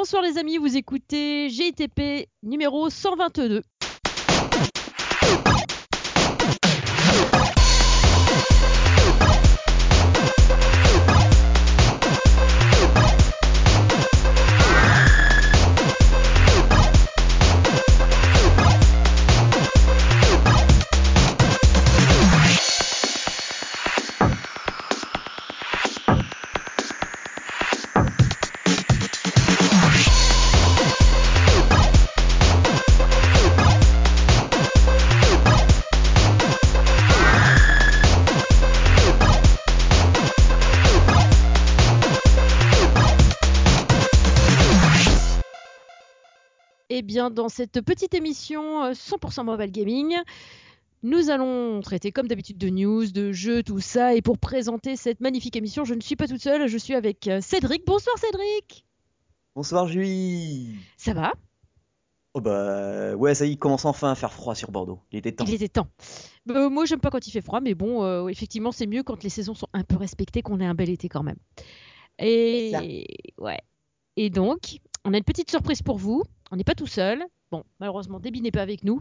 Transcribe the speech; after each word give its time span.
Bonsoir 0.00 0.22
les 0.22 0.38
amis, 0.38 0.56
vous 0.56 0.78
écoutez 0.78 1.50
GITP 1.50 2.26
numéro 2.42 2.88
122. 2.88 3.60
Bien, 47.20 47.30
dans 47.30 47.48
cette 47.48 47.82
petite 47.82 48.14
émission 48.14 48.84
euh, 48.84 48.92
100% 48.92 49.44
mobile 49.44 49.70
gaming, 49.70 50.16
nous 51.02 51.28
allons 51.28 51.80
traiter 51.82 52.12
comme 52.12 52.28
d'habitude 52.28 52.56
de 52.56 52.68
news, 52.70 53.06
de 53.10 53.30
jeux, 53.32 53.62
tout 53.62 53.80
ça. 53.80 54.14
Et 54.14 54.22
pour 54.22 54.38
présenter 54.38 54.96
cette 54.96 55.20
magnifique 55.20 55.56
émission, 55.56 55.84
je 55.84 55.92
ne 55.92 56.00
suis 56.00 56.16
pas 56.16 56.26
toute 56.26 56.40
seule, 56.40 56.66
je 56.66 56.78
suis 56.78 56.94
avec 56.94 57.28
euh, 57.28 57.40
Cédric. 57.42 57.86
Bonsoir 57.86 58.16
Cédric 58.18 58.86
Bonsoir 59.54 59.86
Julie 59.86 60.76
Ça 60.96 61.12
va? 61.12 61.32
Oh 62.32 62.40
bah 62.40 63.16
ouais, 63.16 63.34
ça 63.34 63.44
y 63.44 63.48
est, 63.48 63.52
il 63.52 63.58
commence 63.58 63.84
enfin 63.84 64.12
à 64.12 64.14
faire 64.14 64.32
froid 64.32 64.54
sur 64.54 64.70
Bordeaux. 64.70 65.00
Il 65.10 65.18
était 65.18 65.32
temps. 65.32 65.44
Il 65.46 65.52
était 65.52 65.68
temps. 65.68 65.88
Euh, 66.48 66.70
moi, 66.70 66.86
j'aime 66.86 67.00
pas 67.00 67.10
quand 67.10 67.26
il 67.26 67.32
fait 67.32 67.40
froid, 67.42 67.60
mais 67.60 67.74
bon, 67.74 68.04
euh, 68.04 68.28
effectivement, 68.28 68.72
c'est 68.72 68.86
mieux 68.86 69.02
quand 69.02 69.22
les 69.24 69.30
saisons 69.30 69.54
sont 69.54 69.68
un 69.72 69.82
peu 69.82 69.96
respectées, 69.96 70.40
qu'on 70.40 70.60
ait 70.60 70.66
un 70.66 70.74
bel 70.74 70.88
été 70.88 71.08
quand 71.08 71.24
même. 71.24 71.38
Et 72.18 73.04
ouais. 73.38 73.58
Et 74.16 74.30
donc, 74.30 74.78
on 75.04 75.12
a 75.12 75.18
une 75.18 75.24
petite 75.24 75.50
surprise 75.50 75.82
pour 75.82 75.98
vous. 75.98 76.22
On 76.50 76.56
n'est 76.56 76.64
pas 76.64 76.74
tout 76.74 76.86
seul. 76.86 77.24
Bon, 77.50 77.64
malheureusement, 77.80 78.20
Déby 78.20 78.40
n'est 78.42 78.50
pas 78.50 78.62
avec 78.62 78.84
nous, 78.84 79.00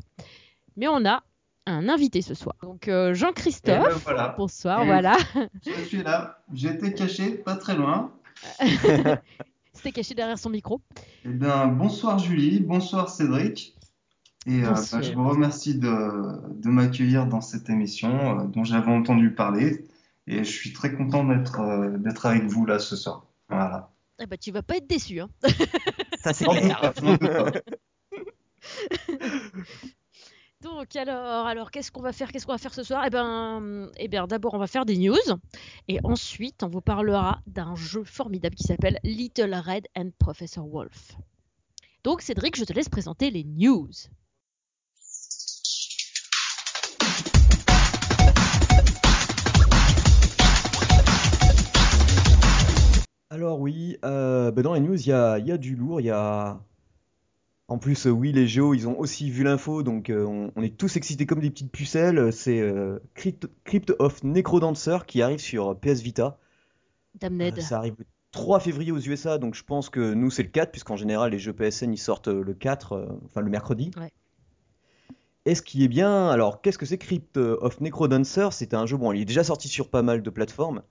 mais 0.77 0.87
on 0.87 1.05
a 1.05 1.23
un 1.65 1.87
invité 1.89 2.21
ce 2.21 2.33
soir. 2.33 2.55
Donc 2.61 2.87
euh, 2.87 3.07
Eh 3.07 3.09
ben, 3.09 3.13
Jean-Christophe. 3.13 4.03
voilà. 4.03 4.35
Bonsoir, 4.37 4.81
Et- 4.83 4.85
voilà. 4.85 5.17
Je 5.65 5.83
suis 5.85 6.03
là, 6.03 6.43
j'étais 6.53 6.93
caché, 6.93 7.31
pas 7.31 7.55
très 7.55 7.75
loin. 7.75 8.11
C'était 9.73 9.91
caché 9.91 10.13
derrière 10.15 10.37
son 10.39 10.49
micro. 10.49 10.81
Eh 11.25 11.29
bien, 11.29 11.67
bonsoir 11.67 12.19
Julie, 12.19 12.59
bonsoir 12.59 13.09
Cédric. 13.09 13.75
Et 14.45 14.63
euh, 14.63 14.71
bah, 14.71 15.01
je 15.01 15.11
vous 15.13 15.27
remercie 15.27 15.77
de, 15.77 16.51
de 16.53 16.69
m'accueillir 16.69 17.27
dans 17.27 17.41
cette 17.41 17.69
émission 17.69 18.39
euh, 18.39 18.43
dont 18.45 18.63
j'avais 18.63 18.91
entendu 18.91 19.33
parler. 19.33 19.85
Et 20.27 20.39
je 20.43 20.51
suis 20.51 20.73
très 20.73 20.93
content 20.93 21.23
d'être 21.25 21.59
euh, 21.59 21.97
d'être 21.97 22.25
avec 22.25 22.45
vous 22.45 22.65
là 22.65 22.79
ce 22.79 22.95
soir. 22.95 23.25
Voilà. 23.49 23.91
Eh 24.21 24.25
ben, 24.25 24.37
tu 24.37 24.51
vas 24.51 24.63
pas 24.63 24.77
être 24.77 24.87
déçu. 24.87 25.19
Hein. 25.19 25.29
Ça 26.23 26.33
c'est 26.33 26.45
clair. 26.45 26.93
Donc 30.61 30.93
alors, 30.97 31.47
alors 31.47 31.71
qu'est-ce 31.71 31.89
qu'on 31.89 32.01
va 32.01 32.11
faire 32.11 32.31
Qu'est-ce 32.31 32.45
qu'on 32.45 32.51
va 32.51 32.57
faire 32.57 32.73
ce 32.73 32.83
soir? 32.83 33.03
Eh 33.07 33.09
ben, 33.09 33.89
eh 33.95 34.09
bien, 34.09 34.27
d'abord 34.27 34.55
on 34.55 34.57
va 34.57 34.67
faire 34.67 34.85
des 34.85 34.97
news 34.97 35.15
et 35.87 35.99
ensuite 36.03 36.63
on 36.63 36.67
vous 36.67 36.81
parlera 36.81 37.39
d'un 37.47 37.75
jeu 37.75 38.03
formidable 38.03 38.55
qui 38.55 38.63
s'appelle 38.63 38.99
Little 39.03 39.55
Red 39.55 39.87
and 39.95 40.09
Professor 40.19 40.67
Wolf. 40.67 41.15
Donc 42.03 42.21
Cédric, 42.21 42.57
je 42.57 42.65
te 42.65 42.73
laisse 42.73 42.89
présenter 42.89 43.31
les 43.31 43.45
news. 43.45 43.89
Alors 53.31 53.59
oui, 53.59 53.97
euh, 54.03 54.51
bah 54.51 54.63
dans 54.63 54.73
les 54.73 54.79
news, 54.79 54.99
il 54.99 55.07
y 55.07 55.11
a, 55.11 55.37
il 55.37 55.45
y 55.47 55.51
a 55.51 55.57
du 55.57 55.75
lourd, 55.75 56.01
il 56.01 56.05
y 56.05 56.09
a... 56.11 56.59
En 57.67 57.77
plus, 57.77 58.07
euh, 58.07 58.09
oui, 58.09 58.31
les 58.31 58.47
géos, 58.47 58.73
ils 58.73 58.87
ont 58.87 58.97
aussi 58.97 59.29
vu 59.29 59.43
l'info, 59.43 59.83
donc 59.83 60.09
euh, 60.09 60.25
on, 60.25 60.51
on 60.55 60.63
est 60.63 60.75
tous 60.75 60.95
excités 60.95 61.27
comme 61.27 61.39
des 61.39 61.51
petites 61.51 61.71
pucelles. 61.71 62.33
C'est 62.33 62.59
euh, 62.59 62.97
Crypt, 63.13 63.47
Crypt 63.63 63.93
of 63.99 64.23
Necrodancer 64.23 64.97
qui 65.05 65.21
arrive 65.21 65.37
sur 65.37 65.79
PS 65.79 66.01
Vita. 66.01 66.39
Damned. 67.19 67.61
Ça 67.61 67.77
arrive 67.77 67.93
le 67.99 68.05
3 68.31 68.59
février 68.59 68.91
aux 68.91 68.99
USA, 68.99 69.37
donc 69.37 69.53
je 69.53 69.63
pense 69.63 69.91
que 69.91 70.15
nous, 70.15 70.31
c'est 70.31 70.41
le 70.41 70.49
4, 70.49 70.71
puisqu'en 70.71 70.95
général, 70.95 71.31
les 71.31 71.37
jeux 71.37 71.53
PSN, 71.53 71.93
ils 71.93 71.97
sortent 71.97 72.27
le 72.29 72.53
4, 72.55 72.93
euh, 72.93 73.05
enfin 73.25 73.41
le 73.41 73.51
mercredi. 73.51 73.91
Ouais. 73.97 74.11
Et 75.45 75.53
ce 75.53 75.61
qui 75.61 75.83
est 75.83 75.87
bien, 75.87 76.29
alors 76.29 76.61
qu'est-ce 76.61 76.79
que 76.79 76.87
c'est 76.87 76.97
Crypt 76.97 77.37
of 77.37 77.79
Necrodancer? 77.81 78.47
C'est 78.51 78.73
un 78.73 78.87
jeu, 78.87 78.97
bon, 78.97 79.11
il 79.11 79.21
est 79.21 79.25
déjà 79.25 79.43
sorti 79.43 79.67
sur 79.67 79.89
pas 79.89 80.01
mal 80.01 80.23
de 80.23 80.29
plateformes, 80.31 80.81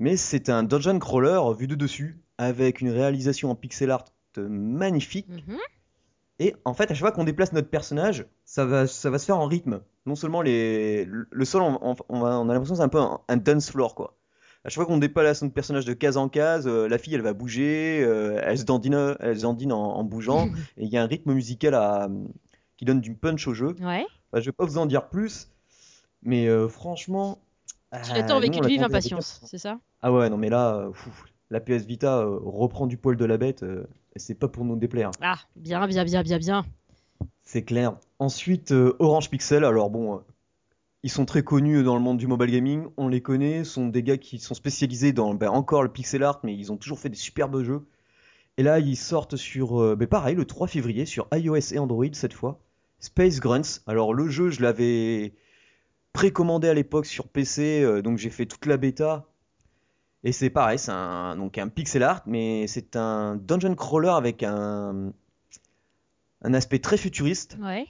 mais 0.00 0.16
c'est 0.16 0.48
un 0.48 0.64
dungeon 0.64 0.98
crawler 0.98 1.40
vu 1.56 1.68
de 1.68 1.76
dessus, 1.76 2.20
avec 2.38 2.80
une 2.80 2.90
réalisation 2.90 3.50
en 3.50 3.54
pixel 3.54 3.90
art 3.90 4.06
euh, 4.38 4.48
magnifique. 4.48 5.28
Mhm. 5.28 5.58
Et 6.40 6.56
en 6.64 6.72
fait, 6.72 6.84
à 6.84 6.94
chaque 6.94 7.00
fois 7.00 7.12
qu'on 7.12 7.24
déplace 7.24 7.52
notre 7.52 7.68
personnage, 7.68 8.26
ça 8.46 8.64
va, 8.64 8.86
ça 8.86 9.10
va 9.10 9.18
se 9.18 9.26
faire 9.26 9.38
en 9.38 9.46
rythme. 9.46 9.82
Non 10.06 10.14
seulement 10.14 10.40
les, 10.40 11.04
le 11.04 11.44
sol, 11.44 11.60
on, 11.62 12.24
a 12.24 12.44
l'impression 12.44 12.74
que 12.74 12.78
c'est 12.78 12.82
un 12.82 12.88
peu 12.88 12.98
un, 12.98 13.20
un 13.28 13.36
dance 13.36 13.70
floor, 13.70 13.94
quoi. 13.94 14.16
À 14.64 14.68
chaque 14.68 14.76
fois 14.76 14.86
qu'on 14.86 14.98
déplace 14.98 15.42
notre 15.42 15.54
personnage 15.54 15.84
de 15.84 15.92
case 15.92 16.16
en 16.16 16.30
case, 16.30 16.66
euh, 16.66 16.88
la 16.88 16.98
fille, 16.98 17.14
elle 17.14 17.22
va 17.22 17.34
bouger, 17.34 18.02
euh, 18.02 18.40
elle 18.42 18.58
se 18.58 18.64
dandine, 18.64 19.16
elle 19.20 19.36
se 19.36 19.42
dandine 19.42 19.72
en, 19.72 19.96
en 19.96 20.04
bougeant, 20.04 20.46
et 20.78 20.84
il 20.84 20.88
y 20.88 20.96
a 20.96 21.02
un 21.02 21.06
rythme 21.06 21.34
musical 21.34 21.74
à, 21.74 22.08
qui 22.78 22.86
donne 22.86 23.02
du 23.02 23.14
punch 23.14 23.46
au 23.46 23.52
jeu. 23.52 23.74
Ouais. 23.80 24.06
Bah, 24.32 24.40
je 24.40 24.46
vais 24.46 24.52
pas 24.52 24.64
vous 24.64 24.78
en 24.78 24.86
dire 24.86 25.10
plus, 25.10 25.50
mais 26.22 26.48
euh, 26.48 26.68
franchement... 26.68 27.38
Tu 28.04 28.14
l'attends 28.14 28.36
avec 28.36 28.56
une 28.56 28.66
vive 28.66 28.82
impatience, 28.82 29.40
c'est 29.44 29.58
ça? 29.58 29.78
Ah 30.02 30.12
ouais, 30.12 30.30
non 30.30 30.36
mais 30.38 30.48
là, 30.48 30.76
euh, 30.76 30.92
la 31.50 31.60
PS 31.60 31.84
Vita 31.84 32.18
euh, 32.20 32.38
reprend 32.42 32.86
du 32.86 32.96
poil 32.96 33.16
de 33.16 33.24
la 33.24 33.36
bête, 33.36 33.62
euh, 33.62 33.84
et 34.14 34.18
c'est 34.18 34.34
pas 34.34 34.48
pour 34.48 34.64
nous 34.64 34.76
déplaire, 34.76 35.10
Ah, 35.20 35.36
bien, 35.56 35.86
bien, 35.86 36.04
bien, 36.04 36.22
bien, 36.22 36.38
bien. 36.38 36.64
c'est 37.42 37.64
clair. 37.64 37.96
Ensuite, 38.18 38.72
Orange 38.98 39.30
Pixel, 39.30 39.64
alors 39.64 39.90
bon, 39.90 40.22
ils 41.02 41.10
sont 41.10 41.24
très 41.24 41.42
connus 41.42 41.82
dans 41.82 41.96
le 41.96 42.02
monde 42.02 42.18
du 42.18 42.26
mobile 42.26 42.50
gaming, 42.50 42.86
on 42.96 43.08
les 43.08 43.20
connaît, 43.22 43.64
sont 43.64 43.88
des 43.88 44.02
gars 44.02 44.18
qui 44.18 44.38
sont 44.38 44.54
spécialisés 44.54 45.12
dans 45.12 45.34
ben, 45.34 45.48
encore 45.48 45.82
le 45.82 45.90
pixel 45.90 46.22
art, 46.22 46.40
mais 46.44 46.54
ils 46.56 46.72
ont 46.72 46.76
toujours 46.76 46.98
fait 46.98 47.08
des 47.08 47.16
superbes 47.16 47.62
jeux. 47.62 47.86
Et 48.56 48.62
là, 48.62 48.78
ils 48.78 48.96
sortent 48.96 49.36
sur, 49.36 49.96
ben, 49.96 50.06
pareil, 50.06 50.34
le 50.34 50.44
3 50.44 50.66
février, 50.66 51.06
sur 51.06 51.28
iOS 51.32 51.72
et 51.72 51.78
Android 51.78 52.04
cette 52.12 52.34
fois, 52.34 52.60
Space 52.98 53.40
Grunts. 53.40 53.80
Alors 53.86 54.12
le 54.12 54.28
jeu, 54.28 54.50
je 54.50 54.60
l'avais 54.60 55.34
précommandé 56.12 56.68
à 56.68 56.74
l'époque 56.74 57.06
sur 57.06 57.28
PC, 57.28 58.02
donc 58.02 58.18
j'ai 58.18 58.30
fait 58.30 58.46
toute 58.46 58.66
la 58.66 58.76
bêta. 58.76 59.29
Et 60.24 60.32
c'est 60.32 60.50
pareil, 60.50 60.78
c'est 60.78 60.90
un, 60.92 61.36
donc 61.36 61.56
un 61.56 61.68
pixel 61.68 62.02
art, 62.02 62.22
mais 62.26 62.66
c'est 62.66 62.94
un 62.96 63.36
dungeon 63.36 63.74
crawler 63.74 64.08
avec 64.10 64.42
un, 64.42 65.12
un 66.42 66.54
aspect 66.54 66.78
très 66.78 66.96
futuriste, 66.98 67.56
Ouais. 67.62 67.86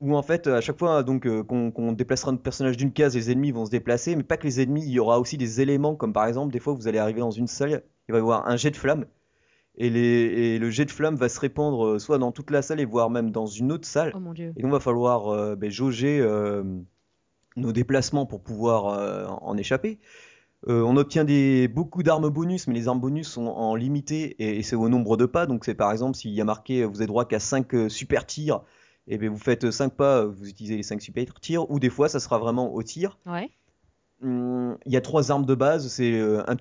où 0.00 0.14
en 0.14 0.22
fait, 0.22 0.46
à 0.46 0.60
chaque 0.60 0.78
fois 0.78 1.02
donc 1.02 1.26
euh, 1.26 1.42
qu'on 1.42 1.70
qu'on 1.70 1.92
déplacera 1.92 2.32
notre 2.32 2.42
personnage 2.42 2.76
d'une 2.76 2.92
case, 2.92 3.14
les 3.14 3.30
ennemis 3.30 3.50
vont 3.50 3.64
se 3.64 3.70
déplacer, 3.70 4.14
mais 4.14 4.22
pas 4.24 4.36
que 4.36 4.44
les 4.46 4.60
ennemis, 4.60 4.82
il 4.84 4.90
y 4.90 4.98
aura 4.98 5.18
aussi 5.18 5.38
des 5.38 5.62
éléments, 5.62 5.96
comme 5.96 6.12
par 6.12 6.26
exemple, 6.26 6.52
des 6.52 6.60
fois 6.60 6.74
vous 6.74 6.86
allez 6.86 6.98
arriver 6.98 7.20
dans 7.20 7.30
une 7.30 7.46
salle, 7.46 7.82
il 8.08 8.12
va 8.12 8.18
y 8.18 8.20
avoir 8.20 8.46
un 8.46 8.56
jet 8.56 8.70
de 8.70 8.76
flamme, 8.76 9.06
et, 9.76 9.88
les, 9.88 10.00
et 10.00 10.58
le 10.58 10.68
jet 10.68 10.84
de 10.84 10.90
flamme 10.90 11.16
va 11.16 11.30
se 11.30 11.40
répandre 11.40 11.86
euh, 11.86 11.98
soit 11.98 12.18
dans 12.18 12.30
toute 12.30 12.50
la 12.50 12.60
salle, 12.60 12.78
et 12.80 12.84
voire 12.84 13.08
même 13.08 13.30
dans 13.30 13.46
une 13.46 13.72
autre 13.72 13.88
salle. 13.88 14.12
Oh 14.14 14.20
mon 14.20 14.34
dieu. 14.34 14.52
Et 14.56 14.60
donc, 14.62 14.68
il 14.68 14.72
va 14.72 14.80
falloir 14.80 15.28
euh, 15.28 15.56
ben, 15.56 15.70
jauger 15.70 16.20
euh, 16.20 16.62
nos 17.56 17.72
déplacements 17.72 18.26
pour 18.26 18.42
pouvoir 18.42 18.88
euh, 18.88 19.26
en 19.26 19.56
échapper. 19.56 19.98
Euh, 20.68 20.82
on 20.82 20.96
obtient 20.96 21.24
des, 21.24 21.68
beaucoup 21.68 22.02
d'armes 22.02 22.28
bonus, 22.30 22.66
mais 22.68 22.74
les 22.74 22.88
armes 22.88 23.00
bonus 23.00 23.28
sont 23.28 23.46
en 23.46 23.74
limité 23.74 24.34
et, 24.42 24.58
et 24.58 24.62
c'est 24.62 24.76
au 24.76 24.88
nombre 24.88 25.16
de 25.16 25.26
pas. 25.26 25.46
Donc, 25.46 25.64
c'est 25.64 25.74
par 25.74 25.92
exemple, 25.92 26.16
s'il 26.16 26.30
y 26.32 26.40
a 26.40 26.44
marqué 26.44 26.82
euh, 26.82 26.86
vous 26.86 26.96
avez 26.96 27.06
droit 27.06 27.26
qu'à 27.26 27.38
5 27.40 27.90
super 27.90 28.24
tirs, 28.26 28.62
et 29.06 29.18
ben, 29.18 29.28
vous 29.28 29.36
faites 29.38 29.70
5 29.70 29.92
pas, 29.94 30.22
euh, 30.22 30.26
vous 30.26 30.48
utilisez 30.48 30.76
les 30.76 30.82
5 30.82 31.02
super 31.02 31.26
tirs, 31.40 31.70
ou 31.70 31.78
des 31.78 31.90
fois, 31.90 32.08
ça 32.08 32.18
sera 32.20 32.38
vraiment 32.38 32.72
au 32.72 32.82
tir. 32.82 33.18
Ouais. 33.26 33.50
Hum, 34.22 34.78
Il 34.86 34.92
y 34.92 34.96
a 34.96 35.00
trois 35.02 35.30
armes 35.30 35.44
de 35.44 35.54
base. 35.54 35.88
C'est 35.88 36.12
euh, 36.12 36.42
un, 36.48 36.56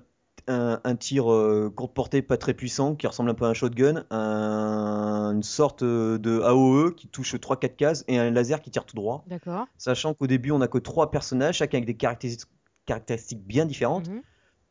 un- 0.48 0.82
un 0.84 0.96
tir 0.98 1.32
euh, 1.32 1.72
courte 1.74 1.94
portée 1.94 2.22
pas 2.22 2.36
très 2.36 2.54
puissant 2.54 2.96
qui 2.96 3.08
ressemble 3.08 3.30
un 3.30 3.34
peu 3.34 3.46
à 3.46 3.50
un 3.50 3.54
shotgun, 3.54 4.04
un- 4.10 5.32
une 5.34 5.44
sorte 5.44 5.84
euh, 5.84 6.18
de 6.18 6.42
AOE 6.42 6.92
qui 6.92 7.08
touche 7.08 7.36
3-4 7.36 7.76
cases 7.78 8.04
et 8.10 8.18
un 8.18 8.30
laser 8.32 8.62
qui 8.62 8.70
tire 8.72 8.84
tout 8.86 8.96
droit. 8.98 9.24
D'accord. 9.28 9.68
Sachant 9.78 10.14
qu'au 10.14 10.28
début 10.28 10.52
on 10.52 10.60
a 10.62 10.68
que 10.68 10.78
trois 10.80 11.12
personnages, 11.12 11.58
chacun 11.58 11.78
avec 11.78 11.86
des 11.88 11.96
caractéristiques, 11.96 12.50
caractéristiques 12.86 13.44
bien 13.46 13.66
différentes. 13.66 14.10
Mhm. 14.10 14.22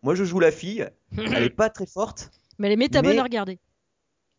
Moi 0.02 0.14
je 0.14 0.24
joue 0.24 0.40
la 0.40 0.50
fille, 0.50 0.88
elle 1.16 1.44
est 1.44 1.50
pas 1.50 1.70
très 1.70 1.86
forte. 1.86 2.30
Mais 2.58 2.66
elle 2.68 2.72
est 2.74 2.76
Mais- 3.14 3.18
à 3.18 3.22
regarder. 3.22 3.58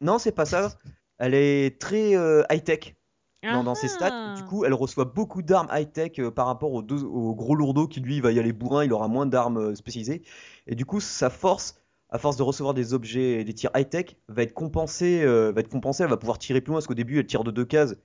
Non, 0.01 0.19
c'est 0.19 0.31
pas 0.33 0.45
ça. 0.45 0.77
Elle 1.17 1.33
est 1.33 1.79
très 1.79 2.11
high 2.51 2.63
tech 2.63 2.95
dans, 3.43 3.63
dans 3.63 3.75
ses 3.75 3.87
stats. 3.87 4.09
Ah. 4.11 4.33
Du 4.37 4.43
coup, 4.43 4.65
elle 4.65 4.73
reçoit 4.73 5.05
beaucoup 5.05 5.41
d'armes 5.41 5.67
high-tech 5.71 6.19
euh, 6.19 6.31
par 6.31 6.47
rapport 6.47 6.71
au, 6.73 6.81
deux- 6.81 7.03
au 7.03 7.35
gros 7.35 7.55
lourdeau 7.55 7.87
qui 7.87 7.99
lui 7.99 8.19
va 8.21 8.31
y 8.31 8.39
aller 8.39 8.53
bourrin, 8.53 8.83
il 8.85 8.93
aura 8.93 9.07
moins 9.09 9.25
d'armes 9.25 9.57
euh, 9.57 9.75
spécialisées. 9.75 10.21
Et 10.67 10.75
du 10.75 10.85
coup, 10.85 10.99
ça 11.01 11.29
force 11.29 11.75
à 12.09 12.19
force 12.19 12.37
de 12.37 12.43
recevoir 12.43 12.73
des 12.73 12.93
objets 12.93 13.41
et 13.41 13.43
des 13.43 13.53
tirs 13.53 13.71
high-tech, 13.75 14.15
va 14.27 14.43
être 14.43 14.53
compensée, 14.53 15.23
euh, 15.23 15.51
va 15.51 15.61
être 15.61 15.67
compensée, 15.69 16.03
elle 16.03 16.09
va 16.09 16.17
pouvoir 16.17 16.37
tirer 16.37 16.61
plus 16.61 16.69
loin, 16.69 16.77
parce 16.77 16.87
qu'au 16.87 16.93
début, 16.93 17.17
elle 17.19 17.25
tire 17.25 17.43
de 17.43 17.49
deux 17.51 17.65
cases, 17.65 17.95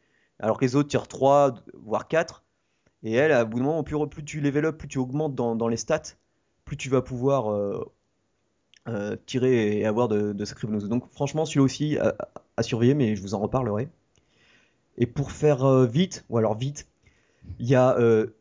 alors 0.41 0.57
que 0.59 0.65
les 0.65 0.75
autres 0.77 0.89
tirent 0.89 1.09
trois, 1.09 1.55
voire 1.75 2.09
quatre. 2.09 2.43
Et 3.03 3.13
elle, 3.13 3.33
à 3.33 3.45
bout 3.45 3.59
de 3.59 3.65
moment, 3.65 3.83
plus, 3.83 3.97
plus 4.09 4.25
tu 4.25 4.41
level 4.41 4.65
up, 4.67 4.79
plus 4.79 4.89
tu 4.89 4.99
augmentes 4.99 5.35
dans, 5.35 5.55
dans 5.55 5.69
les 5.69 5.77
stats, 5.77 6.15
plus 6.65 6.77
tu 6.77 6.89
vas 6.89 7.03
pouvoir 7.03 7.53
euh, 7.53 7.85
euh, 8.89 9.17
tirer 9.27 9.79
et 9.79 9.87
avoir 9.87 10.09
de, 10.09 10.33
de 10.33 10.45
sacrés 10.45 10.67
bonus. 10.67 10.85
Donc 10.85 11.11
franchement, 11.13 11.45
celui-là 11.45 11.65
aussi 11.65 11.99
à, 11.99 12.15
à 12.57 12.63
surveiller, 12.63 12.95
mais 12.95 13.15
je 13.17 13.23
vous 13.23 13.35
en 13.35 13.39
reparlerai. 13.41 13.89
Et 14.97 15.07
pour 15.07 15.31
faire 15.31 15.65
euh, 15.65 15.87
vite, 15.87 16.25
ou 16.29 16.39
alors 16.39 16.57
vite, 16.57 16.89
il 17.61 17.69
y 17.69 17.75
a 17.77 17.95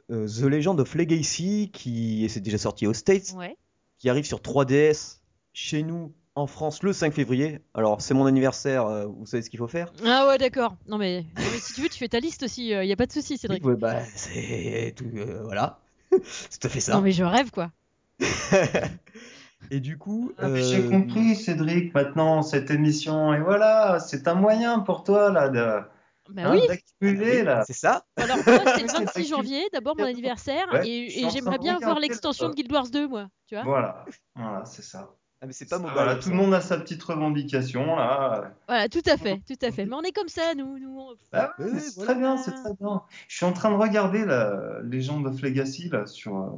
The 0.10 0.42
Legend 0.42 0.80
of 0.80 0.94
Legacy 0.96 1.70
qui 1.72 2.28
c'est 2.30 2.42
déjà 2.42 2.58
sorti 2.58 2.88
aux 2.88 2.94
States, 2.94 3.34
Ouais. 3.38 3.56
qui 4.00 4.10
arrive 4.10 4.26
sur 4.26 4.40
3DS 4.42 5.20
chez 5.54 5.84
nous 5.84 6.12
en 6.38 6.46
France 6.48 6.84
le 6.84 6.94
5 6.94 7.14
février. 7.14 7.60
Alors 7.74 8.00
c'est 8.02 8.14
mon 8.14 8.26
anniversaire, 8.28 8.86
euh, 8.86 9.08
vous 9.08 9.26
savez 9.26 9.42
ce 9.42 9.50
qu'il 9.50 9.60
faut 9.60 9.68
faire. 9.68 9.92
Ah 10.06 10.28
ouais, 10.28 10.38
d'accord. 10.38 10.76
Non 10.88 10.98
mais, 10.98 11.22
non, 11.36 11.44
mais 11.52 11.60
si 11.60 11.74
tu 11.74 11.82
veux, 11.82 11.90
tu 11.90 11.98
fais 11.98 12.08
ta 12.08 12.20
liste 12.20 12.44
aussi. 12.44 12.68
Il 12.70 12.86
y 12.86 12.92
a 12.92 12.96
pas 12.96 13.08
de 13.08 13.12
souci, 13.12 13.38
Cédric. 13.38 13.66
Ouais, 13.66 13.76
bah, 13.76 14.02
c'est 14.16 14.94
tout, 14.96 15.10
euh, 15.16 15.42
voilà, 15.44 15.80
c'est 16.24 16.60
tout 16.60 16.68
à 16.68 16.70
fait 16.70 16.80
ça. 16.80 16.94
Non 16.94 17.02
mais 17.02 17.12
je 17.12 17.24
rêve 17.24 17.50
quoi. 17.52 17.72
Et 19.72 19.80
du 19.80 19.98
coup, 19.98 20.32
Ah, 20.38 20.54
J'ai 20.56 20.86
euh, 20.86 20.90
compris, 20.90 21.36
Cédric, 21.36 21.94
maintenant, 21.94 22.42
cette 22.44 22.70
émission, 22.72 23.34
et 23.34 23.40
voilà, 23.40 24.00
c'est 24.00 24.28
un 24.28 24.36
moyen 24.36 24.80
pour 24.80 25.04
toi, 25.04 25.30
là, 25.32 25.50
de, 25.50 25.82
Bah 26.30 26.44
hein, 26.46 26.52
oui. 26.52 26.62
d'accumuler, 26.68 27.44
là. 27.44 27.64
c'est 27.66 27.74
ça. 27.74 28.06
Alors 28.16 28.38
moi, 28.38 28.64
c'est 28.76 28.84
le 28.84 28.88
C'est 28.88 29.04
26 29.04 29.28
janvier, 29.28 29.68
d'abord 29.74 29.98
mon 29.98 30.06
anniversaire, 30.06 30.68
Ouais, 30.72 30.88
et, 30.88 31.26
et 31.26 31.30
j'aimerais 31.32 31.58
bien 31.58 31.80
voir 31.80 32.00
l'extension 32.00 32.50
de 32.50 32.54
Guild 32.54 32.72
Wars 32.72 32.90
2, 32.90 33.08
moi. 33.08 33.28
Tu 33.48 33.56
vois 33.56 33.64
Voilà, 33.66 34.06
voilà, 34.36 34.64
c'est 34.66 34.84
ça. 34.84 35.10
Ah, 35.42 35.46
mais 35.46 35.54
c'est 35.54 35.70
pas 35.70 35.78
mobile. 35.78 35.94
Voilà, 35.94 36.16
tout 36.16 36.30
le 36.30 36.36
monde 36.36 36.54
a 36.54 36.62
sa 36.62 36.78
petite 36.80 37.04
revendication, 37.04 37.96
là. 37.96 38.54
Voilà, 38.68 38.90
tout 38.90 39.02
à 39.06 39.18
fait, 39.18 39.40
tout 39.48 39.58
à 39.66 39.72
fait. 39.72 39.86
Mais 39.86 39.94
on 39.96 40.02
est 40.02 40.12
comme 40.12 40.30
ça, 40.30 40.56
nous. 40.56 40.80
nous 40.80 41.00
on- 41.00 41.16
Ah 41.32 41.54
c'est 41.58 41.94
voilà. 41.96 42.12
très 42.14 42.16
bien, 42.16 42.38
c'est 42.38 42.52
très 42.52 42.74
bien. 42.74 43.04
Je 43.28 43.36
suis 43.36 43.46
en 43.46 43.54
train 43.54 43.70
de 43.72 43.76
regarder 43.76 44.26
la 44.26 44.80
Legend 44.82 45.26
of 45.28 45.42
Legacy, 45.42 45.90
là, 45.90 46.06
sur, 46.08 46.38
euh, 46.38 46.50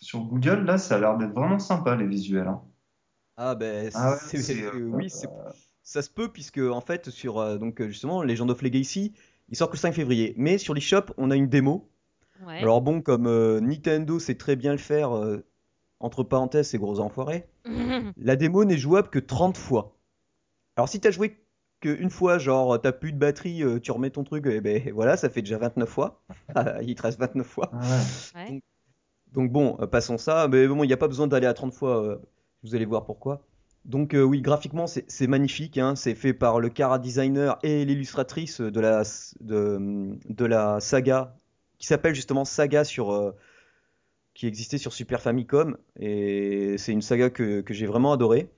sur 0.00 0.20
Google, 0.20 0.64
là, 0.64 0.78
ça 0.78 0.96
a 0.96 0.98
l'air 0.98 1.16
d'être 1.16 1.32
vraiment 1.34 1.58
sympa, 1.58 1.94
les 1.96 2.06
visuels, 2.06 2.48
hein. 2.48 2.62
Ah 3.36 3.54
ben 3.54 3.90
Ah 3.94 4.12
ouais, 4.12 4.16
c'est- 4.16 4.42
c'est, 4.42 4.62
euh, 4.62 4.70
euh, 4.74 4.90
oui, 4.92 5.10
c'est 5.10 5.28
ça 5.82 6.02
se 6.02 6.10
peut 6.10 6.32
puisque 6.32 6.58
en 6.58 6.80
fait 6.80 7.10
sur 7.10 7.38
euh, 7.38 7.58
donc 7.58 7.80
justement 7.82 8.22
Legend 8.22 8.50
of 8.50 8.60
Legacy, 8.62 9.12
il 9.50 9.56
sort 9.56 9.68
que 9.68 9.74
le 9.76 9.78
5 9.78 9.92
février. 9.92 10.34
Mais 10.38 10.58
sur 10.58 10.74
l'eShop, 10.74 11.12
on 11.18 11.30
a 11.30 11.36
une 11.36 11.46
démo. 11.48 11.88
Ouais. 12.44 12.60
Alors 12.60 12.80
bon, 12.80 13.02
comme 13.02 13.26
euh, 13.26 13.60
Nintendo 13.60 14.18
sait 14.18 14.36
très 14.36 14.56
bien 14.56 14.72
le 14.72 14.78
faire, 14.78 15.14
euh, 15.14 15.44
entre 16.00 16.22
parenthèses, 16.24 16.68
c'est 16.68 16.78
gros 16.78 17.00
enfoirés. 17.00 17.46
La 18.16 18.36
démo 18.36 18.64
n'est 18.64 18.78
jouable 18.78 19.08
que 19.10 19.18
30 19.18 19.56
fois. 19.56 19.96
Alors 20.76 20.88
si 20.88 21.00
t'as 21.00 21.10
joué 21.10 21.38
qu'une 21.80 22.10
fois, 22.10 22.38
genre 22.38 22.80
t'as 22.80 22.92
plus 22.92 23.12
de 23.12 23.18
batterie, 23.18 23.62
euh, 23.62 23.78
tu 23.80 23.90
remets 23.92 24.10
ton 24.10 24.24
truc, 24.24 24.46
et 24.46 24.60
ben 24.60 24.82
voilà, 24.94 25.16
ça 25.16 25.28
fait 25.30 25.42
déjà 25.42 25.58
29 25.58 25.88
fois. 25.88 26.22
il 26.82 26.94
te 26.94 27.02
reste 27.02 27.18
29 27.18 27.46
fois. 27.46 27.70
Ah 27.72 28.00
ouais. 28.34 28.60
Donc 29.32 29.52
bon, 29.52 29.76
euh, 29.80 29.86
passons 29.86 30.18
ça. 30.18 30.48
Mais 30.48 30.66
bon, 30.68 30.84
il 30.84 30.86
n'y 30.86 30.92
a 30.92 30.96
pas 30.98 31.08
besoin 31.08 31.26
d'aller 31.26 31.46
à 31.46 31.54
30 31.54 31.72
fois. 31.74 32.02
euh, 32.02 32.16
vous 32.62 32.74
allez 32.74 32.84
voir 32.86 33.04
pourquoi. 33.04 33.42
Donc 33.84 34.14
euh, 34.14 34.22
oui, 34.22 34.40
graphiquement, 34.42 34.86
c'est 34.86 35.04
c'est 35.10 35.26
magnifique. 35.28 35.78
hein. 35.78 35.94
C'est 35.96 36.14
fait 36.14 36.32
par 36.34 36.58
le 36.60 36.68
cara 36.70 36.98
designer 36.98 37.58
et 37.62 37.84
l'illustratrice 37.84 38.60
de 38.60 38.80
la, 38.80 39.02
de, 39.40 40.18
de 40.28 40.44
la 40.44 40.80
saga, 40.80 41.36
qui 41.78 41.86
s'appelle 41.86 42.14
justement 42.14 42.44
Saga 42.44 42.84
sur... 42.84 43.12
euh, 43.12 43.32
qui 44.36 44.46
existait 44.46 44.78
sur 44.78 44.94
Super 44.94 45.20
Famicom. 45.22 45.78
Et 46.00 46.76
c'est 46.78 46.92
une 46.92 47.02
saga 47.02 47.30
que, 47.30 47.62
que 47.62 47.74
j'ai 47.74 47.86
vraiment 47.86 48.12
adorée. 48.14 48.50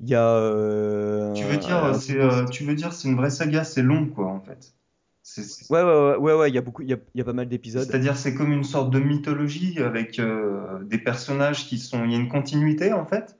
Il 0.00 0.08
y 0.10 0.14
a... 0.16 0.26
euh, 0.28 1.34
Tu 1.34 1.44
veux 1.46 1.56
dire, 1.56 1.76
un- 1.76 1.94
c'est, 1.94 2.18
euh, 2.18 2.44
tu 2.46 2.64
veux 2.64 2.74
dire, 2.74 2.92
c'est 2.92 3.08
une 3.08 3.16
vraie 3.16 3.30
saga, 3.30 3.64
c'est 3.64 3.82
long, 3.82 4.06
quoi, 4.06 4.26
en 4.28 4.40
fait. 4.40 4.74
Ouais, 5.70 5.82
ouais, 5.82 5.84
ouais, 5.84 6.16
ouais, 6.16 6.34
ouais, 6.34 6.50
il 6.50 6.54
y 6.54 6.58
a 6.58 6.62
beaucoup, 6.62 6.82
il 6.82 6.88
y 6.88 6.92
a, 6.92 6.98
il 7.14 7.18
y 7.18 7.20
a 7.20 7.24
pas 7.24 7.32
mal 7.32 7.48
d'épisodes. 7.48 7.86
c'est-à-dire, 7.88 8.16
c'est 8.16 8.34
comme 8.34 8.52
une 8.52 8.64
sorte 8.64 8.90
de 8.90 8.98
mythologie 8.98 9.78
avec 9.80 10.18
euh, 10.18 10.82
des 10.84 10.98
personnages 10.98 11.66
qui 11.66 11.78
sont. 11.78 12.04
Il 12.04 12.12
y 12.12 12.14
a 12.14 12.18
une 12.18 12.28
continuité, 12.28 12.92
en 12.92 13.06
fait? 13.06 13.36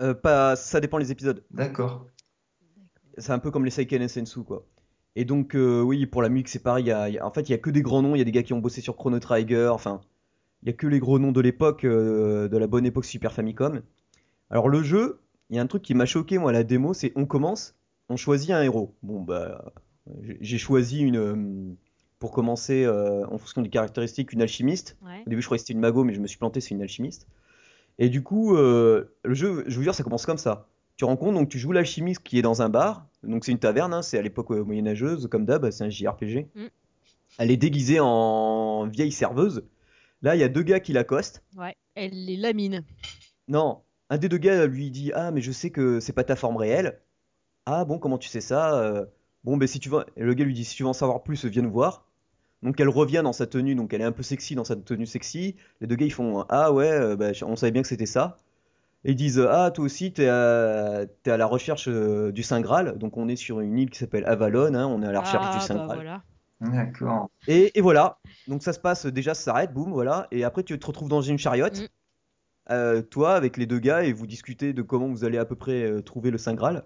Euh, 0.00 0.14
pas, 0.14 0.56
ça 0.56 0.80
dépend 0.80 0.98
les 0.98 1.12
épisodes. 1.12 1.42
D'accord. 1.50 2.06
C'est 3.18 3.32
un 3.32 3.38
peu 3.38 3.50
comme 3.50 3.64
les 3.64 3.70
Seiken 3.70 4.02
et 4.02 4.08
Sensu, 4.08 4.42
quoi. 4.42 4.66
Et 5.16 5.24
donc, 5.24 5.54
euh, 5.54 5.82
oui, 5.82 6.06
pour 6.06 6.22
la 6.22 6.28
musique, 6.28 6.48
c'est 6.48 6.62
pareil. 6.62 6.84
il 6.84 6.88
y 6.88 6.92
a- 6.92 7.08
il 7.08 7.14
y 7.14 7.18
a- 7.18 7.26
en 7.26 7.30
fait, 7.30 7.42
il 7.48 7.52
y 7.52 7.54
a 7.54 7.58
que 7.58 7.70
des 7.70 7.82
grands 7.82 8.02
noms. 8.02 8.14
Il 8.14 8.18
y 8.18 8.22
a 8.22 8.24
des 8.24 8.32
gars 8.32 8.42
qui 8.42 8.52
ont 8.54 8.58
bossé 8.60 8.80
sur 8.80 8.96
Chrono 8.96 9.18
Trigger. 9.20 9.68
Enfin, 9.72 10.00
il 10.62 10.68
y 10.68 10.70
a 10.70 10.72
que 10.74 10.86
les 10.86 10.98
gros 10.98 11.18
noms 11.18 11.32
de 11.32 11.40
l'époque, 11.40 11.84
euh, 11.84 12.48
de 12.48 12.56
la 12.56 12.66
bonne 12.66 12.86
époque 12.86 13.04
Super 13.04 13.32
Famicom. 13.32 13.82
Alors, 14.50 14.68
le 14.68 14.82
jeu, 14.82 15.20
il 15.50 15.56
y 15.56 15.58
a 15.58 15.62
un 15.62 15.66
truc 15.66 15.82
qui 15.82 15.94
m'a 15.94 16.06
choqué, 16.06 16.38
moi, 16.38 16.50
à 16.50 16.52
la 16.52 16.62
démo, 16.64 16.94
c'est 16.94 17.12
on 17.16 17.26
commence, 17.26 17.74
on 18.08 18.16
choisit 18.16 18.50
un 18.50 18.62
héros. 18.62 18.94
Bon, 19.02 19.20
bah, 19.20 19.72
j'ai- 20.40 20.58
choisi 20.58 21.00
une. 21.00 21.16
euh, 21.16 21.74
pour 22.18 22.30
commencer, 22.30 22.84
euh, 22.84 23.26
en 23.26 23.36
fonction 23.38 23.62
des 23.62 23.68
caractéristiques, 23.68 24.32
une 24.32 24.42
alchimiste. 24.42 24.96
Ouais. 25.04 25.22
Au 25.26 25.30
début, 25.30 25.42
je 25.42 25.46
croyais 25.48 25.58
que 25.58 25.62
c'était 25.62 25.72
une 25.72 25.80
mago, 25.80 26.04
mais 26.04 26.14
je 26.14 26.20
me 26.20 26.28
suis 26.28 26.38
planté, 26.38 26.60
c'est 26.60 26.70
une 26.70 26.80
alchimiste. 26.82 27.26
Et 27.98 28.08
du 28.08 28.22
coup, 28.22 28.54
euh, 28.56 29.12
le 29.24 29.34
jeu, 29.34 29.64
je 29.66 29.76
vous 29.76 29.82
jure, 29.82 29.94
ça 29.94 30.04
commence 30.04 30.24
comme 30.24 30.38
ça. 30.38 30.68
Tu 30.96 31.04
rencontres, 31.04 31.34
donc 31.36 31.48
tu 31.48 31.58
joues 31.58 31.72
l'alchimiste 31.72 32.22
qui 32.22 32.38
est 32.38 32.42
dans 32.42 32.62
un 32.62 32.68
bar. 32.68 33.08
Donc 33.24 33.44
c'est 33.44 33.50
une 33.50 33.58
taverne, 33.58 33.92
hein, 33.92 34.02
c'est 34.02 34.18
à 34.18 34.22
l'époque 34.22 34.50
moyenâgeuse, 34.50 35.26
comme 35.26 35.44
d'hab, 35.44 35.68
c'est 35.72 35.82
un 35.82 35.90
JRPG. 35.90 36.46
Mm. 36.54 36.66
Elle 37.38 37.50
est 37.50 37.56
déguisée 37.56 37.98
en 38.00 38.86
vieille 38.86 39.10
serveuse. 39.10 39.64
Là, 40.22 40.36
il 40.36 40.40
y 40.40 40.44
a 40.44 40.48
deux 40.48 40.62
gars 40.62 40.80
qui 40.80 40.92
l'accostent. 40.92 41.42
Ouais. 41.56 41.74
Elle 41.94 42.24
les 42.24 42.36
lamine. 42.36 42.84
Non, 43.48 43.82
un 44.08 44.18
des 44.18 44.28
deux 44.28 44.38
gars 44.38 44.66
lui 44.66 44.90
dit 44.90 45.12
Ah, 45.14 45.30
mais 45.30 45.40
je 45.40 45.52
sais 45.52 45.70
que 45.70 46.00
c'est 46.00 46.12
pas 46.12 46.24
ta 46.24 46.36
forme 46.36 46.56
réelle. 46.56 47.00
Ah, 47.66 47.84
bon, 47.84 47.98
comment 47.98 48.18
tu 48.18 48.28
sais 48.28 48.40
ça 48.40 48.78
Euh, 48.80 49.04
Bon, 49.44 49.56
ben 49.56 49.66
si 49.66 49.80
tu 49.80 49.88
veux. 49.88 50.04
Et 50.16 50.22
le 50.22 50.34
gars 50.34 50.44
lui 50.44 50.54
dit 50.54 50.64
Si 50.64 50.76
tu 50.76 50.84
veux 50.84 50.88
en 50.88 50.92
savoir 50.92 51.22
plus, 51.24 51.44
viens 51.46 51.62
nous 51.62 51.72
voir. 51.72 52.06
Donc 52.62 52.78
elle 52.78 52.88
revient 52.88 53.22
dans 53.24 53.32
sa 53.32 53.46
tenue, 53.48 53.74
donc 53.74 53.92
elle 53.92 54.00
est 54.02 54.04
un 54.04 54.12
peu 54.12 54.22
sexy 54.22 54.54
dans 54.54 54.62
sa 54.64 54.76
tenue 54.76 55.06
sexy. 55.06 55.56
Les 55.80 55.88
deux 55.88 55.96
gars 55.96 56.06
ils 56.06 56.12
font 56.12 56.44
Ah 56.48 56.72
ouais, 56.72 57.16
bah, 57.16 57.30
on 57.42 57.56
savait 57.56 57.72
bien 57.72 57.82
que 57.82 57.88
c'était 57.88 58.06
ça. 58.06 58.36
Et 59.04 59.10
ils 59.10 59.16
disent 59.16 59.44
Ah, 59.50 59.72
toi 59.72 59.84
aussi 59.84 60.12
t'es 60.12 60.28
à, 60.28 61.00
t'es 61.24 61.32
à 61.32 61.36
la 61.36 61.46
recherche 61.46 61.88
euh, 61.88 62.30
du 62.30 62.44
Saint 62.44 62.60
Graal. 62.60 62.98
Donc 62.98 63.16
on 63.16 63.26
est 63.26 63.34
sur 63.34 63.58
une 63.58 63.76
île 63.76 63.90
qui 63.90 63.98
s'appelle 63.98 64.24
Avalon, 64.26 64.74
hein, 64.74 64.86
on 64.86 65.02
est 65.02 65.06
à 65.08 65.12
la 65.12 65.20
recherche 65.22 65.46
ah, 65.48 65.58
du 65.58 65.64
Saint 65.64 65.74
bah 65.74 65.84
Graal. 65.86 65.96
voilà. 65.96 66.22
D'accord. 66.62 67.28
Et, 67.48 67.76
et 67.76 67.80
voilà, 67.80 68.18
donc 68.48 68.62
ça 68.62 68.72
se 68.72 68.78
passe, 68.78 69.06
déjà 69.06 69.34
ça 69.34 69.42
s'arrête, 69.42 69.72
boum, 69.72 69.92
voilà, 69.92 70.28
et 70.30 70.44
après 70.44 70.62
tu 70.62 70.78
te 70.78 70.86
retrouves 70.86 71.08
dans 71.08 71.22
une 71.22 71.38
chariote, 71.38 71.80
Mm. 71.80 72.72
euh, 72.72 73.02
toi 73.02 73.34
avec 73.34 73.56
les 73.56 73.66
deux 73.66 73.80
gars, 73.80 74.04
et 74.04 74.12
vous 74.12 74.26
discutez 74.26 74.72
de 74.72 74.82
comment 74.82 75.08
vous 75.08 75.24
allez 75.24 75.38
à 75.38 75.44
peu 75.44 75.56
près 75.56 75.82
euh, 75.82 76.00
trouver 76.02 76.30
le 76.30 76.38
Saint 76.38 76.54
Graal. 76.54 76.84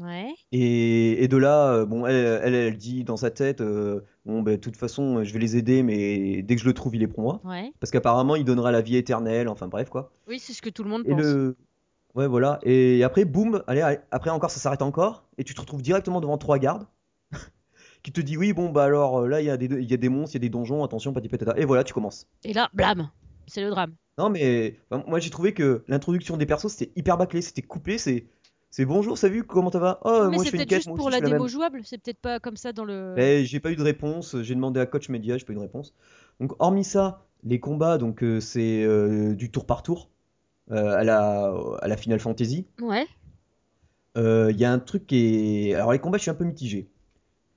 Ouais. 0.00 0.32
Et, 0.52 1.22
et 1.22 1.28
de 1.28 1.36
là, 1.36 1.72
euh, 1.72 1.84
bon, 1.84 2.06
elle, 2.06 2.40
elle, 2.42 2.54
elle 2.54 2.76
dit 2.78 3.04
dans 3.04 3.18
sa 3.18 3.30
tête, 3.30 3.60
euh, 3.60 4.00
bon, 4.24 4.40
ben, 4.40 4.52
de 4.52 4.60
toute 4.60 4.76
façon, 4.76 5.22
je 5.22 5.32
vais 5.34 5.38
les 5.38 5.56
aider, 5.58 5.82
mais 5.82 6.40
dès 6.42 6.54
que 6.56 6.62
je 6.62 6.66
le 6.66 6.72
trouve, 6.72 6.96
il 6.96 7.02
est 7.02 7.08
pour 7.08 7.20
moi. 7.22 7.40
Ouais. 7.44 7.72
Parce 7.78 7.90
qu'apparemment, 7.90 8.34
il 8.36 8.44
donnera 8.46 8.70
la 8.72 8.80
vie 8.80 8.96
éternelle, 8.96 9.48
enfin 9.48 9.68
bref, 9.68 9.90
quoi. 9.90 10.10
Oui, 10.28 10.38
c'est 10.38 10.54
ce 10.54 10.62
que 10.62 10.70
tout 10.70 10.82
le 10.82 10.88
monde 10.88 11.02
Et 11.04 11.10
pense. 11.10 11.20
le... 11.20 11.56
Ouais, 12.14 12.26
voilà. 12.26 12.58
Et 12.62 13.04
après, 13.04 13.26
boum, 13.26 13.62
allez, 13.66 13.82
allez, 13.82 13.98
après 14.10 14.30
encore, 14.30 14.50
ça 14.50 14.60
s'arrête 14.60 14.80
encore, 14.82 15.24
et 15.36 15.44
tu 15.44 15.52
te 15.54 15.60
retrouves 15.60 15.82
directement 15.82 16.22
devant 16.22 16.38
trois 16.38 16.58
gardes, 16.58 16.86
qui 18.02 18.12
te 18.12 18.20
dit, 18.20 18.36
oui, 18.36 18.52
bon, 18.52 18.70
bah 18.70 18.84
alors, 18.84 19.20
euh, 19.22 19.28
là, 19.28 19.40
il 19.40 19.46
y, 19.46 19.50
a 19.50 19.56
des- 19.56 19.66
il 19.66 19.90
y 19.90 19.94
a 19.94 19.96
des 19.96 20.08
monstres, 20.08 20.34
il 20.34 20.38
y 20.38 20.40
a 20.40 20.46
des 20.46 20.48
donjons, 20.48 20.82
attention, 20.84 21.12
patati 21.12 21.28
patata. 21.28 21.58
Et 21.58 21.64
voilà, 21.64 21.84
tu 21.84 21.92
commences. 21.94 22.26
Et 22.44 22.52
là, 22.52 22.68
blam, 22.74 23.10
c'est 23.46 23.62
le 23.62 23.70
drame. 23.70 23.94
Non, 24.18 24.28
mais 24.28 24.76
enfin, 24.90 25.02
moi 25.08 25.20
j'ai 25.20 25.30
trouvé 25.30 25.54
que 25.54 25.84
l'introduction 25.88 26.36
des 26.36 26.44
persos 26.44 26.68
c'était 26.72 26.92
hyper 26.96 27.16
bâclé, 27.16 27.40
c'était 27.40 27.62
coupé, 27.62 27.96
c'est 27.96 28.26
c'est 28.70 28.84
bonjour, 28.84 29.16
ça 29.16 29.28
vu 29.28 29.42
comment 29.42 29.70
ça 29.70 29.78
va? 29.78 30.00
Oh, 30.04 30.24
mais 30.28 30.36
moi 30.36 30.44
je 30.44 30.50
fais 30.50 30.58
une 30.58 30.66
quête, 30.66 30.78
juste 30.78 30.88
moi 30.88 30.96
pour 30.96 31.08
la 31.08 31.20
démo 31.20 31.38
même. 31.38 31.48
jouable, 31.48 31.80
c'est 31.84 31.96
peut-être 31.96 32.20
pas 32.20 32.38
comme 32.38 32.56
ça 32.56 32.74
dans 32.74 32.84
le. 32.84 33.14
Mais 33.16 33.46
j'ai 33.46 33.58
pas 33.58 33.70
eu 33.72 33.76
de 33.76 33.82
réponse, 33.82 34.36
j'ai 34.42 34.54
demandé 34.54 34.80
à 34.80 34.86
Coach 34.86 35.08
Media, 35.08 35.38
j'ai 35.38 35.46
pas 35.46 35.54
eu 35.54 35.56
de 35.56 35.60
réponse. 35.60 35.94
Donc 36.40 36.52
hormis 36.58 36.84
ça, 36.84 37.24
les 37.42 37.58
combats 37.58 37.96
donc 37.96 38.22
euh, 38.22 38.38
c'est 38.40 38.82
euh, 38.84 39.34
du 39.34 39.50
tour 39.50 39.64
par 39.64 39.82
tour 39.82 40.10
euh, 40.70 40.96
à 40.98 41.04
la 41.04 41.54
à 41.80 41.88
la 41.88 41.96
Final 41.96 42.20
Fantasy. 42.20 42.66
Ouais. 42.82 43.06
Il 44.16 44.56
y 44.58 44.64
a 44.66 44.72
un 44.72 44.78
truc 44.78 45.06
qui 45.06 45.70
est 45.70 45.74
alors 45.74 45.92
les 45.92 45.98
combats 45.98 46.18
je 46.18 46.22
suis 46.22 46.30
un 46.30 46.34
peu 46.34 46.44
mitigé 46.44 46.88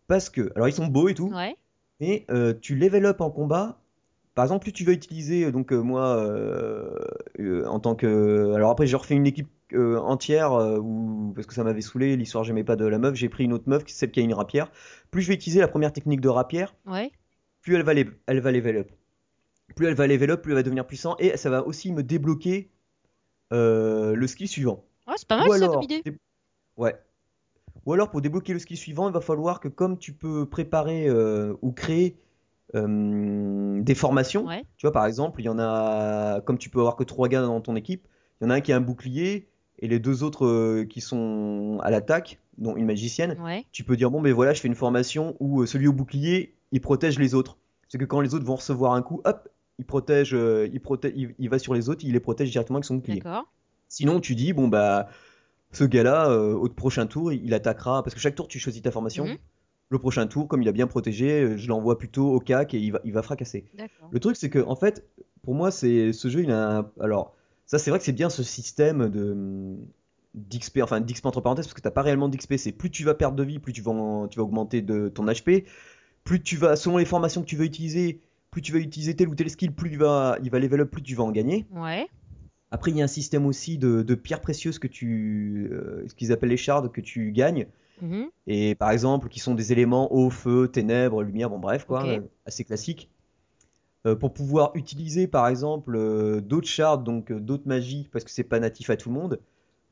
parce 0.08 0.30
que 0.30 0.52
alors 0.56 0.68
ils 0.68 0.74
sont 0.74 0.88
beaux 0.88 1.08
et 1.10 1.14
tout, 1.14 1.30
Ouais. 1.34 1.56
mais 2.00 2.26
euh, 2.32 2.54
tu 2.60 2.76
level 2.76 3.06
up 3.06 3.22
en 3.22 3.30
combat. 3.32 3.80
Par 4.36 4.44
exemple, 4.44 4.64
plus 4.64 4.74
tu 4.74 4.84
vas 4.84 4.92
utiliser, 4.92 5.46
euh, 5.46 5.52
donc 5.52 5.72
euh, 5.72 5.80
moi, 5.82 6.18
euh, 6.18 7.66
en 7.68 7.80
tant 7.80 7.96
que... 7.96 8.52
Alors 8.54 8.70
après, 8.72 8.86
j'ai 8.86 8.98
refait 8.98 9.16
une 9.16 9.26
équipe 9.28 9.48
entière, 9.74 10.52
où- 10.82 11.32
parce 11.34 11.48
que 11.48 11.54
ça 11.54 11.64
m'avait 11.64 11.82
saoulé, 11.82 12.18
l'histoire, 12.18 12.44
j'aimais 12.44 12.66
pas 12.66 12.76
de 12.76 12.86
la 12.86 12.98
meuf, 12.98 13.16
j'ai 13.16 13.30
pris 13.30 13.46
une 13.46 13.54
autre 13.54 13.68
meuf, 13.68 13.84
celle 13.88 14.12
qui 14.12 14.20
a 14.20 14.24
une 14.24 14.34
rapière. 14.34 14.70
Plus 15.10 15.22
je 15.22 15.30
vais 15.30 15.36
utiliser 15.36 15.60
la 15.62 15.68
première 15.70 15.94
technique 15.94 16.20
de 16.22 16.28
rapière, 16.30 16.76
Ouais. 16.86 17.12
plus 17.62 17.76
elle 17.76 17.84
va, 17.84 17.94
le- 17.94 18.20
elle 18.28 18.42
va 18.42 18.52
level 18.52 18.76
up. 18.78 18.92
Plus 19.76 19.88
elle 19.88 19.96
va 19.96 20.06
level 20.06 20.32
up, 20.32 20.42
plus 20.42 20.52
elle 20.52 20.58
va 20.58 20.64
devenir 20.64 20.86
puissant, 20.86 21.16
et 21.18 21.38
ça 21.38 21.50
va 21.50 21.66
aussi 21.66 21.92
me 21.94 22.04
débloquer 22.04 22.70
le 23.52 24.28
skill 24.28 24.48
suivant. 24.50 24.84
Ouais, 25.08 25.14
c'est 25.18 25.28
pas 25.28 25.38
mal 25.38 25.48
Ou 25.48 25.52
ça 25.52 25.58
alors, 25.58 25.74
comme 25.76 25.84
idée. 25.84 26.02
dé- 26.04 26.18
Ouais. 26.78 26.96
Ou 27.86 27.94
alors 27.94 28.10
pour 28.10 28.22
débloquer 28.22 28.54
le 28.54 28.60
skill 28.60 28.78
suivant, 28.78 29.08
il 29.08 29.14
va 29.14 29.22
falloir 29.22 29.60
que 29.60 29.68
comme 29.68 29.98
tu 29.98 30.14
peux 30.14 30.46
préparer 30.48 31.08
euh, 31.08 31.54
ou 31.62 31.72
créer 31.72 32.18
euh, 32.74 33.82
des 33.82 33.96
formations, 33.96 34.46
Ouais. 34.46 34.66
tu 34.78 34.86
vois 34.86 34.92
par 34.92 35.06
exemple, 35.06 35.42
il 35.42 35.46
y 35.46 35.50
en 35.50 35.60
a 35.60 36.42
comme 36.42 36.58
tu 36.58 36.70
peux 36.70 36.80
avoir 36.80 36.96
que 36.96 37.04
trois 37.04 37.28
gars 37.28 37.42
dans 37.42 37.62
ton 37.62 37.76
équipe, 37.76 38.08
il 38.42 38.46
y 38.46 38.48
en 38.48 38.50
a 38.50 38.56
un 38.56 38.62
qui 38.62 38.74
a 38.74 38.78
un 38.78 38.82
bouclier 38.82 39.48
et 39.80 39.88
les 39.88 40.00
deux 40.00 40.24
autres 40.24 40.46
euh, 40.46 40.86
qui 40.86 41.02
sont 41.02 41.80
à 41.84 41.92
l'attaque, 41.92 42.40
dont 42.58 42.76
une 42.76 42.86
magicienne, 42.86 43.38
Ouais. 43.44 43.66
tu 43.72 43.84
peux 43.84 43.96
dire 43.98 44.10
bon 44.10 44.22
ben 44.22 44.34
voilà, 44.34 44.54
je 44.54 44.62
fais 44.62 44.68
une 44.68 44.76
formation 44.76 45.36
où 45.40 45.66
celui 45.66 45.88
au 45.88 45.94
bouclier, 45.94 46.56
il 46.72 46.82
protège 46.82 47.20
les 47.20 47.36
autres. 47.36 47.58
C'est 47.88 47.98
que 47.98 48.06
quand 48.06 48.22
les 48.22 48.34
autres 48.34 48.46
vont 48.46 48.56
recevoir 48.56 48.94
un 48.94 49.02
coup, 49.04 49.22
hop, 49.26 49.48
il 49.78 49.86
protège, 49.86 50.32
il 50.36 50.80
protège, 50.82 51.14
il, 51.16 51.36
il 51.38 51.50
va 51.50 51.60
sur 51.60 51.74
les 51.74 51.90
autres, 51.90 52.04
il 52.04 52.14
les 52.14 52.20
protège 52.20 52.50
directement 52.50 52.78
avec 52.78 52.86
son 52.86 52.96
bouclier. 52.96 53.22
Sinon, 53.90 54.20
tu 54.20 54.34
dis 54.36 54.54
bon 54.54 54.68
bah 54.68 55.08
ce 55.76 55.84
gars-là, 55.84 56.30
euh, 56.30 56.54
au 56.54 56.68
prochain 56.70 57.06
tour, 57.08 57.32
il 57.34 57.54
attaquera 57.54 58.02
parce 58.04 58.14
que 58.14 58.20
chaque 58.22 58.36
tour 58.36 58.48
tu 58.48 58.60
choisis 58.60 58.82
ta 58.82 58.92
formation. 58.92 59.26
Mhm. 59.26 59.38
Le 59.90 60.00
prochain 60.00 60.26
tour, 60.26 60.48
comme 60.48 60.62
il 60.64 60.68
a 60.68 60.72
bien 60.72 60.88
protégé, 60.88 61.58
je 61.58 61.68
l'envoie 61.68 61.98
plutôt 61.98 62.32
au 62.34 62.40
cac 62.40 62.74
et 62.74 62.80
il 62.80 62.92
va, 62.92 63.00
il 63.04 63.14
va 63.14 63.22
fracasser. 63.22 63.66
Le 64.12 64.20
truc, 64.20 64.36
c'est 64.36 64.50
que, 64.50 64.60
en 64.60 64.76
fait, 64.76 65.06
pour 65.44 65.54
moi, 65.54 65.70
c'est 65.70 66.12
ce 66.12 66.28
jeu, 66.28 66.42
il 66.42 66.52
a 66.52 66.80
un... 66.80 66.92
Alors, 67.00 67.36
ça, 67.68 67.78
c'est 67.78 67.92
vrai 67.92 68.00
que 68.00 68.06
c'est 68.06 68.12
bien 68.12 68.30
ce 68.30 68.42
système 68.42 69.10
de 69.10 69.76
d'XP, 70.34 70.80
enfin 70.84 71.00
d'XP 71.02 71.26
entre 71.28 71.40
parenthèses, 71.40 71.66
parce 71.68 71.74
que 71.76 71.82
t'as 71.82 71.92
pas 71.92 72.02
réellement 72.02 72.28
d'XP. 72.30 72.56
C'est 72.58 72.72
plus 72.74 72.90
tu 72.90 73.04
vas 73.04 73.14
perdre 73.14 73.38
de 73.38 73.44
vie, 73.44 73.60
plus 73.60 73.72
tu 73.74 73.82
vas, 73.82 73.92
en- 73.92 74.28
tu 74.28 74.38
vas 74.38 74.44
augmenter 74.44 74.82
de 74.82 75.08
ton 75.08 75.26
HP. 75.28 75.66
Plus 76.24 76.42
tu 76.42 76.58
vas, 76.58 76.76
selon 76.76 76.98
les 76.98 77.06
formations 77.06 77.42
que 77.42 77.48
tu 77.48 77.56
veux 77.56 77.64
utiliser, 77.66 78.20
plus 78.52 78.62
tu 78.62 78.74
vas 78.74 78.80
utiliser 78.80 79.16
tel 79.16 79.30
ou 79.30 79.36
tel 79.36 79.50
skill, 79.50 79.72
plus 79.72 79.92
il 79.92 79.98
va, 79.98 80.38
il 80.44 80.50
va 80.50 80.60
level 80.60 80.82
up, 80.82 80.92
plus 80.92 81.04
tu 81.04 81.16
vas 81.16 81.24
en 81.24 81.32
gagner. 81.32 81.68
Ouais. 81.72 82.08
Après, 82.76 82.92
il 82.92 82.98
y 82.98 83.02
a 83.02 83.06
un 83.06 83.08
système 83.08 83.46
aussi 83.46 83.78
de, 83.78 84.02
de 84.02 84.16
pierres 84.16 84.42
précieuses 84.42 84.80
que 84.80 84.88
tu, 84.88 85.70
euh, 85.72 86.04
ce 86.10 86.14
qu'ils 86.14 86.34
appellent 86.34 86.50
les 86.50 86.58
shards, 86.58 86.92
que 86.92 87.00
tu 87.00 87.32
gagnes. 87.32 87.68
Mhm. 88.02 88.26
Et 88.48 88.76
par 88.76 88.92
exemple, 88.92 89.30
qui 89.30 89.40
sont 89.40 89.56
des 89.56 89.72
éléments 89.72 90.14
eau, 90.14 90.30
feu, 90.30 90.68
ténèbres, 90.68 91.24
lumière, 91.24 91.50
bon 91.50 91.60
bref, 91.60 91.86
quoi, 91.86 92.06
euh, 92.06 92.20
assez 92.46 92.66
classique. 92.66 93.10
Euh, 94.06 94.14
pour 94.16 94.34
pouvoir 94.34 94.72
utiliser 94.76 95.26
par 95.26 95.48
exemple 95.48 95.96
euh, 95.96 96.42
d'autres 96.42 96.68
shards, 96.68 97.00
donc 97.00 97.32
euh, 97.32 97.40
d'autres 97.40 97.66
magies, 97.68 98.10
parce 98.12 98.26
que 98.26 98.32
c'est 98.32 98.44
pas 98.44 98.60
natif 98.60 98.90
à 98.90 98.98
tout 98.98 99.08
le 99.08 99.16
monde, 99.16 99.40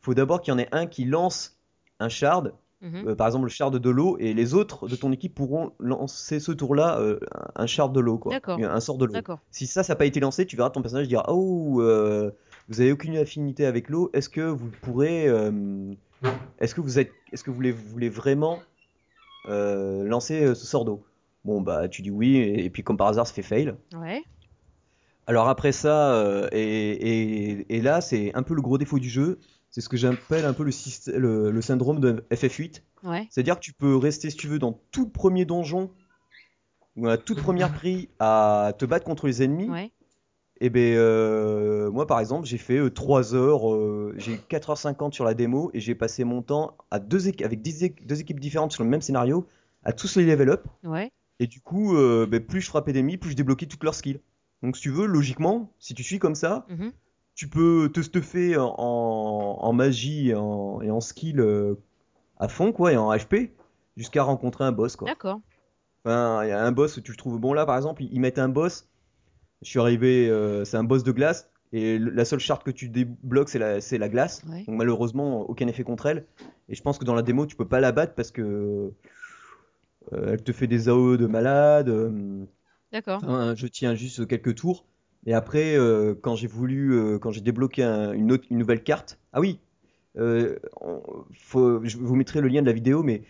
faut 0.02 0.14
d'abord 0.14 0.42
qu'il 0.42 0.52
y 0.52 0.56
en 0.56 0.60
ait 0.60 0.68
un 0.74 0.86
qui 0.86 1.06
lance 1.06 1.58
un 2.02 2.10
shard, 2.10 2.54
Mhm. 2.82 3.16
par 3.16 3.28
exemple 3.28 3.46
le 3.46 3.50
shard 3.50 3.78
de 3.80 3.90
l'eau, 3.90 4.18
et 4.20 4.34
les 4.34 4.54
autres 4.54 4.90
de 4.90 4.98
ton 4.98 5.14
équipe 5.14 5.34
pourront 5.34 5.72
lancer 5.80 6.42
ce 6.42 6.52
tour-là 6.52 7.00
un 7.56 7.66
shard 7.66 7.96
de 7.96 8.02
l'eau, 8.02 8.18
quoi, 8.18 8.34
D'accord. 8.34 8.60
un 8.62 8.80
sort 8.82 8.98
de 8.98 9.06
l'eau. 9.06 9.14
D'accord. 9.14 9.40
Si 9.52 9.68
ça, 9.68 9.84
ça 9.84 9.94
n'a 9.94 9.96
pas 9.96 10.06
été 10.06 10.20
lancé, 10.20 10.46
tu 10.46 10.58
verras 10.58 10.70
ton 10.70 10.82
personnage 10.82 11.08
dire 11.08 11.24
Oh, 11.30 11.82
vous 12.70 12.82
avez 12.82 12.92
aucune 12.92 13.18
affinité 13.18 13.66
avec 13.66 13.90
l'eau, 13.90 14.10
est-ce 14.14 14.30
que 14.30 14.42
vous 14.42 14.70
pourrez. 14.82 15.28
euh, 15.28 15.94
est-ce 16.60 16.74
que 16.76 16.82
vous 16.82 17.00
êtes. 17.00 17.12
Est-ce 17.32 17.44
que 17.44 17.50
vous 17.50 17.56
voulez, 17.56 17.72
vous 17.72 17.88
voulez 17.88 18.10
vraiment 18.10 18.62
euh, 19.48 20.04
lancer 20.04 20.44
euh, 20.44 20.56
ce 20.56 20.66
sort 20.66 20.86
d'eau? 20.86 21.04
Bon, 21.46 21.62
bah, 21.62 21.90
tu 21.90 22.02
dis 22.02 22.12
oui, 22.12 22.38
et, 22.38 22.66
et 22.66 22.70
puis 22.70 22.84
comme 22.84 22.96
par 22.98 23.08
hasard, 23.08 23.28
ça 23.28 23.34
fait 23.34 23.42
fail. 23.42 23.74
Ouais. 23.96 24.24
Alors 25.28 25.48
après 25.50 25.72
ça, 25.72 26.14
euh, 26.16 26.48
et, 26.52 26.60
et- 26.92 27.76
et 27.78 27.82
là, 27.82 28.02
c'est 28.02 28.34
un 28.36 28.44
peu 28.44 28.54
le 28.54 28.62
gros 28.62 28.78
défaut 28.78 29.00
du 29.00 29.10
jeu, 29.10 29.40
c'est 29.72 29.82
ce 29.82 29.90
que 29.90 29.98
j'appelle 29.98 30.46
un 30.46 30.54
peu 30.54 30.64
le, 30.64 30.72
syst- 30.72 31.12
le, 31.12 31.50
le 31.52 31.62
syndrome 31.62 32.00
de 32.00 32.24
FF8. 32.32 32.82
Ouais. 33.04 33.28
C'est-à-dire 33.30 33.56
que 33.56 33.62
tu 33.62 33.74
peux 33.74 33.96
rester, 33.98 34.30
si 34.30 34.38
tu 34.38 34.48
veux, 34.48 34.60
dans 34.60 34.80
tout 34.92 35.08
premier 35.10 35.46
donjon, 35.46 35.90
ou 36.96 37.08
à 37.08 37.12
la 37.12 37.18
toute 37.18 37.42
première 37.42 37.72
prix, 37.74 38.10
à 38.20 38.74
te 38.78 38.86
battre 38.86 39.06
contre 39.06 39.28
les 39.28 39.42
ennemis. 39.44 39.70
Ouais. 39.70 39.92
Et 40.66 40.70
ben 40.70 40.96
euh, 40.96 41.92
moi 41.92 42.08
par 42.08 42.22
exemple 42.22 42.48
j'ai 42.48 42.58
fait 42.58 42.78
euh, 42.78 42.90
3 42.90 43.36
heures, 43.36 43.70
euh, 43.74 44.14
j'ai 44.18 44.38
4h50 44.50 45.12
sur 45.12 45.26
la 45.26 45.34
démo 45.34 45.70
et 45.74 45.82
j'ai 45.82 45.94
passé 45.94 46.24
mon 46.24 46.42
temps 46.42 46.78
à 46.90 47.00
deux 47.00 47.28
avec 47.28 47.42
équ- 47.42 48.06
deux 48.06 48.22
équipes 48.22 48.40
différentes 48.40 48.72
sur 48.72 48.82
le 48.86 48.90
même 48.90 49.02
scénario 49.02 49.46
à 49.84 49.92
tous 49.92 50.16
les 50.16 50.26
level 50.26 50.50
up 50.50 50.66
Ouais. 50.86 51.12
et 51.42 51.48
du 51.48 51.60
coup 51.60 51.98
euh, 51.98 52.26
ben, 52.26 52.40
plus 52.40 52.62
je 52.62 52.68
frappais 52.70 52.94
d'ennemis 52.94 53.18
plus 53.18 53.32
je 53.32 53.36
débloquais 53.36 53.66
toutes 53.66 53.84
leurs 53.84 53.94
skills. 53.96 54.22
Donc 54.62 54.78
si 54.78 54.84
tu 54.84 54.90
veux 54.90 55.06
logiquement 55.06 55.70
si 55.80 55.94
tu 55.96 56.02
suis 56.04 56.18
comme 56.18 56.36
ça 56.36 56.66
Mhm. 56.70 56.94
tu 57.36 57.50
peux 57.50 57.92
te 57.94 58.02
stuffer 58.02 58.56
en, 58.56 58.64
en 59.60 59.74
magie 59.74 60.30
et 60.30 60.36
en, 60.36 60.82
et 60.82 60.92
en 60.92 61.02
skill 61.02 61.42
euh, 61.42 61.76
à 62.40 62.48
fond 62.48 62.72
quoi 62.72 62.94
et 62.94 62.98
en 62.98 63.14
HP 63.14 63.52
jusqu'à 63.98 64.24
rencontrer 64.24 64.64
un 64.64 64.72
boss 64.72 64.96
quoi. 64.96 65.10
D'accord. 65.10 65.42
Enfin, 66.06 66.46
il 66.46 66.50
y 66.50 66.52
a 66.52 66.64
un 66.64 66.72
boss 66.72 66.96
où 66.96 67.02
tu 67.02 67.12
le 67.12 67.18
trouves 67.18 67.38
bon 67.38 67.52
là 67.54 67.66
par 67.66 67.76
exemple, 67.76 68.02
ils 68.04 68.20
mettent 68.22 68.40
un 68.40 68.48
boss. 68.50 68.88
Je 69.64 69.70
suis 69.70 69.80
arrivé, 69.80 70.30
euh, 70.30 70.66
c'est 70.66 70.78
un 70.78 70.84
boss 70.84 71.04
de 71.04 71.12
glace 71.12 71.50
et 71.72 71.98
la 71.98 72.26
seule 72.26 72.40
charte 72.40 72.64
que 72.64 72.72
tu 72.72 72.90
débloques 72.90 73.50
c'est 73.50 73.58
la, 73.98 74.10
glace. 74.10 74.44
Ouais. 74.50 74.64
Donc 74.68 74.76
malheureusement 74.78 75.42
aucun 75.50 75.68
effet 75.68 75.84
contre 75.84 76.06
elle. 76.06 76.26
Et 76.70 76.76
je 76.76 76.82
pense 76.82 76.98
que 77.00 77.06
dans 77.06 77.16
la 77.16 77.22
démo 77.24 77.46
tu 77.46 77.56
peux 77.56 77.68
pas 77.68 77.80
la 77.80 77.92
battre 77.92 78.14
parce 78.14 78.32
que 78.32 78.92
euh, 80.12 80.32
elle 80.34 80.44
te 80.44 80.52
fait 80.52 80.68
des 80.68 80.90
AOE 80.90 81.18
de 81.18 81.26
malade. 81.28 81.90
euh, 81.90 82.46
D'accord. 82.92 83.22
Je 83.56 83.68
tiens 83.68 83.96
juste 83.96 84.28
quelques 84.28 84.56
tours. 84.56 84.86
Et 85.26 85.34
après, 85.34 85.76
euh, 85.78 86.14
quand 86.22 86.36
j'ai 86.36 86.48
voulu, 86.48 87.18
quand 87.20 87.32
j'ai 87.32 87.42
débloqué 87.42 87.82
un- 87.84 88.12
une, 88.12 88.32
autre, 88.32 88.44
une 88.52 88.58
nouvelle 88.58 88.84
carte. 88.84 89.18
Ah 89.32 89.40
oui, 89.40 89.60
on- 90.16 91.26
faut, 91.40 91.84
je 91.84 91.98
vous 91.98 92.16
mettrai 92.16 92.42
le 92.42 92.50
lien 92.50 92.62
de 92.62 92.68
la 92.68 92.74
vidéo, 92.74 93.02
mais 93.04 93.24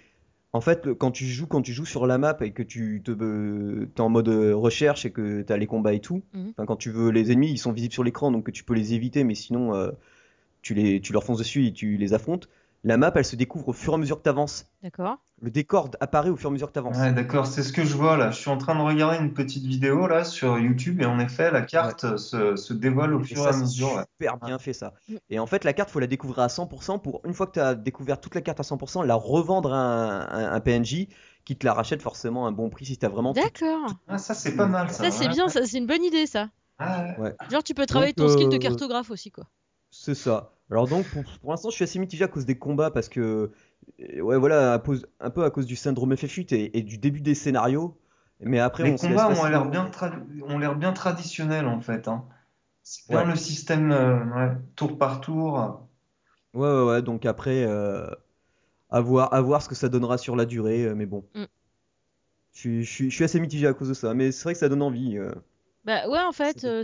en 0.53 0.61
fait, 0.61 0.85
le- 0.85 0.95
quand 0.95 1.11
tu 1.11 1.25
joues, 1.25 1.47
quand 1.47 1.61
tu 1.61 1.73
joues 1.73 1.85
sur 1.85 2.05
la 2.07 2.17
map 2.17 2.37
et 2.41 2.51
que 2.51 2.63
tu 2.63 3.01
te, 3.03 3.11
euh, 3.11 3.87
t'es 3.95 4.01
en 4.01 4.09
mode 4.09 4.29
euh, 4.29 4.55
recherche 4.55 5.05
et 5.05 5.11
que 5.11 5.41
tu 5.41 5.51
as 5.53 5.57
les 5.57 5.67
combats 5.67 5.93
et 5.93 5.99
tout, 5.99 6.23
Mhm. 6.33 6.53
quand 6.67 6.75
tu 6.75 6.91
veux, 6.91 7.09
les 7.11 7.31
ennemis, 7.31 7.51
ils 7.51 7.57
sont 7.57 7.71
visibles 7.71 7.93
sur 7.93 8.03
l'écran, 8.03 8.31
donc 8.31 8.45
que 8.45 8.51
tu 8.51 8.63
peux 8.63 8.73
les 8.75 8.93
éviter, 8.93 9.23
mais 9.23 9.35
sinon, 9.35 9.73
euh, 9.75 9.91
tu, 10.61 10.73
les, 10.73 11.01
tu 11.01 11.13
leur 11.13 11.23
fonces 11.23 11.39
dessus 11.39 11.65
et 11.67 11.73
tu 11.73 11.97
les 11.97 12.13
affrontes. 12.13 12.49
La 12.83 12.97
map, 12.97 13.11
elle 13.15 13.25
se 13.25 13.35
découvre 13.35 13.69
au 13.69 13.73
fur 13.73 13.93
et 13.93 13.95
à 13.95 13.97
mesure 13.99 14.17
que 14.17 14.23
tu 14.23 14.29
avances. 14.29 14.65
D'accord. 14.81 15.17
Le 15.41 15.51
décor 15.51 15.89
apparaît 15.99 16.29
au 16.29 16.35
fur 16.37 16.49
et 16.49 16.51
à 16.51 16.53
mesure 16.53 16.67
que 16.67 16.73
tu 16.73 16.79
avances. 16.79 16.97
Ouais, 16.97 17.13
d'accord, 17.13 17.47
c'est 17.47 17.63
ce 17.63 17.73
que 17.73 17.83
je 17.83 17.95
vois 17.95 18.17
là. 18.17 18.31
Je 18.31 18.39
suis 18.39 18.49
en 18.49 18.57
train 18.57 18.75
de 18.75 18.81
regarder 18.81 19.17
une 19.17 19.33
petite 19.33 19.65
vidéo 19.65 20.07
là 20.07 20.23
sur 20.23 20.57
YouTube 20.59 21.01
et 21.01 21.05
en 21.05 21.19
effet, 21.19 21.51
la 21.51 21.61
carte 21.61 22.17
se, 22.17 22.55
se 22.55 22.73
dévoile 22.73 23.13
au 23.13 23.21
Et 23.21 23.23
fur 23.23 23.45
et 23.45 23.47
à 23.47 23.53
c'est 23.53 23.59
mesure. 23.61 23.93
ouais. 23.95 24.03
super 24.19 24.37
bien 24.37 24.59
fait 24.59 24.73
ça. 24.73 24.93
Et 25.29 25.39
en 25.39 25.45
fait, 25.47 25.63
la 25.63 25.73
carte, 25.73 25.89
faut 25.89 25.99
la 25.99 26.07
découvrir 26.07 26.39
à 26.39 26.49
100% 26.49 26.99
pour, 27.01 27.21
une 27.25 27.33
fois 27.33 27.47
que 27.47 27.53
tu 27.53 27.59
as 27.59 27.75
découvert 27.75 28.19
toute 28.21 28.35
la 28.35 28.41
carte 28.41 28.59
à 28.59 28.63
100%, 28.63 29.03
la 29.05 29.15
revendre 29.15 29.73
à 29.73 30.53
un, 30.55 30.59
PNJ 30.59 31.07
qui 31.45 31.57
te 31.57 31.65
la 31.65 31.73
rachète 31.73 32.01
forcément 32.01 32.45
à 32.45 32.49
un 32.49 32.51
bon 32.51 32.69
prix 32.69 32.85
si 32.85 32.97
tu 32.97 33.05
as 33.05 33.09
vraiment 33.09 33.33
tout. 33.33 33.41
D'accord. 33.41 33.93
Ah, 34.07 34.17
ça, 34.17 34.33
c'est 34.33 34.55
pas 34.55 34.67
mal 34.67 34.89
ça. 34.91 35.03
Ça, 35.05 35.11
c'est 35.11 35.27
bien. 35.27 35.47
Ça, 35.49 35.65
c'est 35.65 35.77
une 35.77 35.87
bonne 35.87 36.03
idée, 36.03 36.25
ça. 36.27 36.49
Ah, 36.77 37.15
Genre, 37.49 37.63
tu 37.63 37.73
peux 37.73 37.85
travailler 37.85 38.13
Donc, 38.13 38.27
ton 38.27 38.27
skill 38.29 38.49
de 38.49 38.55
euh, 38.55 38.59
cartographe 38.59 39.11
aussi, 39.11 39.31
quoi. 39.31 39.45
c'est 39.91 40.15
ça. 40.15 40.52
Alors 40.71 40.87
donc, 40.87 41.09
pour, 41.11 41.23
pour 41.41 41.51
l'instant, 41.51 41.69
je 41.69 41.75
suis 41.75 41.83
assez 41.83 41.99
mitigé 41.99 42.23
à 42.23 42.27
cause 42.27 42.45
des 42.45 42.57
combats 42.57 42.91
parce 42.91 43.09
que, 43.09 43.51
euh, 44.01 44.21
ouais, 44.21 44.37
voilà, 44.37 44.73
à 44.73 44.79
cause- 44.79 45.05
un 45.19 45.29
peu 45.29 45.43
à 45.43 45.49
cause 45.51 45.65
du 45.65 45.75
syndrome 45.75 46.15
FF8 46.15 46.51
et, 46.53 46.77
et 46.77 46.81
du 46.81 46.97
début 46.97 47.21
des 47.21 47.35
scénarios. 47.35 47.97
Mais 48.39 48.59
après, 48.59 48.83
Les 48.83 48.91
on 48.91 48.97
combats 48.97 49.29
ont 49.29 49.45
l'air 49.45 49.65
bien, 49.69 49.85
tra- 49.85 50.21
ont 50.43 50.57
l'air 50.57 50.75
bien 50.75 50.93
traditionnels 50.93 51.67
en 51.67 51.79
fait. 51.81 52.07
hein. 52.07 52.25
C'est 52.83 53.07
bien 53.09 53.25
Ouais. 53.25 53.31
le 53.31 53.35
système 53.37 53.91
euh, 53.91 54.25
ouais, 54.25 54.57
tour 54.75 54.97
par 54.97 55.21
tour. 55.21 55.87
Ouais, 56.53 56.61
ouais, 56.67 56.83
ouais. 56.85 57.01
Donc 57.01 57.25
après, 57.25 57.63
euh, 57.63 58.07
à 58.91 59.01
voir, 59.01 59.33
à 59.33 59.41
voir 59.41 59.61
ce 59.61 59.69
que 59.69 59.75
ça 59.75 59.89
donnera 59.89 60.17
sur 60.17 60.35
la 60.35 60.45
durée. 60.45 60.85
euh, 60.85 60.95
mais 60.95 61.05
bon, 61.07 61.25
Mm. 61.35 61.45
je 62.53 62.59
suis, 62.59 62.83
je 62.85 62.89
suis- 62.91 63.09
je 63.11 63.15
suis 63.15 63.23
assez 63.25 63.39
mitigé 63.39 63.67
à 63.67 63.73
cause 63.73 63.89
de 63.89 63.93
ça. 63.93 64.13
Mais 64.13 64.31
c'est 64.31 64.43
vrai 64.43 64.53
que 64.53 64.59
ça 64.59 64.69
donne 64.69 64.81
envie. 64.81 65.17
euh. 65.17 65.31
Bah 65.85 66.07
ouais, 66.09 66.19
en 66.19 66.31
fait, 66.33 66.59
C'est 66.59 66.67
euh, 66.67 66.83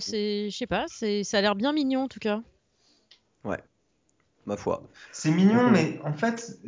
je 0.50 0.56
sais 0.56 0.68
pas, 0.68 0.86
c'est, 0.88 1.24
ça 1.26 1.38
a 1.38 1.42
l'air 1.42 1.56
bien 1.56 1.74
mignon 1.74 2.04
en 2.04 2.08
tout 2.08 2.20
cas. 2.20 2.42
Ma 4.50 4.58
foi. 4.58 4.84
C'est 5.12 5.32
mignon, 5.32 5.64
Donc, 5.66 5.72
mais 5.74 6.00
en 6.04 6.14
fait, 6.14 6.60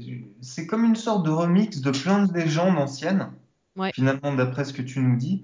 c'est 0.41 0.65
comme 0.67 0.85
une 0.85 0.95
sorte 0.95 1.25
de 1.25 1.31
remix 1.31 1.81
de 1.81 1.91
plein 1.91 2.25
de 2.25 2.33
légendes 2.33 2.77
anciennes. 2.77 3.31
Ouais. 3.75 3.91
Finalement, 3.93 4.33
d'après 4.33 4.63
ce 4.65 4.73
que 4.73 4.81
tu 4.81 4.99
nous 4.99 5.17
dis. 5.17 5.43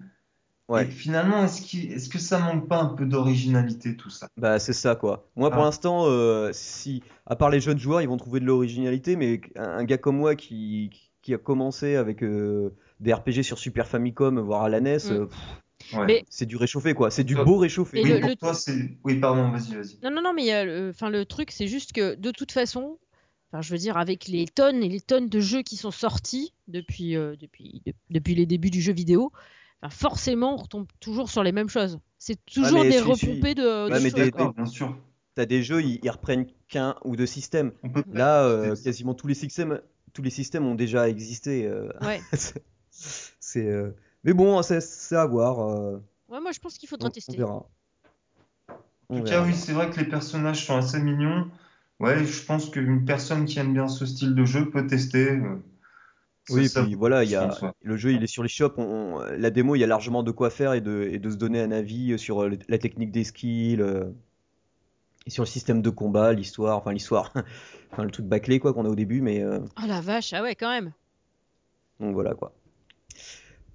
Et 0.82 0.86
finalement, 0.86 1.46
est-ce 1.46 1.62
qu'il- 1.62 1.94
est-ce 1.94 2.10
que 2.10 2.20
ça 2.20 2.40
manque 2.40 2.68
pas 2.68 2.82
un 2.82 2.88
peu 2.88 3.06
d'originalité 3.06 3.96
tout 3.96 4.10
ça? 4.10 4.28
bah 4.36 4.60
c'est 4.60 4.74
ça 4.74 4.96
quoi. 4.96 5.26
Moi 5.38 5.50
pour 5.50 5.62
Ah. 5.62 5.66
l'instant, 5.66 6.08
euh, 6.08 6.50
si, 6.52 7.02
à 7.26 7.38
part 7.38 7.50
les 7.50 7.62
jeunes 7.62 7.80
joueurs, 7.80 8.02
ils 8.02 8.10
vont 8.10 8.18
trouver 8.18 8.42
de 8.42 8.46
l'originalité, 8.46 9.16
mais 9.16 9.40
un, 9.56 9.64
un 9.80 9.84
gars 9.86 9.98
comme 9.98 10.18
moi 10.18 10.36
qui, 10.36 10.90
qui 11.22 11.34
a 11.34 11.38
commencé 11.38 11.96
avec 11.96 12.22
euh, 12.22 12.76
des 13.00 13.14
RPG 13.14 13.44
sur 13.44 13.60
Super 13.60 13.88
Famicom, 13.88 14.40
voire 14.42 14.64
à 14.64 14.70
la 14.70 14.82
NES, 14.82 14.98
Mm. 15.10 15.12
euh, 15.14 15.26
pff, 15.28 15.38
Ouais. 15.94 16.06
Mais- 16.06 16.26
c'est 16.30 16.46
du 16.46 16.58
réchauffé 16.58 16.94
quoi. 16.94 17.12
C'est 17.12 17.24
du 17.24 17.36
Toi- 17.36 17.46
beau 17.46 17.58
réchauffé. 17.58 18.00
Et 18.00 18.04
Oui, 18.04 18.10
le- 18.10 18.20
pour 18.20 18.30
le- 18.30 18.36
toi, 18.36 18.54
c'est. 18.54 18.98
Oui, 19.04 19.16
pardon, 19.20 19.50
vas-y, 19.52 19.76
vas-y. 19.76 19.98
Non, 20.04 20.12
non, 20.12 20.22
non, 20.22 20.34
mais 20.34 20.66
le, 20.66 20.90
enfin, 20.90 21.10
le 21.10 21.26
truc, 21.26 21.52
c'est 21.52 21.68
juste 21.68 21.94
que 21.94 22.16
de 22.16 22.32
toute 22.32 22.52
façon, 22.52 22.98
enfin, 23.52 23.62
je 23.62 23.72
veux 23.72 23.78
dire, 23.78 23.96
avec 23.98 24.28
les 24.28 24.46
tonnes 24.48 24.84
et 24.84 24.90
les 24.90 25.02
tonnes 25.02 25.30
de 25.30 25.40
jeux 25.40 25.62
qui 25.62 25.78
sont 25.78 25.92
sortis 25.92 26.54
depuis, 26.68 27.16
euh, 27.16 27.36
depuis, 27.40 27.82
de- 27.86 27.94
depuis 28.10 28.36
les 28.36 28.46
débuts 28.46 28.70
du 28.72 28.82
jeu 28.82 28.92
vidéo, 28.94 29.32
enfin, 29.82 29.90
forcément, 29.96 30.56
on 30.56 30.58
retombe 30.58 30.88
toujours 31.00 31.30
sur 31.30 31.44
les 31.44 31.52
mêmes 31.52 31.70
choses. 31.70 32.00
C'est 32.18 32.44
toujours 32.46 32.84
mais 32.84 32.90
des 32.90 33.00
repompées 33.00 33.54
de, 33.56 33.62
de 33.88 33.92
Ouais, 33.94 34.00
mais 34.00 34.10
choses. 34.10 34.14
des- 34.16 34.26
D'accord, 34.32 34.54
bien 34.54 34.66
sûr. 34.66 34.98
T'as 35.36 35.46
des 35.46 35.62
jeux, 35.62 35.84
ils, 35.84 36.00
ils 36.04 36.10
reprennent 36.10 36.48
qu'un 36.68 36.96
ou 37.06 37.16
deux 37.16 37.28
systèmes. 37.28 37.72
On 37.84 37.90
peut 37.92 38.04
Là, 38.12 38.44
euh, 38.46 38.76
quasiment 38.76 39.14
tous 39.14 39.28
les 39.28 39.36
systèmes, 39.36 39.80
tous 40.14 40.24
les 40.24 40.32
systèmes 40.32 40.66
ont 40.66 40.74
déjà 40.74 41.08
existé. 41.08 41.68
euh, 41.68 41.90
Ouais. 42.02 42.20
c'est, 42.90 43.68
euh, 43.68 43.92
mais 44.28 44.34
bon, 44.34 44.62
c'est 44.62 44.82
c'est 44.82 45.16
à 45.16 45.26
voir. 45.26 45.60
euh, 45.60 46.00
Ouais, 46.30 46.42
moi, 46.42 46.52
je 46.52 46.60
pense 46.60 46.78
qu'il 46.78 46.90
faudra 46.90 47.08
on 47.08 47.12
tester. 47.12 47.38
verra. 47.38 47.66
En 49.10 49.18
tout 49.18 49.24
cas, 49.24 49.44
oui, 49.46 49.54
c'est 49.56 49.74
vrai 49.74 49.90
que 49.90 50.00
les 50.00 50.06
personnages 50.08 50.66
sont 50.66 50.76
assez 50.78 51.00
mignons. 51.02 51.50
Ouais, 52.00 52.24
je 52.26 52.46
pense 52.46 52.70
qu'une 52.70 53.06
personne 53.06 53.46
qui 53.46 53.58
aime 53.60 53.74
bien 53.74 53.88
ce 53.88 54.06
style 54.06 54.36
de 54.36 54.46
jeu 54.46 54.70
peut 54.70 54.86
tester. 54.86 55.32
euh, 55.32 55.56
ça- 56.46 56.54
Oui, 56.56 56.68
ça 56.68 56.84
puis 56.84 56.94
voilà, 56.96 57.24
il 57.24 57.32
y 57.32 57.36
a, 57.36 57.74
le 57.82 57.98
jeu 57.98 58.14
il 58.14 58.24
est 58.24 58.28
sur 58.28 58.44
les 58.44 58.50
shops. 58.50 58.74
on- 58.78 58.84
on- 58.84 59.20
la 59.22 59.50
démo, 59.50 59.76
il 59.76 59.80
y 59.80 59.84
a 59.84 59.88
largement 59.88 60.24
de 60.24 60.32
quoi 60.32 60.50
faire 60.50 60.74
et 60.74 60.82
de, 60.82 61.04
et 61.12 61.20
de 61.20 61.30
se 61.30 61.38
donner 61.38 61.62
un 61.62 61.72
avis 61.72 62.20
sur 62.20 62.44
euh, 62.44 62.52
la 62.70 62.78
technique 62.78 63.12
des 63.12 63.24
skills. 63.24 63.82
euh. 63.82 64.06
Et 65.28 65.30
sur 65.30 65.44
le 65.44 65.48
système 65.48 65.84
de 65.84 65.90
combat, 65.92 66.34
l'histoire, 66.34 66.76
enfin 66.78 66.92
l'histoire, 66.92 67.32
enfin 67.92 68.04
le 68.04 68.10
truc 68.12 68.26
bâclé 68.26 68.60
quoi 68.60 68.74
qu'on 68.74 68.86
a 68.86 68.90
au 68.90 68.96
début, 68.96 69.22
mais 69.22 69.44
euh, 69.44 69.60
Oh 69.78 69.86
la 69.88 70.02
vache, 70.02 70.34
ah 70.34 70.44
ouais, 70.44 70.56
quand 70.56 70.70
même. 70.70 70.92
donc 72.00 72.14
voilà 72.14 72.34
quoi. 72.36 72.57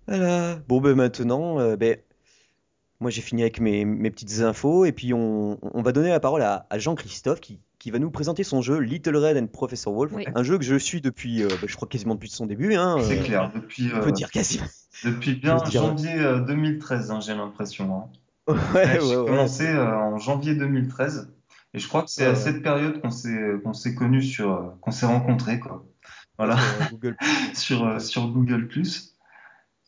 Voilà. 0.06 0.56
Bon 0.68 0.80
ben 0.80 0.94
maintenant, 0.94 1.58
euh, 1.60 1.76
ben 1.76 1.96
moi 3.00 3.10
j'ai 3.10 3.22
fini 3.22 3.42
avec 3.42 3.60
mes, 3.60 3.84
mes 3.84 4.10
petites 4.10 4.40
infos 4.40 4.84
et 4.84 4.92
puis 4.92 5.12
on, 5.14 5.58
on 5.62 5.82
va 5.82 5.92
donner 5.92 6.10
la 6.10 6.20
parole 6.20 6.42
à, 6.42 6.66
à 6.70 6.78
Jean-Christophe 6.78 7.40
qui, 7.40 7.60
qui 7.78 7.90
va 7.90 7.98
nous 7.98 8.10
présenter 8.10 8.44
son 8.44 8.62
jeu 8.62 8.78
Little 8.78 9.16
Red 9.16 9.36
and 9.36 9.46
Professor 9.48 9.92
Wolf, 9.92 10.12
Oui. 10.14 10.24
un 10.34 10.42
jeu 10.42 10.58
que 10.58 10.64
je 10.64 10.76
suis 10.76 11.00
depuis, 11.00 11.42
euh, 11.42 11.48
ben, 11.60 11.68
je 11.68 11.74
crois 11.76 11.88
quasiment 11.88 12.14
depuis 12.14 12.30
son 12.30 12.46
début, 12.46 12.74
hein. 12.74 12.98
C'est 13.02 13.20
euh, 13.20 13.24
clair, 13.24 13.50
depuis, 13.54 13.90
On 13.92 13.98
euh, 13.98 14.00
peut 14.00 14.12
dire 14.12 14.30
quasiment. 14.30 14.66
depuis 15.04 15.34
bien 15.34 15.58
janvier 15.64 16.18
euh, 16.18 16.40
2013, 16.40 17.10
hein, 17.10 17.20
j'ai 17.20 17.34
l'impression. 17.34 17.96
hein. 17.96 18.04
Ouais, 18.48 18.54
Ouais, 18.74 18.84
ouais, 18.84 19.00
j'ai 19.00 19.16
ouais. 19.16 19.26
commencé 19.26 19.66
euh, 19.68 19.86
en 19.96 20.18
janvier 20.18 20.54
2013 20.56 21.32
et 21.74 21.78
je 21.78 21.88
crois 21.88 22.02
que 22.02 22.10
c'est 22.10 22.24
Ouais, 22.24 22.32
à 22.32 22.34
cette 22.34 22.62
période 22.62 23.00
qu'on 23.00 23.10
s'est 23.10 23.38
qu'on 23.64 23.72
s'est 23.72 23.94
sur 24.20 24.52
euh, 24.52 24.62
qu'on 24.80 24.90
s'est 24.90 25.06
rencontrés 25.06 25.58
quoi. 25.60 25.84
Voilà 26.38 26.56
Sur 26.56 26.82
euh, 26.82 26.88
Google. 26.90 27.16
sur 27.54 27.84
euh, 27.86 27.98
sur 28.00 28.28
Google 28.28 28.68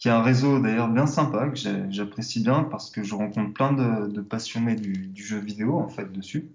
qui 0.05 0.09
est 0.09 0.13
un 0.13 0.21
réseau 0.23 0.59
d'ailleurs 0.61 0.89
bien 0.89 1.07
sympa 1.07 1.49
que 1.49 1.57
j'apprécie 1.89 2.43
bien 2.43 2.65
parce 2.65 2.91
que 2.91 3.03
je 3.03 3.15
rencontre 3.15 3.55
plein 3.55 3.73
de, 3.73 4.07
de 4.09 4.21
passionnés 4.21 4.75
du, 4.75 4.93
du 4.93 5.25
jeu 5.25 5.39
vidéo 5.39 5.79
en 5.79 5.89
fait 5.89 6.13
dessus. 6.13 6.53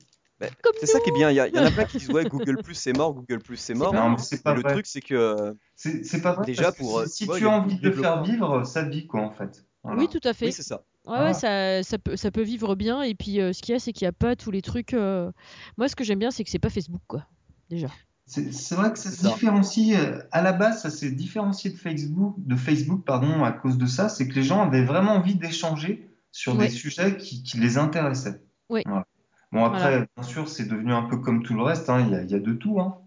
Comme 0.61 0.73
c'est 0.79 0.85
ça 0.85 0.99
qui 0.99 1.09
est 1.09 1.13
bien. 1.13 1.31
Il 1.31 1.35
y, 1.35 1.41
en 1.59 1.65
a 1.65 1.71
plein 1.71 1.85
qui 1.85 1.97
disent 1.97 2.09
ouais 2.11 2.25
Google 2.25 2.61
Plus 2.61 2.75
c'est 2.75 2.93
mort, 2.93 3.15
Google 3.15 3.39
Plus 3.39 3.57
c'est 3.57 3.73
mort. 3.73 3.91
pas 3.91 3.97
Non, 3.97 4.09
vrai. 4.09 4.17
mais 4.17 4.23
c'est 4.23 4.35
Mais 4.35 4.41
pas 4.43 4.53
le 4.53 4.61
vrai. 4.61 4.73
truc 4.73 4.85
c'est 4.85 5.01
que 5.01 5.15
euh, 5.15 5.53
C'est 5.75 6.21
pas 6.21 6.33
vrai 6.33 6.45
Déjà, 6.45 6.65
parce 6.65 6.75
que 6.75 6.81
pour, 6.83 6.99
euh, 6.99 7.05
si, 7.07 7.25
si 7.25 7.27
tu 7.39 7.47
as 7.47 7.49
envie 7.49 7.79
de 7.79 7.89
le 7.89 7.95
faire 7.95 8.21
vivre, 8.21 8.63
ça 8.65 8.83
vit 8.83 9.07
quoi 9.07 9.21
en 9.21 9.31
fait. 9.31 9.65
Voilà. 9.83 9.99
Oui, 9.99 10.07
tout 10.09 10.21
à 10.25 10.33
fait. 10.35 10.45
oui 10.45 10.51
c'est 10.53 10.61
ça. 10.61 10.83
Ouais, 11.07 11.15
Ah. 11.17 11.25
ouais, 11.25 11.33
ça, 11.33 11.81
ça, 11.81 11.97
peut, 11.97 12.17
ça 12.17 12.29
peut 12.29 12.43
vivre 12.43 12.75
bien. 12.75 13.01
Et 13.01 13.15
puis, 13.15 13.41
euh, 13.41 13.51
ce 13.51 13.63
qu'il 13.63 13.73
y 13.73 13.75
a, 13.75 13.79
c'est 13.79 13.93
qu'il 13.93 14.05
n'y 14.05 14.09
a 14.09 14.13
pas 14.13 14.35
tous 14.35 14.51
les 14.51 14.61
trucs. 14.61 14.93
euh, 14.93 15.31
Moi, 15.79 15.87
ce 15.87 15.95
que 15.95 16.03
j'aime 16.03 16.19
bien, 16.19 16.29
c'est 16.29 16.43
que 16.43 16.51
c'est 16.51 16.59
pas 16.59 16.69
Facebook, 16.69 17.01
quoi. 17.07 17.25
Déjà. 17.71 17.87
C'est 18.29 18.75
vrai 18.75 18.93
que 18.93 18.99
ça 18.99 19.09
se 19.09 19.23
différencie. 19.33 19.97
euh, 19.99 20.21
À 20.31 20.41
la 20.41 20.53
base, 20.53 20.81
ça 20.83 20.89
s'est 20.91 21.11
différencié 21.11 21.71
de 21.71 21.77
Facebook, 21.77 22.35
de 22.37 22.55
Facebook, 22.55 23.03
pardon, 23.03 23.43
à 23.43 23.51
cause 23.51 23.77
de 23.77 23.87
ça. 23.87 24.07
C'est 24.07 24.27
que 24.27 24.35
les 24.35 24.43
gens 24.43 24.61
avaient 24.61 24.85
vraiment 24.85 25.13
envie 25.13 25.35
d'échanger 25.35 26.07
sur 26.31 26.53
des 26.55 26.69
sujets 26.69 27.17
qui, 27.17 27.41
qui 27.43 27.57
les 27.57 27.77
intéressaient. 27.79 28.41
Voilà. 28.85 29.05
Bon, 29.51 29.65
après, 29.65 29.79
Voilà. 29.79 30.05
bien 30.15 30.23
sûr, 30.23 30.47
c'est 30.47 30.67
devenu 30.67 30.93
un 30.93 31.03
peu 31.03 31.17
comme 31.17 31.41
tout 31.41 31.55
le 31.55 31.63
reste. 31.63 31.89
hein, 31.89 32.05
Il 32.05 32.11
y 32.11 32.15
a, 32.15 32.21
il 32.21 32.29
y 32.29 32.35
a 32.35 32.39
de 32.39 32.53
tout. 32.53 32.79
hein. 32.79 32.97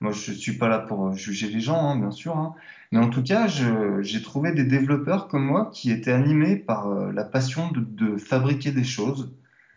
Moi, 0.00 0.12
je 0.12 0.32
suis 0.32 0.58
pas 0.58 0.68
là 0.68 0.78
pour 0.78 1.12
juger 1.14 1.48
les 1.48 1.60
gens, 1.60 1.88
hein, 1.88 1.98
bien 1.98 2.10
sûr. 2.10 2.36
hein. 2.36 2.54
Mais 2.92 2.98
en 2.98 3.08
tout 3.08 3.22
cas, 3.22 3.46
j'ai 3.48 4.22
trouvé 4.22 4.52
des 4.52 4.64
développeurs 4.64 5.28
comme 5.28 5.44
moi 5.44 5.70
qui 5.72 5.90
étaient 5.90 6.12
animés 6.12 6.56
par 6.56 6.88
euh, 6.88 7.10
la 7.10 7.24
passion 7.24 7.70
de, 7.72 7.80
de 7.80 8.16
fabriquer 8.18 8.70
des 8.70 8.84
choses, 8.84 9.32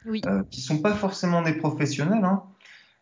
Oui. 0.06 0.22
euh, 0.28 0.44
qui 0.52 0.60
sont 0.62 0.80
pas 0.82 0.94
forcément 0.94 1.42
des 1.42 1.54
professionnels, 1.54 2.24
hein, 2.26 2.44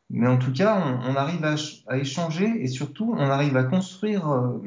mais 0.09 0.27
en 0.27 0.37
tout 0.37 0.51
cas, 0.51 0.81
on, 0.83 1.11
on 1.11 1.15
arrive 1.15 1.43
à, 1.45 1.57
ch- 1.57 1.83
à 1.87 1.97
échanger 1.97 2.45
et 2.63 2.67
surtout, 2.67 3.13
on 3.17 3.29
arrive 3.29 3.55
à 3.57 3.63
construire, 3.63 4.29
euh, 4.29 4.61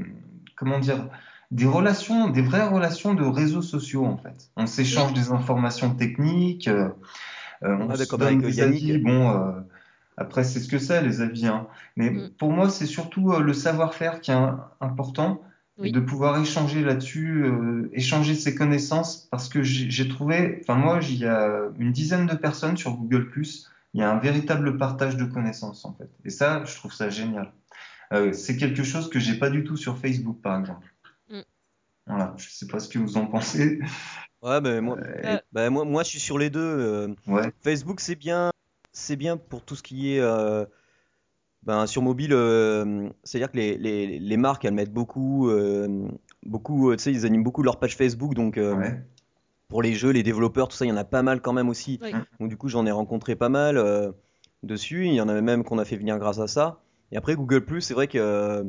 comment 0.57 0.79
dire, 0.79 1.09
des 1.51 1.67
relations, 1.67 2.29
des 2.31 2.43
vraies 2.43 2.67
relations 2.67 3.15
de 3.15 3.25
réseaux 3.25 3.63
sociaux, 3.63 4.07
en 4.07 4.17
fait. 4.17 4.51
On 4.57 4.67
s'échange 4.67 5.13
des 5.15 5.31
informations 5.33 5.95
techniques, 5.95 6.69
euh, 6.69 6.89
euh, 7.65 7.77
on 7.81 7.91
Ah, 7.91 7.97
se 7.97 8.17
donne 8.17 8.29
avec, 8.29 8.45
euh, 8.45 8.49
des 8.49 8.57
Yannick. 8.59 8.83
avis. 8.91 8.99
Bon, 8.99 9.31
euh, 9.31 9.53
après, 10.17 10.45
c'est 10.45 10.61
ce 10.61 10.69
que 10.69 10.79
c'est, 10.79 11.03
les 11.03 11.21
avis, 11.21 11.47
hein. 11.47 11.67
Mais 11.97 12.11
Mm. 12.11 12.31
pour 12.39 12.51
moi, 12.53 12.71
c'est 12.71 12.87
surtout 12.87 13.33
euh, 13.33 13.41
le 13.41 13.53
savoir-faire 13.53 14.21
qui 14.21 14.31
est 14.31 14.39
important 14.81 15.43
et 15.83 15.91
de 15.91 16.01
pouvoir 16.01 16.39
échanger 16.41 16.83
là-dessus, 16.83 17.45
euh, 17.45 17.91
échanger 17.93 18.35
ses 18.35 18.55
connaissances, 18.55 19.27
parce 19.31 19.49
que 19.49 19.63
j'ai 19.63 19.91
j'ai 19.91 20.07
trouvé, 20.09 20.59
enfin 20.61 20.77
moi, 20.77 21.01
il 21.03 21.17
y 21.19 21.25
a 21.27 21.49
une 21.79 21.91
dizaine 21.93 22.27
de 22.27 22.37
personnes 22.37 22.77
sur 22.77 22.93
Google+, 22.95 23.27
il 23.95 24.01
y 24.01 24.03
a 24.03 24.11
un 24.11 24.19
véritable 24.19 24.79
partage 24.79 25.17
de 25.17 25.25
connaissances, 25.25 25.85
en 25.85 25.95
fait. 25.95 26.11
Et 26.25 26.31
ça, 26.31 26.65
je 26.65 26.75
trouve 26.77 26.93
ça 26.93 27.11
génial. 27.11 27.53
Euh, 28.13 28.33
c'est 28.33 28.57
quelque 28.57 28.83
chose 28.83 29.09
que 29.11 29.19
j'ai 29.19 29.39
pas 29.39 29.51
du 29.51 29.65
tout 29.65 29.77
sur 29.77 29.99
Facebook, 29.99 30.41
par 30.43 30.59
exemple. 30.59 30.87
Mm. 31.31 31.41
Voilà, 32.07 32.35
je 32.37 32.49
sais 32.51 32.67
pas 32.67 32.81
ce 32.81 32.89
que 32.89 32.99
vous 32.99 33.17
en 33.17 33.27
pensez. 33.27 33.81
Ouais, 34.43 34.61
mais 34.61 34.81
moi, 34.81 34.97
Euh, 34.99 35.39
bah, 35.53 35.71
moi, 35.71 35.85
moi, 35.85 36.03
je 36.03 36.09
suis 36.09 36.21
sur 36.21 36.37
les 36.39 36.51
deux. 36.51 36.61
euh, 36.61 37.15
Ouais, 37.27 37.53
Facebook, 37.63 38.01
c'est 38.01 38.17
bien, 38.17 38.51
c'est 38.93 39.17
bien 39.17 39.37
pour 39.37 39.65
tout 39.65 39.77
ce 39.77 39.83
qui 39.83 40.15
est 40.15 40.21
euh, 40.21 40.65
ben, 41.63 41.87
sur 41.87 42.03
mobile. 42.03 42.33
euh, 42.33 43.09
c'est-à-dire 43.25 43.53
que 43.53 43.57
les, 43.57 43.79
les, 43.79 44.19
les 44.19 44.37
marques, 44.37 44.65
elles 44.65 44.75
mettent 44.75 44.93
beaucoup, 44.93 45.49
euh, 45.49 46.09
beaucoup, 46.45 46.91
euh, 46.91 46.97
tu 46.97 47.05
sais, 47.05 47.13
ils 47.13 47.25
animent 47.25 47.45
beaucoup 47.45 47.63
leur 47.63 47.79
page 47.79 47.97
Facebook. 47.97 48.35
Donc, 48.35 48.59
euh, 48.59 48.75
ouais. 48.75 49.03
Pour 49.73 49.83
les 49.83 49.95
jeux, 49.95 50.11
les 50.11 50.23
développeurs, 50.23 50.69
tout 50.69 50.77
ça, 50.77 50.85
il 50.85 50.89
y 50.89 50.93
en 50.93 50.97
a 50.97 51.05
pas 51.05 51.23
mal 51.23 51.41
quand 51.41 51.53
même 51.55 51.69
aussi. 51.71 51.99
Oui. 52.03 52.13
Mm. 52.13 52.25
Donc, 52.41 52.49
du 52.51 52.57
coup, 52.57 52.69
j'en 52.69 52.85
ai 52.87 52.91
rencontré 52.91 53.37
pas 53.37 53.49
mal 53.49 53.79
euh, 53.79 54.13
dessus. 54.63 55.07
Il 55.07 55.15
y 55.15 55.21
en 55.21 55.29
a 55.29 55.41
même 55.41 55.65
qu'on 55.65 55.79
a 55.79 55.85
fait 55.85 55.97
venir 55.97 56.19
grâce 56.19 56.39
à 56.39 56.47
ça. 56.47 56.81
Et 57.11 57.17
après, 57.17 57.35
Google 57.35 57.65
Plus, 57.65 57.81
c'est 57.81 57.95
vrai 57.95 58.07
que 58.07 58.19
euh, 58.19 58.65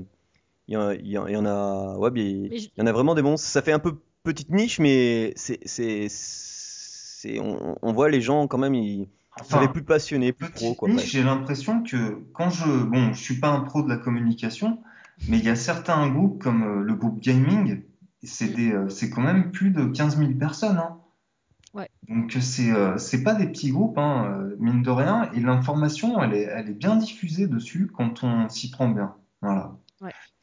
il 0.70 0.76
y, 0.76 0.78
en- 0.78 0.92
il 0.92 1.08
y 1.08 1.18
a, 1.18 1.98
ouais, 1.98 2.12
mais 2.12 2.32
il 2.32 2.50
Mais 2.50 2.58
je- 2.58 2.70
il 2.76 2.80
y 2.80 2.82
en 2.82 2.88
a 2.88 2.92
vraiment 2.94 3.16
des 3.16 3.22
bons. 3.22 3.38
Ça 3.38 3.62
fait 3.62 3.74
un 3.74 3.80
peu 3.80 3.96
petite 4.24 4.50
niche, 4.50 4.80
mais 4.80 5.34
c'est, 5.36 5.60
c'est, 5.66 6.08
c'est, 6.10 7.40
on, 7.40 7.78
on 7.82 7.94
voit 7.94 8.10
les 8.10 8.22
gens 8.22 8.48
quand 8.48 8.58
même, 8.58 8.74
ils 8.76 9.08
sont 9.50 9.60
les 9.60 9.66
Enfin, 9.66 9.68
plus 9.74 9.84
passionnés, 9.84 10.32
plus 10.32 10.50
pro, 10.50 10.74
quoi. 10.74 10.90
niche, 10.90 11.12
j'ai 11.12 11.24
l'impression 11.24 11.84
que 11.84 12.20
quand 12.34 12.50
je, 12.50 12.84
bon, 12.84 13.14
je 13.14 13.22
suis 13.22 13.40
pas 13.40 13.50
un 13.50 13.62
pro 13.62 13.82
de 13.84 13.90
la 13.90 13.98
communication, 13.98 14.80
mais 15.28 15.38
il 15.38 15.44
y 15.44 15.50
a 15.50 15.56
certains 15.56 16.10
groupes 16.10 16.42
comme 16.42 16.64
euh, 16.64 16.82
le 16.82 16.94
groupe 16.96 17.22
gaming, 17.22 17.82
c'est 18.24 18.58
euh, 18.74 18.90
c'est 18.90 19.10
quand 19.10 19.22
même 19.22 19.52
plus 19.52 19.72
de 19.72 19.86
15 19.86 20.18
000 20.18 20.34
personnes, 20.34 20.78
hein. 20.78 21.00
Ouais. 21.74 21.90
Donc 22.08 22.38
c'est, 22.40 22.72
euh, 22.72 22.98
c'est 22.98 23.24
pas 23.24 23.34
des 23.34 23.48
petits 23.48 23.72
groupes, 23.72 23.98
hein, 23.98 24.26
euh, 24.28 24.56
mine 24.60 24.84
de 24.84 24.92
rien, 24.92 25.32
et 25.34 25.40
l'information, 25.40 26.22
elle 26.22 26.34
est, 26.36 26.44
elle 26.44 26.70
est 26.70 26.74
bien 26.74 26.96
diffusée 26.96 27.48
dessus 27.48 27.88
quand 27.92 28.24
on 28.24 28.48
s'y 28.48 28.70
prend 28.70 28.90
bien. 28.90 29.16
Voilà. 29.42 29.76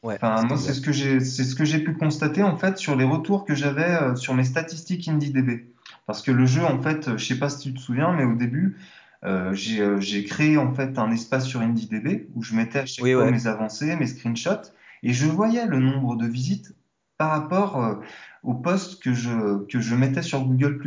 Ouais, 0.03 0.15
Enfin, 0.15 0.43
moi, 0.43 0.57
c'est 0.57 0.73
ce 0.73 0.81
que 0.81 0.91
j'ai, 0.91 1.19
c'est 1.19 1.43
ce 1.43 1.55
que 1.55 1.63
j'ai 1.63 1.79
pu 1.83 1.93
constater 1.93 2.41
en 2.41 2.57
fait 2.57 2.77
sur 2.77 2.95
les 2.95 3.05
retours 3.05 3.45
que 3.45 3.53
j'avais 3.53 4.01
euh, 4.01 4.15
sur 4.15 4.33
mes 4.33 4.43
statistiques 4.43 5.07
IndieDB. 5.07 5.67
Parce 6.07 6.23
que 6.23 6.31
le 6.31 6.45
jeu, 6.47 6.65
en 6.65 6.81
fait, 6.81 7.07
euh, 7.07 7.17
je 7.17 7.25
sais 7.25 7.37
pas 7.37 7.49
si 7.49 7.59
tu 7.59 7.73
te 7.75 7.79
souviens, 7.79 8.11
mais 8.13 8.23
au 8.23 8.35
début, 8.35 8.77
euh, 9.23 9.53
j'ai 9.53 9.81
euh, 9.81 9.99
j'ai 9.99 10.23
créé 10.23 10.57
en 10.57 10.73
fait 10.73 10.97
un 10.97 11.11
espace 11.11 11.45
sur 11.45 11.61
IndieDB 11.61 12.27
où 12.33 12.41
je 12.41 12.55
mettais 12.55 12.79
à 12.79 12.85
chaque 12.87 13.03
Oui, 13.03 13.13
fois 13.13 13.25
ouais. 13.25 13.31
mes 13.31 13.45
avancées, 13.45 13.95
mes 13.95 14.07
screenshots, 14.07 14.71
et 15.03 15.13
je 15.13 15.27
voyais 15.27 15.67
le 15.67 15.79
nombre 15.79 16.15
de 16.15 16.25
visites 16.25 16.73
par 17.21 17.29
rapport 17.29 17.83
euh, 17.83 17.93
aux 18.41 18.55
posts 18.55 18.99
que 18.99 19.13
je 19.13 19.63
que 19.65 19.79
je 19.79 19.93
mettais 19.93 20.23
sur 20.23 20.43
Google+. 20.43 20.81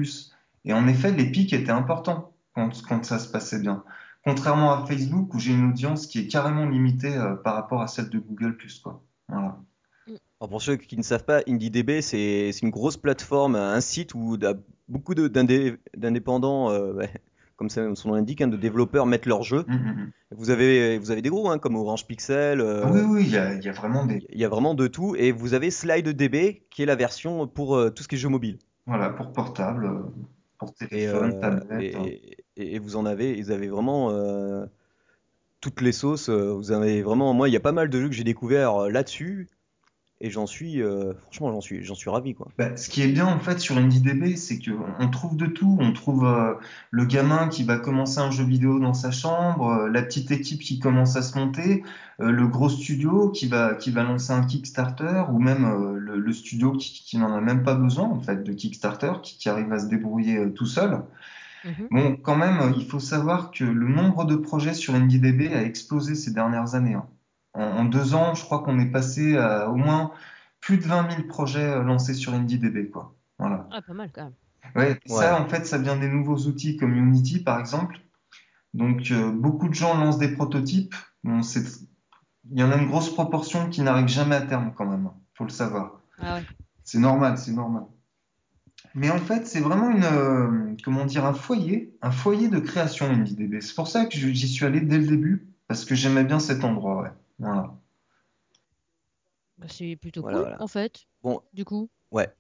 Et 0.65 0.73
en 0.73 0.89
effet, 0.89 1.13
les 1.13 1.31
pics 1.31 1.53
étaient 1.53 1.71
importants 1.71 2.33
quand 2.57 2.83
quand 2.89 3.05
ça 3.05 3.21
se 3.21 3.29
passait 3.29 3.61
bien. 3.61 3.85
Contrairement 4.25 4.73
à 4.73 4.85
Facebook 4.85 5.33
où 5.33 5.39
j'ai 5.39 5.53
une 5.53 5.69
audience 5.69 6.09
qui 6.09 6.19
est 6.19 6.27
carrément 6.27 6.67
limitée 6.67 7.17
euh, 7.17 7.37
par 7.37 7.55
rapport 7.55 7.83
à 7.83 7.87
celle 7.87 8.11
de 8.11 8.19
Google+. 8.19 8.57
Voilà. 9.29 9.61
Alors, 10.41 10.51
pour 10.51 10.61
ceux 10.61 10.75
qui 10.75 10.97
ne 10.97 11.05
savent 11.05 11.25
pas, 11.25 11.43
IndieDB, 11.47 12.03
c'est 12.03 12.51
une 12.63 12.71
grosse 12.71 12.97
plateforme, 12.97 13.55
un 13.55 13.81
site 13.81 14.13
où 14.15 14.37
beaucoup 14.89 15.15
d'indépendants, 15.15 16.71
euh, 16.73 16.95
comme 17.57 17.71
son 17.71 17.95
nom 18.09 18.15
l'indique, 18.15 18.41
hein, 18.41 18.49
de 18.49 18.57
développeurs 18.57 19.07
mettent 19.07 19.27
leurs 19.27 19.43
jeux. 19.43 19.65
Mm, 19.69 19.73
mm, 19.75 19.77
mm. 19.77 20.11
Vous 20.37 20.51
avez, 20.51 20.99
vous 20.99 21.11
avez 21.11 21.23
des 21.23 21.29
gros, 21.29 21.49
hein, 21.51 21.59
comme 21.59 21.77
Orange 21.77 22.07
Pixel. 22.07 22.61
Ah 22.61 22.65
oui, 22.91 23.01
euh, 23.01 23.05
oui, 23.07 23.23
il 23.27 23.31
y 23.33 23.39
a, 23.39 23.55
il 23.55 23.63
y 23.65 23.69
a 23.69 23.73
vraiment 23.73 24.05
des, 24.05 24.27
Il 24.31 24.39
y 24.41 24.45
a 24.45 24.49
vraiment 24.49 24.75
de 24.75 24.87
tout. 24.89 25.15
Et 25.17 25.31
vous 25.33 25.55
avez 25.55 25.71
SlideDB, 25.71 26.65
qui 26.71 26.83
est 26.83 26.87
la 26.87 26.97
version 26.97 27.47
pour 27.47 27.77
euh, 27.77 27.91
tout 27.91 28.03
ce 28.03 28.09
qui 28.09 28.17
est 28.17 28.19
jeu 28.19 28.29
mobile. 28.29 28.59
voilà, 28.87 29.11
pour 29.11 29.33
portable, 29.33 29.87
euh, 29.87 30.03
pour 30.59 30.71
Et, 30.71 30.89
téléphone, 30.89 31.33
euh, 31.35 31.41
tablette. 31.41 31.95
hein. 31.95 32.03
et, 32.07 32.37
et- 32.57 32.75
et 32.75 32.79
vous 32.79 32.97
en 32.97 33.05
avez, 33.07 33.37
ils 33.37 33.51
avaient 33.53 33.69
vraiment 33.69 34.11
euh, 34.11 34.65
toutes 35.61 35.81
les 35.81 35.93
sauces. 35.93 36.29
euh, 36.29 36.53
Vous 36.53 36.73
avez 36.73 37.03
vraiment, 37.03 37.33
moi, 37.35 37.49
il 37.49 37.53
y 37.53 37.57
a 37.57 37.61
pas 37.61 37.73
mal 37.73 37.89
de 37.91 38.01
jeux 38.01 38.09
que 38.09 38.15
j'ai 38.15 38.25
découvert 38.25 38.75
euh, 38.85 38.91
là-dessus. 38.91 39.49
Et 40.25 40.31
j'en 40.31 40.47
suis, 40.47 40.81
euh, 40.81 41.13
franchement, 41.25 41.53
j'en 41.53 41.61
suis, 41.61 41.85
j'en 41.85 41.95
suis 41.95 42.09
ravi, 42.09 42.35
quoi. 42.35 42.49
Bah, 42.57 42.79
ce 42.79 42.89
qui 42.89 43.03
est 43.03 43.09
bien 43.09 43.27
en 43.27 43.39
fait 43.39 43.61
sur 43.61 43.77
IndieDB, 43.77 44.37
c'est 44.37 44.59
que 44.59 44.71
on 44.99 45.11
trouve 45.11 45.37
de 45.37 45.45
tout. 45.45 45.77
On 45.81 45.93
trouve 45.93 46.25
euh, 46.25 46.55
le 46.91 47.05
gamin 47.05 47.49
qui 47.49 47.63
va 47.63 47.77
commencer 47.77 48.21
un 48.21 48.31
jeu 48.31 48.43
vidéo 48.45 48.79
dans 48.81 48.95
sa 48.95 49.11
chambre, 49.11 49.69
euh, 49.69 49.91
la 49.91 50.03
petite 50.03 50.31
équipe 50.31 50.61
qui 50.63 50.79
commence 50.79 51.17
à 51.17 51.21
se 51.23 51.37
monter, 51.39 51.85
euh, 52.23 52.31
le 52.31 52.49
gros 52.49 52.71
studio 52.71 53.29
qui 53.33 53.49
va 53.49 53.75
qui 53.75 53.91
va 53.91 54.03
lancer 54.03 54.33
un 54.33 54.47
Kickstarter, 54.47 55.25
ou 55.31 55.39
même 55.41 55.67
euh, 55.67 55.99
le, 55.99 56.17
le 56.19 56.33
studio 56.33 56.73
qui, 56.73 57.05
qui 57.05 57.19
n'en 57.19 57.35
a 57.35 57.43
même 57.43 57.63
pas 57.63 57.75
besoin 57.75 58.09
en 58.09 58.21
fait 58.21 58.43
de 58.43 58.53
Kickstarter, 58.55 59.13
qui, 59.23 59.37
qui 59.37 59.51
arrive 59.51 59.71
à 59.75 59.79
se 59.79 59.89
débrouiller 59.89 60.39
euh, 60.39 60.51
tout 60.51 60.65
seul. 60.67 61.03
Mhm. 61.65 61.89
Bon, 61.91 62.17
quand 62.17 62.37
même, 62.37 62.73
il 62.79 62.87
faut 62.87 63.01
savoir 63.01 63.51
que 63.51 63.65
le 63.65 63.89
nombre 63.89 64.25
de 64.25 64.37
projets 64.37 64.75
sur 64.75 64.95
IndieDB 64.95 65.53
a 65.55 65.63
explosé 65.63 66.15
ces 66.15 66.31
dernières 66.33 66.75
années. 66.75 66.95
hein. 66.95 67.07
En, 67.55 67.63
en 67.63 67.85
deux 67.85 68.15
ans, 68.15 68.35
je 68.35 68.45
crois 68.45 68.61
qu'on 68.61 68.79
est 68.79 68.91
passé 68.91 69.37
à 69.37 69.71
au 69.71 69.77
moins 69.77 70.13
plus 70.61 70.79
de 70.79 70.85
20 70.85 71.11
000 71.11 71.23
projets 71.29 71.63
euh, 71.63 71.83
lancés 71.83 72.15
sur 72.15 72.33
IndieDB, 72.33 72.91
quoi. 72.91 73.15
Voilà. 73.39 73.69
Ah, 73.71 73.83
pas 73.83 73.93
mal 73.93 74.11
quand 74.13 74.25
même. 74.25 74.33
Ouais, 74.75 74.99
ça, 75.07 75.41
en 75.41 75.47
fait, 75.47 75.67
ça 75.67 75.79
vient 75.79 75.97
des 75.97 76.09
nouveaux 76.09 76.39
outils 76.47 76.77
comme 76.77 76.95
Unity, 76.95 77.43
par 77.43 77.61
exemple. 77.61 77.99
Donc, 78.73 79.11
euh, 79.11 79.31
beaucoup 79.31 79.69
de 79.69 79.75
gens 79.75 79.97
lancent 79.97 80.19
des 80.19 80.33
prototypes. 80.33 80.95
Bon, 81.23 81.43
c'est, 81.43 81.63
il 82.51 82.59
y 82.59 82.63
en 82.63 82.73
a 82.73 82.77
une 82.77 82.89
grosse 82.89 83.13
proportion 83.13 83.69
qui 83.69 83.83
n'arrive 83.83 84.09
jamais 84.09 84.37
à 84.37 84.41
terme, 84.41 84.73
quand 84.75 84.87
même. 84.87 85.11
Faut 85.35 85.45
le 85.45 85.51
savoir. 85.51 86.01
Ah 86.19 86.37
ouais. 86.37 86.45
C'est 86.83 86.99
normal, 86.99 87.37
c'est 87.37 87.53
normal. 87.53 87.85
Mais 88.95 89.11
en 89.11 89.19
fait, 89.19 89.47
c'est 89.47 89.61
vraiment 89.61 89.91
une, 89.91 90.05
euh, 90.05 90.77
comment 90.83 91.05
dire, 91.05 91.27
un 91.27 91.35
foyer, 91.35 91.95
un 92.01 92.11
foyer 92.11 92.49
de 92.49 92.59
création 92.59 93.07
IndieDB. 93.07 93.61
C'est 93.61 93.75
pour 93.75 93.89
ça 93.89 94.07
que 94.07 94.17
j'y 94.17 94.49
suis 94.49 94.65
allé 94.65 94.81
dès 94.81 94.99
le 94.99 95.07
début, 95.07 95.49
parce 95.69 95.85
que 95.85 95.95
j'aimais 95.95 96.25
bien 96.25 96.39
cet 96.39 96.65
endroit, 96.65 97.03
ouais. 97.03 97.13
Voilà. 97.39 97.75
Bah, 99.59 99.67
c'est 99.69 99.97
plutôt 99.97 100.23
Voilà, 100.23 100.39
cool, 100.39 100.43
voilà. 100.43 100.63
en 100.63 100.69
fait, 100.69 101.07
Bon, 101.23 101.43
du 101.53 101.65
coup. 101.65 101.91
ouais. 102.13 102.33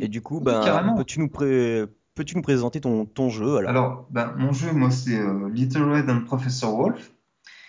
Et 0.00 0.08
du 0.08 0.22
coup, 0.22 0.40
ben, 0.40 0.60
carrément. 0.60 0.96
peux-tu 0.96 1.20
nous, 1.20 1.28
pré- 1.28 1.84
peux-tu 2.14 2.36
nous 2.36 2.42
présenter 2.42 2.80
ton, 2.80 3.06
ton 3.06 3.30
jeu 3.30 3.56
alors? 3.58 3.70
Alors, 3.70 4.06
ben, 4.10 4.34
mon 4.36 4.52
jeu, 4.52 4.72
moi, 4.72 4.90
c'est 4.90 5.18
euh, 5.18 5.48
Little 5.50 5.82
Red 5.84 6.10
and 6.10 6.24
Professor 6.24 6.76
Wolf. 6.76 7.12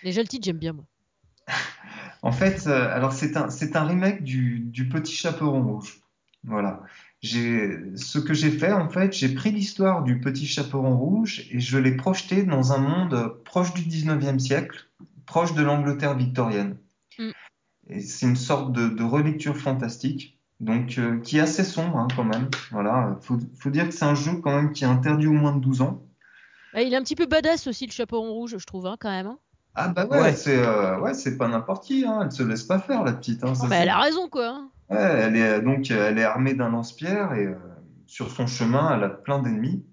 Déjà, 0.02 0.22
le 0.22 0.28
titre, 0.28 0.44
j'aime 0.46 0.58
bien, 0.58 0.72
moi. 0.72 0.86
En 2.22 2.32
fait, 2.32 2.66
euh, 2.66 2.88
alors 2.94 3.12
c'est 3.12 3.36
un, 3.36 3.50
c'est 3.50 3.76
un 3.76 3.84
remake 3.84 4.22
du, 4.22 4.60
du 4.60 4.88
Petit 4.88 5.14
Chaperon 5.14 5.62
Rouge. 5.62 6.00
Voilà. 6.44 6.82
J'ai, 7.22 7.78
ce 7.96 8.18
que 8.18 8.34
j'ai 8.34 8.50
fait, 8.50 8.72
en 8.72 8.88
fait, 8.88 9.12
j'ai 9.12 9.34
pris 9.34 9.50
l'histoire 9.50 10.02
du 10.02 10.20
Petit 10.20 10.46
Chaperon 10.46 10.96
Rouge 10.96 11.46
et 11.50 11.60
je 11.60 11.78
l'ai 11.78 11.96
projeté 11.96 12.44
dans 12.44 12.72
un 12.72 12.78
monde 12.78 13.40
proche 13.44 13.74
du 13.74 13.82
19e 13.82 14.38
siècle, 14.38 14.86
proche 15.26 15.54
de 15.54 15.62
l'Angleterre 15.62 16.16
victorienne. 16.16 16.76
Mm. 17.18 17.30
Et 17.88 18.00
c'est 18.00 18.26
une 18.26 18.36
sorte 18.36 18.72
de, 18.72 18.88
de 18.88 19.02
relecture 19.02 19.56
fantastique, 19.56 20.38
donc 20.60 20.98
euh, 20.98 21.20
qui 21.20 21.38
est 21.38 21.40
assez 21.40 21.64
sombre 21.64 21.98
hein, 21.98 22.08
quand 22.16 22.24
même. 22.24 22.48
Voilà. 22.72 23.16
Faut, 23.22 23.38
faut 23.58 23.70
dire 23.70 23.86
que 23.88 23.94
c'est 23.94 24.04
un 24.04 24.14
jeu 24.14 24.36
quand 24.42 24.54
même 24.54 24.72
qui 24.72 24.84
est 24.84 24.88
interdit 24.88 25.26
aux 25.26 25.32
moins 25.32 25.52
de 25.54 25.60
12 25.60 25.82
ans. 25.82 26.02
Ah, 26.74 26.82
il 26.82 26.92
est 26.92 26.96
un 26.96 27.02
petit 27.02 27.14
peu 27.16 27.26
badass 27.26 27.66
aussi, 27.68 27.86
le 27.86 27.92
chaperon 27.92 28.32
rouge, 28.32 28.56
je 28.58 28.66
trouve, 28.66 28.86
hein, 28.86 28.96
quand 29.00 29.10
même. 29.10 29.26
hein. 29.26 29.38
Ah 29.78 29.88
bah 29.88 30.06
ouais, 30.06 30.20
Ouais. 30.20 30.32
c'est 30.34 30.58
euh, 30.58 30.98
ouais, 31.00 31.12
c'est 31.14 31.36
pas 31.36 31.48
n'importe 31.48 31.84
qui, 31.84 32.04
hein. 32.06 32.20
Elle 32.24 32.32
se 32.32 32.42
laisse 32.42 32.62
pas 32.64 32.78
faire 32.78 33.04
la 33.04 33.12
petite. 33.12 33.44
Hein, 33.44 33.54
ça, 33.54 33.68
c'est- 33.68 33.74
elle 33.74 33.88
a 33.90 33.98
raison, 34.00 34.28
quoi. 34.28 34.62
Ouais, 34.88 34.96
elle 34.98 35.36
est 35.36 35.60
donc 35.62 35.90
elle 35.90 36.16
est 36.18 36.24
armée 36.24 36.54
d'un 36.54 36.70
lance-pierre 36.70 37.34
et 37.34 37.44
euh, 37.46 37.54
sur 38.06 38.30
son 38.30 38.46
chemin, 38.46 38.94
elle 38.96 39.04
a 39.04 39.08
plein 39.10 39.38
d'ennemis. 39.40 39.84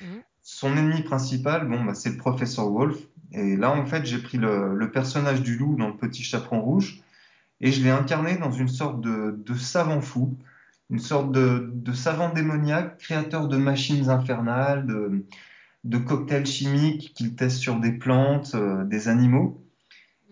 Mhm. 0.00 0.22
Son 0.42 0.76
ennemi 0.76 1.02
principal, 1.02 1.66
bon, 1.68 1.84
bah, 1.84 1.94
c'est 1.94 2.10
le 2.10 2.16
professeur 2.18 2.70
Wolf. 2.70 2.98
Et 3.32 3.56
là, 3.56 3.72
en 3.72 3.86
fait, 3.86 4.04
j'ai 4.04 4.18
pris 4.18 4.38
le, 4.38 4.90
personnage 4.92 5.42
du 5.42 5.56
loup 5.56 5.76
dans 5.76 5.88
le 5.88 5.96
petit 5.96 6.22
chaperon 6.22 6.60
rouge 6.60 7.00
et 7.60 7.72
je 7.72 7.82
l'ai 7.82 7.90
incarné 7.90 8.36
dans 8.36 8.50
une 8.50 8.68
sorte 8.68 9.00
de, 9.00 9.54
savant 9.54 10.00
fou, 10.00 10.36
une 10.90 10.98
sorte 10.98 11.32
de, 11.32 11.92
savant 11.94 12.30
démoniaque, 12.30 12.98
créateur 12.98 13.48
de 13.48 13.56
machines 13.56 14.10
infernales, 14.10 14.86
de, 14.86 15.24
de 15.84 15.98
cocktails 15.98 16.46
chimiques 16.46 17.12
qu'il 17.14 17.34
teste 17.34 17.58
sur 17.58 17.80
des 17.80 17.92
plantes, 17.92 18.54
euh, 18.54 18.84
des 18.84 19.08
animaux. 19.08 19.64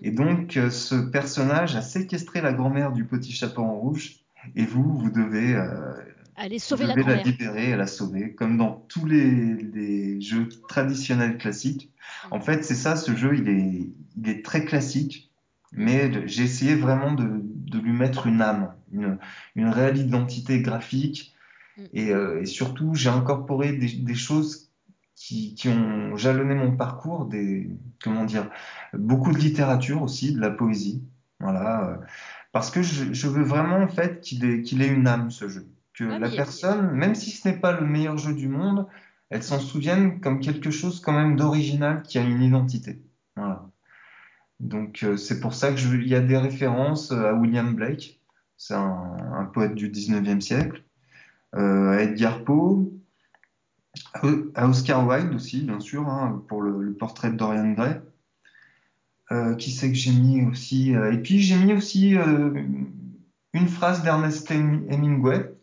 Et 0.03 0.11
donc, 0.11 0.57
euh, 0.57 0.71
ce 0.71 0.95
personnage 0.95 1.77
a 1.77 1.83
séquestré 1.83 2.41
la 2.41 2.53
grand-mère 2.53 2.93
du 2.93 3.05
petit 3.05 3.33
chaperon 3.33 3.79
rouge. 3.79 4.17
Et 4.55 4.65
vous, 4.65 4.97
vous 4.97 5.11
devez, 5.11 5.55
euh, 5.55 5.93
Allez 6.41 6.57
vous 6.57 6.65
sauver 6.65 6.87
la 6.87 6.95
devez 6.95 7.05
la 7.17 7.23
libérer 7.23 7.71
et 7.71 7.77
la 7.77 7.87
sauver, 7.87 8.35
comme 8.35 8.57
dans 8.57 8.87
tous 8.89 9.05
les, 9.05 9.55
les 9.57 10.21
jeux 10.21 10.49
traditionnels 10.69 11.37
classiques. 11.37 11.93
En 12.31 12.41
fait, 12.41 12.65
c'est 12.65 12.75
ça, 12.75 12.97
ce 12.97 13.15
jeu, 13.15 13.37
il 13.37 13.49
est, 13.49 13.91
il 14.17 14.29
est 14.29 14.45
très 14.45 14.65
classique, 14.65 15.31
mais 15.73 16.27
j'ai 16.27 16.45
essayé 16.45 16.75
vraiment 16.75 17.13
de, 17.13 17.43
de 17.45 17.79
lui 17.79 17.93
mettre 17.93 18.27
une 18.27 18.41
âme, 18.41 18.75
une, 18.91 19.19
une 19.55 19.69
réelle 19.69 19.99
identité 19.99 20.61
graphique. 20.63 21.35
Mm. 21.77 21.83
Et, 21.93 22.11
euh, 22.11 22.41
et 22.41 22.47
surtout, 22.47 22.95
j'ai 22.95 23.11
incorporé 23.11 23.75
des, 23.75 23.93
des 23.93 24.15
choses 24.15 24.71
qui, 25.15 25.55
qui 25.55 25.69
ont 25.69 26.17
jalonné 26.17 26.55
mon 26.55 26.75
parcours, 26.75 27.27
des, 27.27 27.71
comment 28.03 28.25
dire, 28.25 28.49
beaucoup 28.95 29.33
de 29.33 29.39
littérature 29.39 30.03
aussi, 30.03 30.33
de 30.33 30.41
la 30.41 30.51
poésie. 30.51 31.03
Voilà. 31.39 31.91
euh, 31.91 31.97
Parce 32.53 32.71
que 32.71 32.83
je, 32.83 33.13
je 33.13 33.29
veux 33.29 33.45
vraiment, 33.45 33.79
en 33.79 33.89
fait, 33.89 34.21
qu'il 34.23 34.45
ait, 34.47 34.63
qu'il 34.63 34.81
ait 34.83 34.89
une 34.89 35.07
âme, 35.07 35.31
ce 35.31 35.49
jeu. 35.49 35.67
Que 36.01 36.07
Ouais, 36.07 36.19
la 36.19 36.31
mais- 36.31 36.37
personne, 36.37 36.93
même 36.93 37.15
si 37.15 37.31
ce 37.31 37.47
n'est 37.47 37.59
pas 37.59 37.79
le 37.79 37.87
meilleur 37.87 38.17
jeu 38.17 38.33
du 38.35 38.49
monde, 38.49 38.87
elle 39.29 39.43
s'en 39.43 39.61
souvienne 39.61 40.19
comme 40.21 40.41
quelque 40.41 40.71
chose 40.71 41.01
quand 41.01 41.13
même 41.13 41.37
d'original 41.37 42.03
qui 42.03 42.19
a 42.19 42.23
une 42.23 42.43
identité. 42.43 43.03
Voilà. 43.37 43.69
Donc 44.61 45.03
euh, 45.03 45.19
c'est 45.19 45.41
pour 45.41 45.53
ça 45.53 45.71
que 45.73 45.77
je, 45.77 45.95
il 45.97 46.09
y 46.09 46.15
a 46.15 46.21
des 46.21 46.39
références 46.39 47.13
euh, 47.13 47.29
à 47.31 47.35
William 47.35 47.75
Blake, 47.75 48.19
c'est 48.57 48.73
un, 48.75 49.17
un 49.35 49.45
poète 49.45 49.75
du 49.75 49.91
19e 49.91 50.41
siècle, 50.41 50.83
euh, 51.55 51.91
à 51.91 52.03
Edgar 52.03 52.45
Poe, 52.45 52.91
à, 54.55 54.67
Oscar 54.69 55.07
Wilde 55.07 55.35
aussi, 55.35 55.63
bien 55.63 55.81
sûr, 55.81 56.09
hein, 56.09 56.43
pour 56.49 56.63
le, 56.63 56.83
le 56.83 56.95
portrait 56.95 57.31
de 57.31 57.37
Dorian 57.37 57.73
Gray. 57.73 58.01
Euh, 59.33 59.55
qui 59.55 59.71
c'est 59.71 59.89
que 59.89 59.95
j'ai 59.97 60.13
mis 60.13 60.45
aussi 60.47 60.91
Et 61.13 61.19
puis 61.19 61.39
j'ai 61.41 61.57
mis 61.57 61.73
aussi 61.73 62.17
une 63.53 63.69
phrase 63.69 64.03
d'Ernest 64.03 64.51
Hem- 64.51 64.85
Hemingway 64.91 65.55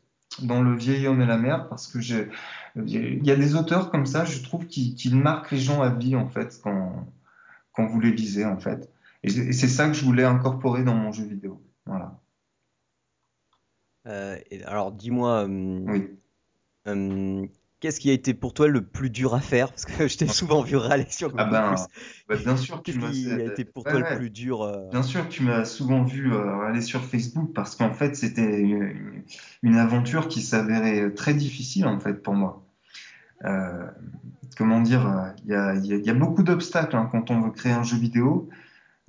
dans 0.42 0.62
Le 0.62 0.76
vieil 0.76 1.08
homme 1.08 1.22
et 1.22 1.26
la 1.26 1.38
mer, 1.38 1.68
parce 1.70 1.88
que 1.88 2.00
j'ai, 2.00 2.30
il 2.76 3.26
y 3.26 3.32
a 3.32 3.36
des 3.36 3.56
auteurs 3.56 3.92
comme 3.92 4.06
ça, 4.06 4.26
je 4.26 4.42
trouve, 4.44 4.68
qui, 4.68 4.96
qui 4.96 5.14
marquent 5.14 5.52
les 5.52 5.60
gens 5.60 5.82
à 5.82 5.90
vie, 5.90 6.16
en 6.16 6.28
fait, 6.30 6.60
quand, 6.64 7.08
quand 7.74 7.88
vous 7.88 8.00
les 8.00 8.12
lisez, 8.12 8.46
en 8.46 8.58
fait. 8.60 8.90
Et 9.24 9.30
c'est 9.30 9.48
et 9.48 9.54
c'est 9.54 9.68
ça 9.68 9.88
que 9.88 9.94
je 9.94 10.06
voulais 10.06 10.24
incorporer 10.24 10.84
dans 10.84 10.96
mon 10.96 11.12
jeu 11.12 11.26
vidéo. 11.26 11.62
Voilà. 11.86 12.20
Euh, 14.08 14.38
alors, 14.66 14.92
dis-moi, 14.92 15.44
hum, 15.44 15.90
Oui. 15.90 16.08
hum, 16.86 17.48
qu'est-ce 17.80 18.00
qui 18.00 18.10
a 18.10 18.14
été 18.14 18.34
pour 18.34 18.54
toi 18.54 18.68
le 18.68 18.86
plus 18.88 19.10
dur 19.10 19.34
à 19.36 19.42
faire? 19.42 19.70
Parce 19.72 19.86
que 19.86 20.08
je 20.08 20.18
t'ai 20.18 20.28
souvent 20.28 20.62
vu 20.64 20.76
râler 20.78 21.08
sur 21.10 21.32
Ah 21.36 21.46
Google+. 21.46 21.52
ben, 21.52 21.88
bah, 22.28 22.36
bien 22.38 22.58
sûr, 22.58 22.84
tu 22.84 22.96
Qu'est-ce 22.96 23.00
m'as, 23.00 23.10
qui 23.10 23.40
a 23.40 23.46
été 23.46 23.66
pour 23.66 23.86
toi 23.86 24.00
ouais. 24.00 24.02
le 24.02 24.06
plus 24.06 24.30
dur? 24.30 24.64
euh, 24.64 24.92
Bien 24.92 25.04
sûr, 25.04 25.30
tu 25.30 25.44
m'as 25.44 25.66
souvent 25.66 26.04
vu 26.04 26.34
euh, 26.34 26.62
aller 26.62 26.82
sur 26.82 27.04
Facebook 27.04 27.54
parce 27.54 27.76
qu'en 27.76 27.94
fait, 27.94 28.16
c'était 28.16 28.62
une, 28.62 29.24
une 29.64 29.76
aventure 29.78 30.28
qui 30.30 30.42
s'avérait 30.42 31.14
très 31.14 31.34
difficile 31.36 31.88
en 31.88 32.00
fait 32.00 32.16
pour 32.24 32.36
moi. 32.36 32.66
Euh, 33.46 33.88
comment 34.58 34.82
dire, 34.82 35.08
euh, 35.08 35.30
il 35.46 35.52
y 35.52 35.56
a, 35.56 35.76
il 35.76 35.86
y 35.88 35.94
a- 35.94 35.98
il 35.98 36.06
y 36.06 36.10
a 36.12 36.14
beaucoup 36.16 36.44
d'obstacles 36.44 36.96
hein, 36.98 37.10
quand 37.12 37.32
on 37.32 37.42
veut 37.42 37.52
créer 37.52 37.74
un 37.74 37.84
jeu 37.84 37.98
vidéo. 37.98 38.50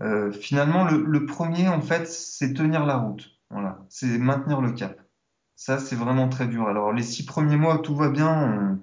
Euh, 0.02 0.32
finalement, 0.32 0.84
le, 0.84 1.04
le 1.04 1.26
premier 1.26 1.68
en 1.68 1.82
fait, 1.82 2.06
c'est 2.08 2.54
tenir 2.54 2.86
la 2.86 2.98
route. 2.98 3.30
Voilà, 3.50 3.84
c'est 3.90 4.18
maintenir 4.18 4.60
le 4.62 4.72
cap. 4.72 4.98
Ça, 5.60 5.78
c'est 5.80 5.96
vraiment 5.96 6.28
très 6.28 6.46
dur. 6.46 6.68
Alors, 6.68 6.92
les 6.92 7.02
six 7.02 7.24
premiers 7.26 7.56
mois, 7.56 7.78
tout 7.80 7.96
va 7.96 8.10
bien. 8.10 8.78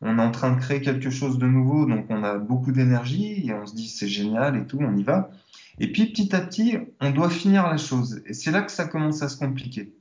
On, 0.00 0.16
est 0.18 0.22
en 0.22 0.30
train 0.30 0.52
de 0.52 0.60
créer 0.60 0.80
quelque 0.80 1.10
chose 1.10 1.38
de 1.38 1.46
nouveau, 1.46 1.86
donc 1.86 2.06
on 2.08 2.22
a 2.22 2.38
beaucoup 2.38 2.70
d'énergie 2.70 3.46
et 3.48 3.52
on 3.52 3.66
se 3.66 3.74
dit 3.74 3.88
c'est 3.88 4.06
génial 4.06 4.56
et 4.56 4.64
tout, 4.64 4.78
on 4.80 4.96
y 4.96 5.02
va. 5.02 5.30
Et 5.80 5.90
puis 5.90 6.06
petit 6.12 6.34
à 6.34 6.40
petit, 6.40 6.78
on 7.00 7.10
doit 7.10 7.30
finir 7.30 7.66
la 7.68 7.76
chose. 7.76 8.22
Et 8.26 8.32
c'est 8.32 8.52
là 8.52 8.62
que 8.62 8.70
ça 8.70 8.86
commence 8.86 9.22
à 9.22 9.28
se 9.28 9.36
compliquer. 9.38 9.92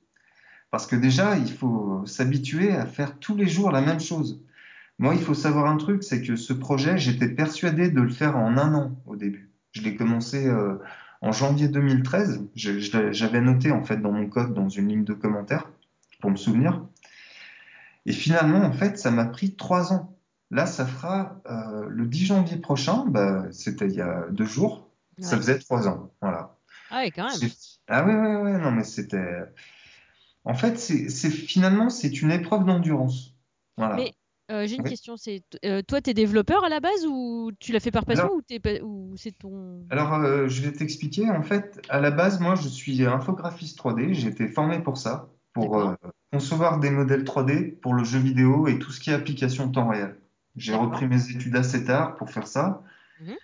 Parce 0.71 0.87
que 0.87 0.95
déjà, 0.95 1.37
il 1.37 1.51
faut 1.51 2.03
s'habituer 2.05 2.75
à 2.75 2.85
faire 2.85 3.19
tous 3.19 3.35
les 3.35 3.47
jours 3.47 3.71
la 3.71 3.81
même 3.81 3.99
chose. 3.99 4.43
Moi, 4.99 5.15
il 5.15 5.21
faut 5.21 5.33
savoir 5.33 5.67
un 5.67 5.77
truc, 5.77 6.03
c'est 6.03 6.21
que 6.21 6.35
ce 6.35 6.53
projet, 6.53 6.97
j'étais 6.97 7.29
persuadé 7.29 7.89
de 7.89 8.01
le 8.01 8.09
faire 8.09 8.37
en 8.37 8.57
un 8.57 8.75
an 8.75 9.01
au 9.07 9.15
début. 9.15 9.51
Je 9.73 9.81
l'ai 9.83 9.95
commencé 9.95 10.47
euh, 10.47 10.75
en 11.21 11.31
janvier 11.31 11.69
2013. 11.69 12.45
Je- 12.55 12.79
je 12.79 12.97
l'ai- 12.97 13.13
J'avais 13.13 13.41
noté 13.41 13.71
en 13.71 13.83
fait 13.83 13.97
dans 13.97 14.11
mon 14.11 14.27
code, 14.27 14.53
dans 14.53 14.69
une 14.69 14.89
ligne 14.89 15.03
de 15.05 15.13
commentaires, 15.13 15.71
pour 16.19 16.31
me 16.31 16.35
souvenir. 16.35 16.85
Et 18.05 18.13
finalement, 18.13 18.59
en 18.59 18.71
fait, 18.71 18.97
ça 18.97 19.11
m'a 19.11 19.25
pris 19.25 19.55
trois 19.55 19.93
ans. 19.93 20.17
Là, 20.51 20.65
ça 20.65 20.85
fera 20.85 21.41
euh, 21.49 21.85
le 21.89 22.07
10 22.07 22.25
janvier 22.25 22.57
prochain, 22.57 23.05
bah, 23.07 23.45
c'était 23.51 23.85
il 23.87 23.93
y 23.93 24.01
a 24.01 24.25
deux 24.31 24.45
jours, 24.45 24.89
ça 25.19 25.37
faisait 25.37 25.59
trois 25.59 25.87
ans. 25.87 26.11
Voilà. 26.21 26.57
Ah 26.89 27.01
ouais, 27.01 27.11
quand 27.11 27.27
même. 27.27 27.49
Ah 27.87 28.05
ouais, 28.05 28.15
ouais, 28.15 28.35
ouais, 28.41 28.57
non, 28.57 28.71
mais 28.71 28.83
c'était. 28.83 29.43
En 30.45 30.55
fait, 30.55 30.79
c'est 30.79 31.29
finalement, 31.29 31.89
c'est 31.89 32.21
une 32.21 32.31
épreuve 32.31 32.65
d'endurance. 32.65 33.35
Voilà. 33.77 33.95
Mais 33.95 34.13
euh, 34.51 34.65
j'ai 34.65 34.77
une 34.77 34.81
Oui. 34.83 34.89
question, 34.89 35.15
c'est 35.17 35.43
euh, 35.65 35.83
toi, 35.83 36.01
t'es 36.01 36.15
développeur 36.15 36.63
à 36.63 36.69
la 36.69 36.79
base 36.79 37.05
ou 37.07 37.51
tu 37.59 37.71
l'as 37.71 37.79
fait 37.79 37.91
par 37.91 38.05
passion 38.05 38.23
Alors- 38.23 38.81
ou, 38.83 39.13
c'est 39.17 39.37
ton... 39.37 39.85
Alors, 39.91 40.13
euh, 40.15 40.47
je 40.47 40.63
vais 40.63 40.71
t'expliquer. 40.71 41.29
En 41.29 41.43
fait, 41.43 41.79
à 41.89 41.99
la 41.99 42.09
base, 42.09 42.39
moi, 42.39 42.55
je 42.55 42.67
suis 42.67 43.05
infographiste 43.05 43.77
3D. 43.77 44.13
J'ai 44.13 44.29
été 44.29 44.47
formé 44.47 44.79
pour 44.81 44.97
ça, 44.97 45.29
pour 45.53 45.79
euh, 45.79 45.95
concevoir 46.31 46.79
des 46.79 46.89
modèles 46.91 47.23
3D 47.23 47.79
pour 47.79 47.93
le 47.93 48.03
jeu 48.03 48.19
vidéo 48.19 48.67
et 48.67 48.79
tout 48.79 48.91
ce 48.91 48.99
qui 48.99 49.09
est 49.09 49.13
application 49.13 49.69
temps 49.69 49.89
réel. 49.89 50.15
J'ai 50.55 50.73
repris 50.75 51.07
mes 51.07 51.29
études 51.31 51.55
assez 51.55 51.83
tard 51.85 52.15
pour 52.15 52.29
faire 52.31 52.47
ça. 52.47 52.81
Mhm. 53.21 53.35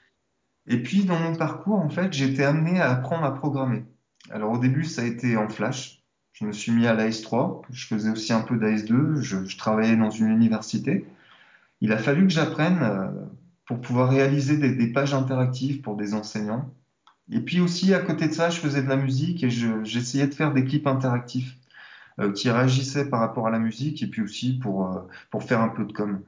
Et 0.67 0.81
puis, 0.83 1.05
dans 1.05 1.19
mon 1.19 1.35
parcours, 1.35 1.79
en 1.79 1.89
fait, 1.89 2.11
j'ai 2.13 2.25
été 2.31 2.43
amené 2.43 2.79
à 2.81 2.91
apprendre 2.91 3.23
à 3.25 3.33
programmer. 3.33 3.83
Alors, 4.29 4.51
au 4.51 4.57
début, 4.57 4.83
ça 4.85 5.03
a 5.03 5.05
été 5.05 5.37
en 5.37 5.49
Flash. 5.49 6.01
Je 6.33 6.45
me 6.45 6.51
suis 6.51 6.71
mis 6.71 6.87
à 6.87 6.93
l'AS3. 6.95 7.61
Je 7.69 7.87
faisais 7.87 8.09
aussi 8.09 8.33
un 8.33 8.41
peu 8.41 8.57
d'AS2. 8.57 9.21
Je, 9.21 9.45
je 9.45 9.57
travaillais 9.57 9.95
dans 9.95 10.09
une 10.09 10.27
université. 10.29 11.05
Il 11.81 11.93
a 11.93 11.97
fallu 11.97 12.23
que 12.23 12.33
j'apprenne 12.33 12.79
euh, 12.81 13.07
pour 13.65 13.79
pouvoir 13.79 14.09
réaliser 14.09 14.57
des, 14.57 14.73
des 14.73 14.91
pages 14.91 15.13
interactives 15.13 15.81
pour 15.81 15.95
des 15.95 16.13
enseignants. 16.13 16.69
Et 17.31 17.39
puis 17.39 17.59
aussi, 17.59 17.93
à 17.93 17.99
côté 17.99 18.27
de 18.27 18.33
ça, 18.33 18.49
je 18.49 18.59
faisais 18.59 18.83
de 18.83 18.89
la 18.89 18.97
musique 18.97 19.43
et 19.43 19.49
je- 19.49 19.83
j'essayais 19.83 20.27
de 20.27 20.33
faire 20.33 20.53
des 20.53 20.65
clips 20.65 20.87
interactifs 20.87 21.55
qui 22.31 22.49
réagissaient 22.49 23.09
par 23.09 23.19
rapport 23.19 23.47
à 23.47 23.51
la 23.51 23.59
musique 23.59 24.01
et 24.03 24.07
puis 24.07 24.21
aussi 24.21 24.53
pour, 24.59 24.87
euh, 24.87 24.99
pour 25.31 25.43
faire 25.43 25.61
un 25.61 25.69
peu 25.69 25.83
de 25.85 25.91
com. 25.93 26.21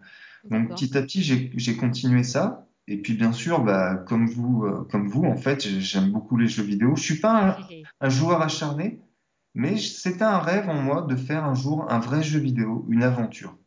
Donc 0.50 0.70
petit 0.70 0.98
à 0.98 1.02
petit, 1.02 1.22
j'ai 1.24 1.76
continué 1.78 2.24
ça. 2.24 2.66
Et 2.90 2.98
puis 3.02 3.14
bien 3.16 3.34
sûr, 3.34 3.62
bah, 3.64 3.96
comme 4.08 4.28
vous, 4.28 4.64
euh, 4.66 4.88
comme 4.90 5.08
vous, 5.10 5.26
en 5.26 5.36
fait, 5.36 5.62
j'ai- 5.62 5.82
j'aime 5.82 6.10
beaucoup 6.12 6.38
les 6.38 6.48
jeux 6.48 6.64
vidéo. 6.64 6.96
Je 6.96 7.02
suis 7.04 7.20
pas 7.20 7.50
un, 7.50 7.58
un 8.02 8.10
joueur 8.10 8.42
acharné, 8.42 9.02
mais 9.56 9.78
c'était 9.78 10.24
un 10.24 10.40
rêve 10.40 10.70
en 10.70 10.82
moi 10.82 11.02
de 11.02 11.16
faire 11.18 11.44
un 11.44 11.54
jour 11.54 11.86
un 11.92 12.00
vrai 12.00 12.24
jeu 12.24 12.40
vidéo, 12.40 12.86
une 12.90 13.04
aventure. 13.04 13.58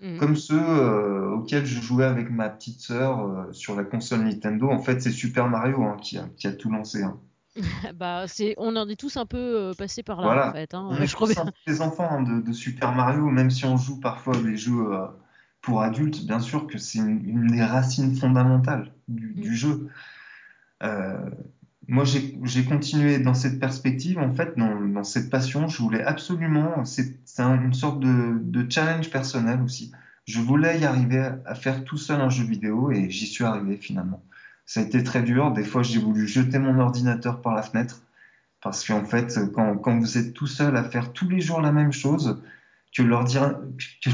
mm. 0.00 0.18
comme 0.18 0.36
ceux 0.36 0.60
euh, 0.60 1.30
auxquels 1.36 1.64
je 1.66 1.80
jouais 1.80 2.04
avec 2.04 2.30
ma 2.30 2.48
petite 2.50 2.80
sœur 2.80 3.20
euh, 3.24 3.52
sur 3.52 3.74
la 3.74 3.84
console 3.84 4.20
Nintendo. 4.24 4.68
En 4.70 4.80
fait, 4.80 5.00
c'est 5.00 5.10
Super 5.12 5.48
Mario 5.48 5.82
hein, 5.84 5.96
qui, 6.02 6.18
a, 6.18 6.28
qui, 6.36 6.46
a, 6.46 6.52
tout 6.52 6.70
lancé. 6.70 7.02
Hein. 7.02 7.18
bah, 7.94 8.26
c'est, 8.26 8.54
on 8.58 8.76
en 8.76 8.88
est 8.88 8.96
tous 8.96 9.16
un 9.16 9.26
peu 9.26 9.72
passés 9.76 10.02
par 10.02 10.20
là, 10.20 10.50
en 10.50 10.52
fait. 10.52 10.74
Hein. 10.74 10.86
On 10.90 10.96
est 10.96 11.06
je 11.06 11.16
tous 11.16 11.34
des 11.66 11.80
enfants 11.80 12.08
hein, 12.10 12.22
de, 12.22 12.40
de, 12.40 12.52
Super 12.52 12.92
Mario, 12.92 13.26
même 13.26 13.50
si 13.50 13.64
on 13.64 13.76
joue 13.76 14.00
parfois 14.00 14.36
des 14.36 14.56
jeux 14.56 14.86
pour 15.60 15.82
adultes, 15.82 16.24
bien 16.26 16.40
sûr 16.40 16.66
que 16.66 16.78
c'est 16.78 16.98
une, 16.98 17.48
des 17.48 17.62
racines 17.62 18.14
fondamentales 18.14 18.92
du, 19.08 19.32
du 19.34 19.54
jeu. 19.56 19.88
moi, 21.88 22.04
j'ai 22.04 22.64
continué 22.64 23.18
dans 23.18 23.34
cette 23.34 23.58
perspective, 23.58 24.18
en 24.18 24.34
fait, 24.34 24.56
dans, 24.56 24.80
dans 24.80 25.04
cette 25.04 25.30
passion. 25.30 25.68
Je 25.68 25.82
voulais 25.82 26.02
absolument, 26.02 26.84
c'est 26.84 27.18
une 27.38 27.74
sorte 27.74 28.00
de, 28.00 28.38
de, 28.40 28.70
challenge 28.70 29.10
personnel 29.10 29.60
aussi. 29.62 29.92
Je 30.26 30.40
voulais 30.40 30.78
y 30.78 30.84
arriver 30.84 31.30
à 31.46 31.54
faire 31.54 31.84
tout 31.84 31.96
seul 31.96 32.20
un 32.20 32.28
jeu 32.28 32.44
vidéo 32.44 32.90
et 32.90 33.08
j'y 33.08 33.26
suis 33.26 33.44
arrivé 33.44 33.78
finalement. 33.78 34.22
Ça 34.68 34.80
a 34.80 34.82
été 34.82 35.02
très 35.02 35.22
dur. 35.22 35.50
Des 35.52 35.64
fois, 35.64 35.82
j'ai 35.82 35.98
voulu 35.98 36.28
jeter 36.28 36.58
mon 36.58 36.78
ordinateur 36.78 37.40
par 37.40 37.54
la 37.54 37.62
fenêtre 37.62 38.02
parce 38.60 38.86
qu'en 38.86 39.04
fait, 39.06 39.38
quand, 39.54 39.78
quand 39.78 39.98
vous 39.98 40.18
êtes 40.18 40.34
tout 40.34 40.46
seul 40.46 40.76
à 40.76 40.84
faire 40.84 41.14
tous 41.14 41.26
les 41.26 41.40
jours 41.40 41.62
la 41.62 41.72
même 41.72 41.90
chose, 41.90 42.38
que 42.94 43.02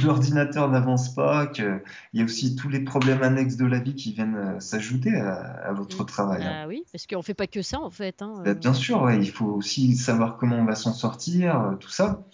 l'ordinateur 0.07 0.71
n'avance 0.71 1.13
pas, 1.13 1.49
qu'il 1.49 1.83
y 2.13 2.21
a 2.21 2.25
aussi 2.25 2.55
tous 2.55 2.69
les 2.69 2.81
problèmes 2.81 3.25
annexes 3.25 3.57
de 3.57 3.65
la 3.65 3.81
vie 3.81 3.97
qui 3.97 4.13
viennent 4.13 4.37
euh, 4.37 4.61
s'ajouter 4.61 5.17
à, 5.17 5.73
votre 5.73 6.05
mm. 6.05 6.07
travail. 6.07 6.45
Hein. 6.45 6.61
Ah 6.63 6.69
oui, 6.69 6.85
parce 6.93 7.09
qu'on 7.09 7.23
fait 7.23 7.35
pas 7.35 7.49
que 7.49 7.63
ça 7.63 7.81
en 7.81 7.91
fait. 7.91 8.23
Hein, 8.23 8.43
bah, 8.45 8.55
bien 8.55 8.75
sûr, 8.75 9.11
il 9.11 9.31
faut 9.31 9.47
aussi 9.47 9.97
savoir 9.97 10.37
comment 10.37 10.57
on 10.57 10.65
va 10.65 10.77
s'en 10.77 10.93
sortir, 10.93 11.61
euh, 11.61 11.75
tout 11.77 11.91
ça. 11.91 12.25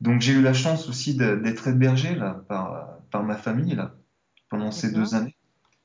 Donc 0.00 0.20
j'ai 0.20 0.32
eu 0.32 0.42
la 0.42 0.54
chance 0.54 0.88
aussi 0.88 1.14
d'être 1.14 1.68
hébergé 1.68 2.16
là, 2.16 2.42
par, 2.48 2.88
par 3.10 3.22
ma 3.22 3.36
famille 3.36 3.76
là, 3.76 3.94
pendant 4.48 4.72
ces 4.72 4.90
deux 4.90 5.14
années. 5.14 5.36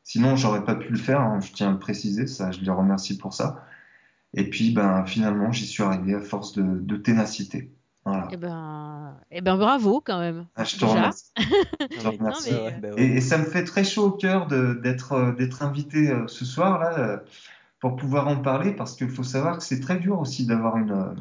Sinon, 0.05 0.35
j'aurais 0.35 0.63
pas 0.63 0.75
pu 0.75 0.91
le 0.91 0.99
faire, 0.99 1.19
hein, 1.19 1.39
je 1.41 1.51
tiens 1.51 1.69
à 1.69 1.71
le 1.71 1.79
préciser, 1.79 2.27
ça, 2.27 2.51
je 2.51 2.61
les 2.61 2.69
remercie 2.69 3.17
pour 3.17 3.33
ça. 3.33 3.65
Et 4.35 4.47
puis, 4.49 4.71
ben, 4.71 5.03
finalement, 5.05 5.51
j'y 5.51 5.65
suis 5.65 5.81
arrivé 5.81 6.13
à 6.13 6.21
force 6.21 6.53
de, 6.53 6.63
de 6.63 6.95
ténacité. 6.95 7.71
Voilà. 8.05 8.27
Et 8.29 8.33
eh 8.33 8.37
ben, 8.37 9.17
et 9.31 9.37
eh 9.37 9.41
ben 9.41 9.57
bravo 9.57 9.99
quand 9.99 10.19
même. 10.19 10.45
Ah, 10.55 10.63
je 10.63 10.77
te 10.77 10.85
remercie. 10.85 11.31
et, 12.97 13.19
ça 13.19 13.39
me 13.39 13.45
fait 13.45 13.63
très 13.63 13.83
chaud 13.83 14.05
au 14.05 14.11
cœur 14.11 14.45
d'être 14.45 15.13
euh, 15.13 15.31
d'être 15.33 15.63
invité 15.63 16.11
euh, 16.11 16.27
ce 16.27 16.45
soir 16.45 16.79
là 16.79 16.99
euh, 16.99 17.17
pour 17.79 17.95
pouvoir 17.95 18.27
en 18.27 18.37
parler 18.37 18.73
parce 18.73 18.95
qu'il 18.95 19.09
faut 19.09 19.23
savoir 19.23 19.57
que 19.57 19.63
c'est 19.63 19.79
très 19.79 19.97
dur 19.97 20.19
aussi 20.19 20.45
d'avoir 20.45 20.77
une, 20.77 21.15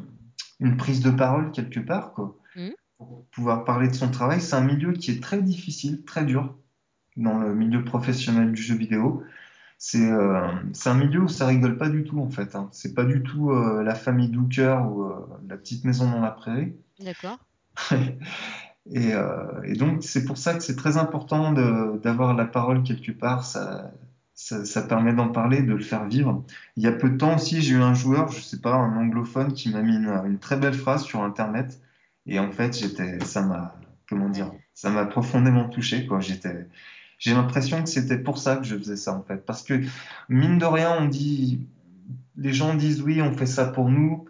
une 0.59 0.77
prise 0.77 1.01
de 1.01 1.09
parole 1.09 1.51
quelque 1.51 1.79
part 1.79 2.13
quoi. 2.13 2.37
Mmh. 2.55 2.69
Pour 2.99 3.25
pouvoir 3.31 3.65
parler 3.65 3.87
de 3.87 3.95
son 3.95 4.11
travail, 4.11 4.39
c'est 4.39 4.55
un 4.55 4.63
milieu 4.63 4.93
qui 4.93 5.09
est 5.09 5.23
très 5.23 5.41
difficile, 5.41 6.03
très 6.05 6.23
dur 6.23 6.55
dans 7.17 7.39
le 7.39 7.53
milieu 7.53 7.83
professionnel 7.83 8.51
du 8.51 8.61
jeu 8.61 8.75
vidéo. 8.75 9.23
C'est 9.77 10.09
euh, 10.09 10.47
un 10.85 10.93
milieu 10.93 11.21
où 11.21 11.27
ça 11.27 11.47
rigole 11.47 11.77
pas 11.77 11.89
du 11.89 12.03
tout 12.03 12.19
en 12.19 12.29
fait. 12.29 12.55
Hein. 12.55 12.69
C'est 12.71 12.93
pas 12.93 13.03
du 13.03 13.23
tout 13.23 13.51
euh, 13.51 13.83
la 13.83 13.95
famille 13.95 14.29
Dooker 14.29 14.77
ou 14.89 15.03
euh, 15.03 15.25
la 15.47 15.57
petite 15.57 15.83
maison 15.83 16.09
dans 16.09 16.21
la 16.21 16.31
prairie. 16.31 16.73
D'accord. 16.99 17.39
et, 17.91 19.13
euh, 19.13 19.61
et, 19.63 19.73
donc 19.73 20.03
c'est 20.03 20.25
pour 20.25 20.37
ça 20.37 20.53
que 20.53 20.63
c'est 20.63 20.77
très 20.77 20.97
important 20.97 21.51
d'avoir 21.51 22.33
la 22.33 22.45
parole 22.45 22.83
quelque 22.83 23.11
part. 23.11 23.43
Ça, 23.43 23.91
ça, 24.33 24.65
ça 24.65 24.81
permet 24.81 25.13
d'en 25.13 25.29
parler, 25.29 25.61
de 25.61 25.73
le 25.73 25.83
faire 25.83 26.05
vivre. 26.05 26.43
Il 26.77 26.83
y 26.83 26.87
a 26.87 26.91
peu 26.91 27.09
de 27.09 27.17
temps 27.17 27.35
aussi, 27.35 27.61
j'ai 27.61 27.75
eu 27.75 27.81
un 27.81 27.93
joueur, 27.93 28.31
je 28.31 28.41
sais 28.41 28.59
pas, 28.59 28.73
un 28.73 28.95
anglophone 28.97 29.53
qui 29.53 29.71
m'a 29.71 29.81
mis 29.81 29.95
une, 29.95 30.09
une, 30.25 30.39
très 30.39 30.57
belle 30.57 30.73
phrase 30.73 31.03
sur 31.03 31.23
Internet. 31.23 31.81
Et 32.25 32.39
en 32.39 32.51
fait, 32.51 32.77
j'étais, 32.77 33.19
ça 33.23 33.41
m'a, 33.41 33.75
comment 34.09 34.29
dire, 34.29 34.51
ça 34.73 34.89
m'a 34.89 35.05
profondément 35.05 35.69
touché. 35.69 36.05
Quoi. 36.05 36.19
J'étais, 36.19 36.67
j'ai 37.25 37.33
l'impression 37.33 37.81
que 37.81 37.89
c'était 37.89 38.19
pour 38.19 38.37
ça 38.37 38.57
que 38.57 38.63
je 38.63 38.77
faisais 38.77 38.97
ça 38.97 39.11
en 39.11 39.23
fait. 39.23 39.43
Parce 39.47 39.63
que 39.63 39.81
mine 40.29 40.59
de 40.59 40.65
rien, 40.65 40.95
on 40.99 41.07
dit, 41.07 41.59
les 42.37 42.53
gens 42.53 42.75
disent 42.75 43.01
oui, 43.01 43.19
on 43.19 43.33
fait 43.33 43.47
ça 43.47 43.65
pour 43.65 43.89
nous, 43.89 44.25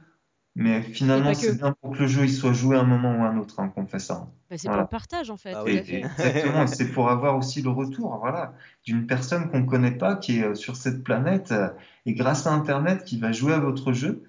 mais 0.55 0.81
finalement 0.81 1.33
c'est 1.33 1.57
bien 1.57 1.75
pour 1.81 1.91
que 1.91 2.03
le 2.03 2.07
jeu 2.07 2.23
il 2.23 2.31
soit 2.31 2.53
joué 2.53 2.77
à 2.77 2.79
un 2.79 2.85
moment 2.85 3.19
ou 3.19 3.23
à 3.25 3.27
un 3.27 3.37
autre 3.37 3.59
hein, 3.59 3.67
qu'on 3.67 3.85
fait 3.85 3.99
ça. 3.99 4.29
Bah, 4.49 4.57
c'est 4.57 4.69
pour 4.69 4.77
le 4.77 4.87
partage 4.87 5.29
en 5.29 5.35
fait. 5.35 5.53
Ah 5.53 5.65
exactement, 5.65 6.67
c'est 6.67 6.89
pour 6.89 7.09
avoir 7.09 7.35
aussi 7.37 7.61
le 7.61 7.69
retour, 7.69 8.17
voilà, 8.21 8.53
d'une 8.85 9.05
personne 9.05 9.51
qu'on 9.51 9.59
ne 9.59 9.65
connaît 9.65 9.97
pas 9.97 10.15
qui 10.15 10.39
est 10.39 10.45
euh, 10.45 10.55
sur 10.55 10.77
cette 10.77 11.03
planète 11.03 11.51
euh, 11.51 11.67
et 12.05 12.13
grâce 12.13 12.47
à 12.47 12.53
Internet 12.53 13.03
qui 13.03 13.19
va 13.19 13.33
jouer 13.33 13.51
à 13.51 13.59
votre 13.59 13.91
jeu 13.91 14.23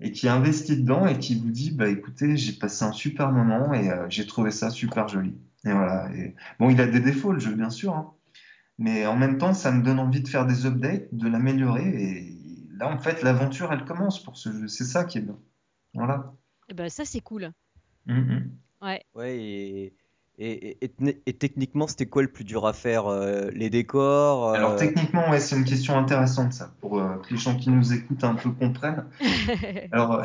et 0.00 0.10
qui 0.10 0.26
investit 0.26 0.78
dedans 0.78 1.06
et 1.06 1.18
qui 1.18 1.34
vous 1.38 1.50
dit 1.50 1.70
bah 1.70 1.90
écoutez 1.90 2.38
j'ai 2.38 2.52
passé 2.52 2.82
un 2.86 2.92
super 2.92 3.30
moment 3.30 3.74
et 3.74 3.90
euh, 3.90 4.06
j'ai 4.08 4.26
trouvé 4.26 4.52
ça 4.52 4.70
super 4.70 5.06
joli. 5.06 5.34
Et 5.64 5.72
voilà. 5.72 6.10
Et... 6.14 6.34
Bon, 6.58 6.70
il 6.70 6.80
a 6.80 6.86
des 6.86 7.00
défauts, 7.00 7.32
le 7.32 7.40
jeu, 7.40 7.54
bien 7.54 7.70
sûr. 7.70 7.94
Hein. 7.94 8.12
Mais 8.78 9.06
en 9.06 9.16
même 9.16 9.38
temps, 9.38 9.52
ça 9.52 9.70
me 9.70 9.82
donne 9.82 9.98
envie 9.98 10.22
de 10.22 10.28
faire 10.28 10.46
des 10.46 10.66
updates, 10.66 11.12
de 11.12 11.28
l'améliorer. 11.28 11.86
Et 11.86 12.38
là, 12.78 12.88
en 12.88 12.98
fait, 12.98 13.22
l'aventure, 13.22 13.72
elle 13.72 13.84
commence 13.84 14.22
pour 14.22 14.36
ce 14.36 14.50
jeu. 14.50 14.68
C'est 14.68 14.84
ça 14.84 15.04
qui 15.04 15.18
est 15.18 15.22
bien. 15.22 15.38
Voilà. 15.94 16.32
Et 16.68 16.72
eh 16.72 16.74
ben, 16.74 16.88
ça, 16.88 17.04
c'est 17.04 17.20
cool. 17.20 17.52
Ouais. 18.80 19.04
Ouais, 19.14 19.36
et, 19.36 19.94
et, 20.38 20.78
et, 21.26 21.32
techniquement, 21.34 21.86
c'était 21.86 22.06
quoi 22.06 22.22
le 22.22 22.32
plus 22.32 22.44
dur 22.44 22.66
à 22.66 22.72
faire 22.72 23.06
euh, 23.06 23.50
Les 23.52 23.68
décors 23.68 24.48
euh? 24.48 24.54
Alors, 24.54 24.76
techniquement, 24.76 25.28
ouais, 25.28 25.38
c'est 25.38 25.56
une 25.56 25.66
question 25.66 25.98
intéressante, 25.98 26.54
ça, 26.54 26.72
pour 26.80 26.98
euh, 26.98 27.16
que 27.18 27.34
les 27.34 27.36
gens 27.36 27.56
qui 27.56 27.68
nous 27.68 27.92
écoutent 27.92 28.24
un 28.24 28.34
peu 28.34 28.50
comprennent. 28.50 29.04
Alors, 29.92 30.22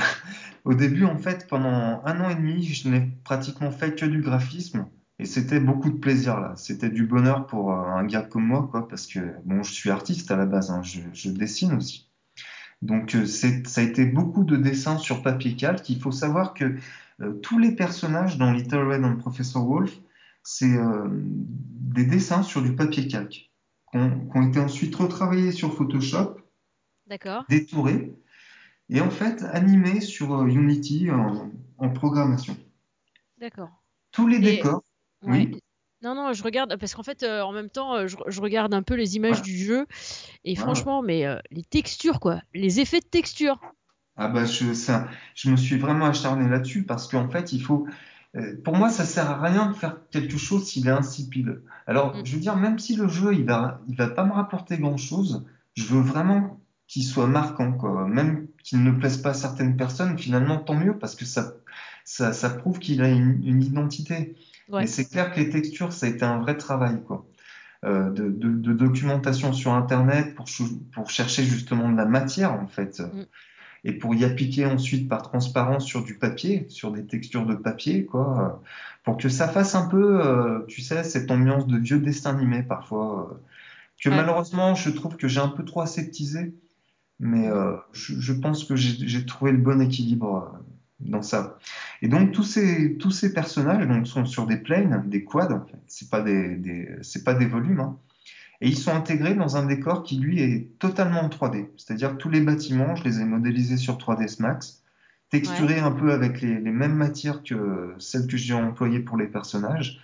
au 0.64 0.74
début, 0.74 1.04
en 1.04 1.18
fait, 1.18 1.48
pendant 1.48 2.02
un 2.06 2.22
an 2.22 2.30
et 2.30 2.36
demi, 2.36 2.64
je 2.64 2.88
n'ai 2.88 3.02
pratiquement 3.26 3.72
fait 3.72 3.94
que 3.96 4.06
du 4.06 4.22
graphisme. 4.22 4.88
Et 5.18 5.26
c'était 5.26 5.60
beaucoup 5.60 5.90
de 5.90 5.98
plaisir 5.98 6.40
là. 6.40 6.54
C'était 6.58 6.90
du 6.90 7.06
bonheur 7.06 7.48
pour 7.48 7.72
euh, 7.72 7.86
un 7.86 8.06
gars 8.06 8.22
comme 8.22 8.46
moi, 8.46 8.68
quoi, 8.70 8.88
parce 8.88 9.08
que 9.08 9.20
bon, 9.46 9.64
je 9.64 9.72
suis 9.72 9.90
artiste 9.90 10.30
à 10.32 10.36
la 10.36 10.46
base, 10.46 10.72
hein, 10.72 10.84
je, 10.84 11.02
je, 11.14 11.30
dessine 11.30 11.74
aussi. 11.74 12.10
Donc 12.82 13.16
euh, 13.16 13.26
ça 13.26 13.48
a 13.78 13.84
été 13.84 14.06
beaucoup 14.06 14.44
de 14.44 14.58
dessins 14.58 14.98
sur 14.98 15.24
papier 15.24 15.56
calque. 15.56 15.90
Il 15.90 16.02
faut 16.02 16.12
savoir 16.12 16.54
que 16.54 16.76
euh, 17.22 17.34
tous 17.42 17.60
les 17.60 17.74
personnages 17.74 18.38
dans 18.38 18.52
Little 18.52 18.88
Red 18.88 19.06
and 19.06 19.16
Professor 19.18 19.66
Wolf, 19.66 19.98
c'est 20.44 20.78
des 21.16 22.06
dessins 22.06 22.44
sur 22.44 22.62
du 22.62 22.76
papier 22.76 23.08
calque, 23.08 23.50
qui 23.92 23.98
ont, 23.98 24.30
ont 24.36 24.48
été 24.48 24.60
ensuite 24.60 24.96
retravaillés 24.96 25.52
sur 25.52 25.76
Photoshop, 25.76 26.38
détourés, 27.50 28.14
et 28.90 29.02
en 29.02 29.10
fait 29.10 29.42
animés 29.42 30.02
sur 30.02 30.46
Unity 30.46 31.10
en, 31.10 31.52
en 31.80 31.90
programmation. 31.90 32.56
D'accord. 33.40 33.72
Tous 34.12 34.28
les 34.28 34.38
décors 34.38 34.84
oui. 35.24 35.60
Non, 36.06 36.14
non, 36.14 36.34
je 36.34 36.44
regarde, 36.44 36.78
parce 36.78 36.94
qu'en 36.94 37.02
fait, 37.02 37.24
euh, 37.24 37.42
en 37.42 37.52
même 37.52 37.70
temps, 37.70 37.96
euh, 37.96 38.08
je, 38.08 38.42
regarde 38.42 38.74
un 38.76 38.84
peu 38.84 38.94
les 38.94 39.16
images 39.16 39.42
du 39.42 39.58
jeu, 39.58 39.88
et 40.44 40.56
franchement, 40.56 41.02
mais 41.02 41.26
euh, 41.26 41.40
les 41.50 41.64
textures, 41.64 42.20
quoi, 42.20 42.42
les 42.54 42.80
effets 42.80 43.00
de 43.00 43.08
texture. 43.08 43.60
Ah 44.16 44.28
bah, 44.28 44.46
je, 44.46 44.74
ça, 44.74 45.08
je 45.34 45.50
me 45.50 45.56
suis 45.56 45.78
vraiment 45.78 46.06
acharné 46.06 46.48
là-dessus, 46.48 46.84
parce 46.84 47.08
qu'en 47.08 47.28
fait, 47.30 47.54
il 47.54 47.62
faut... 47.62 47.88
Pour 48.66 48.76
moi, 48.76 48.90
ça 48.90 49.06
sert 49.06 49.32
à 49.32 49.42
rien 49.42 49.68
de 49.68 49.74
faire 49.74 49.98
quelque 50.12 50.38
chose 50.38 50.68
s'il 50.68 50.88
est 50.88 50.92
insipide. 50.92 51.62
Alors, 51.88 52.16
mm. 52.16 52.26
je 52.26 52.34
veux 52.34 52.42
dire, 52.42 52.58
même 52.58 52.78
si 52.78 52.98
le 52.98 53.08
jeu, 53.08 53.34
il 53.34 53.46
va, 53.46 53.82
il 53.88 53.96
va 53.96 54.10
pas 54.10 54.26
me 54.26 54.34
rapporter 54.34 54.78
grand-chose, 54.78 55.46
je 55.74 55.86
veux 55.86 56.02
vraiment 56.02 56.60
qu'il 56.88 57.04
soit 57.04 57.28
marquant, 57.28 57.72
quoi. 57.72 58.08
Même 58.08 58.48
qu'il 58.62 58.84
ne 58.84 58.92
plaise 58.92 59.18
pas 59.18 59.30
à 59.30 59.34
certaines 59.34 59.78
personnes, 59.78 60.20
finalement, 60.20 60.58
tant 60.58 60.76
mieux, 60.76 61.00
parce 61.00 61.16
que 61.16 61.26
ça, 61.26 61.54
ça, 62.04 62.34
ça 62.34 62.50
prouve 62.50 62.78
qu'il 62.78 63.02
a 63.02 63.08
une, 63.08 63.42
une 63.44 63.64
identité. 63.64 64.36
Mais 64.72 64.88
c'est 64.88 65.06
clair 65.06 65.32
que 65.32 65.40
les 65.40 65.50
textures, 65.50 65.94
ça 65.94 66.06
a 66.06 66.10
été 66.10 66.24
un 66.24 66.40
vrai 66.40 66.58
travail, 66.58 67.02
quoi. 67.04 67.26
Euh, 67.84 68.10
de, 68.10 68.30
de, 68.30 68.50
de, 68.50 68.74
documentation 68.74 69.54
sur 69.54 69.74
Internet 69.74 70.34
pour, 70.34 70.48
pour 70.92 71.10
chercher 71.12 71.44
justement 71.44 71.92
de 71.92 71.98
la 71.98 72.06
matière, 72.06 72.54
en 72.54 72.68
fait. 72.68 73.00
Mm. 73.00 73.26
Et 73.84 73.94
pour 73.94 74.16
y 74.16 74.26
appliquer 74.26 74.66
ensuite 74.66 75.08
par 75.08 75.22
transparence 75.22 75.86
sur 75.86 76.04
du 76.04 76.18
papier, 76.18 76.66
sur 76.70 76.92
des 76.92 77.06
textures 77.06 77.46
de 77.46 77.54
papier, 77.54 78.06
quoi. 78.06 78.64
Pour 79.04 79.18
que 79.18 79.30
ça 79.30 79.48
fasse 79.48 79.76
un 79.76 79.88
peu, 79.88 80.26
euh, 80.26 80.66
tu 80.68 80.82
sais, 80.82 81.04
cette 81.04 81.30
ambiance 81.30 81.68
de 81.68 81.78
vieux 81.78 82.00
dessin 82.00 82.36
animé, 82.36 82.64
parfois. 82.64 83.30
Euh, 83.32 83.36
que 84.02 84.10
malheureusement, 84.10 84.74
je 84.74 84.90
trouve 84.90 85.16
que 85.16 85.28
j'ai 85.28 85.40
un 85.40 85.50
peu 85.50 85.64
trop 85.64 85.82
aseptisé. 85.82 86.56
Mais 87.20 87.48
euh, 87.48 87.78
je, 87.94 88.20
je, 88.20 88.34
pense 88.34 88.66
que 88.66 88.76
j'ai 88.76 89.26
trouvé 89.26 89.52
le 89.52 89.58
bon 89.58 89.82
équilibre 89.82 90.52
euh, 90.54 90.60
dans 91.00 91.22
ça. 91.22 91.58
Et 92.02 92.08
donc 92.08 92.32
tous 92.32 92.44
ces 92.44 92.98
tous 92.98 93.12
ces 93.12 93.34
personnages 93.34 93.88
donc 93.88 94.08
sont 94.08 94.26
sur 94.26 94.46
des 94.46 94.58
planes, 94.58 95.04
des 95.08 95.24
quads 95.24 95.52
en 95.52 95.66
fait. 95.66 95.80
C'est 95.88 96.10
pas 96.10 96.22
des, 96.22 96.56
des 96.56 96.90
c'est 97.02 97.24
pas 97.24 97.34
des 97.34 97.46
volumes. 97.46 97.80
Hein. 97.80 97.98
Et 98.62 98.70
ils 98.70 98.78
sont 98.78 98.94
intégrés 98.94 99.36
dans 99.36 99.58
un 99.58 99.66
décor 99.66 100.04
qui 100.04 100.18
lui 100.18 100.42
est 100.42 100.80
totalement 100.80 101.22
en 101.22 101.30
3D. 101.30 101.68
C'est-à-dire 101.78 102.12
que 102.12 102.18
tous 102.18 102.30
les 102.30 102.42
bâtiments, 102.42 102.96
je 102.96 103.04
les 103.04 103.20
ai 103.20 103.26
modélisés 103.26 103.78
sur 103.78 103.98
3ds 103.98 104.42
Max, 104.42 104.82
texturés 105.30 105.80
un 105.80 105.92
peu 105.92 106.14
avec 106.14 106.42
les, 106.42 106.60
les, 106.60 106.72
mêmes 106.72 106.96
matières 106.96 107.44
que 107.44 107.94
celles 108.00 108.28
que 108.28 108.38
j'ai 108.38 108.54
employées 108.54 109.00
pour 109.00 109.18
les 109.18 109.28
personnages. 109.28 110.00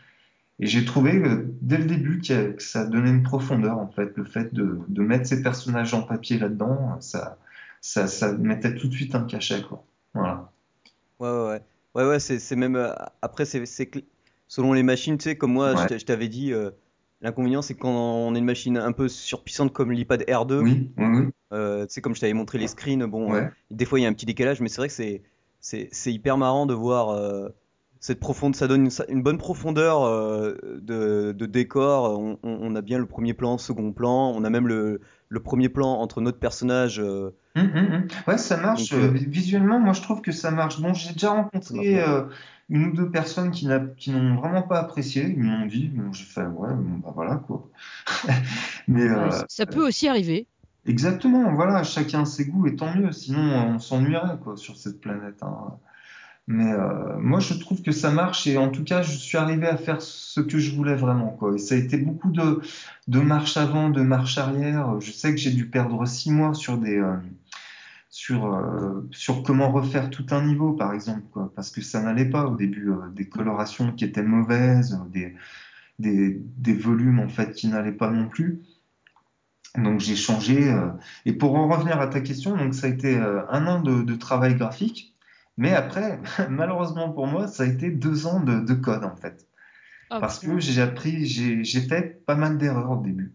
Et 0.59 0.67
j'ai 0.67 0.85
trouvé 0.85 1.15
euh, 1.15 1.55
dès 1.61 1.77
le 1.77 1.85
début 1.85 2.21
que 2.21 2.55
ça 2.59 2.85
donnait 2.85 3.09
une 3.09 3.23
profondeur 3.23 3.79
en 3.79 3.87
fait, 3.87 4.15
le 4.17 4.25
fait 4.25 4.53
de, 4.53 4.79
de 4.87 5.01
mettre 5.01 5.27
ces 5.27 5.41
personnages 5.41 5.93
en 5.93 6.03
papier 6.03 6.37
là-dedans, 6.37 6.97
ça, 6.99 7.37
ça, 7.79 8.07
ça 8.07 8.33
mettait 8.33 8.75
tout 8.75 8.87
de 8.87 8.93
suite 8.93 9.15
un 9.15 9.23
cachet 9.23 9.63
quoi. 9.63 9.85
Voilà. 10.13 10.50
Ouais, 11.21 11.29
ouais, 11.29 11.47
ouais. 11.49 11.61
Ouais, 11.93 12.07
ouais, 12.09 12.19
c'est 12.19 12.55
même. 12.55 12.75
Euh, 12.75 12.93
après, 13.21 13.45
c'est 13.45 13.63
selon 14.47 14.73
les 14.73 14.83
machines, 14.83 15.17
tu 15.17 15.23
sais, 15.25 15.35
comme 15.37 15.53
moi, 15.53 15.73
Ouais. 15.75 15.81
je 15.83 15.87
t'a- 15.87 15.97
je 15.97 16.05
t'avais 16.05 16.27
dit, 16.29 16.51
euh, 16.53 16.71
l'inconvénient, 17.21 17.61
c'est 17.61 17.75
quand 17.75 17.89
on 17.91 18.33
a 18.35 18.37
une 18.37 18.45
machine 18.45 18.77
un 18.77 18.91
peu 18.91 19.07
surpuissante 19.07 19.71
comme 19.73 19.91
l'iPad 19.91 20.23
R2, 20.27 20.61
Oui, 20.61 20.89
oui, 20.97 21.05
oui. 21.05 21.29
euh, 21.53 21.85
tu 21.85 21.93
sais, 21.93 22.01
comme 22.01 22.15
je 22.15 22.21
t'avais 22.21 22.33
montré 22.33 22.57
les 22.57 22.67
screens, 22.67 23.05
bon, 23.07 23.31
Ouais. 23.33 23.49
des 23.69 23.85
fois 23.85 23.99
il 23.99 24.03
y 24.03 24.05
a 24.05 24.09
un 24.09 24.13
petit 24.13 24.25
décalage, 24.25 24.61
mais 24.61 24.69
c'est 24.69 24.77
vrai 24.77 24.87
que 24.87 24.93
c'est, 24.93 25.21
c'est, 25.59 25.89
c'est 25.91 26.11
hyper 26.13 26.37
marrant 26.37 26.65
de 26.65 26.73
voir 26.73 27.09
euh, 27.09 27.49
cette 27.99 28.19
profonde, 28.19 28.55
ça 28.55 28.67
donne 28.67 28.85
une, 28.85 28.91
une 29.09 29.21
bonne 29.21 29.37
profondeur 29.37 30.01
euh, 30.03 30.55
de, 30.81 31.33
de 31.33 31.45
décor. 31.45 32.17
On, 32.19 32.39
on- 32.43 32.57
on 32.61 32.75
a 32.75 32.81
bien 32.81 32.97
le 32.97 33.05
premier 33.05 33.33
plan, 33.33 33.57
second 33.59 33.91
plan, 33.93 34.31
on 34.35 34.43
a 34.43 34.49
même 34.49 34.67
le, 34.67 35.01
le 35.29 35.39
premier 35.39 35.69
plan 35.69 35.93
entre 35.99 36.19
notre 36.21 36.39
personnage. 36.39 36.99
euh, 36.99 37.31
Hum, 37.55 37.69
hum, 37.75 37.93
hum. 37.93 38.07
Ouais, 38.27 38.37
ça 38.37 38.57
marche. 38.57 38.91
Donc, 38.91 38.97
euh, 38.97 39.11
Euh, 39.11 39.11
visuellement, 39.11 39.79
moi, 39.79 39.93
je 39.93 40.01
trouve 40.01 40.21
que 40.21 40.31
ça 40.31 40.51
marche. 40.51 40.79
Bon, 40.81 40.93
j'ai 40.93 41.11
déjà 41.13 41.31
rencontré 41.31 42.01
euh, 42.01 42.25
une 42.69 42.85
ou 42.85 42.93
deux 42.95 43.11
personnes 43.11 43.51
qui 43.51 43.67
n'ont 43.67 44.35
vraiment 44.35 44.61
pas 44.63 44.79
apprécié. 44.79 45.23
Ils 45.29 45.43
m'ont 45.43 45.65
dit, 45.65 45.89
bon, 45.89 46.13
j'ai 46.13 46.23
fait, 46.25 46.45
ouais, 46.45 46.73
bon, 46.73 46.99
bah 46.99 47.11
voilà, 47.13 47.35
quoi. 47.35 47.69
Mais 48.87 49.07
Ouais, 49.09 49.29
euh, 49.31 49.43
ça 49.47 49.65
peut 49.67 49.85
aussi 49.85 50.07
arriver. 50.07 50.47
exactement, 50.85 51.53
voilà, 51.55 51.83
chacun 51.83 52.25
ses 52.25 52.45
goûts, 52.45 52.67
et 52.67 52.75
tant 52.75 52.93
mieux. 52.95 53.11
Sinon, 53.11 53.41
on 53.75 53.79
s'ennuierait, 53.79 54.37
quoi, 54.39 54.57
sur 54.57 54.77
cette 54.77 54.99
planète. 55.01 55.41
hein. 55.43 55.79
Mais 56.47 56.71
euh, 56.71 57.17
moi, 57.19 57.39
je 57.39 57.53
trouve 57.53 57.81
que 57.81 57.91
ça 57.91 58.11
marche, 58.11 58.47
et 58.47 58.57
en 58.57 58.69
tout 58.69 58.83
cas, 58.83 59.01
je 59.03 59.11
suis 59.15 59.37
arrivé 59.37 59.67
à 59.67 59.77
faire 59.77 60.01
ce 60.01 60.41
que 60.41 60.57
je 60.59 60.75
voulais 60.75 60.95
vraiment, 60.95 61.29
quoi. 61.29 61.53
Et 61.55 61.57
ça 61.59 61.75
a 61.75 61.77
été 61.77 61.97
beaucoup 61.97 62.31
de, 62.31 62.61
de 63.07 63.19
marche 63.21 63.57
avant, 63.57 63.89
de 63.89 64.01
marche 64.01 64.37
arrière. 64.37 64.99
Je 64.99 65.11
sais 65.11 65.31
que 65.31 65.37
j'ai 65.39 65.51
dû 65.51 65.69
perdre 65.69 66.05
six 66.05 66.31
mois 66.31 66.53
sur 66.53 66.77
des, 66.77 66.97
euh, 66.97 67.15
sur, 68.09 68.53
euh, 68.53 69.07
sur 69.11 69.43
comment 69.43 69.71
refaire 69.71 70.09
tout 70.09 70.25
un 70.31 70.45
niveau, 70.45 70.73
par 70.73 70.93
exemple, 70.93 71.23
quoi, 71.31 71.51
parce 71.55 71.71
que 71.71 71.81
ça 71.81 72.01
n'allait 72.01 72.29
pas 72.29 72.45
au 72.45 72.55
début, 72.55 72.91
euh, 72.91 73.09
des 73.15 73.29
colorations 73.29 73.93
qui 73.93 74.03
étaient 74.03 74.23
mauvaises, 74.23 74.99
des, 75.09 75.33
des, 75.99 76.41
des 76.57 76.73
volumes 76.73 77.19
en 77.19 77.29
fait 77.29 77.53
qui 77.53 77.67
n'allaient 77.69 77.91
pas 77.93 78.11
non 78.11 78.27
plus. 78.27 78.61
Donc 79.77 80.01
j'ai 80.01 80.17
changé. 80.17 80.69
euh, 80.71 80.89
et 81.25 81.33
pour 81.33 81.55
en 81.55 81.69
revenir 81.69 82.01
à 82.01 82.07
ta 82.07 82.19
question, 82.21 82.57
donc 82.57 82.73
ça 82.75 82.87
a 82.87 82.89
été 82.89 83.17
euh, 83.17 83.43
un 83.49 83.67
an 83.67 83.81
de, 83.81 84.01
de 84.01 84.15
travail 84.15 84.55
graphique, 84.55 85.10
mais 85.61 85.73
après, 85.73 86.19
malheureusement 86.49 87.11
pour 87.11 87.27
moi, 87.27 87.47
ça 87.47 87.63
a 87.63 87.65
été 87.67 87.91
deux 87.91 88.27
ans 88.27 88.39
de, 88.41 88.59
de 88.61 88.73
code 88.73 89.03
en 89.05 89.15
fait, 89.15 89.47
Oh, 90.11 90.17
parce 90.19 90.39
que 90.39 90.59
j'ai 90.59 90.81
appris, 90.81 91.25
j'ai 91.25 91.81
fait 91.81 92.25
pas 92.25 92.35
mal 92.35 92.57
d'erreurs 92.57 92.91
au 92.91 93.01
début. 93.01 93.33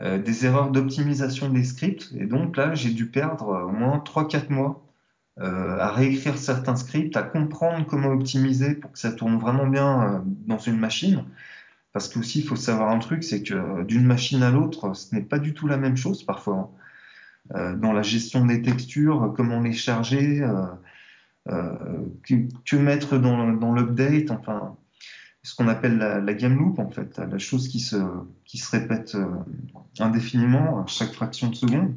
Euh, 0.00 0.18
des 0.22 0.46
erreurs 0.46 0.70
d'optimisation 0.70 1.48
des 1.48 1.64
scripts, 1.64 2.12
et 2.16 2.26
donc 2.26 2.56
là 2.56 2.74
j'ai 2.74 2.90
dû 2.90 3.06
perdre 3.10 3.48
au 3.68 3.72
moins 3.72 3.98
3-4 3.98 4.50
mois 4.50 4.84
euh, 5.40 5.78
à 5.78 5.90
réécrire 5.90 6.38
certains 6.38 6.76
scripts, 6.76 7.16
à 7.16 7.22
comprendre 7.24 7.84
comment 7.86 8.10
optimiser 8.10 8.74
pour 8.76 8.92
que 8.92 8.98
ça 8.98 9.12
tourne 9.12 9.38
vraiment 9.38 9.66
bien 9.66 9.90
euh, 10.02 10.20
dans 10.24 10.58
une 10.58 10.78
machine. 10.78 11.24
Parce 11.92 12.08
qu'aussi, 12.08 12.40
il 12.40 12.46
faut 12.46 12.56
savoir 12.56 12.90
un 12.90 12.98
truc, 13.00 13.24
c'est 13.24 13.42
que 13.42 13.82
d'une 13.84 14.04
machine 14.06 14.42
à 14.44 14.50
l'autre, 14.52 14.94
ce 14.94 15.14
n'est 15.14 15.22
pas 15.22 15.40
du 15.40 15.54
tout 15.54 15.66
la 15.66 15.78
même 15.78 15.96
chose 15.96 16.24
parfois. 16.24 16.72
hein. 17.54 17.74
Dans 17.76 17.92
la 17.92 18.02
gestion 18.02 18.44
des 18.46 18.62
textures, 18.62 19.32
comment 19.36 19.60
les 19.60 19.72
charger, 19.72 20.46
que, 22.22 22.34
que 22.64 22.76
mettre 22.76 23.18
dans, 23.18 23.52
dans 23.52 23.72
l'update, 23.74 24.30
enfin, 24.30 24.76
ce 25.42 25.54
qu'on 25.54 25.68
appelle 25.68 25.98
la, 25.98 26.20
la 26.20 26.34
game 26.34 26.58
loop 26.58 26.78
en 26.78 26.90
fait, 26.90 27.18
la 27.18 27.38
chose 27.38 27.68
qui 27.68 27.80
se, 27.80 27.96
qui 28.44 28.58
se 28.58 28.70
répète 28.70 29.14
euh, 29.14 29.26
indéfiniment 29.98 30.82
à 30.82 30.86
chaque 30.86 31.12
fraction 31.12 31.48
de 31.48 31.54
seconde. 31.54 31.94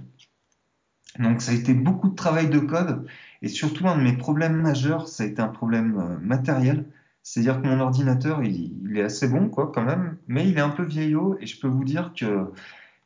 Donc 1.20 1.42
ça 1.42 1.52
a 1.52 1.56
été 1.56 1.74
beaucoup 1.74 2.10
de 2.10 2.16
travail 2.16 2.50
de 2.50 2.60
code 2.60 3.06
et 3.42 3.50
surtout 3.50 3.88
un 3.88 3.98
de 3.98 4.04
mes 4.04 4.16
problèmes 4.16 4.56
majeurs, 4.56 5.10
ça 5.10 5.24
a 5.24 5.26
été 5.26 5.42
un 5.42 5.50
problème 5.50 6.00
euh, 6.00 6.18
matériel. 6.22 6.86
C'est-à-dire 7.24 7.62
que 7.62 7.68
mon 7.68 7.80
ordinateur, 7.82 8.42
il, 8.42 8.74
il 8.84 8.98
est 8.98 9.04
assez 9.04 9.28
bon 9.28 9.50
quoi 9.50 9.72
quand 9.74 9.84
même, 9.84 10.18
mais 10.28 10.48
il 10.48 10.58
est 10.58 10.62
un 10.62 10.70
peu 10.70 10.84
vieillot 10.84 11.38
et 11.40 11.46
je 11.46 11.60
peux 11.60 11.68
vous 11.68 11.84
dire 11.84 12.14
que 12.16 12.52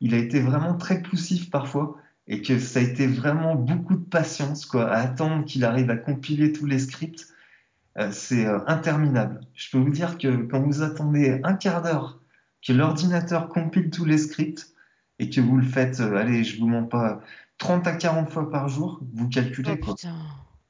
il 0.00 0.14
a 0.14 0.18
été 0.18 0.40
vraiment 0.40 0.74
très 0.74 1.02
poussif 1.02 1.50
parfois 1.50 1.96
et 2.28 2.42
que 2.42 2.58
ça 2.58 2.80
a 2.80 2.82
été 2.82 3.06
vraiment 3.06 3.54
beaucoup 3.54 3.94
de 3.94 4.04
patience 4.04 4.66
quoi 4.66 4.90
à 4.90 4.98
attendre 4.98 5.44
qu'il 5.44 5.64
arrive 5.64 5.90
à 5.90 5.96
compiler 5.96 6.52
tous 6.52 6.66
les 6.66 6.78
scripts. 6.78 7.28
Euh, 7.98 8.10
c'est 8.12 8.46
euh, 8.46 8.58
interminable. 8.66 9.40
Je 9.54 9.70
peux 9.70 9.78
vous 9.78 9.90
dire 9.90 10.18
que 10.18 10.42
quand 10.42 10.60
vous 10.60 10.82
attendez 10.82 11.40
un 11.44 11.54
quart 11.54 11.82
d'heure 11.82 12.20
que 12.66 12.72
l'ordinateur 12.72 13.48
compile 13.48 13.90
tous 13.90 14.04
les 14.04 14.18
scripts 14.18 14.74
et 15.18 15.30
que 15.30 15.40
vous 15.40 15.56
le 15.56 15.64
faites, 15.64 16.00
euh, 16.00 16.16
allez, 16.16 16.44
je 16.44 16.58
vous 16.60 16.66
mens 16.66 16.84
pas, 16.84 17.22
30 17.58 17.86
à 17.86 17.94
40 17.94 18.28
fois 18.28 18.50
par 18.50 18.68
jour, 18.68 19.00
vous 19.14 19.28
calculez 19.28 19.78
Oh 19.80 19.84
quoi. 19.84 19.94
putain. 19.94 20.14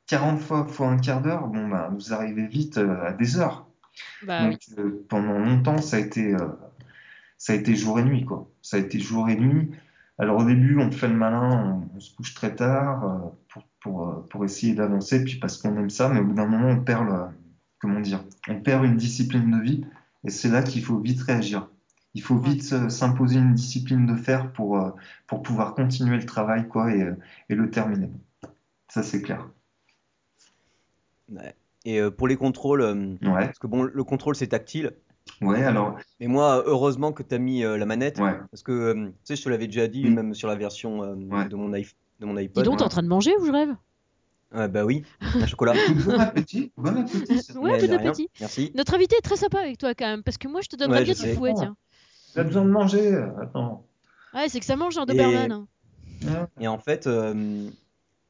40 0.07 0.40
fois 0.40 0.69
fois 0.69 0.88
un 0.88 0.99
quart 0.99 1.21
d'heure, 1.21 1.49
bon 1.49 1.66
bah 1.66 1.90
vous 1.92 2.12
arrivez 2.12 2.47
vite 2.47 2.79
à 2.79 3.12
des 3.12 3.38
heures. 3.40 3.66
Bah. 4.23 4.45
Donc 4.45 4.61
pendant 5.09 5.37
longtemps, 5.37 5.79
ça 5.79 5.97
a 5.97 5.99
été 5.99 6.37
ça 7.38 7.55
a 7.55 7.57
été 7.57 7.75
jour 7.75 7.99
et 7.99 8.05
nuit 8.05 8.25
quoi. 8.25 8.49
Ça 8.62 8.77
a 8.77 8.81
été 8.81 9.01
jour 9.01 9.29
et 9.29 9.35
nuit. 9.35 9.73
Alors 10.18 10.38
au 10.38 10.44
début, 10.44 10.79
on 10.79 10.90
fait 10.90 11.09
le 11.09 11.14
malin, 11.16 11.83
on, 11.92 11.96
on 11.96 12.00
se 12.00 12.14
couche 12.14 12.35
très 12.35 12.55
tard 12.55 13.05
euh, 13.05 13.18
pour 13.48 13.62
pour 13.81 14.09
euh, 14.09 14.26
pour 14.31 14.44
essayer 14.44 14.74
d'avancer, 14.74 15.22
puis 15.24 15.37
parce 15.37 15.59
qu'on 15.59 15.76
aime 15.76 15.90
ça, 15.90 16.09
mais 16.09 16.20
au 16.20 16.24
bout 16.24 16.35
d'un 16.35 16.46
moment, 16.46 16.68
on 16.68 16.83
perd 16.83 17.07
le 17.07 17.24
comment 17.79 18.00
dire, 18.00 18.24
on 18.48 18.61
perd 18.61 18.85
une 18.85 18.96
discipline 18.96 19.50
de 19.59 19.62
vie, 19.62 19.85
et 20.24 20.31
c'est 20.31 20.48
là 20.48 20.62
qu'il 20.62 20.83
faut 20.83 20.98
vite 20.98 21.20
réagir. 21.22 21.68
Il 22.14 22.22
faut 22.22 22.38
vite 22.38 22.72
euh, 22.72 22.88
s'imposer 22.88 23.37
une 23.38 23.52
discipline 23.55 24.07
de 24.07 24.16
fer 24.16 24.52
pour 24.52 24.79
euh, 24.79 24.90
pour 25.26 25.42
pouvoir 25.42 25.74
continuer 25.74 26.16
le 26.16 26.24
travail 26.26 26.66
quoi 26.68 26.94
et 26.94 27.07
et 27.50 27.55
le 27.55 27.70
terminer. 27.70 28.11
Ça 28.88 29.02
c'est 29.02 29.20
clair. 29.22 29.46
ouais. 31.31 31.55
Et 31.85 32.00
pour 32.11 32.26
les 32.26 32.37
contrôles, 32.37 32.83
Ouais. 32.83 33.46
parce 33.46 33.59
que 33.61 33.68
bon, 33.68 33.83
le 33.85 34.05
contrôle 34.05 34.35
c'est 34.35 34.48
tactile, 34.48 34.92
Ouais, 35.43 35.62
alors 35.65 35.97
mais 36.21 36.29
moi, 36.29 36.62
heureusement 36.67 37.12
que 37.12 37.23
tu 37.23 37.35
as 37.35 37.39
mis 37.39 37.62
euh, 37.65 37.77
la 37.77 37.85
manette, 37.87 38.19
ouais. 38.21 38.39
parce 38.51 38.62
que 38.62 38.73
euh, 38.73 38.95
tu 39.07 39.12
sais, 39.25 39.37
je 39.37 39.43
te 39.43 39.49
l'avais 39.49 39.67
déjà 39.67 39.87
dit, 39.87 40.05
Oui. 40.05 40.11
même 40.11 40.35
sur 40.35 40.49
la 40.49 40.55
version 40.55 41.03
euh, 41.03 41.15
Ouais. 41.15 41.49
de, 41.49 41.57
mon 41.57 41.69
de 41.69 42.27
mon 42.27 42.35
Dis 42.35 42.49
donc, 42.62 42.79
t'es 42.79 42.85
en 42.85 42.89
train 42.89 43.03
de 43.03 43.09
manger 43.09 43.35
ou 43.41 43.45
je 43.45 43.53
rêve? 43.53 43.75
Ouais, 44.55 44.69
bah 44.69 44.85
oui, 44.85 45.03
un 45.21 45.47
chocolat. 45.47 45.75
Bon 46.07 46.19
appétit, 46.19 46.73
bon 46.77 46.97
appétit. 46.97 47.53
Ouais, 47.59 47.87
bon 47.87 47.93
appétit. 47.95 48.29
Merci. 48.41 48.73
Notre 48.75 48.95
invité 48.95 49.17
est 49.17 49.21
très 49.23 49.37
sympa 49.37 49.59
avec 49.59 49.77
toi 49.77 49.95
quand 49.95 50.07
même, 50.07 50.23
parce 50.23 50.39
que 50.39 50.49
moi 50.49 50.61
je 50.62 50.69
te 50.69 50.77
donnerais 50.77 51.01
Ouais, 51.01 51.05
bien 51.05 51.15
du 51.15 51.35
fouet, 51.35 51.53
tiens. 51.55 51.77
T'as 52.35 52.45
besoin 52.45 52.65
de 52.65 52.71
manger, 52.71 53.15
attends. 53.43 53.85
Ouais, 54.35 54.49
c'est 54.49 54.61
que 54.61 54.67
ça 54.67 54.77
mange 54.77 54.97
un 54.97 55.03
Et- 55.05 55.07
Doberman. 55.07 55.53
hein. 55.53 55.67
Ouais. 56.25 56.47
Et 56.61 56.69
en 56.69 56.79
fait, 56.79 57.07
euh, 57.07 57.69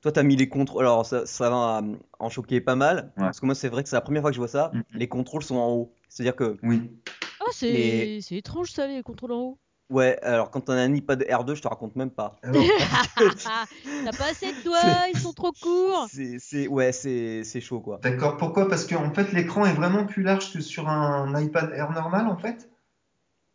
toi, 0.07 0.13
tu 0.13 0.21
as 0.21 0.23
mis 0.23 0.37
les 0.37 0.49
contrôles. 0.49 0.85
Alors, 0.85 1.05
ça, 1.05 1.27
ça 1.27 1.51
va 1.51 1.79
euh, 1.83 1.97
en 2.21 2.31
choquer 2.31 2.61
pas 2.61 2.77
mal. 2.77 3.13
Ouais. 3.17 3.25
Parce 3.25 3.41
que 3.41 3.47
moi, 3.47 3.57
c'est 3.57 3.69
vrai 3.69 3.83
que 3.83 3.89
c'est 3.89 3.97
la 3.97 4.01
première 4.01 4.23
fois 4.23 4.31
que 4.31 4.37
je 4.37 4.41
vois 4.41 4.47
ça. 4.49 4.71
Mhm. 4.73 4.83
Les 4.95 5.09
contrôles 5.09 5.43
sont 5.43 5.57
en 5.57 5.69
haut. 5.73 5.93
C'est-à-dire 6.09 6.37
que, 6.37 6.57
Oui. 6.63 6.93
Ah, 7.41 7.45
c'est 7.53 7.71
Les- 7.73 8.21
c'est 8.23 8.37
étrange 8.37 8.71
ça, 8.71 8.87
les 8.87 9.03
contrôles 9.03 9.33
en 9.33 9.41
haut. 9.41 9.59
ouais, 9.91 10.19
alors 10.23 10.51
quand 10.51 10.71
on 10.71 10.73
a 10.75 10.77
un 10.81 10.95
iPad 10.95 11.23
R2, 11.29 11.55
je 11.57 11.63
te 11.63 11.69
raconte 11.69 11.97
même 11.97 12.11
pas. 12.11 12.37
Alors, 12.45 12.63
T'as 14.05 14.13
pas 14.13 14.31
assez 14.31 14.53
de 14.53 14.63
doigts, 14.65 15.09
ils 15.13 15.19
sont 15.19 15.33
trop 15.33 15.53
courts. 15.53 16.07
C'est, 16.09 16.39
c'est, 16.39 16.69
ouais, 16.69 16.93
c'est, 16.93 17.43
c'est 17.43 17.61
chaud, 17.61 17.81
quoi. 17.81 17.99
D'accord, 18.03 18.37
pourquoi? 18.37 18.69
Parce 18.69 18.87
qu'en 18.87 19.13
fait, 19.13 19.33
l'écran 19.33 19.67
est 19.67 19.75
vraiment 19.75 20.07
plus 20.07 20.23
large 20.23 20.53
que 20.53 20.61
sur 20.61 20.89
un 20.89 21.41
iPad 21.41 21.73
Air 21.73 21.91
normal, 21.91 22.29
en 22.29 22.37
fait? 22.37 22.71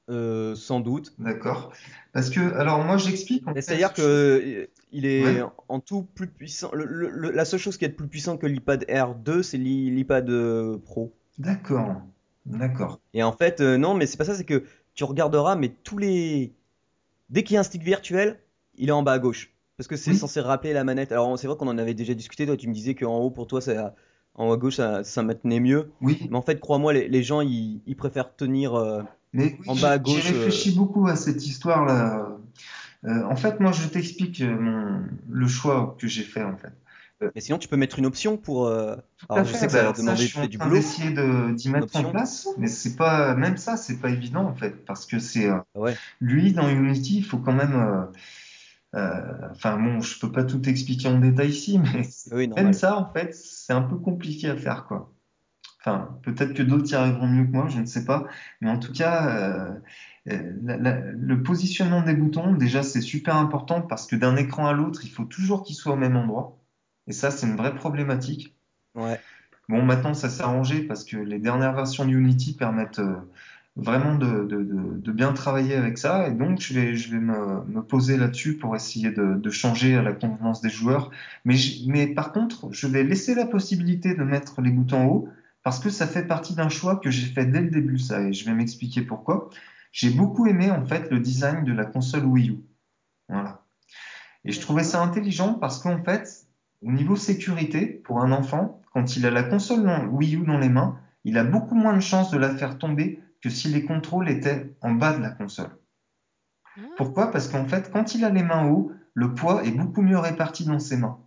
Euh, 0.09 0.55
sans 0.55 0.81
doute. 0.81 1.13
D'accord. 1.19 1.71
Parce 2.11 2.29
que, 2.29 2.41
alors 2.55 2.83
moi, 2.83 2.97
j'explique. 2.97 3.47
en 3.47 3.53
C'est-à-dire 3.53 3.93
que 3.93 4.69
il 4.91 5.05
est 5.05 5.23
Ouais. 5.41 5.43
en 5.69 5.79
tout 5.79 6.03
plus 6.03 6.27
puissant. 6.27 6.69
le- 6.73 6.85
le- 6.85 7.09
le- 7.09 7.31
la 7.31 7.45
seule 7.45 7.59
chose 7.59 7.77
qui 7.77 7.85
est 7.85 7.89
plus 7.89 8.07
puissant 8.07 8.37
que 8.37 8.45
l'iPad 8.47 8.85
R2, 8.89 9.41
c'est 9.43 9.57
l'i- 9.57 9.89
l'iPad 9.91 10.29
euh, 10.29 10.77
Pro. 10.77 11.13
D'accord. 11.39 11.95
D'accord. 12.45 12.99
Et 13.13 13.23
en 13.23 13.31
fait, 13.31 13.61
euh, 13.61 13.77
non, 13.77 13.93
mais 13.93 14.05
c'est 14.05 14.17
pas 14.17 14.25
ça, 14.25 14.35
c'est 14.35 14.43
que 14.45 14.63
tu 14.95 15.03
regarderas, 15.03 15.55
mais 15.55 15.69
tous 15.69 15.97
les. 15.97 16.53
Dès 17.29 17.43
qu'il 17.43 17.53
y 17.53 17.57
a 17.57 17.61
un 17.61 17.63
stick 17.63 17.83
virtuel, 17.83 18.39
il 18.77 18.89
est 18.89 18.93
en 18.93 19.03
bas 19.03 19.13
à 19.13 19.19
gauche. 19.19 19.51
Parce 19.77 19.87
que 19.87 19.95
c'est 19.95 20.11
Oui. 20.11 20.17
censé 20.17 20.41
rappeler 20.41 20.73
la 20.73 20.83
manette. 20.83 21.11
Alors, 21.11 21.37
c'est 21.39 21.47
vrai 21.47 21.55
qu'on 21.57 21.67
en 21.67 21.77
avait 21.77 21.93
déjà 21.93 22.13
discuté. 22.13 22.45
Toi, 22.45 22.57
tu 22.57 22.67
me 22.67 22.73
disais 22.73 22.93
qu'en 22.93 23.17
haut, 23.19 23.31
pour 23.31 23.47
toi, 23.47 23.61
ça, 23.61 23.95
en 24.35 24.49
haut 24.49 24.53
à 24.53 24.57
gauche, 24.57 24.75
ça, 24.75 25.03
ça 25.03 25.23
maintenait 25.23 25.59
mieux. 25.59 25.91
Oui. 26.01 26.27
Mais 26.29 26.37
en 26.37 26.41
fait, 26.41 26.59
crois-moi, 26.59 26.93
les, 26.93 27.07
les 27.07 27.23
gens, 27.23 27.41
ils, 27.41 27.81
ils 27.87 27.95
préfèrent 27.95 28.35
tenir. 28.35 28.75
euh, 28.75 29.01
Mais 29.33 29.55
oui, 29.59 29.65
En 29.67 29.73
j'ai- 29.75 29.81
bas 29.81 29.91
à 29.91 29.97
j'ai 29.97 30.03
gauche, 30.03 30.25
réfléchi 30.27 30.75
beaucoup 30.75 31.07
à 31.07 31.15
cette 31.15 31.45
histoire-là. 31.45 32.37
Euh, 33.05 33.23
en 33.23 33.35
fait, 33.35 33.59
moi, 33.59 33.71
je 33.71 33.87
t'explique 33.87 34.41
euh, 34.41 34.99
le 35.29 35.47
choix 35.47 35.95
que 35.99 36.07
j'ai 36.07 36.23
fait, 36.23 36.43
en 36.43 36.57
fait. 36.57 36.71
Mais 37.35 37.41
sinon, 37.41 37.57
tu 37.59 37.67
peux 37.67 37.77
mettre 37.77 37.99
une 37.99 38.05
option 38.05 38.37
pour. 38.37 38.67
euh, 38.67 38.95
Alors, 39.29 39.45
je 39.45 39.51
fait. 39.51 39.57
sais 39.59 39.65
que 39.67 39.71
ça 39.71 39.77
va 39.79 39.83
alors 39.83 39.95
ça, 39.95 40.01
demander 40.03 40.23
je 40.23 40.37
suis 40.37 40.47
du 40.47 40.57
boulot. 40.57 40.75
d'essayer 40.75 41.11
de- 41.11 41.51
d'y 41.51 41.69
mettre 41.69 41.95
en 41.95 42.11
place, 42.11 42.47
mais 42.57 42.67
c'est 42.67 42.95
pas, 42.95 43.35
même 43.35 43.57
ça, 43.57 43.77
c'est 43.77 43.99
pas 43.99 44.09
évident, 44.09 44.45
en 44.45 44.55
fait, 44.55 44.85
parce 44.85 45.05
que 45.05 45.19
c'est, 45.19 45.49
euh, 45.49 45.57
Ah 45.75 45.79
Ouais. 45.79 45.97
lui, 46.19 46.53
dans 46.53 46.69
Unity, 46.69 47.17
il 47.17 47.25
faut 47.25 47.37
quand 47.37 47.53
même, 47.53 47.73
euh, 47.75 48.05
euh, 48.95 49.49
enfin 49.51 49.77
bon, 49.77 50.01
je 50.01 50.19
peux 50.19 50.31
pas 50.31 50.43
tout 50.43 50.67
expliquer 50.67 51.07
en 51.07 51.19
détail 51.19 51.49
ici, 51.49 51.79
mais 51.79 52.07
même 52.55 52.73
ça, 52.73 52.97
en 52.97 53.11
fait, 53.13 53.33
c'est 53.35 53.73
un 53.73 53.81
peu 53.81 53.97
compliqué 53.97 54.49
à 54.49 54.57
faire, 54.57 54.85
quoi. 54.85 55.13
Enfin, 55.81 56.19
peut-être 56.23 56.53
que 56.53 56.63
d'autres 56.63 56.91
y 56.91 56.95
arriveront 56.95 57.27
mieux 57.27 57.45
que 57.45 57.51
moi, 57.51 57.67
je 57.69 57.79
ne 57.79 57.85
sais 57.85 58.05
pas. 58.05 58.25
Mais 58.61 58.69
en 58.69 58.79
tout 58.79 58.93
cas, 58.93 59.27
euh, 59.37 59.71
euh, 59.71 59.79
la- 60.25 60.77
la- 60.77 61.11
le 61.11 61.43
positionnement 61.43 62.01
des 62.01 62.13
boutons, 62.13 62.53
déjà, 62.53 62.83
c'est 62.83 63.01
super 63.01 63.35
important 63.35 63.81
parce 63.81 64.07
que 64.07 64.15
d'un 64.15 64.35
écran 64.35 64.67
à 64.67 64.73
l'autre, 64.73 65.01
il 65.03 65.09
faut 65.09 65.25
toujours 65.25 65.63
qu'ils 65.63 65.75
soient 65.75 65.93
au 65.93 65.97
même 65.97 66.15
endroit. 66.15 66.57
Et 67.07 67.13
ça, 67.13 67.31
c'est 67.31 67.47
une 67.47 67.55
vraie 67.55 67.75
problématique. 67.75 68.55
Ouais. 68.95 69.19
Bon, 69.69 69.83
maintenant, 69.83 70.13
ça 70.13 70.29
s'est 70.29 70.43
arrangé 70.43 70.83
parce 70.83 71.03
que 71.03 71.17
les 71.17 71.39
dernières 71.39 71.73
versions 71.73 72.05
d'Unity 72.05 72.55
permettent 72.55 72.99
euh, 72.99 73.15
vraiment 73.75 74.15
de, 74.15 74.43
de, 74.43 74.63
de, 74.63 74.97
de, 74.97 75.11
bien 75.11 75.33
travailler 75.33 75.75
avec 75.75 75.97
ça. 75.97 76.27
Et 76.27 76.31
donc, 76.31 76.59
je 76.59 76.73
vais, 76.73 76.95
je 76.95 77.11
vais 77.11 77.19
me, 77.19 77.63
me 77.65 77.81
poser 77.81 78.17
là-dessus 78.17 78.57
pour 78.57 78.75
essayer 78.75 79.11
de, 79.11 79.49
changer 79.49 79.95
à 79.95 80.01
la 80.01 80.13
convenance 80.13 80.61
des 80.61 80.69
joueurs. 80.69 81.09
Mais, 81.45 81.55
mais 81.87 82.07
par 82.07 82.31
contre, 82.31 82.67
je 82.71 82.87
vais 82.87 83.03
laisser 83.03 83.33
la 83.33 83.45
possibilité 83.45 84.13
de 84.13 84.23
mettre 84.23 84.61
les 84.61 84.71
boutons 84.71 85.01
en 85.01 85.05
haut 85.05 85.29
parce 85.63 85.79
que 85.79 85.89
ça 85.89 86.07
fait 86.07 86.23
partie 86.23 86.55
d'un 86.55 86.69
choix 86.69 86.97
que 86.97 87.09
j'ai 87.11 87.27
fait 87.27 87.45
dès 87.45 87.61
le 87.61 87.69
début, 87.69 87.97
ça. 87.97 88.21
Et 88.21 88.33
je 88.33 88.45
vais 88.45 88.53
m'expliquer 88.53 89.01
pourquoi. 89.01 89.49
J'ai 89.91 90.11
beaucoup 90.11 90.47
aimé, 90.47 90.71
en 90.71 90.85
fait, 90.85 91.09
le 91.11 91.19
design 91.19 91.63
de 91.63 91.73
la 91.73 91.85
console 91.85 92.25
Wii 92.25 92.49
U. 92.49 92.59
Voilà. 93.29 93.63
Et 94.43 94.51
je 94.51 94.59
trouvais 94.59 94.83
ça 94.83 95.01
intelligent 95.01 95.55
parce 95.55 95.79
qu'en 95.79 96.03
fait, 96.03 96.47
au 96.81 96.91
niveau 96.91 97.15
sécurité, 97.15 97.85
pour 97.85 98.21
un 98.21 98.31
enfant, 98.31 98.81
quand 98.93 99.15
il 99.15 99.25
a 99.25 99.31
la 99.31 99.43
console 99.43 99.87
Wii 100.09 100.37
U 100.37 100.45
dans 100.45 100.57
les 100.57 100.69
mains, 100.69 100.99
il 101.23 101.37
a 101.37 101.43
beaucoup 101.43 101.75
moins 101.75 101.95
de 101.95 102.01
chances 102.01 102.31
de 102.31 102.37
la 102.37 102.55
faire 102.55 102.77
tomber 102.77 103.21
que 103.41 103.49
si 103.49 103.67
les 103.69 103.85
contrôles 103.85 104.29
étaient 104.29 104.73
en 104.81 104.91
bas 104.91 105.15
de 105.15 105.21
la 105.21 105.29
console. 105.29 105.77
Ah. 106.77 106.81
Pourquoi? 106.97 107.31
Parce 107.31 107.47
qu'en 107.47 107.65
fait, 107.65 107.91
quand 107.91 108.15
il 108.15 108.25
a 108.25 108.29
les 108.29 108.43
mains 108.43 108.67
haut, 108.67 108.91
le 109.13 109.33
poids 109.33 109.63
est 109.63 109.71
beaucoup 109.71 110.01
mieux 110.01 110.17
réparti 110.17 110.65
dans 110.65 110.79
ses 110.79 110.97
mains. 110.97 111.19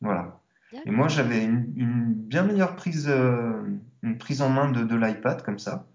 Voilà. 0.00 0.40
Et 0.84 0.90
moi, 0.90 1.08
j'avais 1.08 1.44
une, 1.44 1.72
une, 1.76 2.14
bien 2.14 2.44
meilleure 2.44 2.76
prise, 2.76 3.08
euh, 3.08 3.62
une 4.02 4.18
prise 4.18 4.42
en 4.42 4.50
main 4.50 4.70
de, 4.70 4.84
de 4.84 4.96
l'iPad 4.96 5.42
comme 5.42 5.58
ça. 5.58 5.86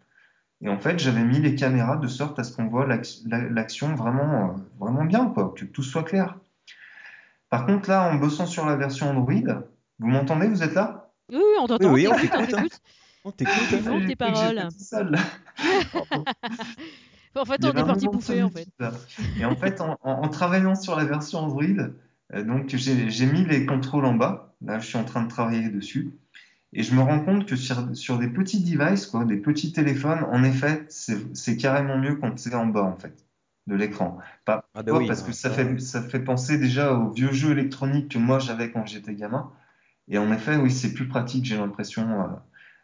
Et 0.64 0.70
en 0.70 0.80
fait, 0.80 0.98
j'avais 0.98 1.26
mis 1.26 1.40
les 1.40 1.56
caméras 1.56 1.98
de 1.98 2.08
sorte 2.08 2.40
à 2.40 2.46
ce 2.46 2.56
qu'on 2.56 2.68
voit 2.68 2.88
l'action 2.88 3.96
vraiment, 3.96 4.46
euh, 4.46 4.54
vraiment 4.80 5.04
bien, 5.04 5.26
quoi, 5.26 5.54
que 5.56 5.66
tout 5.66 5.84
soit 5.84 6.04
clair. 6.04 6.38
Par 7.50 7.66
contre, 7.66 7.90
là, 7.90 8.10
en 8.10 8.16
bossant 8.16 8.46
sur 8.46 8.66
la 8.66 8.78
version 8.78 9.10
Android, 9.10 9.64
vous 10.00 10.08
m'entendez 10.08 10.48
Vous 10.48 10.64
êtes 10.64 10.74
là? 10.74 11.12
Oui, 11.30 11.42
on 11.60 11.68
t'entend. 11.68 11.92
Oui, 11.92 12.08
on 12.08 12.16
t'écoute. 12.16 12.82
On 13.26 13.32
t'écoute. 13.32 13.84
On 13.90 14.06
tes 14.08 14.16
paroles. 14.16 14.60
en 17.36 17.46
fait, 17.46 17.66
on 17.66 17.72
est 17.72 17.86
parti 17.86 18.08
bouffer, 18.08 18.42
en 18.42 18.50
fait. 18.50 18.68
Et 19.38 19.44
en 19.44 19.58
fait, 19.58 19.82
en, 19.82 20.00
en, 20.02 20.30
travaillant 20.30 20.76
sur 20.76 20.96
la 20.96 21.04
version 21.04 21.40
Android, 21.40 21.64
euh, 22.34 22.44
donc 22.44 22.70
j'ai 22.70 23.26
mis 23.26 23.44
les 23.44 23.66
contrôles 23.66 24.06
en 24.06 24.14
bas. 24.14 24.56
Là, 24.62 24.80
je 24.80 24.88
suis 24.88 24.98
en 24.98 25.04
train 25.04 25.24
de 25.24 25.30
travailler 25.30 25.68
dessus. 25.68 26.14
Et 26.74 26.84
je 26.84 26.96
me 26.96 27.02
rends 27.02 27.20
compte 27.20 27.46
que 27.46 27.56
sur, 27.56 27.96
sur 27.96 28.18
des 28.18 28.28
petits 28.28 28.64
devices, 28.64 29.06
quoi, 29.06 29.26
des 29.26 29.38
petits 29.38 29.72
téléphones, 29.72 30.24
en 30.32 30.44
effet, 30.44 30.86
c'est 30.90 31.58
carrément 31.58 31.98
mieux 31.98 32.16
quand 32.16 32.38
c'est 32.38 32.54
en 32.56 32.66
bas, 32.68 32.84
en 32.84 32.96
fait 32.96 33.24
de 33.68 33.76
l'écran. 33.76 34.18
Pas 34.46 34.66
ah 34.76 34.82
oui, 34.88 35.08
parce 35.08 35.22
que 35.22 35.32
ça 35.32 35.50
fait, 35.50 35.80
ça 35.80 36.02
fait 36.02 36.20
penser 36.20 36.58
déjà 36.58 36.94
aux 36.94 37.10
vieux 37.12 37.32
jeux 37.32 37.52
électroniques 37.52 38.12
que 38.12 38.18
moi 38.18 38.40
j'avais 38.40 38.72
quand 38.72 38.86
j'étais 38.86 39.14
gamin. 39.14 39.52
Et 40.10 40.18
en 40.18 40.32
effet, 40.34 40.58
oui, 40.58 40.72
c'est 40.72 40.94
plus 40.94 41.08
pratique, 41.08 41.46
j'ai 41.46 41.58
l'impression. 41.58 42.22
Euh. 42.22 42.26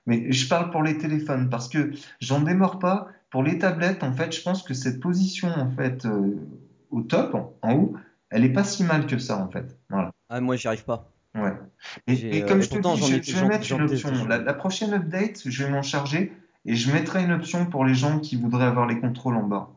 Mais 0.05 0.31
je 0.31 0.47
parle 0.47 0.71
pour 0.71 0.83
les 0.83 0.97
téléphones 0.97 1.49
parce 1.49 1.67
que 1.67 1.91
j'en 2.21 2.41
démords 2.41 2.79
pas. 2.79 3.09
Pour 3.29 3.43
les 3.43 3.59
tablettes, 3.59 4.03
en 4.03 4.13
fait, 4.13 4.35
je 4.35 4.41
pense 4.41 4.63
que 4.63 4.73
cette 4.73 4.99
position, 4.99 5.49
en 5.49 5.69
fait, 5.69 6.05
euh, 6.05 6.35
au 6.89 7.01
top, 7.01 7.55
en 7.61 7.73
haut, 7.73 7.95
elle 8.31 8.43
est 8.43 8.53
pas 8.53 8.63
si 8.63 8.83
mal 8.83 9.05
que 9.05 9.19
ça, 9.19 9.37
en 9.37 9.49
fait. 9.51 9.77
Voilà. 9.89 10.11
Ah, 10.29 10.41
moi, 10.41 10.55
j'y 10.55 10.67
arrive 10.67 10.85
pas. 10.85 11.11
Ouais. 11.35 11.53
Et, 12.07 12.37
et 12.37 12.45
comme 12.45 12.61
je 12.61 12.69
te 12.69 12.77
dis, 12.77 13.23
je, 13.23 13.31
je 13.31 13.39
vais 13.39 13.47
mettre 13.47 13.71
une 13.71 13.83
option. 13.83 14.25
La, 14.27 14.39
la, 14.39 14.53
prochaine 14.53 14.93
update, 14.93 15.41
je 15.45 15.63
vais 15.63 15.69
m'en 15.69 15.83
charger 15.83 16.33
et 16.65 16.75
je 16.75 16.91
mettrai 16.91 17.23
une 17.23 17.31
option 17.31 17.65
pour 17.65 17.85
les 17.85 17.93
gens 17.93 18.19
qui 18.19 18.35
voudraient 18.35 18.65
avoir 18.65 18.87
les 18.87 18.99
contrôles 18.99 19.35
en 19.35 19.43
bas. 19.43 19.69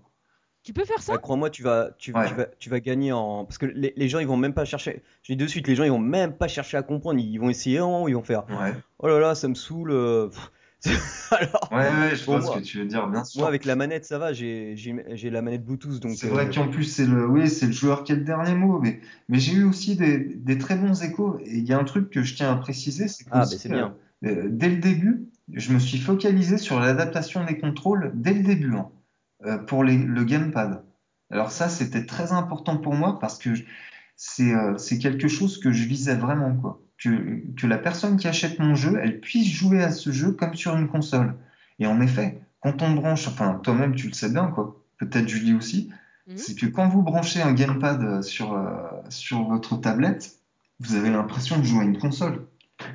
Tu 0.63 0.73
peux 0.73 0.85
faire 0.85 1.03
ça? 1.03 1.19
Crois-moi, 1.19 1.51
tu 1.51 1.63
vas, 1.63 1.91
tu, 1.99 2.13
ouais. 2.13 2.29
tu, 2.29 2.35
vas, 2.35 2.47
tu 2.59 2.71
vas 2.71 2.81
gagner 2.81 3.13
en. 3.13 3.45
Parce 3.45 3.59
que 3.59 3.67
les, 3.67 3.93
les, 3.97 4.09
gens, 4.09 4.21
ils 4.21 4.29
vont 4.29 4.37
même 4.37 4.55
pas 4.55 4.65
chercher. 4.65 5.03
Je 5.23 5.33
dis 5.33 5.37
de 5.37 5.47
suite, 5.47 5.67
les 5.67 5.75
gens, 5.75 5.83
ils 5.85 5.91
vont 5.91 5.99
même 5.99 6.35
pas 6.35 6.47
chercher 6.49 6.77
à 6.77 6.83
comprendre. 6.83 7.19
Ils 7.19 7.39
vont 7.39 7.51
essayer 7.51 7.81
en 7.81 8.07
ils 8.07 8.15
vont 8.15 8.23
faire. 8.23 8.45
Ouais. 8.49 8.73
Oh 9.01 9.09
là 9.09 9.19
là, 9.19 9.35
ça 9.35 9.49
me 9.49 9.55
saoule. 9.55 10.31
Alors, 11.31 11.69
ouais, 11.73 11.79
ouais, 11.79 12.17
je 12.17 12.25
vois 12.25 12.41
moi, 12.41 12.53
ce 12.55 12.59
que 12.59 12.65
tu 12.65 12.79
veux 12.79 12.85
dire, 12.85 13.07
bien 13.09 13.25
sûr. 13.25 13.41
Moi, 13.41 13.49
avec 13.49 13.65
la 13.65 13.77
manette, 13.77 14.05
ça 14.05 14.19
va, 14.19 14.33
j'ai 14.33 14.75
la 15.31 15.43
manette 15.43 15.65
Bluetooth. 15.65 16.01
donc. 16.01 16.17
C'est 16.17 16.29
vrai 16.29 16.47
euh... 16.47 16.53
qu'en 16.53 16.69
plus, 16.69 16.85
c'est 16.85 17.07
le, 17.07 17.27
oui, 17.27 17.49
c'est 17.49 17.67
le 17.67 17.73
joueur 17.73 18.05
qui 18.05 18.13
a 18.13 18.17
le 18.17 18.25
dernier 18.25 18.55
mot. 18.55 18.79
Mais, 18.81 19.01
mais 19.29 19.39
j'ai 19.39 19.55
eu 19.55 19.65
aussi 19.65 19.97
des, 19.97 20.19
des, 20.19 20.59
très 20.59 20.77
bons 20.77 21.03
échos. 21.03 21.39
Et 21.45 21.59
il 21.59 21.65
y 21.65 21.73
a 21.73 21.79
un 21.79 21.85
truc 21.85 22.11
que 22.11 22.23
je 22.23 22.35
tiens 22.35 22.53
à 22.53 22.57
préciser, 22.57 23.09
c'est 23.09 23.25
que 23.25 23.31
ah, 23.33 23.45
bien. 23.69 23.95
Euh, 24.25 24.49
dès 24.51 24.69
le 24.69 24.77
début, 24.77 25.29
je 25.53 25.73
me 25.73 25.79
suis 25.79 25.99
focalisé 25.99 26.59
sur 26.59 26.81
l'adaptation 26.81 27.45
des 27.45 27.59
contrôles 27.59 28.13
dès 28.15 28.35
le 28.35 28.43
début 28.43 28.75
hein, 28.75 28.91
euh, 29.47 29.59
pour 29.59 29.85
les, 29.85 29.97
le 29.97 30.25
gamepad. 30.25 30.85
Alors 31.31 31.51
ça, 31.51 31.69
c'était 31.69 32.07
très 32.07 32.33
important 32.33 32.77
pour 32.77 32.95
moi 32.95 33.19
parce 33.19 33.39
que 33.39 33.51
c'est 34.17 34.55
euh, 34.55 34.77
quelque 35.01 35.29
chose 35.29 35.59
que 35.59 35.73
je 35.73 35.85
visais 35.85 36.15
vraiment, 36.15 36.55
quoi. 36.55 36.81
Que, 37.03 37.43
que 37.57 37.67
la 37.67 37.79
personne 37.79 38.17
qui 38.17 38.29
achète 38.29 38.59
mon 38.59 38.75
jeu, 38.75 39.01
elle 39.03 39.21
puisse 39.21 39.49
jouer 39.49 39.83
à 39.83 39.91
ce 39.91 40.13
jeu 40.13 40.33
comme 40.33 40.55
sur 40.55 40.77
une 40.77 40.89
console. 40.89 41.35
Et 41.79 41.87
en 41.87 42.01
effet, 42.01 42.41
quand 42.61 42.83
on 42.83 42.93
branche, 42.93 43.27
enfin 43.27 43.61
toi-même 43.63 43.95
tu 43.95 44.07
le 44.07 44.13
sais 44.13 44.31
bien, 44.31 44.47
quoi. 44.47 44.81
Peut-être 44.99 45.27
Julie 45.27 45.55
aussi, 45.55 45.91
mmh. 46.29 46.37
c'est 46.37 46.55
que 46.55 46.67
quand 46.67 46.89
vous 46.89 47.03
branchez 47.03 47.43
un 47.43 47.53
gamepad 47.53 48.23
sur 48.23 48.53
euh, 48.53 48.77
sur 49.09 49.49
votre 49.49 49.81
tablette, 49.81 50.37
vous 50.79 50.95
avez 50.95 51.11
l'impression 51.11 51.59
de 51.59 51.65
jouer 51.65 51.81
à 51.81 51.85
une 51.85 51.99
console. 51.99 52.47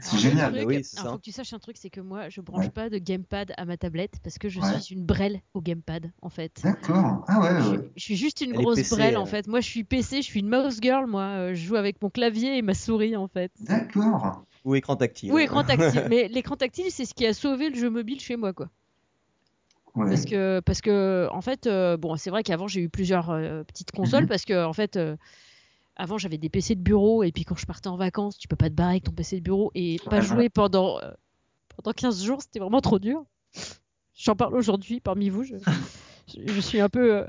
C'est 0.01 0.17
génial. 0.17 0.53
Truc, 0.53 0.67
oui, 0.67 0.75
alors, 0.75 0.85
ça. 0.85 1.03
faut 1.11 1.17
que 1.17 1.23
tu 1.23 1.31
saches 1.31 1.53
un 1.53 1.59
truc, 1.59 1.77
c'est 1.77 1.89
que 1.89 2.01
moi, 2.01 2.27
je 2.29 2.41
branche 2.41 2.65
Ouais. 2.65 2.69
pas 2.71 2.89
de 2.89 2.97
gamepad 2.97 3.53
à 3.57 3.63
ma 3.65 3.77
tablette 3.77 4.15
parce 4.23 4.37
que 4.37 4.49
je 4.49 4.59
Ouais. 4.59 4.79
suis 4.81 4.95
une 4.95 5.05
brêle 5.05 5.41
au 5.53 5.61
gamepad, 5.61 6.11
en 6.21 6.29
fait. 6.29 6.59
D'accord. 6.63 7.23
Ah 7.27 7.39
ouais, 7.39 7.61
Je, 7.61 7.69
ouais. 7.81 7.91
je 7.95 8.03
suis 8.03 8.15
juste 8.17 8.41
une 8.41 8.51
Elle 8.51 8.57
grosse 8.61 8.75
PC, 8.77 8.95
brêle, 8.95 9.15
euh. 9.15 9.19
en 9.19 9.25
fait. 9.25 9.47
Moi, 9.47 9.61
je 9.61 9.67
suis 9.67 9.83
PC, 9.83 10.17
je 10.17 10.27
suis 10.27 10.41
une 10.41 10.49
mouse 10.49 10.79
girl, 10.81 11.07
moi. 11.07 11.21
Euh, 11.23 11.53
Je 11.55 11.65
joue 11.65 11.75
avec 11.77 12.01
mon 12.01 12.09
clavier 12.09 12.57
et 12.57 12.61
ma 12.61 12.73
souris, 12.73 13.15
en 13.15 13.27
fait. 13.27 13.51
D'accord. 13.61 14.43
Ou 14.65 14.75
écran 14.75 14.95
tactile. 14.97 15.31
Ou 15.31 15.37
écran 15.39 15.63
tactile. 15.63 16.07
Mais 16.09 16.27
l'écran 16.27 16.57
tactile, 16.57 16.91
c'est 16.91 17.05
ce 17.05 17.13
qui 17.13 17.25
a 17.25 17.33
sauvé 17.33 17.69
le 17.69 17.75
jeu 17.75 17.89
mobile 17.89 18.19
chez 18.19 18.35
moi, 18.35 18.51
quoi. 18.53 18.69
Ouais. 19.95 20.09
Parce 20.09 20.25
que, 20.25 20.59
parce 20.59 20.81
que 20.81 21.27
en 21.31 21.41
fait, 21.41 21.65
euh, 21.65 21.97
bon, 21.97 22.17
c'est 22.17 22.29
vrai 22.29 22.43
qu'avant, 22.43 22.67
j'ai 22.67 22.81
eu 22.81 22.89
plusieurs 22.89 23.29
euh, 23.31 23.63
petites 23.63 23.91
consoles 23.91 24.23
Mhm. 24.23 24.29
parce 24.29 24.45
que, 24.45 24.65
en 24.65 24.73
fait, 24.73 24.95
euh, 24.97 25.15
avant, 25.97 26.17
j'avais 26.17 26.37
des 26.37 26.49
PC 26.49 26.75
de 26.75 26.81
bureau 26.81 27.23
et 27.23 27.31
puis 27.31 27.43
quand 27.43 27.55
je 27.55 27.65
partais 27.65 27.87
en 27.89 27.97
vacances, 27.97 28.37
tu 28.37 28.47
peux 28.47 28.55
pas 28.55 28.69
te 28.69 28.75
barrer 28.75 28.91
avec 28.91 29.03
ton 29.03 29.11
PC 29.11 29.37
de 29.37 29.41
bureau 29.43 29.71
et 29.75 29.99
pas 30.09 30.17
Ouais, 30.17 30.21
jouer 30.21 30.49
pendant, 30.49 30.99
euh, 31.01 31.11
pendant 31.75 31.91
15 31.93 32.23
jours, 32.23 32.41
c'était 32.41 32.59
vraiment 32.59 32.81
trop 32.81 32.99
dur. 32.99 33.25
J'en 34.15 34.35
parle 34.35 34.55
aujourd'hui 34.55 34.99
parmi 34.99 35.29
vous. 35.29 35.43
Je, 35.43 35.55
je- 36.27 36.51
je 36.51 36.59
suis 36.61 36.79
un 36.79 36.89
peu. 36.89 37.15
euh, 37.17 37.25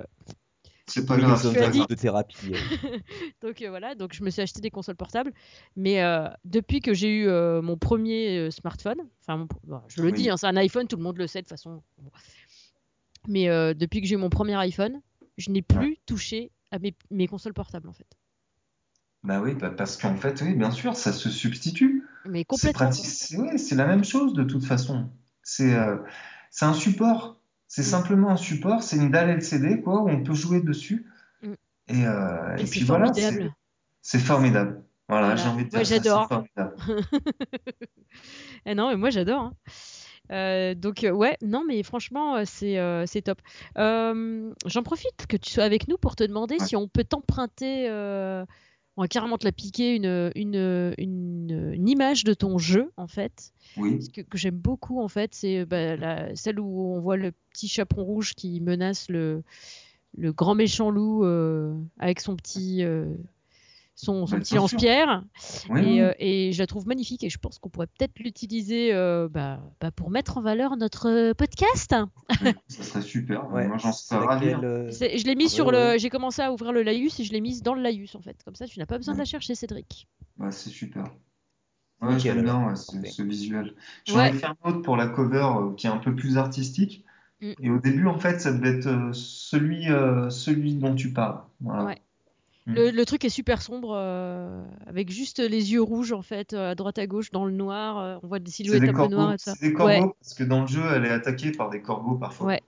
C'est 0.87 1.05
pas 1.07 1.17
grave. 1.19 1.43
de 1.43 1.95
thérapie. 1.95 2.37
donc 3.43 3.61
euh, 3.63 3.69
voilà, 3.69 3.95
donc 3.95 4.15
je 4.15 4.23
me 4.23 4.31
suis 4.31 4.41
acheté 4.43 4.61
des 4.61 4.71
consoles 4.71 4.97
portables. 4.97 5.33
Mais 5.77 6.03
euh, 6.03 6.29
depuis 6.45 6.81
que 6.81 6.95
j'ai 6.95 7.09
eu 7.11 7.29
euh, 7.29 7.61
mon 7.63 7.77
premier 7.77 8.39
euh, 8.39 8.51
smartphone, 8.51 8.99
enfin, 9.23 9.47
bon, 9.67 9.81
je 9.89 10.01
le 10.03 10.09
Oui. 10.09 10.15
dis, 10.15 10.31
hein, 10.31 10.37
c'est 10.37 10.47
un 10.47 10.57
iPhone, 10.57 10.87
tout 10.89 10.97
le 10.97 11.03
monde 11.03 11.19
le 11.19 11.27
sait 11.27 11.41
de 11.41 11.45
toute 11.45 11.51
façon. 11.51 11.83
Bon. 11.99 12.11
Mais 13.27 13.49
euh, 13.49 13.75
depuis 13.75 14.01
que 14.01 14.07
j'ai 14.07 14.15
eu 14.15 14.19
mon 14.19 14.31
premier 14.31 14.55
iPhone, 14.55 15.01
je 15.37 15.51
n'ai 15.51 15.63
plus 15.63 15.99
touché 16.07 16.51
à 16.71 16.79
mes, 16.79 16.95
mes 17.11 17.27
consoles 17.27 17.55
portables 17.55 17.89
en 17.89 17.93
fait. 17.93 18.07
Bah 19.29 19.41
oui, 19.43 19.53
bah 19.55 19.69
parce 19.69 19.99
qu'en 19.99 20.17
fait, 20.17 20.41
oui, 20.41 20.55
bien 20.55 20.71
sûr, 20.71 20.97
ça 20.97 21.13
se 21.13 21.29
substitue. 21.29 22.03
Mais 22.25 22.47
C'est 22.51 22.73
complètement. 22.73 22.93
C'est 22.93 23.37
ouais, 23.37 23.57
la 23.77 23.87
même 23.87 24.03
chose 24.03 24.33
de 24.33 24.43
toute 24.43 24.65
façon. 24.65 25.11
C'est 25.43 25.75
euh, 25.75 25.97
un 26.63 26.73
support. 26.73 27.37
C'est 27.67 27.83
Mm. 27.83 27.85
simplement 27.85 28.31
un 28.31 28.37
support. 28.39 28.83
C'est 28.83 28.97
une 28.97 29.11
dalle 29.11 29.29
LCD 29.29 29.83
quoi 29.83 30.01
où 30.03 30.09
on 30.09 30.23
peut 30.23 30.33
jouer 30.33 30.63
dessus. 30.63 31.05
Mm. 31.43 31.53
Et, 31.89 32.07
euh, 32.07 32.57
Et 32.57 32.63
et 32.63 32.65
puis 32.65 32.85
voilà, 32.85 33.13
c'est 33.13 34.19
formidable. 34.19 34.25
formidable. 34.25 34.83
Voilà, 35.11 35.27
Voilà. 35.27 35.37
j'ai 35.37 35.49
envie 35.51 35.65
de 35.67 35.71
Moi, 35.77 35.83
dire 35.85 35.87
c'est 35.87 35.95
j'adore. 36.03 36.29
formidable. 36.29 36.77
Eh 38.67 38.75
non, 38.75 38.89
mais 38.89 38.97
moi 38.97 39.11
j'adore. 39.11 39.43
hein. 39.43 39.53
Euh, 40.31 40.75
donc 40.75 41.05
euh, 41.05 41.11
ouais, 41.11 41.37
non, 41.43 41.65
mais 41.67 41.83
franchement, 41.83 42.37
euh, 42.37 43.05
c'est 43.07 43.23
top. 43.23 43.41
J'en 43.77 44.83
profite 44.83 45.27
que 45.29 45.37
tu 45.37 45.51
sois 45.51 45.65
avec 45.65 45.89
nous 45.89 45.97
pour 45.99 46.17
te 46.17 46.25
demander 46.25 46.57
Ouais. 46.59 46.65
si 46.67 46.77
on 46.77 46.89
peut 46.89 47.05
t'emprunter, 47.05 47.89
on 48.99 49.03
va 49.03 49.09
carrément 49.09 49.39
te 49.39 49.45
la 49.45 49.53
piquer, 49.53 49.95
une, 49.95 50.33
une, 50.35 50.93
une, 50.99 51.71
une 51.73 51.89
image 51.89 52.25
de 52.25 52.35
ton 52.35 52.59
jeu 52.59 52.91
en 52.97 53.07
fait, 53.07 53.53
Oui. 53.77 54.03
Ce 54.03 54.11
que, 54.11 54.23
que 54.23 54.37
j'aime 54.37 54.59
beaucoup 54.59 55.01
en 55.01 55.07
fait, 55.07 55.35
c'est 55.35 55.65
bah, 55.65 55.95
la- 55.97 56.35
celle 56.35 56.59
où 56.59 56.95
on 56.95 57.01
voit 57.01 57.17
le 57.17 57.31
petit 57.53 57.69
chaperon 57.69 58.03
rouge 58.03 58.35
qui 58.35 58.61
menace 58.61 59.09
le, 59.09 59.45
le 60.17 60.33
grand 60.33 60.57
méchant 60.57 60.91
loup 60.91 61.25
euh, 61.25 61.73
avec 62.01 62.19
son 62.21 62.35
petit, 62.35 62.83
euh, 62.83 63.07
son, 64.01 64.27
son 64.27 64.39
petit 64.39 64.55
lance-pierre. 64.55 65.25
Et, 65.77 66.01
euh, 66.01 66.13
et 66.21 66.53
je 66.53 66.59
la 66.61 66.67
trouve 66.69 66.87
magnifique 66.87 67.25
et 67.25 67.31
je 67.31 67.39
pense 67.39 67.59
qu'on 67.59 67.69
pourrait 67.69 67.89
peut-être 67.89 68.19
l'utiliser 68.21 68.95
euh, 68.95 69.29
bah, 69.29 69.61
bah, 69.81 69.91
pour 69.91 70.11
mettre 70.11 70.39
en 70.39 70.41
valeur 70.41 70.77
notre 70.77 71.09
euh, 71.09 71.35
podcast. 71.35 71.95
Ça 72.69 72.83
serait 72.83 73.03
super. 73.03 73.51
Ouais, 73.53 73.67
Moi, 73.67 73.77
j'en 73.79 73.93
serais 73.93 74.25
ravi. 74.25 74.51
euh, 74.51 74.89
C'est- 74.93 75.19
Je 75.19 75.25
l'ai 75.27 75.35
mis 75.35 75.49
sur 75.49 75.67
ouais. 75.67 75.95
le. 75.95 75.99
J'ai 75.99 76.11
commencé 76.11 76.41
à 76.43 76.53
ouvrir 76.53 76.73
le 76.73 76.83
laïus 76.85 77.19
et 77.19 77.25
je 77.25 77.33
l'ai 77.33 77.41
mise 77.41 77.63
dans 77.63 77.75
le 77.75 77.83
laïus 77.83 78.15
en 78.15 78.21
fait. 78.21 78.37
Comme 78.45 78.55
ça, 78.55 78.67
tu 78.67 78.79
n'as 78.79 78.87
pas 78.87 78.99
besoin 78.99 79.15
de 79.15 79.19
la 79.19 79.25
chercher, 79.25 79.55
Cédric. 79.57 80.07
C'est 80.51 80.71
super. 80.71 81.05
Ouais, 82.01 82.15
Nickel, 82.15 82.35
j'aime 82.37 82.45
bien 82.45 82.57
alors. 82.59 82.69
ouais, 82.69 82.77
ce, 83.11 83.23
visuel. 83.23 83.75
J'en 84.05 84.19
Ouais. 84.19 84.31
ai 84.31 84.33
fait 84.33 84.47
un 84.47 84.57
autre 84.65 84.83
pour 84.83 84.97
la 84.97 85.09
cover 85.09 85.43
euh, 85.57 85.75
qui 85.75 85.89
est 85.89 85.91
un 85.91 85.97
peu 85.97 86.15
plus 86.15 86.39
artistique. 86.39 87.05
Mm. 87.41 87.53
Et 87.61 87.71
au 87.71 87.81
début, 87.81 88.07
en 88.07 88.19
fait, 88.19 88.41
ça 88.41 88.53
devait 88.53 88.79
être 88.79 88.87
euh, 88.87 89.13
celui, 89.13 89.91
euh, 89.91 90.31
celui 90.31 90.75
dont 90.77 90.95
tu 90.95 91.13
parles. 91.13 91.41
Voilà. 91.61 91.85
Ouais. 91.85 91.99
Le, 92.75 92.91
le 92.91 93.05
truc 93.07 93.25
est 93.25 93.29
super 93.31 93.63
sombre, 93.63 93.95
euh, 93.97 94.63
avec 94.87 95.11
juste 95.11 95.39
les 95.39 95.73
yeux 95.73 95.83
rouges 95.83 96.13
en 96.13 96.23
fait, 96.23 96.53
euh, 96.53 96.71
à 96.73 96.75
droite 96.75 96.99
à 96.99 97.07
gauche, 97.07 97.31
dans 97.31 97.45
le 97.47 97.53
noir. 97.53 97.99
euh, 97.99 98.19
on 98.23 98.27
voit 98.29 98.39
des 98.39 98.51
silhouettes 98.51 98.83
des 98.83 98.89
un 98.89 98.93
peu 98.93 99.07
noires 99.09 99.33
et 99.33 99.37
tout 99.37 99.45
ça. 99.45 99.55
c'est 99.59 99.69
des 99.69 99.73
corbeaux 99.73 99.93
Ouais, 99.93 100.13
parce 100.21 100.35
que 100.35 100.45
dans 100.45 100.61
le 100.63 100.67
jeu, 100.67 100.83
elle 100.95 101.05
est 101.07 101.11
attaquée 101.11 101.53
par 101.53 101.71
des 101.71 101.81
corbeaux 101.83 102.17
parfois. 102.17 102.47
ouais. 102.49 102.63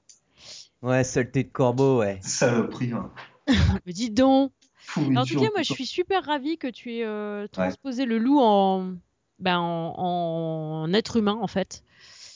Ouais, 0.82 1.05
saleté 1.05 1.44
de 1.44 1.51
corbeau, 1.51 1.98
ouais. 1.98 2.18
Saloperie, 2.22 2.92
hein. 2.92 3.11
Mais 3.86 3.92
dis 3.92 4.11
donc. 4.11 4.53
Pourriture, 4.94 5.20
En 5.20 5.24
tout 5.26 5.34
cas, 5.34 5.51
moi, 5.55 5.62
je 5.62 5.72
suis 5.74 5.84
super 5.86 6.24
ravie 6.24 6.57
que 6.57 6.66
tu 6.66 6.94
aies 6.94 7.05
euh, 7.05 7.46
transposé 7.48 8.07
le 8.07 8.16
loup 8.18 8.40
en, 8.40 8.94
ben, 9.38 9.59
en, 9.59 9.94
en 9.98 10.92
être 10.94 11.16
humain 11.18 11.38
en 11.40 11.46
fait. 11.46 11.84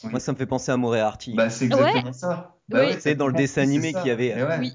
Oui. 0.05 0.11
Moi, 0.11 0.21
ça 0.21 0.33
me 0.33 0.37
fait 0.37 0.47
penser 0.47 0.71
à 0.71 0.77
Moriarty. 0.77 1.33
Bah, 1.35 1.49
c'est 1.49 1.65
exactement 1.65 2.13
ça. 2.13 2.59
Bah 2.69 2.81
Oui. 2.81 2.87
ouais, 2.93 3.01
C'est 3.01 3.15
dans 3.15 3.27
le 3.27 3.33
dessin 3.33 3.63
animé 3.63 3.93
qu'il 3.95 4.07
y 4.07 4.11
avait. 4.11 4.35
Ouais. 4.35 4.59
Oui. 4.61 4.73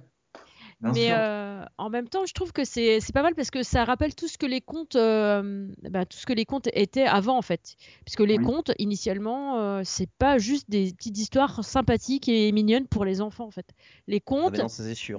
Bien 0.82 0.94
Mais 0.94 1.12
euh, 1.12 1.66
en 1.78 1.90
même 1.90 2.08
temps, 2.08 2.26
je 2.26 2.34
trouve 2.34 2.54
que 2.54 2.64
c'est 2.64 3.00
pas 3.14 3.22
mal 3.22 3.36
parce 3.36 3.52
que 3.52 3.64
ça 3.64 3.84
rappelle 3.84 4.16
tout 4.16 4.28
ce 4.30 4.38
que 4.38 4.46
les 4.46 4.62
contes, 4.62 4.96
euh, 4.96 5.68
bah, 5.90 6.06
tout 6.06 6.18
ce 6.18 6.26
que 6.26 6.32
les 6.34 6.46
contes 6.46 6.70
étaient 6.74 7.06
avant 7.06 7.38
en 7.38 7.42
fait. 7.42 7.76
Puisque 8.06 8.22
les 8.22 8.38
Oui. 8.38 8.46
contes, 8.46 8.72
initialement, 8.80 9.60
euh, 9.60 9.82
c'est 9.84 10.10
pas 10.20 10.38
juste 10.38 10.70
des 10.70 10.94
petites 10.94 11.18
histoires 11.18 11.64
sympathiques 11.66 12.30
et 12.30 12.52
mignonnes 12.54 12.88
pour 12.88 13.04
les 13.04 13.20
enfants 13.20 13.46
en 13.46 13.52
fait. 13.52 13.68
Les 14.08 14.22
Ah 14.22 14.24
contes, 14.26 14.60
non, 14.60 14.68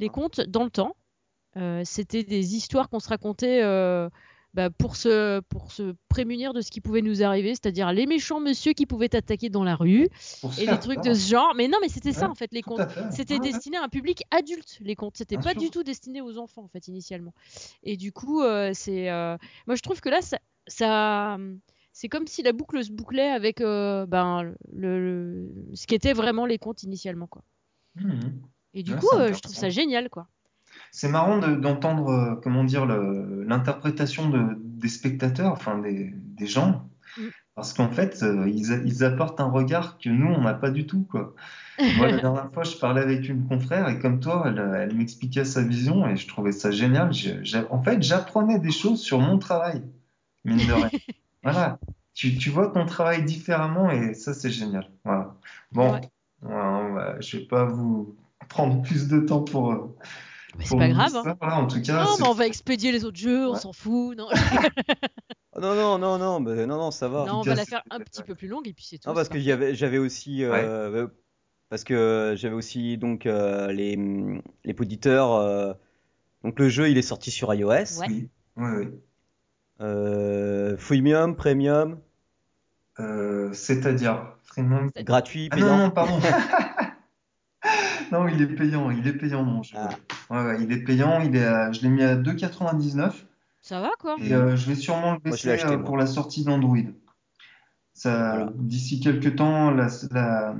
les 0.01 0.09
contes 0.09 0.41
dans 0.41 0.65
le 0.65 0.71
temps, 0.71 0.97
euh, 1.57 1.83
c'était 1.85 2.25
des 2.25 2.55
histoires 2.57 2.89
qu'on 2.89 3.01
se 3.01 3.09
racontait 3.09 3.61
bah, 4.53 4.69
pour 4.71 4.97
se 4.97 5.41
pour 5.49 5.71
se 5.73 5.95
prémunir 6.09 6.53
de 6.53 6.61
ce 6.61 6.71
qui 6.71 6.81
pouvait 6.81 7.03
nous 7.03 7.23
arriver, 7.23 7.51
c'est-à-dire 7.51 7.93
les 7.93 8.07
méchants 8.07 8.41
monsieur 8.41 8.73
qui 8.73 8.85
pouvaient 8.87 9.15
attaquer 9.15 9.49
dans 9.49 9.63
la 9.65 9.77
rue 9.77 10.09
Pour 10.41 10.53
et 10.59 10.65
faire 10.65 10.81
trucs 10.81 10.97
peur. 11.03 11.05
de 11.05 11.15
ce 11.15 11.31
genre. 11.31 11.53
Mais 11.57 11.69
non, 11.69 11.79
mais 11.81 11.89
c'était 11.89 12.13
ça 12.13 12.29
en 12.29 12.35
fait 12.35 12.53
les 12.53 12.63
contes. 12.63 12.81
C'était 13.13 13.35
Ouais, 13.35 13.41
ouais. 13.41 13.53
destiné 13.53 13.77
à 13.77 13.85
un 13.85 13.89
public 13.89 14.25
adulte, 14.31 14.79
les 14.81 14.97
contes. 14.97 15.17
C'était 15.17 15.37
pas 15.37 15.53
sûr. 15.53 15.61
du 15.61 15.71
tout 15.71 15.83
destiné 15.85 16.21
aux 16.21 16.37
enfants, 16.39 16.63
en 16.65 16.69
fait, 16.69 16.89
initialement. 16.89 17.33
Et 17.85 17.97
du 17.97 18.13
coup, 18.13 18.43
euh, 18.43 18.73
c'est. 18.75 19.09
euh, 19.11 19.37
Moi, 19.67 19.77
je 19.77 19.83
trouve 19.83 20.01
que 20.01 20.09
là, 20.09 20.21
ça. 20.21 20.39
ça- 20.67 21.39
C'est 21.93 22.09
comme 22.09 22.27
si 22.29 22.43
la 22.43 22.53
boucle 22.53 22.83
se 22.85 22.93
bouclait 22.93 23.29
avec 23.31 23.61
euh, 23.61 24.07
ben, 24.07 24.53
le, 24.73 25.01
le- 25.01 25.53
ce 25.75 25.87
qu'étaient 25.89 26.13
vraiment 26.13 26.47
les 26.47 26.57
contes 26.59 26.85
initialement, 26.85 27.27
quoi. 27.27 27.43
Mhm. 27.97 28.41
Et 28.75 28.83
du 28.85 28.95
coup, 28.97 29.09
je 29.17 29.39
trouve 29.41 29.55
ça 29.55 29.69
génial, 29.71 30.09
quoi. 30.09 30.29
C'est 30.93 31.09
marrant 31.09 31.39
de- 31.39 31.55
d'entendre, 31.55 32.09
euh, 32.11 32.35
comment 32.43 32.65
dire, 32.65 32.87
l'interprétation 32.87 34.29
de- 34.29 34.57
des 34.59 34.89
spectateurs, 34.89 35.53
enfin 35.53 35.79
des, 35.79 36.13
des 36.15 36.47
gens, 36.47 36.89
Mm. 37.17 37.23
parce 37.55 37.73
qu'en 37.73 37.91
fait, 37.91 38.23
euh, 38.23 38.49
ils, 38.49 39.05
apportent 39.05 39.41
un 39.41 39.51
regard 39.51 39.99
que 39.99 40.09
nous, 40.09 40.27
on 40.33 40.43
n'a 40.43 40.55
pas 40.55 40.71
du 40.71 40.87
tout, 40.87 41.07
quoi. 41.11 41.35
Moi, 41.97 42.09
la 42.09 42.19
dernière 42.19 42.51
fois, 42.53 42.63
je 42.65 42.77
parlais 42.77 43.01
avec 43.01 43.29
une 43.29 43.47
confrère 43.47 43.89
et 43.89 43.99
comme 43.99 44.21
toi, 44.21 44.45
elle, 44.47 44.59
elle 44.77 44.95
m'expliquait 44.95 45.45
sa 45.45 45.63
vision 45.63 46.07
et 46.09 46.17
je 46.17 46.29
trouvais 46.29 46.53
ça 46.53 46.71
génial. 46.71 47.11
En 47.71 47.83
fait, 47.83 48.03
j'apprenais 48.03 48.59
des 48.59 48.71
choses 48.71 49.01
sur 49.01 49.19
mon 49.21 49.39
travail, 49.39 49.83
mine 50.45 50.59
de 50.67 50.73
rien. 50.73 50.91
Voilà. 51.43 51.79
Tu, 52.13 52.37
tu 52.37 52.51
vois 52.51 52.69
ton 52.69 52.85
travail 52.85 53.25
différemment 53.25 53.91
et 53.91 54.13
ça, 54.13 54.35
c'est 54.35 54.51
génial. 54.51 54.91
Voilà. 55.05 55.35
Bon, 55.73 55.93
Ouais. 56.43 57.17
je 57.21 57.39
vais 57.39 57.45
pas 57.45 57.65
vous 57.65 58.15
prendre 58.51 58.83
plus 58.83 59.09
de 59.09 59.21
temps 59.21 59.41
pour, 59.43 59.73
euh, 59.73 59.97
Mais 60.59 60.65
c'est 60.65 60.77
pas 60.77 60.89
grave. 60.89 61.15
hein. 61.17 61.23
ça. 61.25 61.37
Voilà, 61.41 61.57
en 61.59 61.67
tout 61.67 61.81
cas, 61.81 62.05
Non, 62.05 62.11
mais 62.21 62.27
on 62.29 62.33
va 62.35 62.47
expédier 62.47 62.93
les 62.93 63.05
autres 63.05 63.19
jeux, 63.19 63.47
on 63.49 63.53
Ouais. 63.55 63.59
s'en 63.61 63.73
fout. 63.73 64.17
Non, 64.17 64.29
Oh, 64.31 64.33
non, 65.61 65.75
non, 65.75 65.99
non, 65.99 66.19
non, 66.19 66.41
bah, 66.41 66.55
non, 66.67 66.77
non, 66.79 66.91
ça 66.91 67.09
va. 67.09 67.25
non 67.27 67.41
on 67.41 67.43
va 67.43 67.55
la 67.55 67.65
faire 67.65 67.83
un 67.91 67.99
petit 68.01 68.23
peu 68.23 68.35
plus 68.35 68.49
longue 68.49 68.67
et 68.69 68.73
puis 68.73 68.85
c'est 68.85 68.99
tout. 68.99 69.09
Non, 69.09 69.15
parce 69.15 69.29
que 69.29 69.39
j'avais, 69.41 69.99
aussi, 69.99 70.45
euh, 70.45 71.07
parce 71.69 71.85
que 71.85 72.35
j'avais 72.37 72.55
aussi 72.55 72.99
donc 72.99 73.27
euh, 73.27 73.71
les, 73.73 73.97
les 74.65 74.75
auditeurs. 74.79 75.35
euh, 75.35 75.73
donc 76.45 76.59
le 76.59 76.69
jeu, 76.69 76.89
il 76.89 76.97
est 76.99 77.03
sorti 77.03 77.31
sur 77.31 77.53
iOS, 77.53 77.69
Ouais. 77.69 77.87
oui, 78.09 78.29
oui, 78.57 78.69
oui. 78.79 78.87
euh, 79.83 80.77
freemium, 80.79 81.37
premium, 81.37 82.01
Euh, 82.99 83.53
c'est-à-dire, 83.53 84.37
freemium. 84.45 84.91
gratuit, 84.99 85.49
Ah 85.53 85.57
non, 85.57 85.63
payant. 85.63 85.79
non, 85.79 85.91
pardon. 85.91 86.19
Non, 88.13 88.27
il 88.27 88.41
est 88.43 88.47
payant, 88.47 88.91
il 88.91 89.07
est 89.07 89.13
payant, 89.13 89.43
mon 89.45 89.63
jeu. 89.63 89.77
Ah. 89.79 89.91
Ouais, 90.31 90.45
ouais, 90.45 90.63
il 90.63 90.73
est 90.73 90.85
payant, 90.85 91.21
il 91.21 91.35
est 91.37 91.45
à- 91.45 91.73
je 91.73 91.81
l'ai 91.83 91.89
mis 91.89 92.03
à 92.03 92.15
2,99 92.17 93.27
Ça 93.61 93.81
va, 93.81 93.91
quoi. 93.99 94.17
et 94.21 94.33
euh, 94.33 94.57
je 94.57 94.69
vais 94.69 94.75
sûrement 94.77 95.13
le 95.15 95.19
Moi, 95.19 95.21
je 95.25 95.29
l'ai 95.29 95.33
baisser 95.33 95.51
acheté, 95.51 95.69
euh, 95.75 95.77
moi. 95.79 95.87
pour 95.87 95.97
la 95.97 96.07
sortie 96.07 96.45
d'Android. 96.45 96.77
Ça, 97.95 98.31
Voilà. 98.37 98.53
d'ici 98.57 99.01
quelques 99.01 99.37
temps, 99.37 99.71
la, 99.71 99.89
la, 100.13 100.55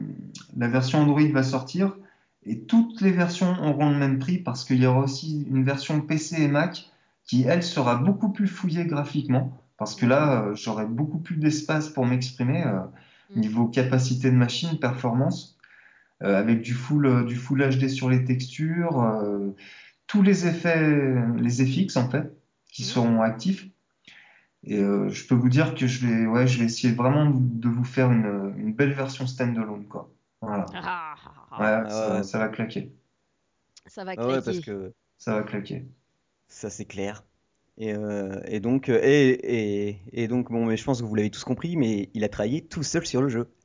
la 0.57 0.69
version 0.69 1.01
Android 1.01 1.23
va 1.33 1.43
sortir 1.43 1.97
et 2.45 2.61
toutes 2.61 3.01
les 3.01 3.13
versions 3.13 3.53
auront 3.63 3.91
le 3.91 3.97
même 3.97 4.19
prix 4.19 4.39
parce 4.39 4.65
qu'il 4.65 4.79
y 4.83 4.87
aura 4.87 5.01
aussi 5.01 5.47
une 5.49 5.65
version 5.65 6.01
PC 6.01 6.43
et 6.43 6.49
Mac 6.49 6.91
qui, 7.25 7.45
elle, 7.47 7.63
sera 7.63 7.97
beaucoup 7.97 8.31
plus 8.31 8.49
fouillée 8.49 8.85
graphiquement 8.87 9.57
parce 9.79 9.95
que 9.95 10.05
là, 10.05 10.43
euh, 10.43 10.55
j'aurai 10.55 10.85
beaucoup 10.87 11.19
plus 11.19 11.37
d'espace 11.37 11.89
pour 11.89 12.05
m'exprimer 12.07 12.65
euh, 12.67 12.81
Mm. 13.37 13.41
niveau 13.41 13.67
capacité 13.69 14.29
de 14.31 14.37
machine, 14.37 14.79
performance, 14.81 15.57
avec 16.21 16.63
du 16.63 16.75
full, 16.75 17.07
euh, 17.07 17.25
du 17.25 17.37
full 17.37 17.63
HD 17.63 17.89
sur 17.89 18.11
les 18.11 18.25
textures, 18.25 19.01
euh, 19.03 19.51
tous 20.07 20.23
les 20.23 20.47
effets, 20.47 21.15
les 21.37 21.65
FX 21.65 21.97
en 21.97 22.09
fait, 22.11 22.33
qui 22.67 22.83
Mhm. 22.83 22.89
seront 22.89 23.23
actifs. 23.23 23.69
Et 24.65 24.79
euh, 24.79 25.09
je 25.11 25.27
peux 25.27 25.35
vous 25.35 25.49
dire 25.49 25.75
que 25.75 25.87
je 25.87 26.07
vais, 26.07 26.27
ouais, 26.27 26.47
je 26.47 26.59
vais 26.59 26.67
essayer 26.67 26.93
vraiment 26.95 27.31
de 27.31 27.69
vous 27.69 27.85
faire 27.85 28.11
une, 28.13 28.55
une 28.59 28.75
belle 28.75 28.93
version 28.93 29.27
standalone, 29.27 29.87
quoi. 29.89 30.13
Voilà. 30.43 30.67
Ah, 30.75 31.15
ah, 31.25 31.49
ah. 31.51 31.83
Ouais, 31.85 31.91
ça, 31.91 32.15
ouais. 32.17 32.23
ça 32.25 32.39
va 32.39 32.49
claquer. 32.49 32.93
Ça 33.87 34.05
va 34.05 34.13
Ah 34.13 34.17
claquer. 34.17 34.33
ouais, 34.33 34.43
parce 34.43 34.61
que 34.61 34.93
Ça 35.19 35.35
va 35.35 35.43
claquer. 35.43 35.87
ça 36.49 36.69
c'est 36.71 36.85
clair. 36.85 37.25
Et, 37.81 37.95
euh, 37.95 38.39
et 38.45 38.61
donc, 38.61 38.91
euh, 38.91 39.01
et, 39.03 39.89
et, 39.89 40.01
et 40.13 40.29
donc, 40.29 40.51
bon, 40.53 40.67
mais 40.67 40.77
je 40.77 40.85
pense 40.85 41.01
que 41.01 41.07
vous 41.07 41.15
l'avez 41.15 41.31
tous 41.31 41.45
compris, 41.45 41.79
mais 41.79 42.11
il 42.13 42.25
a 42.25 42.29
travaillé 42.29 42.61
tout 42.67 42.83
seul 42.83 43.07
sur 43.07 43.23
le 43.23 43.31
jeu. 43.31 43.51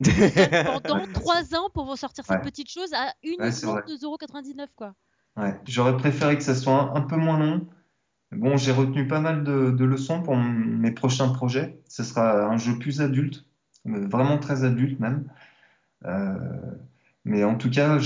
Pendant 0.64 0.96
Ouais, 0.96 1.06
trois 1.12 1.54
ans 1.54 1.68
pour 1.74 1.84
vous 1.84 1.96
sortir 1.96 2.24
cette 2.24 2.38
Ouais. 2.38 2.42
petite 2.42 2.70
chose 2.70 2.92
à 2.94 3.12
c'est 3.22 3.28
uniquement 3.28 3.72
vrai. 3.72 3.82
2,99€, 3.82 4.68
quoi. 4.74 4.94
Ouais. 5.36 5.54
J'aurais 5.68 5.96
préféré 5.98 6.36
que 6.38 6.42
ça 6.42 6.54
soit 6.54 6.72
un, 6.72 6.94
un 6.94 7.02
peu 7.02 7.16
moins 7.16 7.38
long. 7.38 7.68
Bon, 8.32 8.56
j'ai 8.56 8.72
retenu 8.72 9.06
pas 9.06 9.20
mal 9.20 9.44
de, 9.44 9.70
de 9.70 9.84
leçons 9.84 10.22
pour 10.22 10.34
mes 10.36 10.92
prochains 10.92 11.28
projets. 11.28 11.78
Ce 11.88 12.02
sera 12.02 12.46
un 12.46 12.56
jeu 12.56 12.78
plus 12.78 13.02
adulte, 13.02 13.44
vraiment 13.84 14.38
très 14.38 14.64
adulte 14.64 14.98
même. 14.98 15.28
Euh, 16.06 16.34
mais 17.24 17.44
en 17.44 17.56
tout 17.56 17.70
cas, 17.70 17.98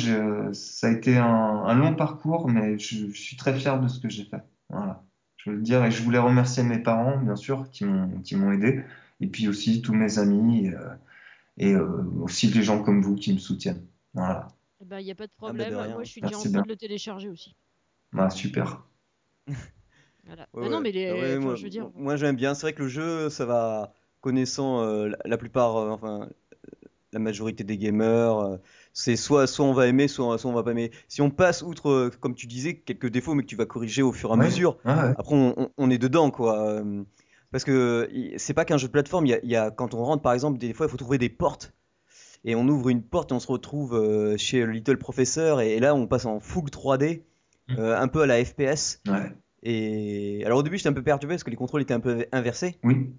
ça 0.52 0.88
a 0.88 0.90
été 0.90 1.16
un, 1.18 1.26
un 1.26 1.74
long 1.74 1.94
parcours, 1.94 2.48
mais 2.48 2.78
je, 2.78 3.06
je 3.12 3.20
suis 3.20 3.36
très 3.36 3.54
fier 3.54 3.80
de 3.80 3.88
ce 3.88 4.00
que 4.00 4.08
j'ai 4.08 4.24
fait. 4.24 4.42
Voilà. 4.68 5.04
Je 5.44 5.50
veux 5.50 5.56
le 5.56 5.62
dire, 5.62 5.84
et 5.84 5.90
je 5.90 6.02
voulais 6.02 6.18
remercier 6.18 6.62
mes 6.62 6.78
parents, 6.78 7.16
bien 7.18 7.36
sûr, 7.36 7.70
qui 7.70 7.84
m'ont 7.84 8.20
qui 8.20 8.36
m'ont 8.36 8.52
aidé, 8.52 8.84
et 9.20 9.26
puis 9.26 9.48
aussi 9.48 9.82
tous 9.82 9.94
mes 9.94 10.18
amis, 10.18 10.66
et, 10.66 10.74
euh, 10.74 10.94
et, 11.58 11.74
euh, 11.74 12.04
aussi 12.22 12.48
les 12.48 12.62
gens 12.62 12.82
comme 12.82 13.02
vous 13.02 13.16
qui 13.16 13.32
me 13.32 13.38
soutiennent. 13.38 13.86
Voilà. 14.14 14.48
Eh 14.80 14.84
ben, 14.84 15.00
il 15.00 15.04
n'y 15.04 15.10
a 15.10 15.14
pas 15.14 15.26
de 15.26 15.32
bah, 15.40 15.52
de 15.52 15.70
problème. 15.70 15.92
Moi, 15.92 16.04
je 16.04 16.10
suis 16.10 16.20
Merci 16.20 16.36
déjà 16.36 16.48
en 16.48 16.52
train 16.52 16.62
de 16.62 16.68
le 16.68 16.76
télécharger 16.76 17.28
aussi. 17.28 17.56
Voilà, 18.12 18.30
super. 18.30 18.86
Voilà. 20.26 20.48
Ouais, 20.52 20.62
Bah 20.62 20.68
non, 20.68 20.76
ouais. 20.76 20.82
mais 20.82 20.92
les... 20.92 21.08
Ah 21.08 21.14
ouais, 21.14 21.36
enfin, 21.38 21.40
moi, 21.40 21.54
je 21.56 21.64
veux 21.64 21.70
dire... 21.70 21.90
moi, 21.94 22.16
j'aime 22.16 22.36
bien. 22.36 22.54
C'est 22.54 22.62
vrai 22.62 22.74
que 22.74 22.82
le 22.82 22.88
jeu, 22.88 23.30
ça 23.30 23.46
va 23.46 23.92
connaissant 24.20 24.82
euh, 24.82 25.08
la, 25.08 25.16
la 25.24 25.38
plupart, 25.38 25.76
euh, 25.76 25.90
enfin 25.90 26.28
la 27.12 27.18
majorité 27.18 27.64
des 27.64 27.78
gamers, 27.78 28.38
euh, 28.38 28.56
c'est 28.92 29.16
soit 29.16 29.46
soit 29.46 29.64
on 29.66 29.72
va 29.72 29.86
aimer, 29.86 30.08
soit, 30.08 30.36
soit 30.38 30.50
on 30.50 30.54
va 30.54 30.62
pas 30.62 30.72
aimer. 30.72 30.90
Si 31.08 31.22
on 31.22 31.30
passe 31.30 31.62
outre, 31.62 31.88
euh, 31.90 32.10
comme 32.20 32.34
tu 32.34 32.46
disais, 32.46 32.74
quelques 32.76 33.08
défauts, 33.10 33.34
mais 33.34 33.42
que 33.42 33.48
tu 33.48 33.56
vas 33.56 33.66
corriger 33.66 34.02
au 34.02 34.12
fur 34.12 34.30
et 34.30 34.32
à 34.32 34.36
Ouais, 34.36 34.44
mesure, 34.46 34.76
ouais. 34.84 34.92
après 35.16 35.34
on, 35.34 35.54
on- 35.60 35.70
on 35.78 35.90
est 35.90 35.98
dedans 35.98 36.30
quoi. 36.30 36.58
Euh, 36.68 37.02
Parce 37.52 37.64
que 37.64 38.08
c'est 38.36 38.54
pas 38.54 38.64
qu'un 38.64 38.76
jeu 38.76 38.86
de 38.86 38.92
plateforme. 38.92 39.26
Il 39.26 39.30
y 39.30 39.34
a, 39.34 39.40
il 39.42 39.50
y 39.50 39.56
a- 39.56 39.70
quand 39.72 39.92
on 39.94 40.04
rentre 40.04 40.22
par 40.22 40.32
exemple, 40.34 40.58
des 40.58 40.72
fois 40.72 40.86
il 40.86 40.88
faut 40.88 40.96
trouver 40.96 41.18
des 41.18 41.28
portes. 41.28 41.72
Et 42.44 42.54
on 42.54 42.66
ouvre 42.68 42.88
une 42.88 43.02
porte 43.02 43.32
et 43.32 43.34
on 43.34 43.40
se 43.40 43.48
retrouve 43.48 43.94
euh, 43.94 44.36
chez 44.38 44.64
le 44.64 44.72
Little 44.72 44.96
Professor 44.98 45.60
et, 45.60 45.78
là 45.80 45.94
on 45.94 46.06
passe 46.06 46.26
en 46.26 46.38
full 46.40 46.70
3D, 46.70 47.22
Mm. 47.68 47.74
euh, 47.78 48.00
un 48.00 48.08
peu 48.08 48.22
à 48.22 48.26
la 48.26 48.42
FPS. 48.44 49.00
Ouais. 49.08 49.32
Et 49.62 50.42
alors 50.46 50.58
au 50.58 50.62
début 50.62 50.76
j'étais 50.78 50.88
un 50.88 50.92
peu 50.94 51.02
perturbé 51.02 51.34
parce 51.34 51.44
que 51.44 51.50
les 51.50 51.56
contrôles 51.56 51.82
étaient 51.82 51.92
un 51.94 52.00
peu 52.00 52.24
inversés, 52.32 52.78
Oui. 52.82 53.10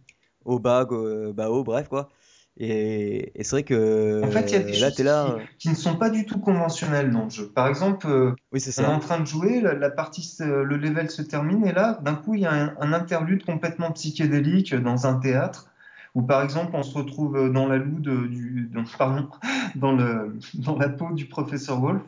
au 0.45 0.59
bas, 0.59 0.85
go- 0.85 1.31
bas, 1.33 1.51
haut, 1.51 1.63
bref 1.63 1.87
quoi. 1.87 2.09
Et, 2.57 3.31
et 3.39 3.43
c'est 3.43 3.51
vrai 3.51 3.63
que 3.63 4.21
En 4.23 4.29
fait, 4.31 4.51
il 4.51 4.53
y 4.53 4.57
a 4.57 4.63
des 4.63 4.73
là 4.79 4.91
choses 4.91 4.95
t'es 4.95 5.03
là. 5.03 5.35
qui, 5.35 5.57
qui 5.57 5.69
ne 5.69 5.75
sont 5.75 5.95
pas 5.97 6.09
du 6.09 6.25
tout 6.25 6.39
conventionnelles 6.39 7.11
dans 7.11 7.23
le 7.25 7.29
jeu. 7.29 7.49
Par 7.49 7.67
exemple, 7.67 8.07
euh, 8.07 8.33
Oui 8.51 8.59
c'est 8.59 8.71
on 8.77 8.83
est 8.83 8.85
en 8.87 8.99
train 8.99 9.19
de 9.19 9.25
jouer, 9.25 9.61
la, 9.61 9.73
la 9.73 9.89
partie, 9.89 10.35
le 10.39 10.63
level 10.77 11.09
se 11.09 11.21
termine, 11.21 11.65
et 11.65 11.71
là, 11.73 11.99
d'un 12.03 12.15
coup, 12.15 12.35
il 12.35 12.41
y 12.41 12.45
a 12.45 12.51
un, 12.53 12.75
un 12.79 12.93
interlude 12.93 13.43
complètement 13.45 13.91
psychédélique 13.91 14.73
dans 14.75 15.07
un 15.07 15.15
théâtre, 15.19 15.71
où 16.15 16.21
par 16.23 16.41
exemple, 16.43 16.71
on 16.75 16.83
se 16.83 16.97
retrouve 16.97 17.51
dans 17.51 17.67
la 17.67 17.77
loue 17.77 17.99
de- 17.99 18.27
du, 18.27 18.69
dans, 18.73 18.83
pardon, 18.97 19.29
dans 19.75 19.91
le, 19.93 20.37
dans 20.55 20.77
la 20.77 20.89
peau 20.89 21.11
du 21.13 21.25
professeur 21.27 21.79
Wolf. 21.81 22.01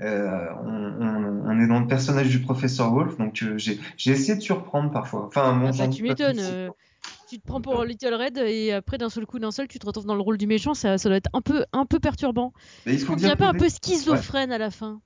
Euh, 0.00 0.46
on, 0.64 0.70
on- 0.70 1.42
on 1.50 1.60
est 1.60 1.66
dans 1.68 1.80
le 1.80 1.86
personnage 1.88 2.28
du 2.30 2.40
professeur 2.40 2.92
Wolf, 2.92 3.16
donc 3.18 3.42
euh, 3.42 3.58
j'ai 3.58 3.80
j'ai 3.96 4.12
essayé 4.12 4.36
de 4.36 4.40
surprendre 4.42 4.90
parfois. 4.92 5.26
Enfin, 5.26 5.56
bon, 5.56 5.68
Ah 5.68 5.72
bah, 5.72 5.88
tu 5.88 6.02
pas 6.04 6.14
m'étonnes. 6.14 6.56
Euh, 7.28 7.34
Tu 7.34 7.40
te 7.40 7.46
prends 7.46 7.60
pour 7.60 7.84
Little 7.84 8.14
Red 8.14 8.38
et 8.38 8.72
après 8.72 8.98
d'un 8.98 9.10
seul 9.10 9.26
coup 9.26 9.38
d'un 9.38 9.50
seul 9.50 9.68
tu 9.68 9.78
te 9.78 9.86
retrouves 9.86 10.06
dans 10.06 10.14
le 10.14 10.20
rôle 10.20 10.38
du 10.38 10.46
méchant, 10.46 10.74
ça, 10.74 10.98
ça 10.98 11.08
doit 11.08 11.18
être 11.18 11.30
un 11.32 11.40
peu, 11.40 11.64
un 11.72 11.86
peu 11.86 11.98
perturbant. 11.98 12.52
Mais 12.86 12.94
il 12.94 13.00
faut 13.00 13.12
On 13.12 13.16
dire 13.16 13.30
devient 13.30 13.38
pas 13.38 13.48
un 13.48 13.54
peu 13.54 13.68
schizophrène 13.68 14.52
à 14.52 14.58
la 14.58 14.70
fin? 14.70 15.00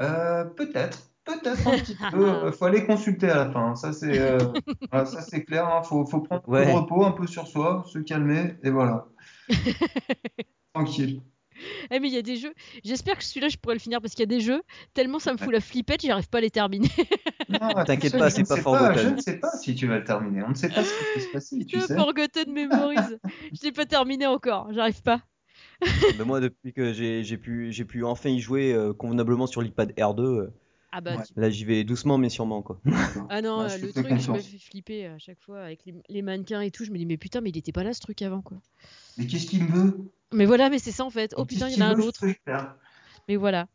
Euh, 0.00 0.44
peut-être, 0.44 1.10
peut-être 1.24 1.66
un 1.66 1.78
petit 1.78 1.96
peu. 2.12 2.52
faut 2.52 2.64
aller 2.64 2.84
consulter 2.86 3.28
à 3.28 3.36
la 3.36 3.50
fin. 3.50 3.74
Ça, 3.74 3.92
c'est 3.92 4.18
euh, 4.18 4.38
ça 4.92 5.22
c'est 5.22 5.44
clair. 5.44 5.68
Il 5.68 5.78
hein. 5.78 5.82
faut, 5.82 6.06
faut, 6.06 6.20
prendre 6.20 6.42
un 6.42 6.64
peu 6.64 6.64
de 6.64 6.70
repos, 6.70 7.04
un 7.04 7.12
peu 7.12 7.26
sur 7.26 7.46
soi, 7.46 7.84
se 7.86 7.98
calmer, 7.98 8.56
et 8.62 8.70
voilà. 8.70 9.06
Tranquille. 10.74 11.22
Eh 11.90 11.98
mais 11.98 12.08
il 12.08 12.14
y 12.14 12.18
a 12.18 12.22
des 12.22 12.36
jeux. 12.36 12.54
J'espère 12.84 13.18
que 13.18 13.24
celui-là, 13.24 13.48
je 13.48 13.56
pourrais 13.56 13.74
le 13.74 13.80
finir 13.80 14.00
parce 14.00 14.14
qu'il 14.14 14.20
y 14.20 14.22
a 14.22 14.26
des 14.26 14.40
jeux 14.40 14.62
tellement 14.94 15.18
ça 15.18 15.32
me 15.32 15.38
fout 15.38 15.52
la 15.52 15.60
flippette, 15.60 16.02
j'arrive 16.02 16.28
pas 16.28 16.38
à 16.38 16.40
les 16.40 16.50
terminer. 16.50 16.88
Non, 17.48 17.58
t'inquiète 17.86 18.18
pas, 18.18 18.30
c'est 18.30 18.44
pas 18.44 18.56
Forgotten. 18.56 18.98
Je 18.98 19.14
ne 19.14 19.20
sais 19.20 19.38
pas 19.38 19.50
si 19.56 19.74
tu 19.74 19.86
vas 19.86 19.98
le 19.98 20.04
terminer. 20.04 20.42
On 20.42 20.50
ne 20.50 20.54
sait 20.54 20.68
pas 20.68 20.82
ce 20.82 20.90
qui 20.90 21.04
peut 21.14 21.20
se 21.20 21.32
passer. 21.32 21.58
Tu 21.66 21.80
sais. 21.80 21.96
Forgotten 21.96 22.52
Memories. 22.52 23.18
je 23.52 23.62
l'ai 23.62 23.72
pas 23.72 23.86
terminé 23.86 24.26
encore. 24.26 24.72
J'arrive 24.72 25.02
pas. 25.02 25.22
mais 26.18 26.24
moi, 26.24 26.40
depuis 26.40 26.72
que 26.72 26.92
j'ai 26.92 27.36
pu, 27.36 27.72
pu 27.86 28.04
enfin 28.04 28.30
y 28.30 28.40
jouer 28.40 28.72
euh, 28.72 28.92
convenablement 28.92 29.46
sur 29.46 29.62
l'iPad 29.62 29.92
R2. 29.92 30.20
Euh, 30.20 30.54
ah 30.90 31.02
bah, 31.02 31.22
Là, 31.36 31.50
j'y 31.50 31.66
vais 31.66 31.84
doucement 31.84 32.16
mais 32.16 32.30
sûrement 32.30 32.62
quoi. 32.62 32.80
ah 33.28 33.42
non, 33.42 33.64
le 33.64 33.92
truc, 33.92 34.06
je 34.18 34.32
me 34.32 34.38
fais 34.38 34.58
flipper 34.58 35.06
à 35.06 35.18
chaque 35.18 35.38
fois 35.38 35.60
avec 35.60 35.84
les, 36.08 36.22
mannequins 36.22 36.62
et 36.62 36.70
tout. 36.70 36.84
Je 36.84 36.90
me 36.90 36.96
dis 36.96 37.04
mais 37.04 37.18
putain, 37.18 37.42
mais 37.42 37.50
il 37.50 37.58
était 37.58 37.72
pas 37.72 37.84
là 37.84 37.92
ce 37.92 38.00
truc 38.00 38.22
avant 38.22 38.40
quoi. 38.40 38.56
Mais 39.18 39.26
qu'est-ce 39.26 39.46
qu'il 39.46 39.64
me 39.64 39.70
veut? 39.70 40.10
Mais 40.32 40.46
voilà, 40.46 40.70
mais 40.70 40.78
c'est 40.78 40.92
ça 40.92 41.04
en 41.04 41.10
fait. 41.10 41.34
Oh 41.36 41.44
putain, 41.44 41.68
il 41.68 41.76
y 41.76 41.82
en 41.82 41.86
a 41.86 41.90
un 41.90 41.98
autre. 41.98 42.24
Mais 43.28 43.36
voilà. 43.36 43.68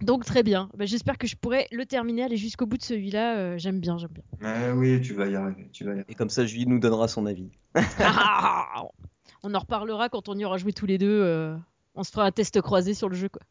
Donc 0.00 0.24
très 0.24 0.42
bien. 0.42 0.70
Bah, 0.76 0.86
j'espère 0.86 1.18
que 1.18 1.26
je 1.26 1.36
pourrai 1.36 1.66
le 1.72 1.84
terminer, 1.84 2.24
aller 2.24 2.36
jusqu'au 2.36 2.66
bout 2.66 2.78
de 2.78 2.82
celui-là. 2.82 3.36
Euh, 3.36 3.58
j'aime 3.58 3.80
bien, 3.80 3.98
j'aime 3.98 4.10
bien. 4.10 4.24
Mais 4.40 4.70
oui, 4.72 5.00
tu 5.00 5.14
vas 5.14 5.26
y 5.26 5.36
arriver, 5.36 5.68
tu 5.72 5.84
vas 5.84 5.90
y 5.90 5.92
arriver. 5.94 6.06
Et 6.08 6.14
comme 6.14 6.30
ça, 6.30 6.46
Julie 6.46 6.66
nous 6.66 6.78
donnera 6.78 7.08
son 7.08 7.26
avis. 7.26 7.50
Ah, 7.98 8.84
on 9.42 9.54
en 9.54 9.58
reparlera 9.58 10.08
quand 10.08 10.28
on 10.28 10.38
y 10.38 10.44
aura 10.44 10.58
joué 10.58 10.72
tous 10.72 10.86
les 10.86 10.98
deux. 10.98 11.20
Euh, 11.22 11.56
on 11.94 12.02
se 12.02 12.10
fera 12.10 12.24
un 12.24 12.32
test 12.32 12.60
croisé 12.60 12.94
sur 12.94 13.08
le 13.08 13.16
jeu, 13.16 13.28
quoi. 13.28 13.42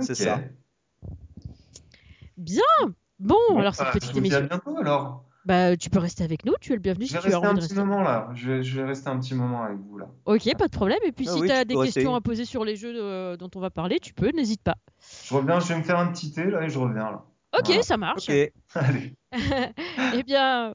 C'est 0.00 0.14
ça. 0.14 0.40
Bien. 2.36 2.62
Bon, 3.18 3.36
alors 3.56 3.74
cette 3.74 3.92
petite 3.92 4.16
émission. 4.16 4.38
À 4.38 4.42
bientôt 4.42 4.76
alors. 4.78 5.24
Bah, 5.44 5.76
tu 5.76 5.90
peux 5.90 5.98
rester 5.98 6.22
avec 6.22 6.44
nous, 6.44 6.54
tu 6.60 6.72
es 6.72 6.76
le 6.76 6.80
bienvenu 6.80 7.06
je 7.06 7.12
vais 7.14 7.18
rester 7.18 7.46
un 7.46 7.54
petit 7.56 7.74
moment 7.74 8.02
là. 8.02 8.28
Je 8.34 8.50
vais, 8.50 8.84
rester 8.84 9.08
un 9.08 9.18
petit 9.18 9.34
moment 9.34 9.62
avec 9.62 9.78
vous 9.78 9.98
là. 9.98 10.06
Ok, 10.24 10.48
pas 10.56 10.68
de 10.68 10.72
problème. 10.72 10.98
Et 11.04 11.12
puis 11.12 11.26
ah 11.28 11.32
si 11.32 11.40
tu 11.42 11.50
as 11.50 11.64
des 11.64 11.74
questions 11.74 12.14
à 12.14 12.20
poser 12.20 12.44
sur 12.44 12.64
les 12.64 12.76
jeux 12.76 12.92
euh, 12.94 13.36
dont 13.36 13.50
on 13.54 13.60
va 13.60 13.70
parler, 13.70 13.98
tu 13.98 14.14
peux, 14.14 14.30
n'hésite 14.30 14.62
pas. 14.62 14.76
Je 15.24 15.34
reviens, 15.34 15.58
je 15.58 15.68
vais 15.68 15.78
me 15.78 15.82
faire 15.82 15.98
un 15.98 16.06
petit 16.12 16.32
thé 16.32 16.44
là 16.44 16.62
et 16.62 16.68
je 16.68 16.78
reviens 16.78 17.10
là. 17.10 17.24
Ok, 17.58 17.82
ça 17.82 17.96
marche. 17.96 18.28
Ok. 18.28 18.52
Allez. 18.74 19.14
eh 20.14 20.22
bien, 20.22 20.74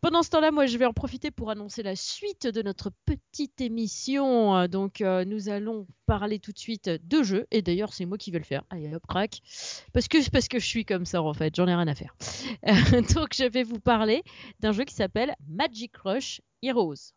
pendant 0.00 0.22
ce 0.22 0.30
temps-là, 0.30 0.50
moi, 0.50 0.66
je 0.66 0.78
vais 0.78 0.84
en 0.84 0.92
profiter 0.92 1.30
pour 1.30 1.50
annoncer 1.50 1.82
la 1.82 1.96
suite 1.96 2.46
de 2.46 2.62
notre 2.62 2.90
petite 3.04 3.60
émission. 3.60 4.66
Donc, 4.68 5.00
euh, 5.00 5.24
nous 5.24 5.48
allons 5.48 5.86
parler 6.06 6.38
tout 6.38 6.52
de 6.52 6.58
suite 6.58 6.88
de 6.88 7.22
jeux. 7.22 7.46
Et 7.50 7.62
d'ailleurs, 7.62 7.92
c'est 7.92 8.06
moi 8.06 8.16
qui 8.16 8.30
vais 8.30 8.38
le 8.38 8.44
faire. 8.44 8.62
Allez, 8.70 8.94
hop, 8.94 9.02
crac. 9.08 9.40
Parce 9.92 10.06
que, 10.06 10.30
parce 10.30 10.48
que 10.48 10.58
je 10.58 10.66
suis 10.66 10.84
comme 10.84 11.04
ça, 11.04 11.22
en 11.22 11.34
fait. 11.34 11.54
J'en 11.56 11.66
ai 11.66 11.74
rien 11.74 11.88
à 11.88 11.94
faire. 11.94 12.14
donc, 13.14 13.34
je 13.34 13.48
vais 13.48 13.64
vous 13.64 13.80
parler 13.80 14.22
d'un 14.60 14.72
jeu 14.72 14.84
qui 14.84 14.94
s'appelle 14.94 15.34
Magic 15.48 15.96
Rush 15.96 16.40
Heroes. 16.62 17.12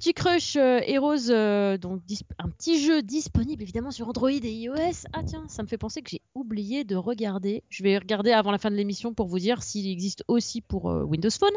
Magic 0.00 0.16
Crush 0.16 0.56
euh, 0.56 0.80
Heroes, 0.86 1.28
euh, 1.28 1.76
donc 1.76 2.00
un 2.38 2.48
petit 2.48 2.82
jeu 2.82 3.02
disponible 3.02 3.62
évidemment 3.62 3.90
sur 3.90 4.08
Android 4.08 4.30
et 4.30 4.50
iOS. 4.50 5.04
Ah 5.12 5.22
tiens, 5.22 5.46
ça 5.46 5.62
me 5.62 5.68
fait 5.68 5.76
penser 5.76 6.00
que 6.00 6.08
j'ai 6.08 6.22
oublié 6.34 6.84
de 6.84 6.96
regarder. 6.96 7.64
Je 7.68 7.82
vais 7.82 7.98
regarder 7.98 8.32
avant 8.32 8.50
la 8.50 8.56
fin 8.56 8.70
de 8.70 8.76
l'émission 8.76 9.12
pour 9.12 9.26
vous 9.26 9.38
dire 9.38 9.62
s'il 9.62 9.86
existe 9.86 10.24
aussi 10.26 10.62
pour 10.62 10.90
euh, 10.90 11.02
Windows 11.02 11.28
Phone. 11.28 11.52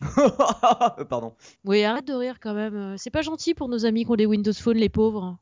Pardon. 1.08 1.34
Oui, 1.64 1.82
arrête 1.82 2.06
de 2.06 2.12
rire 2.12 2.40
quand 2.42 2.52
même. 2.52 2.98
C'est 2.98 3.08
pas 3.08 3.22
gentil 3.22 3.54
pour 3.54 3.70
nos 3.70 3.86
amis 3.86 4.04
qui 4.04 4.10
ont 4.10 4.16
des 4.16 4.26
Windows 4.26 4.52
Phone, 4.52 4.76
les 4.76 4.90
pauvres. 4.90 5.38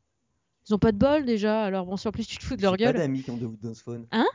Ils 0.69 0.75
ont 0.77 0.79
pas 0.79 0.93
de 0.93 0.99
bol 0.99 1.25
déjà. 1.25 1.65
Alors 1.65 1.85
bon, 1.85 1.97
si 1.97 2.07
en 2.07 2.13
plus 2.13 2.29
tu 2.29 2.39
te 2.39 2.45
fous 2.45 2.55
de 2.55 2.63
leur 2.63 2.77
gueule. 2.77 2.95
Pas 2.95 3.01
d'amis 3.01 3.25
qui 3.25 3.31
ont 3.33 3.39
des 3.39 3.47
Windows 3.47 3.75
Phone. 3.75 4.07
Hein? 4.13 4.29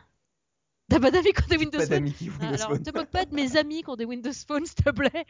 T'as 0.90 1.00
pas 1.00 1.12
d'amis 1.12 1.32
qui 1.32 1.44
ont 1.44 1.48
des 1.48 1.58
Windows 1.58 1.80
Phone 1.80 1.88
Pas 1.88 1.96
d'amis 1.96 2.12
qui 2.12 2.30
ont 2.30 2.34
Windows 2.42 2.62
Alors, 2.62 2.82
te 2.82 2.94
moque 2.94 3.10
pas 3.10 3.24
de 3.24 3.34
mes 3.34 3.56
amis 3.56 3.84
qui 3.84 3.90
ont 3.90 3.96
des 3.96 4.04
Windows 4.04 4.34
Phone, 4.46 4.66
s'il 4.66 4.84
te 4.84 4.90
plaît. 4.90 5.26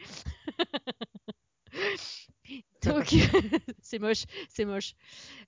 Donc, 2.84 3.14
c'est 3.82 3.98
moche, 3.98 4.24
c'est 4.48 4.64
moche. 4.64 4.94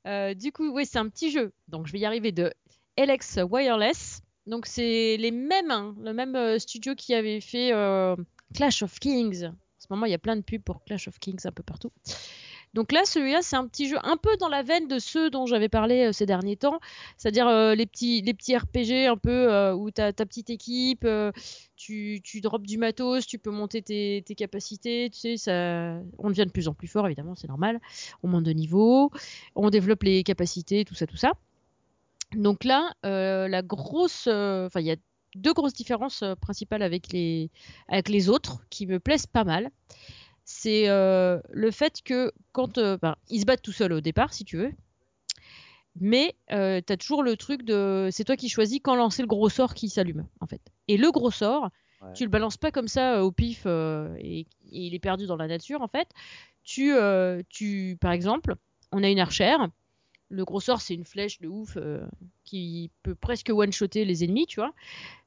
Euh, 0.06 0.34
du 0.34 0.52
coup, 0.52 0.70
oui, 0.72 0.86
c'est 0.86 0.98
un 0.98 1.08
petit 1.08 1.30
jeu. 1.30 1.52
Donc, 1.68 1.86
je 1.86 1.92
vais 1.92 1.98
y 1.98 2.04
arriver 2.04 2.32
de 2.32 2.52
Alex 2.96 3.38
Wireless. 3.50 4.22
Donc, 4.46 4.66
c'est 4.66 5.16
les 5.16 5.30
mêmes, 5.30 5.70
hein, 5.70 5.94
le 6.02 6.12
même 6.12 6.34
euh, 6.36 6.58
studio 6.58 6.94
qui 6.94 7.14
avait 7.14 7.40
fait 7.40 7.72
euh, 7.72 8.16
Clash 8.54 8.82
of 8.82 8.98
Kings. 8.98 9.46
En 9.46 9.54
ce 9.78 9.86
moment, 9.90 10.06
il 10.06 10.10
y 10.10 10.14
a 10.14 10.18
plein 10.18 10.36
de 10.36 10.42
pubs 10.42 10.62
pour 10.62 10.84
Clash 10.84 11.08
of 11.08 11.18
Kings 11.18 11.40
un 11.44 11.52
peu 11.52 11.62
partout. 11.62 11.90
Donc 12.74 12.90
là, 12.90 13.04
celui-là, 13.04 13.40
c'est 13.42 13.56
un 13.56 13.66
petit 13.66 13.86
jeu 13.86 13.98
un 14.02 14.16
peu 14.16 14.34
dans 14.38 14.48
la 14.48 14.62
veine 14.62 14.88
de 14.88 14.98
ceux 14.98 15.28
dont 15.28 15.44
j'avais 15.44 15.68
parlé 15.68 16.06
euh, 16.06 16.12
ces 16.12 16.24
derniers 16.24 16.56
temps, 16.56 16.80
c'est-à-dire 17.18 17.46
euh, 17.46 17.74
les, 17.74 17.84
petits, 17.84 18.22
les 18.22 18.32
petits 18.32 18.56
RPG 18.56 19.08
un 19.08 19.18
peu 19.18 19.52
euh, 19.52 19.74
où 19.74 19.90
tu 19.90 20.00
as 20.00 20.14
ta 20.14 20.24
petite 20.24 20.48
équipe, 20.48 21.06
tu, 21.76 22.20
tu 22.24 22.40
drops 22.40 22.66
du 22.66 22.78
matos, 22.78 23.26
tu 23.26 23.38
peux 23.38 23.50
monter 23.50 23.82
tes, 23.82 24.22
tes, 24.24 24.34
capacités, 24.34 25.10
tu 25.10 25.18
sais, 25.18 25.36
ça, 25.36 26.00
on 26.18 26.30
devient 26.30 26.46
de 26.46 26.50
plus 26.50 26.68
en 26.68 26.74
plus 26.74 26.88
fort, 26.88 27.06
évidemment, 27.06 27.34
c'est 27.34 27.48
normal, 27.48 27.78
on 28.22 28.28
monte 28.28 28.44
de 28.44 28.52
niveau, 28.52 29.10
on 29.54 29.68
développe 29.68 30.04
les 30.04 30.22
capacités, 30.22 30.84
tout 30.84 30.94
ça, 30.94 31.06
tout 31.06 31.16
ça. 31.16 31.32
Donc 32.34 32.64
là, 32.64 32.94
la 33.02 33.62
grosse, 33.62 34.26
enfin, 34.28 34.80
il 34.80 34.86
y 34.86 34.90
a 34.90 34.96
deux 35.34 35.52
grosses 35.52 35.74
différences 35.74 36.24
principales 36.40 36.82
avec 36.82 37.12
les, 37.12 37.50
avec 37.88 38.08
les 38.08 38.30
autres 38.30 38.64
qui 38.70 38.86
me 38.86 38.98
plaisent 38.98 39.26
pas 39.26 39.44
mal 39.44 39.70
c'est 40.44 40.88
euh, 40.88 41.40
le 41.50 41.70
fait 41.70 42.02
que 42.02 42.32
quand 42.52 42.78
euh, 42.78 42.96
ben, 43.00 43.16
ils 43.28 43.40
se 43.40 43.46
battent 43.46 43.62
tout 43.62 43.72
seuls 43.72 43.92
au 43.92 44.00
départ, 44.00 44.32
si 44.32 44.44
tu 44.44 44.56
veux, 44.56 44.72
mais 46.00 46.34
euh, 46.50 46.80
tu 46.84 46.92
as 46.92 46.96
toujours 46.96 47.22
le 47.22 47.36
truc 47.36 47.62
de 47.62 48.08
c'est 48.10 48.24
toi 48.24 48.36
qui 48.36 48.48
choisis 48.48 48.80
quand 48.82 48.94
lancer 48.94 49.22
le 49.22 49.28
gros 49.28 49.48
sort 49.48 49.74
qui 49.74 49.88
s'allume 49.88 50.26
en 50.40 50.46
fait. 50.46 50.60
Et 50.88 50.96
le 50.96 51.10
gros 51.10 51.30
sort, 51.30 51.70
tu 52.16 52.24
le 52.24 52.30
balances 52.30 52.56
pas 52.56 52.72
comme 52.72 52.88
ça 52.88 53.24
au 53.24 53.30
pif 53.30 53.64
et, 53.66 54.46
il 54.74 54.94
est 54.94 54.98
perdu 54.98 55.26
dans 55.26 55.36
la 55.36 55.46
nature 55.46 55.82
en 55.82 55.88
fait. 55.88 56.08
Tu, 56.64 56.94
tu 57.48 57.96
par 58.00 58.12
exemple, 58.12 58.54
on 58.90 59.04
a 59.04 59.08
une 59.08 59.20
archère. 59.20 59.68
Le 60.28 60.44
gros 60.44 60.60
sort, 60.60 60.80
c'est 60.80 60.94
une 60.94 61.04
flèche 61.04 61.40
de 61.40 61.46
ouf 61.46 61.76
qui 62.44 62.90
peut 63.02 63.14
presque 63.14 63.50
one-shotter 63.50 64.04
les 64.04 64.24
ennemis, 64.24 64.46
tu 64.46 64.58
vois. 64.58 64.72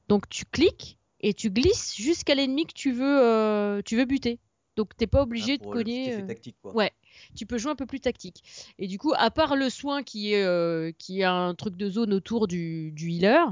Donc 0.09 0.27
tu 0.27 0.43
cliques 0.45 0.97
et 1.21 1.33
tu 1.33 1.49
glisses 1.49 1.95
jusqu'à 1.95 2.35
l'ennemi 2.35 2.65
que 2.65 2.73
tu 2.73 2.91
veux, 2.91 3.81
tu 3.85 3.95
veux 3.95 4.05
buter. 4.05 4.39
Donc 4.75 4.95
t'es 4.97 5.07
pas 5.07 5.21
obligé 5.21 5.57
ah, 5.59 5.63
de 5.63 5.69
cogner. 5.69 6.15
Euh, 6.15 6.21
tactique, 6.27 6.57
quoi. 6.61 6.73
Ouais, 6.75 6.91
tu 7.35 7.45
peux 7.45 7.57
jouer 7.57 7.71
un 7.71 7.75
peu 7.75 7.85
plus 7.85 7.99
tactique. 7.99 8.43
Et 8.77 8.87
du 8.87 8.97
coup, 8.97 9.13
à 9.15 9.31
part 9.31 9.55
le 9.55 9.69
soin 9.69 10.03
qui 10.03 10.33
est 10.33 10.43
euh, 10.43 10.91
qui 10.97 11.23
a 11.23 11.33
un 11.33 11.55
truc 11.55 11.77
de 11.77 11.89
zone 11.89 12.13
autour 12.13 12.47
du, 12.47 12.91
du 12.91 13.11
healer, 13.11 13.45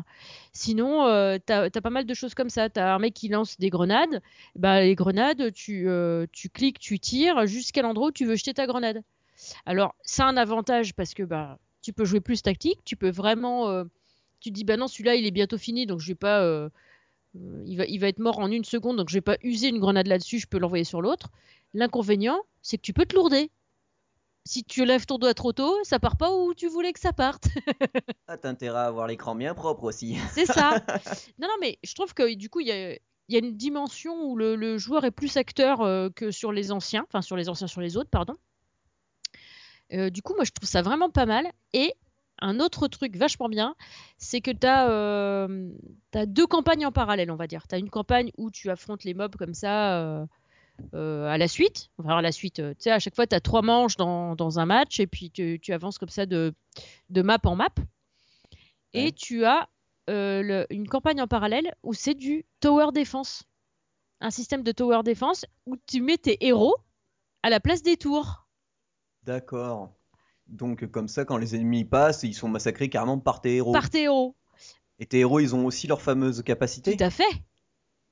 sinon 0.52 1.06
euh, 1.06 1.38
t'as 1.44 1.66
as 1.66 1.82
pas 1.82 1.90
mal 1.90 2.06
de 2.06 2.14
choses 2.14 2.34
comme 2.34 2.50
ça. 2.50 2.70
T'as 2.70 2.94
un 2.94 3.00
mec 3.00 3.14
qui 3.14 3.30
lance 3.30 3.58
des 3.58 3.70
grenades, 3.70 4.22
bah 4.56 4.82
les 4.82 4.96
grenades, 4.96 5.54
tu 5.54 5.88
tu 6.32 6.50
cliques, 6.50 6.80
tu 6.80 7.00
tires 7.00 7.46
jusqu'à 7.48 7.82
l'endroit 7.82 8.08
où 8.08 8.12
tu 8.12 8.26
veux 8.26 8.36
jeter 8.36 8.54
ta 8.54 8.68
grenade. 8.68 9.04
Alors 9.66 9.96
c'est 10.04 10.24
un 10.24 10.38
avantage 10.38 10.94
parce 10.94 11.14
que 11.14 11.24
bah 11.24 11.60
tu 11.82 11.94
peux 11.94 12.06
jouer 12.06 12.22
plus 12.22 12.42
tactique, 12.42 12.80
tu 12.86 12.96
peux 12.96 13.10
vraiment 13.10 13.86
tu 14.44 14.50
te 14.50 14.56
dis 14.56 14.66
bah 14.66 14.78
non 14.78 14.88
celui-là 14.88 15.16
il 15.16 15.26
est 15.26 15.32
bientôt 15.32 15.58
fini 15.58 15.86
donc 15.86 16.02
je 16.02 16.10
vais 16.10 16.16
pas 16.16 16.42
euh, 16.42 16.70
il, 17.36 17.78
va, 17.78 17.86
il 17.86 18.00
va 18.00 18.08
être 18.08 18.20
mort 18.20 18.40
en 18.40 18.52
une 18.52 18.64
seconde, 18.64 18.98
donc 18.98 19.10
je 19.10 19.16
vais 19.16 19.22
pas 19.22 19.38
user 19.42 19.68
une 19.68 19.80
grenade 19.80 20.08
là-dessus, 20.08 20.40
je 20.40 20.48
peux 20.48 20.60
l'envoyer 20.60 20.84
sur 20.84 21.02
l'autre. 21.02 21.30
L'inconvénient, 21.74 22.40
c'est 22.62 22.78
que 22.78 22.84
tu 22.84 22.94
peux 22.94 23.06
te 23.06 23.16
lourder. 23.16 23.50
Si 24.46 24.64
tu 24.64 24.84
lèves 24.86 25.06
ton 25.06 25.18
doigt 25.18 25.34
trop 25.34 25.54
tôt, 25.54 25.78
ça 25.84 26.00
part 26.00 26.18
pas 26.18 26.36
où 26.36 26.54
tu 26.54 26.68
voulais 26.68 26.92
que 26.92 27.00
ça 27.00 27.14
parte. 27.14 27.48
ah, 28.28 28.38
t'as 28.38 28.50
intérêt 28.50 28.80
à 28.80 28.86
avoir 28.86 29.08
l'écran 29.08 29.36
bien 29.36 29.54
propre 29.54 29.86
aussi. 29.86 30.18
c'est 30.34 30.46
ça. 30.46 30.84
Non, 31.40 31.48
non, 31.48 31.56
mais 31.62 31.80
je 31.84 31.94
trouve 31.96 32.14
que 32.14 32.34
du 32.36 32.50
coup, 32.50 32.60
il 32.60 32.68
y 32.68 32.72
a, 32.72 32.94
y 33.30 33.36
a, 33.36 33.40
une 33.40 33.56
dimension 33.56 34.26
où 34.26 34.36
le, 34.36 34.78
joueur 34.78 35.06
est 35.06 35.12
plus 35.12 35.38
acteur 35.38 35.82
euh, 35.82 36.10
que 36.10 36.30
sur 36.30 36.52
les 36.52 36.72
anciens, 36.72 37.06
enfin 37.08 37.22
sur 37.22 37.38
les 37.38 37.50
anciens, 37.50 37.68
sur 37.68 37.82
les 37.82 37.96
autres, 37.96 38.10
pardon. 38.10 38.36
Euh, 39.94 40.10
du 40.10 40.22
coup, 40.22 40.34
moi, 40.36 40.44
je 40.44 40.52
trouve 40.52 40.70
ça 40.70 40.82
vraiment 40.82 41.10
pas 41.10 41.26
mal. 41.26 41.50
Et 41.72 41.94
un 42.40 42.60
autre 42.60 42.88
truc 42.88 43.16
vachement 43.16 43.50
bien, 43.50 43.76
c'est 44.18 44.42
que 44.42 44.52
tu 44.52 44.68
as, 44.68 44.90
euh, 44.90 45.70
deux 46.28 46.48
campagnes 46.48 46.86
en 46.86 46.92
parallèle, 46.92 47.32
on 47.32 47.36
va 47.36 47.48
dire. 47.48 47.68
Tu 47.68 47.76
as 47.76 47.78
une 47.78 47.90
campagne 47.90 48.32
où 48.38 48.52
tu 48.52 48.70
affrontes 48.70 49.04
les 49.04 49.14
mobs 49.14 49.36
comme 49.36 49.54
ça, 49.54 50.00
euh, 50.94 51.28
à 51.28 51.38
la 51.38 51.48
suite. 51.48 51.90
Enfin, 51.98 52.18
à 52.18 52.22
la 52.22 52.32
suite, 52.32 52.56
tu 52.56 52.76
sais, 52.80 52.92
à 52.92 53.00
chaque 53.00 53.16
fois, 53.16 53.28
tu 53.28 53.36
as 53.36 53.40
trois 53.40 53.62
manches 53.62 53.96
dans, 53.96 54.36
dans, 54.36 54.60
un 54.60 54.66
match 54.66 55.00
et 55.00 55.08
puis 55.08 55.32
tu, 55.32 55.60
tu, 55.62 55.74
avances 55.74 55.98
comme 55.98 56.10
ça 56.10 56.26
de, 56.26 56.54
de 57.10 57.22
map 57.22 57.40
en 57.46 57.56
map. 57.56 57.74
Et 58.94 59.12
tu 59.12 59.46
as 59.46 59.70
une 60.08 60.88
campagne 60.90 61.22
en 61.22 61.28
parallèle 61.28 61.74
où 61.84 61.94
c'est 61.94 62.14
du 62.16 62.46
tower 62.60 62.88
defense. 62.94 63.44
Un 64.20 64.32
système 64.32 64.64
de 64.64 64.72
tower 64.72 65.02
defense 65.04 65.46
où 65.66 65.76
tu 65.88 66.02
mets 66.02 66.18
tes 66.18 66.46
héros 66.46 66.76
à 67.42 67.50
la 67.50 67.60
place 67.60 67.82
des 67.82 67.98
tours. 67.98 68.48
D'accord. 69.24 69.94
Donc 70.48 70.86
comme 70.92 71.08
ça, 71.08 71.26
quand 71.26 71.38
les 71.38 71.56
ennemis 71.56 71.86
passent, 71.86 72.24
ils 72.24 72.34
sont 72.34 72.48
massacrés 72.48 72.90
carrément 72.90 73.20
par 73.20 73.42
tes 73.42 73.56
héros. 73.56 73.72
Par 73.72 73.90
tes 73.90 74.04
héros. 74.04 74.36
Et 75.00 75.06
tes 75.06 75.20
héros, 75.20 75.40
ils 75.40 75.56
ont 75.56 75.66
aussi 75.66 75.88
leur 75.88 76.02
fameuse 76.02 76.44
capacité 76.44 76.96
Tout 76.96 77.04
à 77.04 77.10
fait. 77.10 77.24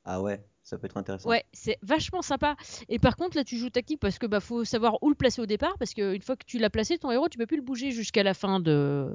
Ah 0.04 0.22
ouais, 0.22 0.44
ça 0.64 0.78
peut 0.78 0.86
être 0.86 0.98
intéressant. 0.98 1.30
Ouais, 1.30 1.46
c'est 1.54 1.78
vachement 1.84 2.22
sympa. 2.22 2.56
Et 2.90 2.98
par 2.98 3.16
contre, 3.16 3.38
là, 3.38 3.44
tu 3.44 3.58
joues 3.58 3.70
tactique 3.70 4.00
parce 4.00 4.18
que 4.18 4.26
bah 4.26 4.40
faut 4.40 4.66
savoir 4.66 4.98
où 5.04 5.10
le 5.10 5.16
placer 5.16 5.42
au 5.42 5.46
départ, 5.46 5.78
parce 5.78 5.94
qu'une 5.94 6.22
fois 6.22 6.36
que 6.36 6.46
tu 6.46 6.58
l'as 6.58 6.70
placé, 6.72 6.98
ton 6.98 7.12
héros, 7.12 7.30
tu 7.30 7.38
peux 7.38 7.46
plus 7.46 7.58
le 7.58 7.64
bouger 7.64 7.92
jusqu'à 7.92 8.24
la 8.24 8.34
fin 8.34 8.60
de 8.60 9.14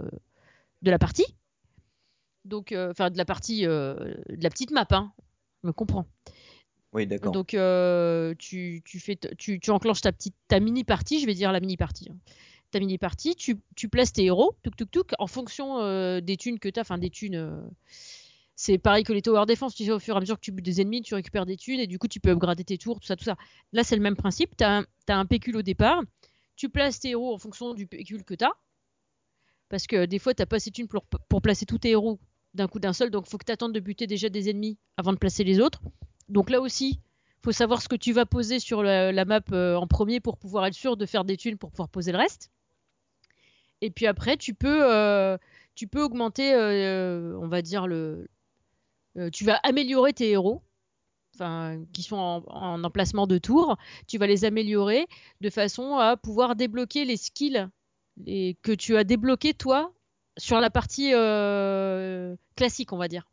de 0.82 0.90
la 0.90 0.98
partie. 0.98 1.26
Donc, 2.44 2.70
euh, 2.70 2.90
enfin, 2.92 3.10
de 3.10 3.18
la 3.18 3.24
partie, 3.24 3.66
euh, 3.66 3.94
de 4.28 4.42
la 4.42 4.50
petite 4.50 4.70
map, 4.70 4.86
hein. 4.90 5.12
me 5.64 5.72
comprends. 5.72 6.06
Oui, 6.92 7.06
d'accord. 7.06 7.32
Donc, 7.32 7.54
euh, 7.54 8.34
tu, 8.38 8.82
tu, 8.84 9.00
fais, 9.00 9.18
tu, 9.36 9.58
tu, 9.58 9.70
enclenches 9.70 10.00
ta 10.00 10.12
petite, 10.12 10.36
ta 10.46 10.60
mini 10.60 10.84
partie, 10.84 11.20
je 11.20 11.26
vais 11.26 11.34
dire 11.34 11.50
la 11.50 11.60
mini 11.60 11.76
partie. 11.76 12.08
Hein 12.10 12.16
ta 12.70 12.80
mini 12.80 12.98
partie, 12.98 13.34
tu, 13.36 13.58
tu, 13.74 13.88
places 13.88 14.12
tes 14.12 14.24
héros, 14.24 14.56
tuk 14.62 14.90
tuk 14.90 15.12
en 15.18 15.26
fonction 15.26 15.80
euh, 15.80 16.20
des 16.20 16.36
thunes 16.36 16.58
que 16.58 16.68
tu 16.68 16.78
as, 16.78 16.82
enfin 16.82 16.98
des 16.98 17.10
thunes. 17.10 17.36
Euh, 17.36 17.60
c'est 18.54 18.78
pareil 18.78 19.04
que 19.04 19.12
les 19.12 19.22
tower 19.22 19.44
defense, 19.46 19.74
tu 19.74 19.84
sais, 19.84 19.90
au 19.90 19.98
fur 19.98 20.14
et 20.14 20.16
à 20.16 20.20
mesure 20.20 20.36
que 20.36 20.40
tu 20.40 20.50
butes 20.50 20.64
des 20.64 20.80
ennemis, 20.80 21.02
tu 21.02 21.14
récupères 21.14 21.44
des 21.44 21.56
thunes 21.56 21.80
et 21.80 21.86
du 21.86 21.98
coup 21.98 22.08
tu 22.08 22.20
peux 22.20 22.30
upgrader 22.30 22.64
tes 22.64 22.78
tours, 22.78 23.00
tout 23.00 23.06
ça, 23.06 23.16
tout 23.16 23.24
ça. 23.24 23.36
Là, 23.72 23.84
c'est 23.84 23.96
le 23.96 24.02
même 24.02 24.16
principe, 24.16 24.56
tu 24.56 24.64
as, 24.64 24.84
un 25.08 25.26
pécule 25.26 25.56
au 25.58 25.62
départ, 25.62 26.02
tu 26.56 26.70
places 26.70 27.00
tes 27.00 27.10
héros 27.10 27.34
en 27.34 27.38
fonction 27.38 27.74
du 27.74 27.86
pécule 27.86 28.24
que 28.24 28.34
tu 28.34 28.44
as. 28.44 28.52
Parce 29.68 29.86
que 29.86 30.06
des 30.06 30.18
fois, 30.18 30.32
tu 30.32 30.44
pas 30.46 30.56
assez 30.56 30.70
de 30.70 30.74
thunes 30.74 30.88
pour, 30.88 31.04
pour 31.28 31.42
placer 31.42 31.66
tous 31.66 31.78
tes 31.78 31.90
héros 31.90 32.18
d'un 32.54 32.68
coup 32.68 32.78
d'un 32.78 32.94
seul, 32.94 33.10
donc 33.10 33.26
faut 33.26 33.36
que 33.36 33.44
tu 33.44 33.52
attendes 33.52 33.74
de 33.74 33.80
buter 33.80 34.06
déjà 34.06 34.30
des 34.30 34.48
ennemis 34.48 34.78
avant 34.96 35.12
de 35.12 35.18
placer 35.18 35.44
les 35.44 35.60
autres. 35.60 35.82
Donc 36.28 36.48
là 36.48 36.60
aussi, 36.60 37.00
faut 37.42 37.52
savoir 37.52 37.82
ce 37.82 37.88
que 37.88 37.96
tu 37.96 38.12
vas 38.12 38.26
poser 38.26 38.58
sur 38.58 38.82
la, 38.82 39.24
map 39.24 39.40
euh, 39.52 39.76
en 39.76 39.86
premier 39.86 40.20
pour 40.20 40.36
pouvoir 40.36 40.66
être 40.66 40.74
sûr 40.74 40.96
de 40.96 41.06
faire 41.06 41.24
des 41.24 41.36
thunes 41.36 41.58
pour 41.58 41.70
pouvoir 41.70 41.88
poser 41.88 42.12
le 42.12 42.18
reste. 42.18 42.50
Et 43.80 43.90
puis 43.90 44.06
après, 44.06 44.36
tu 44.36 44.54
peux, 44.54 44.92
euh, 44.92 45.36
tu 45.74 45.86
peux 45.86 46.02
augmenter, 46.02 46.54
euh, 46.54 47.38
on 47.40 47.48
va 47.48 47.62
dire, 47.62 47.86
le. 47.86 48.28
Tu 49.32 49.44
vas 49.44 49.58
améliorer 49.62 50.12
tes 50.12 50.30
héros, 50.30 50.62
qui 51.94 52.02
sont 52.02 52.44
en, 52.46 52.84
emplacement 52.84 53.26
de 53.26 53.38
tour. 53.38 53.78
Tu 54.06 54.18
vas 54.18 54.26
les 54.26 54.44
améliorer 54.44 55.06
de 55.40 55.48
façon 55.48 55.96
à 55.96 56.18
pouvoir 56.18 56.54
débloquer 56.54 57.06
les 57.06 57.16
skills 57.16 57.66
que 58.26 58.74
tu 58.74 58.96
as 58.96 59.04
débloqués 59.04 59.54
toi 59.54 59.90
sur 60.36 60.60
la 60.60 60.68
partie 60.68 61.12
classique, 62.56 62.92
on 62.92 62.98
va 62.98 63.08
dire 63.08 63.26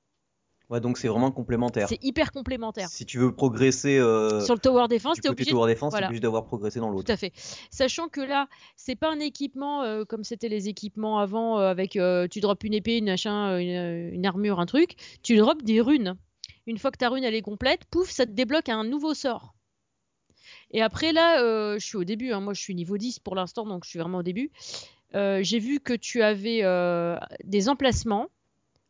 donc 0.79 0.97
c'est 0.97 1.07
vraiment 1.07 1.31
complémentaire. 1.31 1.87
C'est 1.89 2.03
hyper 2.03 2.31
complémentaire. 2.31 2.89
Si 2.89 3.05
tu 3.05 3.17
veux 3.17 3.33
progresser 3.33 3.97
euh, 3.97 4.41
sur 4.41 4.53
le 4.53 4.59
tower 4.59 4.87
defense, 4.89 5.19
tu 5.19 5.27
es 5.27 5.29
obligé, 5.29 5.51
tower 5.51 5.71
defense, 5.71 5.93
obligé 5.93 6.19
d'avoir 6.19 6.45
progressé 6.45 6.79
dans 6.79 6.89
l'autre. 6.89 7.05
Tout 7.05 7.11
à 7.11 7.17
fait. 7.17 7.33
Sachant 7.71 8.07
que 8.07 8.21
là, 8.21 8.47
c'est 8.75 8.95
pas 8.95 9.11
un 9.11 9.19
équipement 9.19 9.83
euh, 9.83 10.05
comme 10.05 10.23
c'était 10.23 10.49
les 10.49 10.69
équipements 10.69 11.19
avant 11.19 11.59
euh, 11.59 11.69
avec 11.69 11.97
tu 12.31 12.39
drops 12.39 12.63
une 12.63 12.73
épée, 12.73 12.97
une 12.97 13.05
machin, 13.05 13.57
une, 13.57 14.25
armure, 14.25 14.59
un 14.59 14.65
truc. 14.65 14.95
Tu 15.21 15.35
drops 15.35 15.63
des 15.63 15.81
runes. 15.81 16.17
Une 16.65 16.77
fois 16.77 16.91
que 16.91 16.97
ta 16.97 17.09
rune 17.09 17.23
elle 17.23 17.35
est 17.35 17.41
complète, 17.41 17.81
pouf, 17.91 18.09
ça 18.09 18.25
te 18.25 18.31
débloque 18.31 18.69
un 18.69 18.83
nouveau 18.83 19.13
sort. 19.13 19.53
Et 20.71 20.81
après 20.81 21.11
là, 21.13 21.37
je 21.77 21.85
suis 21.85 21.97
au 21.97 22.03
début. 22.03 22.31
Hein. 22.31 22.39
moi, 22.39 22.53
je 22.53 22.61
suis 22.61 22.75
niveau 22.75 22.97
10 22.97 23.19
pour 23.19 23.35
l'instant, 23.35 23.65
donc 23.65 23.83
je 23.83 23.89
suis 23.89 23.99
vraiment 23.99 24.19
au 24.19 24.23
début. 24.23 24.51
J'ai 25.13 25.59
vu 25.59 25.79
que 25.79 25.93
tu 25.93 26.21
avais 26.23 26.63
des 27.43 27.69
emplacements 27.69 28.29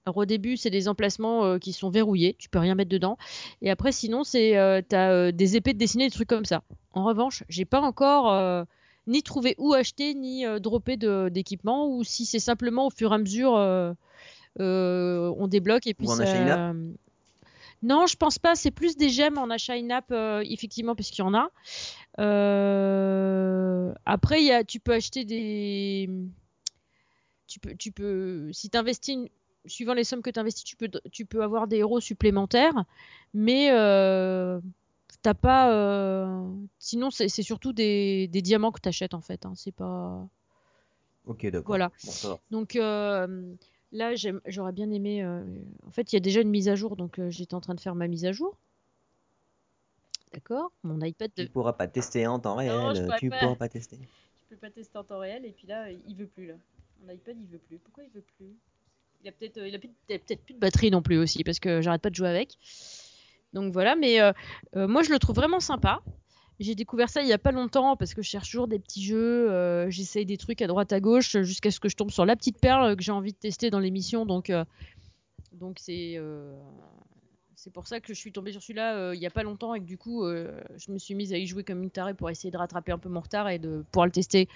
alors 0.05 0.17
au 0.17 0.25
début, 0.25 0.57
c'est 0.57 0.69
des 0.69 0.89
emplacements 0.89 1.45
euh, 1.45 1.59
qui 1.59 1.71
sont 1.71 1.89
verrouillés, 1.89 2.35
tu 2.37 2.49
peux 2.49 2.59
rien 2.59 2.75
mettre 2.75 2.89
dedans. 2.89 3.17
Et 3.61 3.71
après, 3.71 3.93
sinon, 3.93 4.23
c'est 4.23 4.57
euh, 4.57 4.81
t'as 4.87 5.11
euh, 5.11 5.31
des 5.31 5.55
épées 5.55 5.73
de 5.73 5.77
dessinées, 5.77 6.07
des 6.07 6.13
trucs 6.13 6.27
comme 6.27 6.45
ça. 6.45 6.63
En 6.91 7.05
revanche, 7.05 7.43
j'ai 7.47 7.65
pas 7.65 7.79
encore 7.81 8.65
ni 9.07 9.23
trouvé 9.23 9.55
où 9.57 9.73
acheter 9.73 10.13
ni 10.13 10.45
dropper 10.59 10.97
d'équipement, 10.97 11.87
ou 11.87 12.03
si 12.03 12.25
c'est 12.25 12.39
simplement 12.39 12.87
au 12.87 12.89
fur 12.89 13.11
et 13.11 13.15
à 13.15 13.17
mesure 13.17 13.53
on 14.59 15.47
débloque 15.47 15.87
et 15.87 15.93
puis 15.93 16.07
ou 16.07 16.11
ça. 16.11 16.73
Non, 17.81 18.05
je 18.07 18.15
pense 18.15 18.39
pas. 18.39 18.55
C'est 18.55 18.71
plus 18.71 18.95
des 18.95 19.09
gemmes 19.09 19.37
en 19.37 19.49
achat 19.49 19.73
in-app, 19.73 20.13
effectivement, 20.43 20.95
parce 20.95 21.09
qu'il 21.09 21.25
y 21.25 21.27
en 21.27 21.33
a. 21.33 21.49
Après, 24.05 24.43
y 24.43 24.51
a, 24.51 24.63
tu 24.63 24.79
peux 24.79 24.93
acheter 24.93 25.25
des. 25.25 26.09
Tu 27.47 27.59
peux, 27.59 27.75
tu 27.75 27.91
peux, 27.91 28.51
si 28.53 28.69
tu 28.69 28.77
investis 28.77 29.17
suivant 29.65 29.93
les 29.93 30.03
sommes 30.03 30.21
que 30.21 30.29
tu 30.29 30.39
investis, 30.39 30.63
tu 30.63 30.75
peux, 30.75 30.89
tu 31.11 31.25
peux 31.25 31.43
avoir 31.43 31.67
des 31.67 31.77
héros 31.77 31.99
supplémentaires, 31.99 32.85
mais 33.33 33.71
euh, 33.71 34.59
t'as 35.21 35.33
pas. 35.33 35.73
Euh, 35.73 36.47
sinon, 36.77 37.09
c'est 37.09 37.29
surtout 37.29 37.73
des, 37.73 38.27
des, 38.27 38.41
diamants 38.41 38.71
que 38.71 38.81
tu 38.81 38.89
achètes 38.89 39.13
en 39.13 39.21
fait. 39.21 39.45
Hein, 39.45 39.53
c'est 39.55 39.71
pas. 39.71 40.27
Ok, 41.25 41.45
d'accord. 41.47 41.67
Voilà. 41.67 41.91
donc 42.51 42.75
euh, 42.75 43.55
là, 43.91 44.13
j'aurais 44.45 44.73
bien 44.73 44.91
aimé. 44.91 45.23
Euh, 45.23 45.43
en 45.87 45.91
fait, 45.91 46.11
il 46.11 46.15
y 46.15 46.17
a 46.17 46.19
déjà 46.19 46.41
une 46.41 46.49
mise 46.49 46.69
à 46.69 46.75
jour, 46.75 46.95
donc 46.95 47.19
j'étais 47.29 47.55
en 47.55 47.61
train 47.61 47.75
de 47.75 47.79
faire 47.79 47.95
ma 47.95 48.07
mise 48.07 48.25
à 48.25 48.31
jour. 48.31 48.55
D'accord 50.33 50.71
Mon 50.83 50.99
iPad. 50.99 51.31
De... 51.37 51.43
Tu 51.43 51.49
pourras 51.49 51.73
pas 51.73 51.87
tester 51.87 52.27
en 52.27 52.39
temps 52.39 52.55
réel. 52.55 53.07
tu 53.19 53.29
pas. 53.29 53.39
pourras 53.39 53.55
pas 53.55 53.69
tester. 53.69 53.97
Je 53.97 54.55
peux 54.55 54.57
pas 54.57 54.71
tester 54.71 54.97
en 54.97 55.03
temps 55.03 55.19
réel, 55.19 55.45
et 55.45 55.51
puis 55.51 55.67
là, 55.67 55.89
il 55.89 56.15
veut 56.15 56.27
plus 56.27 56.47
là. 56.47 56.55
Mon 57.01 57.13
iPad, 57.13 57.35
il 57.39 57.47
veut 57.47 57.59
plus. 57.59 57.77
Pourquoi 57.77 58.03
il 58.03 58.09
veut 58.11 58.25
plus? 58.37 58.55
Il 59.23 59.29
a 59.29 59.31
peut-être 59.31 59.57
euh, 59.57 59.67
il 59.67 59.75
a 59.75 59.79
peut-être 59.79 60.43
plus 60.43 60.53
de 60.53 60.59
batterie 60.59 60.91
non 60.91 61.01
plus 61.01 61.17
aussi 61.17 61.43
parce 61.43 61.59
que 61.59 61.81
j'arrête 61.81 62.01
pas 62.01 62.09
de 62.09 62.15
jouer 62.15 62.29
avec. 62.29 62.57
Donc 63.53 63.71
voilà, 63.71 63.95
mais 63.95 64.19
euh, 64.19 64.33
euh, 64.75 64.87
moi 64.87 65.03
je 65.03 65.11
le 65.11 65.19
trouve 65.19 65.35
vraiment 65.35 65.59
sympa. 65.59 66.01
J'ai 66.59 66.75
découvert 66.75 67.09
ça 67.09 67.21
il 67.21 67.27
y 67.27 67.33
a 67.33 67.37
pas 67.37 67.51
longtemps 67.51 67.95
parce 67.95 68.13
que 68.13 68.21
je 68.21 68.29
cherche 68.29 68.49
toujours 68.49 68.67
des 68.67 68.79
petits 68.79 69.03
jeux, 69.03 69.89
j'essaye 69.89 70.25
des 70.25 70.37
trucs 70.37 70.61
à 70.61 70.67
droite 70.67 70.93
à 70.93 70.99
gauche 70.99 71.35
jusqu'à 71.41 71.71
ce 71.71 71.79
que 71.79 71.89
je 71.89 71.95
tombe 71.95 72.11
sur 72.11 72.25
la 72.25 72.35
petite 72.35 72.59
perle 72.59 72.95
que 72.95 73.03
j'ai 73.03 73.11
envie 73.11 73.33
de 73.33 73.37
tester 73.37 73.69
dans 73.69 73.79
l'émission. 73.79 74.25
Donc 74.25 74.51
c'est 75.77 76.21
c'est 77.55 77.71
pour 77.71 77.87
ça 77.87 77.99
que 77.99 78.13
je 78.13 78.13
suis 78.13 78.31
tombée 78.31 78.51
sur 78.51 78.61
celui-là 78.61 79.13
il 79.13 79.19
y 79.19 79.25
a 79.25 79.31
pas 79.31 79.41
longtemps 79.43 79.73
et 79.73 79.79
que 79.79 79.85
du 79.85 79.97
coup 79.97 80.23
je 80.25 80.91
me 80.91 80.99
suis 80.99 81.15
mise 81.15 81.33
à 81.33 81.37
y 81.37 81.47
jouer 81.47 81.63
comme 81.63 81.81
une 81.81 81.91
tarée 81.91 82.13
pour 82.13 82.29
essayer 82.29 82.51
de 82.51 82.57
rattraper 82.57 82.91
un 82.91 82.99
peu 82.99 83.09
mon 83.09 83.21
retard 83.21 83.49
et 83.49 83.57
de 83.57 83.83
pouvoir 83.91 84.05
le 84.05 84.11
tester 84.11 84.47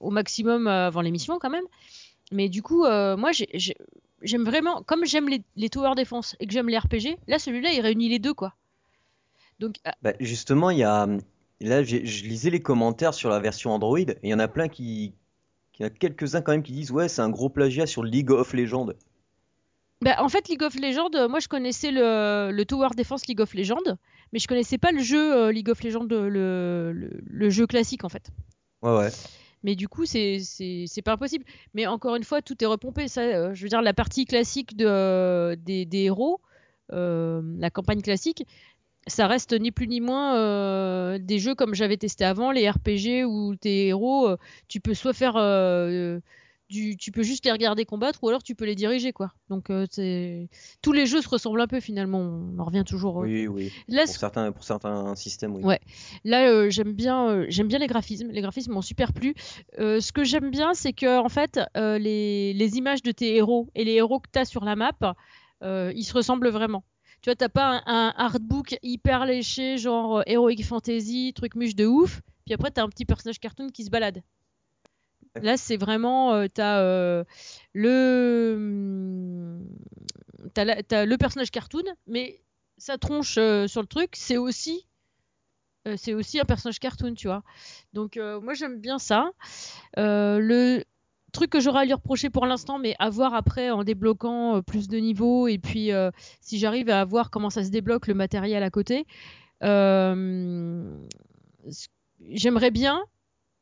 au 0.00 0.10
maximum 0.10 0.66
euh, 0.66 0.86
avant 0.86 1.00
l'émission 1.00 1.38
quand 1.38 1.50
même. 1.50 1.64
Mais 2.30 2.48
du 2.48 2.62
coup, 2.62 2.84
euh, 2.84 3.16
moi, 3.16 3.30
j'aime 4.22 4.44
vraiment, 4.44 4.82
comme 4.82 5.04
j'aime 5.06 5.28
les, 5.28 5.42
les 5.56 5.70
tower 5.70 5.94
defense 5.96 6.36
et 6.40 6.46
que 6.46 6.52
j'aime 6.52 6.68
les 6.68 6.78
RPG, 6.78 7.18
là, 7.26 7.38
celui-là, 7.38 7.72
il 7.72 7.80
réunit 7.80 8.08
les 8.08 8.18
deux, 8.18 8.34
quoi. 8.34 8.54
Donc, 9.58 9.76
bah, 10.02 10.12
justement, 10.20 10.70
il 10.70 10.78
y 10.78 10.84
a, 10.84 11.06
là, 11.60 11.82
je 11.82 11.96
lisais 11.96 12.50
les 12.50 12.60
commentaires 12.60 13.14
sur 13.14 13.30
la 13.30 13.40
version 13.40 13.72
Android 13.72 13.98
et 13.98 14.18
il 14.22 14.28
y 14.28 14.34
en 14.34 14.38
a 14.38 14.46
plein 14.46 14.68
qui, 14.68 15.14
il 15.78 15.82
y 15.82 15.84
a 15.84 15.90
quelques-uns 15.90 16.42
quand 16.42 16.52
même 16.52 16.62
qui 16.62 16.72
disent 16.72 16.92
ouais, 16.92 17.08
c'est 17.08 17.22
un 17.22 17.30
gros 17.30 17.48
plagiat 17.48 17.86
sur 17.86 18.04
League 18.04 18.30
of 18.30 18.52
Legends. 18.52 18.90
Bah, 20.00 20.16
en 20.22 20.28
fait, 20.28 20.48
League 20.48 20.62
of 20.62 20.74
Legends, 20.76 21.28
moi, 21.28 21.40
je 21.40 21.48
connaissais 21.48 21.90
le, 21.90 22.50
le 22.52 22.64
tower 22.66 22.90
defense 22.96 23.26
League 23.26 23.40
of 23.40 23.54
Legends, 23.54 23.96
mais 24.32 24.38
je 24.38 24.46
connaissais 24.46 24.78
pas 24.78 24.92
le 24.92 25.00
jeu 25.00 25.50
League 25.50 25.70
of 25.70 25.82
Legends, 25.82 26.06
le, 26.08 26.92
le 26.92 27.50
jeu 27.50 27.66
classique, 27.66 28.04
en 28.04 28.08
fait. 28.08 28.30
Mais 29.64 29.74
du 29.74 29.88
coup, 29.88 30.06
c'est 30.06 30.38
pas 31.04 31.12
impossible. 31.12 31.44
Mais 31.74 31.86
encore 31.86 32.16
une 32.16 32.24
fois, 32.24 32.42
tout 32.42 32.62
est 32.62 32.66
repompé. 32.66 33.08
Ça, 33.08 33.22
euh, 33.22 33.54
je 33.54 33.62
veux 33.62 33.68
dire, 33.68 33.82
la 33.82 33.94
partie 33.94 34.24
classique 34.24 34.76
de, 34.76 35.56
des, 35.56 35.84
des 35.84 36.04
héros, 36.04 36.40
euh, 36.92 37.42
la 37.58 37.70
campagne 37.70 38.00
classique, 38.00 38.46
ça 39.06 39.26
reste 39.26 39.58
ni 39.58 39.70
plus 39.72 39.88
ni 39.88 40.00
moins 40.00 40.36
euh, 40.36 41.18
des 41.18 41.38
jeux 41.38 41.54
comme 41.54 41.74
j'avais 41.74 41.96
testé 41.96 42.24
avant, 42.24 42.52
les 42.52 42.68
RPG 42.68 43.24
où 43.26 43.56
tes 43.56 43.88
héros, 43.88 44.36
tu 44.68 44.80
peux 44.80 44.94
soit 44.94 45.14
faire 45.14 45.34
tu 46.68 47.12
peux 47.12 47.22
juste 47.22 47.44
les 47.44 47.52
regarder 47.52 47.84
combattre 47.84 48.22
ou 48.22 48.28
alors 48.28 48.42
tu 48.42 48.54
peux 48.54 48.64
les 48.64 48.74
diriger 48.74 49.12
quoi. 49.12 49.32
Donc 49.48 49.70
euh, 49.70 49.86
tous 50.82 50.92
les 50.92 51.06
jeux 51.06 51.22
se 51.22 51.28
ressemblent 51.28 51.60
un 51.60 51.66
peu 51.66 51.80
finalement. 51.80 52.18
On 52.18 52.58
en 52.58 52.64
revient 52.64 52.84
toujours. 52.86 53.16
Oui 53.16 53.46
oui. 53.46 53.72
pour 53.88 54.06
certains 54.06 54.52
pour 54.52 54.64
certains 54.64 55.14
systèmes 55.14 55.54
oui. 55.54 55.62
Ouais. 55.62 55.80
Là 56.24 56.48
euh, 56.50 56.70
j'aime 56.70 56.92
bien 56.92 57.28
euh, 57.28 57.46
j'aime 57.48 57.68
bien 57.68 57.78
les 57.78 57.86
graphismes. 57.86 58.28
Les 58.30 58.42
graphismes 58.42 58.72
m'ont 58.72 58.82
super 58.82 59.12
plu. 59.12 59.34
ce 59.78 60.12
que 60.12 60.24
j'aime 60.24 60.50
bien 60.50 60.74
c'est 60.74 60.92
que 60.92 61.18
en 61.18 61.28
fait 61.28 61.60
les, 61.74 62.52
les 62.52 62.76
images 62.76 63.02
de 63.02 63.12
tes 63.12 63.36
héros 63.36 63.68
et 63.74 63.84
les 63.84 63.92
héros 63.92 64.20
que 64.20 64.28
tu 64.32 64.38
as 64.38 64.44
sur 64.44 64.64
la 64.64 64.76
map 64.76 64.92
ils 65.62 66.04
se 66.04 66.12
ressemblent 66.12 66.50
vraiment. 66.50 66.84
Tu 67.20 67.30
vois, 67.30 67.34
t'as 67.34 67.48
pas 67.48 67.82
un, 67.86 68.12
artbook 68.16 68.78
hyper 68.82 69.26
léché, 69.26 69.76
genre 69.76 70.22
Heroic 70.26 70.62
Fantasy, 70.62 71.32
truc 71.34 71.56
muche 71.56 71.74
de 71.74 71.84
ouf. 71.84 72.20
Puis 72.44 72.54
après, 72.54 72.70
t'as 72.70 72.84
un 72.84 72.88
petit 72.88 73.04
personnage 73.04 73.40
cartoon 73.40 73.70
qui 73.70 73.84
se 73.84 73.90
balade. 73.90 74.22
Là, 75.34 75.56
c'est 75.56 75.76
vraiment, 75.76 76.34
euh, 76.34 76.46
t'as 76.52 76.80
euh, 76.80 77.24
le, 77.72 78.54
hum, 78.56 79.66
as, 80.56 81.04
le 81.04 81.16
personnage 81.16 81.50
cartoon, 81.50 81.84
mais 82.06 82.40
sa 82.76 82.98
tronche 82.98 83.34
sur 83.34 83.80
le 83.80 83.86
truc, 83.86 84.10
c'est 84.14 84.36
aussi 84.36 84.84
c'est 85.96 86.12
aussi 86.12 86.38
un 86.38 86.44
personnage 86.44 86.80
cartoon, 86.80 87.14
tu 87.14 87.28
vois. 87.28 87.42
Donc 87.94 88.18
moi 88.42 88.52
j'aime 88.52 88.78
bien 88.78 88.98
ça. 88.98 89.30
le 89.96 90.84
truc 91.32 91.50
que 91.50 91.60
j'aurais 91.60 91.80
à 91.80 91.84
lui 91.84 91.94
reprocher 91.94 92.28
pour 92.30 92.44
l'instant, 92.46 92.78
mais 92.78 92.94
à 92.98 93.08
voir 93.08 93.32
après 93.34 93.70
en 93.70 93.84
débloquant 93.84 94.60
plus 94.62 94.88
de 94.88 94.98
niveaux 94.98 95.48
et 95.48 95.58
puis 95.58 95.90
si 96.40 96.58
j'arrive 96.58 96.90
à 96.90 97.04
voir 97.06 97.30
comment 97.30 97.48
ça 97.48 97.64
se 97.64 97.70
débloque 97.70 98.06
le 98.06 98.14
matériel 98.14 98.62
à 98.62 98.70
côté, 98.70 99.06
j'aimerais 102.20 102.70
bien 102.70 103.02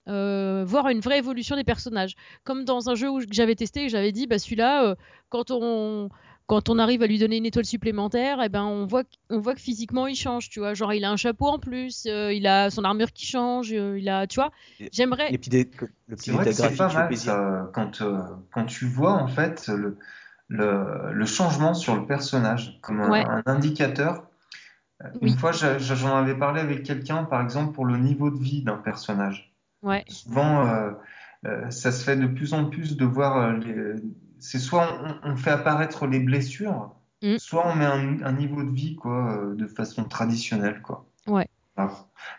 euh, 0.08 0.64
voir 0.66 0.88
une 0.88 1.00
vraie 1.00 1.18
évolution 1.18 1.56
des 1.56 1.64
personnages. 1.64 2.14
Comme 2.44 2.64
dans 2.64 2.88
un 2.90 2.94
jeu 2.94 3.10
où 3.10 3.20
j'avais 3.30 3.54
testé 3.54 3.84
et 3.84 3.88
j'avais 3.88 4.12
dit, 4.12 4.26
bah 4.26 4.38
celui-là, 4.38 4.84
euh, 4.84 4.94
quand 5.28 5.50
on 5.50 6.08
quand 6.48 6.68
on 6.68 6.78
arrive 6.78 7.02
à 7.02 7.08
lui 7.08 7.18
donner 7.18 7.38
une 7.38 7.46
étoile 7.46 7.64
supplémentaire, 7.64 8.40
et 8.40 8.46
eh 8.46 8.48
ben 8.48 8.62
on 8.62 8.86
voit 8.86 9.02
on 9.30 9.40
voit 9.40 9.56
que 9.56 9.60
physiquement 9.60 10.06
il 10.06 10.14
change, 10.14 10.48
tu 10.48 10.60
vois. 10.60 10.74
Genre 10.74 10.92
il 10.92 11.04
a 11.04 11.10
un 11.10 11.16
chapeau 11.16 11.46
en 11.46 11.58
plus, 11.58 12.06
euh, 12.06 12.32
il 12.32 12.46
a 12.46 12.70
son 12.70 12.84
armure 12.84 13.12
qui 13.12 13.26
change, 13.26 13.70
il 13.70 14.08
a, 14.08 14.28
tu 14.28 14.36
vois. 14.36 14.52
J'aimerais. 14.92 15.32
Le 15.32 15.38
petit, 15.38 16.30
c'est 16.52 16.76
pas 16.76 16.92
mal 16.92 17.16
ça, 17.16 17.70
quand 17.74 18.02
quand 18.52 18.64
tu 18.66 18.86
vois 18.86 19.14
en 19.14 19.26
fait 19.26 19.66
le, 19.66 19.98
le, 20.48 21.12
le 21.12 21.26
changement 21.26 21.74
sur 21.74 21.96
le 21.96 22.06
personnage 22.06 22.78
comme 22.80 23.00
un, 23.00 23.42
indicateur. 23.46 24.22
Une 25.20 25.36
fois, 25.36 25.52
j'en 25.52 26.16
avais 26.16 26.34
parlé 26.34 26.60
avec 26.60 26.82
quelqu'un, 26.82 27.24
par 27.24 27.42
exemple, 27.42 27.74
pour 27.74 27.84
le 27.84 27.98
niveau 27.98 28.30
de 28.30 28.38
vie 28.38 28.62
d'un 28.62 28.78
personnage. 28.78 29.54
Souvent, 30.08 30.66
euh, 30.66 30.90
euh, 31.46 31.70
ça 31.70 31.92
se 31.92 32.04
fait 32.04 32.16
de 32.16 32.26
plus 32.26 32.52
en 32.52 32.66
plus 32.66 32.96
de 32.96 33.04
voir. 33.04 33.36
Euh, 33.36 33.52
les... 33.58 34.02
C'est 34.38 34.58
soit 34.58 35.18
on, 35.24 35.34
fait 35.36 35.50
apparaître 35.50 36.06
les 36.06 36.20
blessures, 36.20 36.94
mm. 37.22 37.38
soit 37.38 37.66
on 37.66 37.74
met 37.74 37.86
un, 37.86 38.32
niveau 38.32 38.62
de 38.62 38.70
vie 38.70 38.94
quoi, 38.94 39.40
de 39.54 39.66
façon 39.66 40.04
traditionnelle. 40.04 40.82
Quoi. 40.82 41.06
Ouais. 41.26 41.48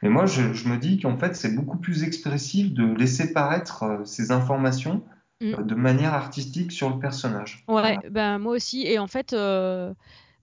Et 0.03 0.09
moi, 0.09 0.25
je, 0.27 0.41
me 0.69 0.77
dis 0.77 0.99
qu'en 0.99 1.17
fait, 1.17 1.35
c'est 1.35 1.55
beaucoup 1.55 1.77
plus 1.77 2.03
expressif 2.03 2.73
de 2.73 2.85
laisser 2.85 3.33
paraître 3.33 4.01
ces 4.05 4.31
informations 4.31 5.03
mm. 5.41 5.63
de 5.63 5.75
manière 5.75 6.13
artistique 6.13 6.71
sur 6.71 6.91
le 6.91 6.99
personnage. 6.99 7.65
Ouais, 7.67 7.97
ben 8.11 8.37
moi 8.37 8.53
aussi. 8.53 8.85
Et 8.85 8.99
en 8.99 9.07
fait, 9.07 9.35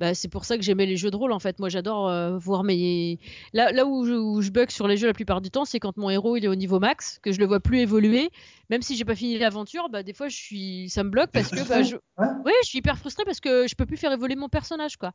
bah, 0.01 0.15
c'est 0.15 0.29
pour 0.29 0.45
ça 0.45 0.57
que 0.57 0.63
j'aimais 0.63 0.87
les 0.87 0.97
jeux 0.97 1.11
de 1.11 1.17
rôle 1.17 1.33
en 1.33 1.39
fait. 1.39 1.59
Moi 1.59 1.69
j'adore 1.69 2.09
euh, 2.09 2.37
voir 2.37 2.65
mes. 2.65 3.19
Là, 3.53 3.73
là 3.73 3.87
où, 3.87 4.05
je, 4.05 4.51
bug 4.51 4.71
sur 4.71 4.89
les 4.89 4.97
jeux 4.97 5.07
la 5.07 5.13
plupart 5.13 5.41
du 5.41 5.51
temps, 5.51 5.65
c'est 5.65 5.79
quand 5.79 5.97
mon 5.97 6.11
héros 6.11 6.37
il 6.37 6.45
est 6.45 6.49
au 6.49 6.55
niveau 6.55 6.81
max, 6.81 7.19
que 7.23 7.33
je 7.33 7.39
le 7.39 7.47
vois 7.47 7.61
plus 7.61 7.81
évoluer. 7.81 8.31
Même 8.71 8.81
si 8.81 8.97
j'ai 8.97 9.05
pas 9.05 9.15
fini 9.15 9.39
l'aventure, 9.39 9.91
bah, 9.91 10.03
des 10.03 10.15
fois 10.15 10.29
je 10.29 10.37
suis... 10.37 10.89
ça 10.89 11.05
me 11.05 11.11
bloque 11.11 11.31
parce 11.31 11.51
que. 11.51 11.67
Bah, 11.69 11.83
je... 11.83 11.97
Ouais. 12.17 12.53
je 12.63 12.69
suis 12.69 12.79
hyper 12.79 12.97
frustrée 12.97 13.25
parce 13.25 13.41
que 13.41 13.67
je 13.67 13.75
peux 13.75 13.87
plus 13.87 13.97
faire 13.97 14.13
évoluer 14.13 14.37
mon 14.37 14.49
personnage 14.49 14.97
quoi. 14.97 15.13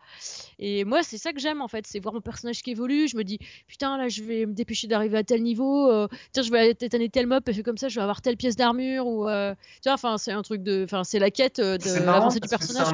Et 0.59 0.83
moi 0.83 1.01
c'est 1.01 1.17
ça 1.17 1.31
que 1.31 1.39
j'aime 1.39 1.61
en 1.61 1.69
fait, 1.69 1.87
c'est 1.87 1.99
voir 2.01 2.13
mon 2.13 2.19
personnage 2.19 2.61
qui 2.61 2.71
évolue. 2.71 3.07
Je 3.07 3.15
me 3.15 3.23
dis 3.23 3.39
putain 3.67 3.97
là 3.97 4.09
je 4.09 4.21
vais 4.21 4.45
me 4.45 4.53
dépêcher 4.53 4.87
d'arriver 4.87 5.17
à 5.17 5.23
tel 5.23 5.41
niveau, 5.41 5.89
euh... 5.89 6.09
tiens 6.33 6.43
je 6.43 6.51
vais 6.51 6.71
étaler 6.71 7.09
tel 7.09 7.25
mob 7.25 7.41
parce 7.43 7.57
que 7.57 7.63
comme 7.63 7.77
ça 7.77 7.87
je 7.87 7.95
vais 7.95 8.01
avoir 8.01 8.21
telle 8.21 8.35
pièce 8.35 8.57
d'armure 8.57 9.07
ou. 9.07 9.29
Euh... 9.29 9.55
Vois, 9.85 9.93
enfin 9.93 10.17
c'est 10.17 10.33
un 10.33 10.41
truc 10.41 10.61
de. 10.61 10.83
Enfin 10.83 11.05
c'est 11.05 11.19
la 11.19 11.31
quête 11.31 11.59
euh, 11.59 11.77
de 11.77 12.05
l'avancée 12.05 12.41
du 12.41 12.49
personnage. 12.49 12.87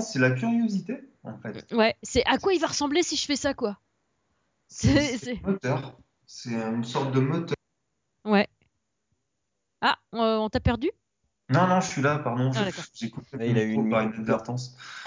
C'est 0.00 0.18
la 0.18 0.30
curiosité. 0.30 0.94
Ouais, 1.70 1.96
c'est 2.02 2.24
à 2.26 2.38
quoi 2.38 2.52
il 2.52 2.60
va 2.60 2.66
ressembler 2.66 3.02
si 3.02 3.16
je 3.16 3.24
fais 3.24 3.36
ça, 3.36 3.54
quoi? 3.54 3.78
C'est 4.68 5.40
moteur. 5.42 5.98
C'est 6.26 6.50
une 6.50 6.84
sorte 6.84 7.12
de 7.12 7.20
moteur. 7.20 7.56
Ouais. 8.24 8.48
Ah, 9.80 9.98
on 10.12 10.48
t'a 10.48 10.60
perdu? 10.60 10.90
Non, 11.50 11.66
non, 11.66 11.80
je 11.80 11.88
suis 11.88 12.02
là, 12.02 12.18
pardon. 12.18 12.50
Ah, 12.54 12.64
J'écoute. 12.94 13.24
il 13.40 13.58
a 13.58 13.62
eu 13.62 13.72
une, 13.72 13.90
par 13.90 14.00
une 14.02 14.12
advertence. 14.14 14.76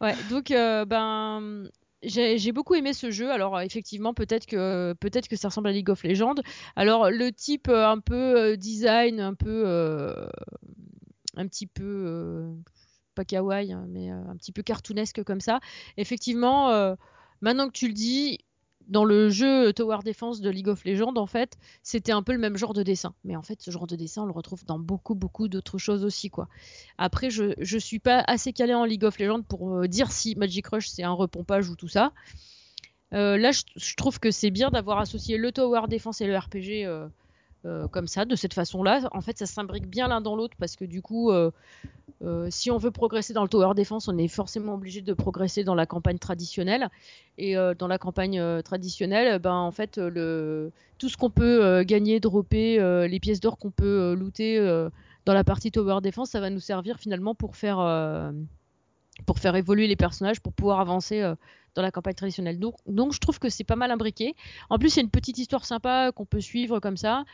ouais, 0.00 0.14
donc, 0.30 0.50
euh, 0.50 0.84
ben. 0.84 1.68
J'ai 2.04 2.52
beaucoup 2.52 2.76
aimé 2.76 2.92
ce 2.92 3.10
jeu. 3.10 3.32
Alors 3.32 3.60
effectivement, 3.60 4.14
peut-être 4.14 4.46
que 4.46 4.92
peut-être 5.00 5.26
que 5.26 5.34
ça 5.34 5.48
ressemble 5.48 5.66
à 5.66 5.72
League 5.72 5.90
of 5.90 6.04
Legends. 6.04 6.36
Alors 6.76 7.10
le 7.10 7.32
type 7.32 7.66
euh, 7.66 7.88
un 7.88 7.98
peu 7.98 8.14
euh, 8.38 8.56
design, 8.56 9.18
un 9.18 9.34
peu 9.34 9.66
un 11.36 11.48
petit 11.48 11.66
peu 11.66 12.54
pas 13.18 13.24
kawaii, 13.24 13.72
hein, 13.72 13.84
mais 13.88 14.12
euh, 14.12 14.30
un 14.30 14.36
petit 14.36 14.52
peu 14.52 14.62
cartoonesque 14.62 15.24
comme 15.24 15.40
ça. 15.40 15.58
Effectivement, 15.96 16.70
euh, 16.70 16.94
maintenant 17.40 17.66
que 17.66 17.72
tu 17.72 17.88
le 17.88 17.94
dis, 17.94 18.38
dans 18.86 19.04
le 19.04 19.28
jeu 19.28 19.72
Tower 19.72 19.98
Defense 20.04 20.40
de 20.40 20.48
League 20.48 20.68
of 20.68 20.84
Legends, 20.84 21.16
en 21.16 21.26
fait, 21.26 21.58
c'était 21.82 22.12
un 22.12 22.22
peu 22.22 22.32
le 22.32 22.38
même 22.38 22.56
genre 22.56 22.74
de 22.74 22.84
dessin. 22.84 23.14
Mais 23.24 23.34
en 23.34 23.42
fait, 23.42 23.60
ce 23.60 23.72
genre 23.72 23.88
de 23.88 23.96
dessin, 23.96 24.22
on 24.22 24.26
le 24.26 24.32
retrouve 24.32 24.64
dans 24.64 24.78
beaucoup, 24.78 25.16
beaucoup 25.16 25.48
d'autres 25.48 25.78
choses 25.78 26.04
aussi, 26.04 26.30
quoi. 26.30 26.48
Après, 26.96 27.28
je, 27.28 27.54
je 27.58 27.76
suis 27.76 27.98
pas 27.98 28.22
assez 28.28 28.52
calé 28.52 28.72
en 28.72 28.84
League 28.84 29.02
of 29.02 29.18
Legends 29.18 29.42
pour 29.42 29.74
euh, 29.74 29.88
dire 29.88 30.12
si 30.12 30.36
Magic 30.36 30.68
Rush 30.68 30.88
c'est 30.88 31.02
un 31.02 31.12
repompage 31.12 31.68
ou 31.68 31.74
tout 31.74 31.88
ça. 31.88 32.12
là, 33.10 33.50
je, 33.50 33.94
trouve 33.96 34.20
que 34.20 34.30
c'est 34.30 34.50
bien 34.50 34.70
d'avoir 34.70 35.00
associé 35.00 35.38
le 35.38 35.50
Tower 35.50 35.88
Defense 35.88 36.20
et 36.20 36.26
le 36.28 36.38
RPG 36.38 37.10
comme 37.90 38.06
ça, 38.06 38.24
de 38.24 38.36
cette 38.36 38.54
façon-là. 38.54 39.08
En 39.12 39.20
fait, 39.20 39.36
ça 39.36 39.46
s'imbrique 39.46 39.88
bien 39.88 40.06
l'un 40.08 40.20
dans 40.20 40.36
l'autre 40.36 40.56
parce 40.58 40.76
que 40.76 40.84
du 40.86 41.02
coup, 41.02 41.32
euh, 42.22 42.48
si 42.50 42.70
on 42.70 42.78
veut 42.78 42.90
progresser 42.90 43.32
dans 43.32 43.42
le 43.42 43.48
tower 43.48 43.74
defense, 43.76 44.08
on 44.08 44.18
est 44.18 44.28
forcément 44.28 44.74
obligé 44.74 45.02
de 45.02 45.12
progresser 45.12 45.62
dans 45.64 45.74
la 45.74 45.86
campagne 45.86 46.18
traditionnelle. 46.18 46.88
Et 47.36 47.56
euh, 47.56 47.74
dans 47.74 47.86
la 47.86 47.98
campagne 47.98 48.40
euh, 48.40 48.60
traditionnelle, 48.62 49.38
ben 49.38 49.54
en 49.54 49.70
fait, 49.70 50.00
tout 50.98 51.08
ce 51.08 51.16
qu'on 51.16 51.30
peut 51.30 51.84
gagner, 51.84 52.20
dropper, 52.20 52.78
les 53.08 53.20
pièces 53.20 53.40
d'or 53.40 53.58
qu'on 53.58 53.70
peut 53.70 54.14
looter 54.14 54.58
dans 55.24 55.34
la 55.34 55.44
partie 55.44 55.70
tower 55.70 56.00
defense, 56.02 56.30
ça 56.30 56.40
va 56.40 56.50
nous 56.50 56.60
servir 56.60 56.98
finalement 56.98 57.34
pour 57.34 57.56
faire 57.56 58.32
pour 59.26 59.38
faire 59.38 59.56
évoluer 59.56 59.88
les 59.88 59.96
personnages, 59.96 60.40
pour 60.40 60.52
pouvoir 60.52 60.80
avancer 60.80 61.20
dans 61.74 61.82
la 61.82 61.90
campagne 61.90 62.14
traditionnelle. 62.14 62.58
Donc, 62.58 63.12
je 63.12 63.18
trouve 63.18 63.38
que 63.38 63.48
c'est 63.48 63.64
pas 63.64 63.76
mal 63.76 63.90
imbriqué. 63.90 64.34
En 64.70 64.78
plus, 64.78 64.94
il 64.94 64.96
y 64.96 65.00
a 65.00 65.02
une 65.02 65.10
petite 65.10 65.38
histoire 65.38 65.64
sympa 65.64 66.10
qu'on 66.12 66.24
peut 66.24 66.40
suivre 66.40 66.80
comme 66.80 66.96
ça. 66.96 67.24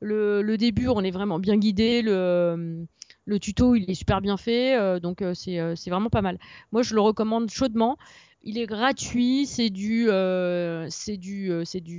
Le, 0.00 0.56
début, 0.56 0.88
on 0.88 1.02
est 1.02 1.12
vraiment 1.12 1.38
bien 1.38 1.56
guidé. 1.56 2.02
Le 3.24 3.38
tuto, 3.38 3.74
il 3.74 3.90
est 3.90 3.94
super 3.94 4.20
bien 4.20 4.36
fait, 4.36 4.76
euh, 4.76 5.00
donc 5.00 5.22
euh, 5.22 5.34
euh, 5.48 5.74
c'est 5.76 5.90
vraiment 5.90 6.10
pas 6.10 6.22
mal. 6.22 6.38
Moi, 6.72 6.82
je 6.82 6.94
le 6.94 7.00
recommande 7.00 7.50
chaudement. 7.50 7.96
Il 8.44 8.58
est 8.58 8.66
gratuit, 8.66 9.46
c'est 9.46 9.70
du, 9.70 10.08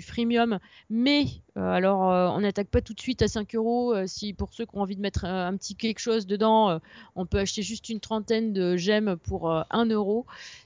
freemium, 0.01 0.59
mais 0.89 1.25
alors 1.55 2.35
on 2.35 2.41
n'attaque 2.41 2.67
pas 2.67 2.81
tout 2.81 2.93
de 2.93 2.99
suite 2.99 3.21
à 3.21 3.29
5 3.29 3.55
euros. 3.55 3.95
si 4.07 4.33
pour 4.33 4.53
ceux 4.53 4.65
qui 4.65 4.75
ont 4.75 4.81
envie 4.81 4.97
de 4.97 5.01
mettre 5.01 5.23
un, 5.23 5.55
petit 5.55 5.75
quelque 5.75 5.99
chose 5.99 6.27
dedans, 6.27 6.81
on 7.15 7.25
peut 7.25 7.39
acheter 7.39 7.61
juste 7.61 7.87
une 7.87 8.01
trentaine 8.01 8.51
de 8.51 8.75
gemmes 8.75 9.15
pour 9.15 9.49
1 9.69 9.85
euro. 9.85 10.25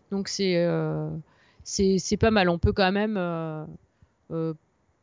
Donc 0.10 0.30
c'est, 0.30 0.66
pas 2.20 2.32
mal. 2.32 2.50
On 2.50 2.58
peut 2.58 2.74
quand 2.74 2.92
même 2.92 3.68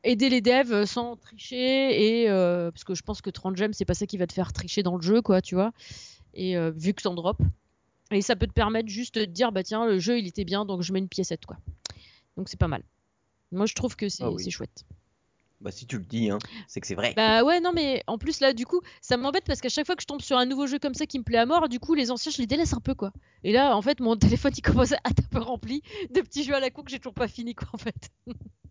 aider 0.05 0.29
les 0.29 0.41
devs 0.41 0.85
sans 0.85 1.17
tricher 1.17 2.23
et 2.23 2.31
euh, 2.31 2.71
parce 2.71 2.85
que 2.85 2.95
je 2.95 3.03
pense 3.03 3.23
que 3.23 3.31
30 3.31 3.57
gemmes 3.57 3.73
c'est 3.73 3.85
pas 3.85 3.95
ça 3.95 4.07
qui 4.07 4.19
va 4.19 4.27
te 4.27 4.33
faire 4.33 4.53
tricher 4.53 4.83
dans 4.83 4.97
le 4.97 5.03
jeu 5.03 5.23
quoi 5.23 5.43
tu 5.43 5.55
vois 5.55 5.73
et 6.35 6.57
euh, 6.57 6.71
vu 6.71 6.95
que 6.95 7.03
t'en 7.03 7.15
drop 7.15 7.39
et 8.11 8.23
ça 8.23 8.37
peut 8.37 8.47
te 8.47 8.53
permettre 8.53 8.89
juste 8.89 9.19
de 9.19 9.25
dire 9.25 9.51
bah 9.51 9.63
tiens 9.63 9.87
le 9.87 9.99
jeu 9.99 10.19
il 10.19 10.27
était 10.27 10.45
bien 10.45 10.65
donc 10.65 10.83
je 10.83 10.93
mets 10.93 10.99
une 10.99 11.09
piécette 11.09 11.47
quoi 11.47 11.57
donc 12.37 12.49
c'est 12.49 12.59
pas 12.61 12.69
mal 12.69 12.83
moi 13.51 13.67
je 13.67 13.75
trouve 13.75 13.97
que 13.97 14.09
c'est 14.09 14.25
ah 14.25 14.51
chouette 14.51 14.85
bah 15.65 15.71
si 15.71 15.87
tu 15.87 15.97
le 15.97 16.05
dis, 16.05 16.29
hein, 16.29 16.39
c'est 16.69 16.83
que 16.83 16.87
c'est 16.87 16.95
vrai. 16.95 17.15
Bah 17.17 17.43
ouais, 17.43 17.59
non 17.59 17.73
mais 17.73 18.03
en 18.07 18.19
plus 18.19 18.41
là 18.41 18.53
du 18.53 18.67
coup, 18.67 18.83
ça 19.01 19.17
m'embête 19.17 19.45
parce 19.47 19.63
qu'à 19.63 19.71
chaque 19.71 19.87
fois 19.87 19.97
que 19.97 20.03
je 20.03 20.07
tombe 20.07 20.21
sur 20.21 20.37
un 20.37 20.45
nouveau 20.45 20.67
jeu 20.67 20.79
comme 20.79 20.93
ça 20.93 21.07
qui 21.07 21.19
me 21.19 21.25
plaît 21.25 21.39
à 21.39 21.47
mort, 21.47 21.71
du 21.71 21.81
coup 21.81 21.95
les 21.95 22.11
anciens 22.11 22.31
je 22.31 22.37
les 22.37 22.47
délaisse 22.47 22.75
un 22.75 22.81
peu 22.81 22.95
quoi. 22.95 23.13
Et 23.45 23.53
là 23.53 23.75
en 23.75 23.81
fait 23.81 24.01
mon 24.01 24.15
téléphone 24.17 24.53
il 24.55 24.61
commence 24.61 24.93
à 24.93 24.97
être 24.97 25.23
un 25.25 25.29
peu 25.31 25.39
rempli 25.39 25.83
de 26.11 26.21
petits 26.21 26.45
jeux 26.45 26.55
à 26.55 26.61
la 26.61 26.71
cour 26.71 26.85
que 26.85 26.91
j'ai 26.91 26.99
toujours 26.99 27.15
pas 27.15 27.29
fini 27.29 27.55
quoi 27.55 27.69
en 27.73 27.79
fait. 27.79 28.11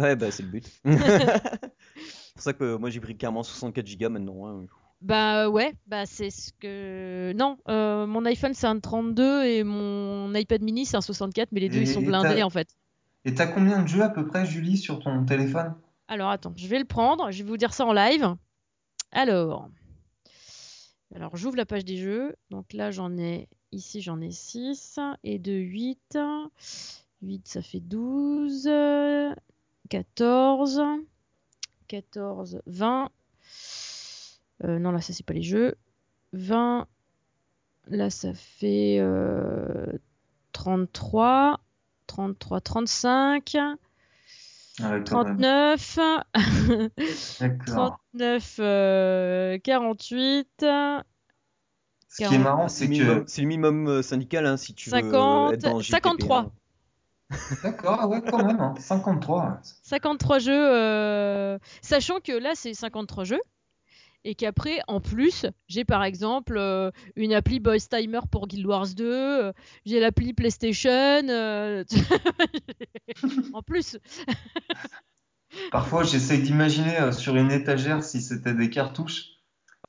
Ouais, 0.00 0.16
bah 0.16 0.30
c'est 0.30 0.42
le 0.42 0.48
but. 0.48 0.66
c'est 0.84 2.32
pour 2.34 2.42
ça 2.42 2.52
que 2.52 2.76
moi 2.76 2.90
j'ai 2.90 3.00
pris 3.00 3.16
carrément 3.16 3.42
64 3.42 3.98
Go 3.98 4.08
maintenant. 4.08 4.46
Hein. 4.46 4.66
Bah 5.00 5.48
ouais, 5.48 5.74
bah 5.86 6.04
c'est 6.06 6.30
ce 6.30 6.52
que. 6.52 7.32
Non, 7.34 7.58
euh, 7.68 8.06
mon 8.06 8.24
iPhone 8.26 8.54
c'est 8.54 8.66
un 8.66 8.78
32 8.78 9.44
et 9.44 9.64
mon 9.64 10.34
iPad 10.34 10.62
mini 10.62 10.84
c'est 10.84 10.96
un 10.96 11.00
64, 11.00 11.52
mais 11.52 11.60
les 11.60 11.68
deux 11.68 11.80
ils 11.80 11.88
sont 11.88 12.02
blindés 12.02 12.42
en 12.42 12.50
fait. 12.50 12.68
Et 13.24 13.34
t'as 13.34 13.46
combien 13.46 13.82
de 13.82 13.88
jeux 13.88 14.02
à 14.02 14.08
peu 14.08 14.26
près, 14.26 14.46
Julie, 14.46 14.78
sur 14.78 15.00
ton 15.00 15.24
téléphone? 15.24 15.74
Alors 16.08 16.30
attends, 16.30 16.54
je 16.56 16.66
vais 16.66 16.78
le 16.78 16.84
prendre, 16.84 17.30
je 17.30 17.42
vais 17.42 17.48
vous 17.48 17.56
dire 17.56 17.72
ça 17.72 17.86
en 17.86 17.92
live. 17.92 18.34
Alors. 19.12 19.68
Alors 21.14 21.36
j'ouvre 21.36 21.56
la 21.56 21.66
page 21.66 21.84
des 21.84 21.96
jeux. 21.96 22.36
Donc 22.50 22.72
là 22.72 22.90
j'en 22.90 23.16
ai. 23.16 23.48
Ici 23.72 24.00
j'en 24.00 24.20
ai 24.20 24.30
6 24.30 24.98
et 25.24 25.38
de 25.38 25.52
8. 25.52 26.18
8 27.22 27.48
ça 27.48 27.62
fait 27.62 27.80
12. 27.80 28.68
14, 29.90 30.82
14, 31.88 32.62
20. 32.66 33.10
non, 34.64 34.90
là, 34.92 35.00
ça, 35.00 35.12
c'est 35.12 35.26
pas 35.26 35.34
les 35.34 35.42
jeux. 35.42 35.74
20. 36.32 36.86
Là, 37.88 38.10
ça 38.10 38.32
fait 38.34 39.00
33. 40.52 41.60
33, 42.06 42.60
35. 42.60 43.56
39. 45.04 45.98
39, 47.66 49.60
48. 49.62 50.48
Ce 52.10 52.24
qui 52.26 52.34
est 52.34 52.38
marrant, 52.38 52.68
C'est 52.68 52.86
que. 52.86 52.90
minimum, 52.90 53.24
c'est 53.28 53.40
le 53.42 53.46
minimum, 53.46 53.86
euh, 53.86 54.02
syndical 54.02 54.44
hein, 54.44 54.56
si 54.56 54.74
tu 54.74 54.90
veux 54.90 54.96
50, 55.00 55.52
être 55.52 55.62
dans 55.62 55.76
le 55.76 55.82
JPP, 55.82 55.92
53. 55.92 56.38
hein. 56.38 56.52
D'accord, 57.62 57.98
ah 58.00 58.08
ouais, 58.08 58.20
quand 58.28 58.44
même, 58.44 58.60
hein, 58.60 58.74
53. 58.78 59.60
53 59.82 60.38
jeux, 60.40 60.52
euh, 60.74 61.58
sachant 61.82 62.20
que 62.20 62.32
là 62.32 62.52
c'est 62.54 62.74
53 62.74 63.24
jeux 63.24 63.40
et 64.24 64.34
qu'après 64.34 64.80
en 64.88 65.00
plus 65.00 65.46
j'ai 65.68 65.84
par 65.84 66.02
exemple 66.04 66.56
euh, 66.58 66.90
une 67.16 67.32
appli 67.32 67.58
Boys 67.60 67.78
Timer 67.88 68.20
pour 68.30 68.48
Guild 68.48 68.66
Wars 68.66 68.88
2, 68.96 69.04
euh, 69.06 69.52
j'ai 69.86 70.00
l'appli 70.00 70.32
PlayStation, 70.34 70.90
euh, 71.28 71.84
en 73.54 73.62
plus. 73.62 73.96
Parfois, 75.72 76.04
j'essaye 76.04 76.42
d'imaginer 76.42 76.98
euh, 77.00 77.12
sur 77.12 77.34
une 77.36 77.50
étagère 77.50 78.04
si 78.04 78.20
c'était 78.20 78.54
des 78.54 78.70
cartouches. 78.70 79.30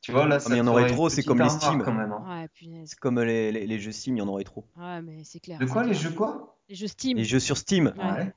Tu 0.02 0.12
vois, 0.12 0.28
là, 0.28 0.40
ça 0.40 0.50
mais 0.50 0.56
il 0.56 0.58
y 0.58 0.62
en 0.62 0.68
aurait 0.68 0.88
trop, 0.88 1.08
c'est 1.10 1.18
petite 1.18 1.28
comme 1.28 1.42
les 1.42 1.50
Steam. 1.50 1.84
quand 1.84 1.94
même. 1.94 2.12
hein. 2.12 2.48
Ouais. 2.66 2.84
C'est 2.88 2.98
comme 2.98 3.20
les, 3.22 3.52
les- 3.52 3.68
les 3.68 3.80
jeux 3.80 3.92
Steam, 3.92 4.16
il 4.16 4.20
y 4.20 4.22
en 4.24 4.28
aurait 4.28 4.44
trop. 4.44 4.66
Ouais, 4.76 5.02
mais 5.04 5.24
c'est 5.24 5.40
clair. 5.40 5.60
De 5.60 5.66
c'est 5.68 5.72
quoi, 5.72 5.84
les 5.84 5.90
clair. 5.92 6.02
jeux 6.02 6.10
quoi? 6.16 6.58
Les 6.72 6.78
jeux 6.78 6.88
Steam. 6.88 7.18
Les 7.18 7.26
jeux 7.26 7.40
sur 7.42 7.58
Steam, 7.58 7.94
Ouais. 7.98 8.04
Ouais. 8.06 8.34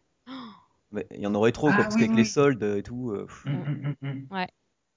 mais 0.90 1.06
il 1.12 1.20
y 1.20 1.26
en 1.28 1.34
aurait 1.36 1.52
trop, 1.52 1.68
Ah 1.68 1.74
quoi, 1.74 1.84
parce 1.84 1.94
oui, 1.94 2.00
qu'avec 2.00 2.16
oui, 2.16 2.18
les 2.18 2.24
soldes 2.24 2.62
et 2.64 2.82
tout. 2.82 3.12
euh. 3.12 3.28
Hum, 3.46 3.54
hum, 3.54 3.94
hum, 4.02 4.10
hum. 4.30 4.46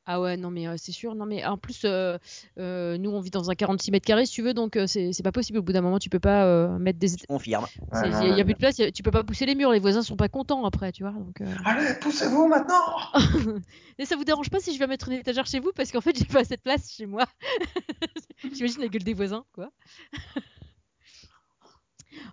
Ah 0.10 0.22
ouais, 0.22 0.38
non 0.38 0.50
mais 0.52 0.68
euh, 0.68 0.76
c'est 0.78 0.94
sûr. 0.94 1.14
Non 1.16 1.26
mais 1.26 1.46
en 1.46 1.58
plus, 1.58 1.82
euh, 1.84 2.18
euh, 2.58 2.98
nous 2.98 3.10
on 3.12 3.20
vit 3.20 3.30
dans 3.30 3.52
un 3.52 3.56
46 3.56 3.92
mètres 3.92 4.06
carrés 4.08 4.26
si 4.26 4.32
tu 4.32 4.42
veux, 4.42 4.54
donc 4.54 4.76
euh, 4.78 4.88
c'est 4.88 5.22
pas 5.22 5.34
possible. 5.34 5.60
Au 5.60 5.62
bout 5.62 5.74
d'un 5.74 5.82
moment, 5.82 6.00
tu 6.00 6.10
peux 6.10 6.20
pas 6.22 6.46
euh, 6.46 6.80
mettre 6.80 6.98
des. 6.98 7.10
Je 7.10 7.26
confirme. 7.28 7.66
Il 7.92 7.92
Ouais, 7.92 8.08
y, 8.08 8.12
non, 8.12 8.20
a- 8.20 8.36
ouais. 8.38 8.44
plus 8.46 8.54
de 8.54 8.58
place, 8.58 8.80
a- 8.80 8.90
tu 8.92 9.04
peux 9.04 9.12
pas 9.12 9.24
pousser 9.26 9.46
les 9.46 9.54
murs, 9.54 9.72
les 9.72 9.80
voisins 9.80 10.02
sont 10.02 10.16
pas 10.16 10.30
contents 10.30 10.64
après, 10.66 10.94
tu 10.94 11.04
vois. 11.04 11.12
Donc, 11.12 11.42
euh. 11.42 11.46
Allez, 11.66 11.94
poussez-vous 12.00 12.48
maintenant 12.48 12.74
Et 14.00 14.06
ça 14.06 14.16
vous 14.16 14.24
dérange 14.24 14.50
pas 14.50 14.62
si 14.62 14.74
je 14.74 14.80
vais 14.80 14.88
mettre 14.88 15.10
une 15.10 15.16
étagère 15.20 15.46
chez 15.46 15.60
vous? 15.60 15.72
Parce 15.76 15.92
qu'en 15.92 16.02
fait 16.02 16.18
j'ai 16.18 16.26
pas 16.26 16.40
assez 16.40 16.56
de 16.56 16.62
place 16.62 16.90
chez 16.90 17.06
moi. 17.06 17.26
J'imagine 18.54 18.82
la 18.82 18.88
gueule 18.88 19.04
des 19.04 19.14
voisins, 19.14 19.46
quoi. 19.54 19.72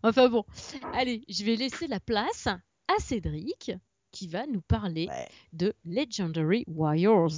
Enfin 0.03 0.28
bon, 0.28 0.45
allez, 0.93 1.24
je 1.28 1.45
vais 1.45 1.57
laisser 1.57 1.87
la 1.87 2.01
place 2.01 2.47
à 2.47 2.99
Cédric 3.01 3.72
qui 4.11 4.28
va 4.28 4.47
nous 4.47 4.62
parler 4.62 5.09
Ouais. 5.09 5.28
de 5.53 5.74
Legendary 5.85 6.64
Warriors. 6.68 7.32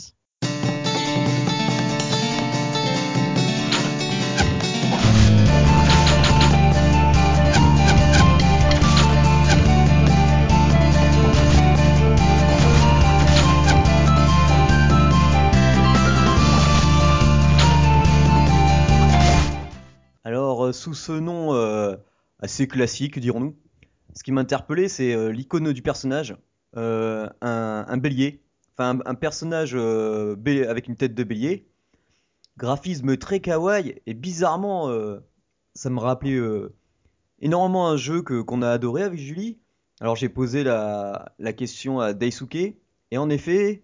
Alors, 20.24 20.64
euh, 20.66 20.72
sous 20.72 20.94
ce 20.94 21.12
nom 21.12 21.54
euh, 21.54 21.96
assez 22.40 22.68
classique, 22.68 23.18
dirons-nous, 23.18 23.56
ce 24.16 24.22
qui 24.22 24.32
m'a 24.32 24.40
interpellé, 24.40 24.88
c'est 24.88 25.14
euh, 25.14 25.30
l'icône 25.30 25.72
du 25.72 25.82
personnage, 25.82 26.36
euh, 26.76 27.28
un, 27.42 27.96
bélier, 27.98 28.42
enfin 28.72 28.98
un, 29.04 29.14
personnage 29.14 29.72
euh, 29.74 30.36
avec 30.68 30.88
une 30.88 30.96
tête 30.96 31.14
de 31.14 31.24
bélier, 31.24 31.66
graphisme 32.56 33.16
très 33.18 33.40
kawaii, 33.40 34.00
et 34.06 34.14
bizarrement, 34.14 34.90
ça 35.74 35.90
me 35.90 36.00
rappelait 36.00 36.40
énormément 37.40 37.88
un 37.88 37.98
jeu 37.98 38.22
que 38.22 38.40
qu'on 38.40 38.62
a 38.62 38.70
adoré 38.70 39.02
avec 39.02 39.18
Julie. 39.18 39.58
Alors 40.00 40.16
j'ai 40.16 40.30
posé 40.30 40.64
la, 40.64 41.34
question 41.54 42.00
à 42.00 42.14
Daisuke, 42.14 42.76
et 43.10 43.18
en 43.18 43.28
effet, 43.28 43.82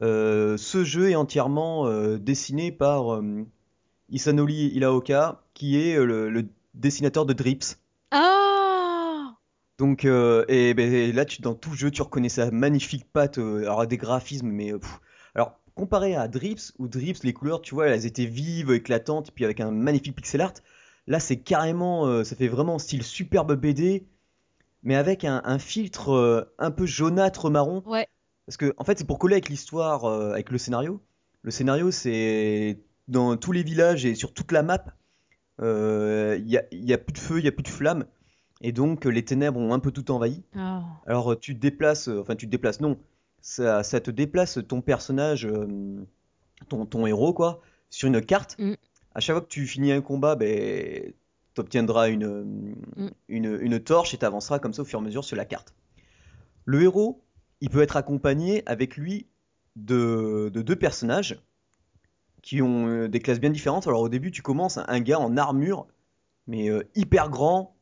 ce 0.00 0.82
jeu 0.84 1.10
est 1.10 1.14
entièrement 1.14 1.88
dessiné 2.16 2.72
par 2.72 3.14
euh, 3.14 3.46
Isanori 4.08 4.72
Ilaoka, 4.74 5.44
qui 5.54 5.80
est 5.80 5.96
le 6.04 6.48
dessinateur 6.74 7.26
de 7.26 7.32
Drips. 7.32 7.78
Ah 8.10 9.36
Donc, 9.78 10.04
euh, 10.04 10.44
et 10.48 10.74
ben, 10.74 11.14
là, 11.14 11.24
tu, 11.24 11.42
dans 11.42 11.54
tout 11.54 11.70
le 11.70 11.76
jeu, 11.76 11.90
tu 11.90 12.02
reconnais 12.02 12.28
sa 12.28 12.50
magnifique 12.50 13.06
patte, 13.12 13.38
euh, 13.38 13.62
alors 13.62 13.86
des 13.86 13.96
graphismes, 13.96 14.48
mais 14.48 14.72
pff. 14.72 15.00
alors 15.34 15.58
comparé 15.74 16.14
à 16.14 16.28
Drips, 16.28 16.72
où 16.78 16.88
Drips, 16.88 17.24
les 17.24 17.32
couleurs, 17.32 17.62
tu 17.62 17.74
vois, 17.74 17.88
elles 17.88 18.06
étaient 18.06 18.26
vives, 18.26 18.70
éclatantes, 18.72 19.30
puis 19.32 19.44
avec 19.44 19.60
un 19.60 19.70
magnifique 19.70 20.16
pixel 20.16 20.42
art. 20.42 20.52
Là, 21.06 21.18
c'est 21.18 21.38
carrément, 21.38 22.06
euh, 22.06 22.24
ça 22.24 22.36
fait 22.36 22.48
vraiment 22.48 22.78
style 22.78 23.02
superbe 23.02 23.54
BD, 23.54 24.06
mais 24.82 24.94
avec 24.94 25.24
un, 25.24 25.40
un 25.44 25.58
filtre 25.58 26.10
euh, 26.12 26.54
un 26.58 26.70
peu 26.70 26.86
jaunâtre 26.86 27.50
marron. 27.50 27.82
Ouais. 27.86 28.06
Parce 28.46 28.56
que, 28.56 28.74
en 28.76 28.84
fait, 28.84 28.98
c'est 28.98 29.06
pour 29.06 29.18
coller 29.18 29.34
avec 29.34 29.48
l'histoire, 29.48 30.04
avec 30.04 30.50
le 30.50 30.58
scénario. 30.58 31.00
Le 31.42 31.50
scénario, 31.50 31.90
c'est 31.90 32.80
dans 33.08 33.36
tous 33.36 33.52
les 33.52 33.62
villages 33.62 34.04
et 34.04 34.14
sur 34.14 34.34
toute 34.34 34.52
la 34.52 34.62
map, 34.62 34.84
euh, 35.60 36.36
il 36.40 36.48
y 36.48 36.56
a, 36.56 36.64
il 36.72 36.84
y 36.84 36.92
a 36.92 36.98
plus 36.98 37.12
de 37.12 37.18
feu, 37.18 37.38
il 37.38 37.44
y 37.44 37.48
a 37.48 37.52
plus 37.52 37.62
de 37.62 37.68
flammes, 37.68 38.06
et 38.60 38.72
donc 38.72 39.06
euh, 39.06 39.10
les 39.10 39.24
ténèbres 39.24 39.60
ont 39.60 39.72
un 39.74 39.78
peu 39.78 39.90
tout 39.90 40.10
envahi. 40.10 40.42
Ah. 40.56 40.82
Alors 41.06 41.32
euh, 41.32 41.36
tu 41.36 41.54
te 41.54 41.60
déplaces, 41.60 42.08
euh, 42.08 42.20
enfin 42.20 42.36
tu 42.36 42.46
te 42.46 42.50
déplaces, 42.50 42.80
non, 42.80 42.98
ça, 43.40 43.82
ça 43.82 44.00
te 44.00 44.10
déplace 44.10 44.58
ton 44.66 44.80
personnage, 44.80 45.46
euh, 45.46 45.66
ton, 46.68 46.86
ton 46.86 47.06
héros, 47.06 47.32
quoi, 47.34 47.60
sur 47.90 48.08
une 48.08 48.20
carte. 48.20 48.56
Mm. 48.58 48.74
À 49.14 49.20
chaque 49.20 49.34
fois 49.36 49.42
que 49.42 49.48
tu 49.50 49.66
finis 49.66 49.92
un 49.92 50.00
combat, 50.00 50.36
ben, 50.36 51.12
tu 51.54 51.60
obtiendras 51.60 52.08
une, 52.08 52.24
euh, 52.24 52.44
Mm. 52.96 53.08
une, 53.28 53.58
une 53.60 53.80
torche 53.80 54.14
et 54.14 54.18
tu 54.18 54.24
avanceras 54.24 54.58
comme 54.58 54.72
ça 54.72 54.82
au 54.82 54.84
fur 54.84 54.98
et 54.98 55.02
à 55.02 55.04
mesure 55.04 55.24
sur 55.24 55.36
la 55.36 55.44
carte. 55.44 55.74
Le 56.64 56.82
héros, 56.82 57.22
il 57.60 57.68
peut 57.70 57.82
être 57.82 57.96
accompagné 57.96 58.62
avec 58.66 58.96
lui 58.96 59.26
de, 59.76 60.50
de 60.52 60.62
deux 60.62 60.76
personnages 60.76 61.40
qui 62.42 62.60
ont 62.62 62.86
euh, 62.88 63.08
des 63.08 63.20
classes 63.20 63.40
bien 63.40 63.50
différentes. 63.50 63.86
Alors 63.86 64.00
au 64.02 64.08
début, 64.08 64.30
tu 64.30 64.42
commences 64.42 64.78
un 64.78 65.00
gars 65.00 65.18
en 65.20 65.36
armure, 65.36 65.86
mais 66.46 66.70
euh, 66.70 66.82
hyper 66.94 67.30
grand, 67.30 67.74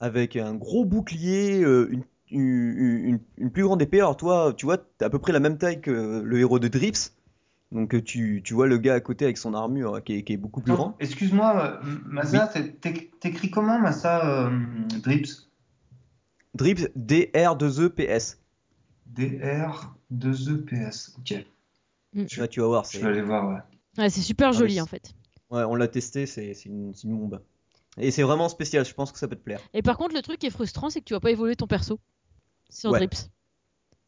avec 0.00 0.36
un 0.36 0.54
gros 0.54 0.84
bouclier, 0.84 1.62
euh, 1.62 1.88
une, 1.90 2.04
une, 2.30 3.08
une- 3.08 3.20
une 3.38 3.50
plus 3.50 3.64
grande 3.64 3.82
épée. 3.82 3.98
Alors 3.98 4.16
toi, 4.16 4.52
tu 4.56 4.66
vois, 4.66 4.78
t'as 4.78 5.06
à 5.06 5.10
peu 5.10 5.18
près 5.18 5.32
la 5.32 5.40
même 5.40 5.58
taille 5.58 5.80
que 5.80 6.22
le 6.24 6.38
héros 6.38 6.58
de 6.58 6.68
Drips. 6.68 7.12
Donc 7.72 8.04
tu, 8.04 8.42
tu 8.44 8.52
vois 8.52 8.66
le 8.66 8.76
gars 8.76 8.94
à 8.94 9.00
côté 9.00 9.24
avec 9.24 9.38
son 9.38 9.54
armure 9.54 10.04
qui 10.04 10.16
est, 10.16 10.22
qui 10.24 10.34
est 10.34 10.36
beaucoup 10.36 10.60
plus 10.60 10.74
grand. 10.74 10.94
Excuse-moi, 11.00 11.80
Massa, 12.04 12.46
t'é- 12.48 12.74
t'é- 12.74 13.10
t'écris 13.18 13.50
comment, 13.50 13.78
Massa, 13.78 14.46
euh, 14.46 14.50
Drips 15.02 15.48
Drips, 16.54 16.90
D-R-2-E-P-S. 16.96 18.38
D-R-2-E-P-S. 19.06 21.14
Ok, 21.18 21.34
Là, 22.36 22.48
tu 22.48 22.60
vas 22.60 22.66
voir, 22.66 22.84
je 22.84 22.98
vais 22.98 23.06
aller 23.06 23.22
voir, 23.22 23.48
ouais. 23.48 23.60
Ouais, 23.98 24.10
c'est 24.10 24.20
super 24.22 24.48
Ah, 24.48 24.52
joli 24.52 24.80
en 24.80 24.86
fait. 24.86 25.14
Ouais, 25.50 25.64
on 25.64 25.74
l'a 25.74 25.88
testé, 25.88 26.26
c'est 26.26 26.54
c'est 26.54 26.68
une, 26.68 26.94
c'est 26.94 27.06
une 27.08 27.18
bombe. 27.18 27.42
Et 27.98 28.10
c'est 28.10 28.22
vraiment 28.22 28.48
spécial, 28.48 28.86
je 28.86 28.94
pense 28.94 29.12
que 29.12 29.18
ça 29.18 29.28
peut 29.28 29.36
te 29.36 29.42
plaire. 29.42 29.60
Et 29.74 29.82
par 29.82 29.98
contre, 29.98 30.14
le 30.14 30.22
truc 30.22 30.38
qui 30.38 30.46
est 30.46 30.50
frustrant, 30.50 30.88
c'est 30.88 31.00
que 31.00 31.04
tu 31.04 31.12
vas 31.12 31.20
pas 31.20 31.30
évoluer 31.30 31.56
ton 31.56 31.66
perso 31.66 32.00
sur 32.70 32.90
Ouais. 32.90 33.00
Drips. 33.00 33.28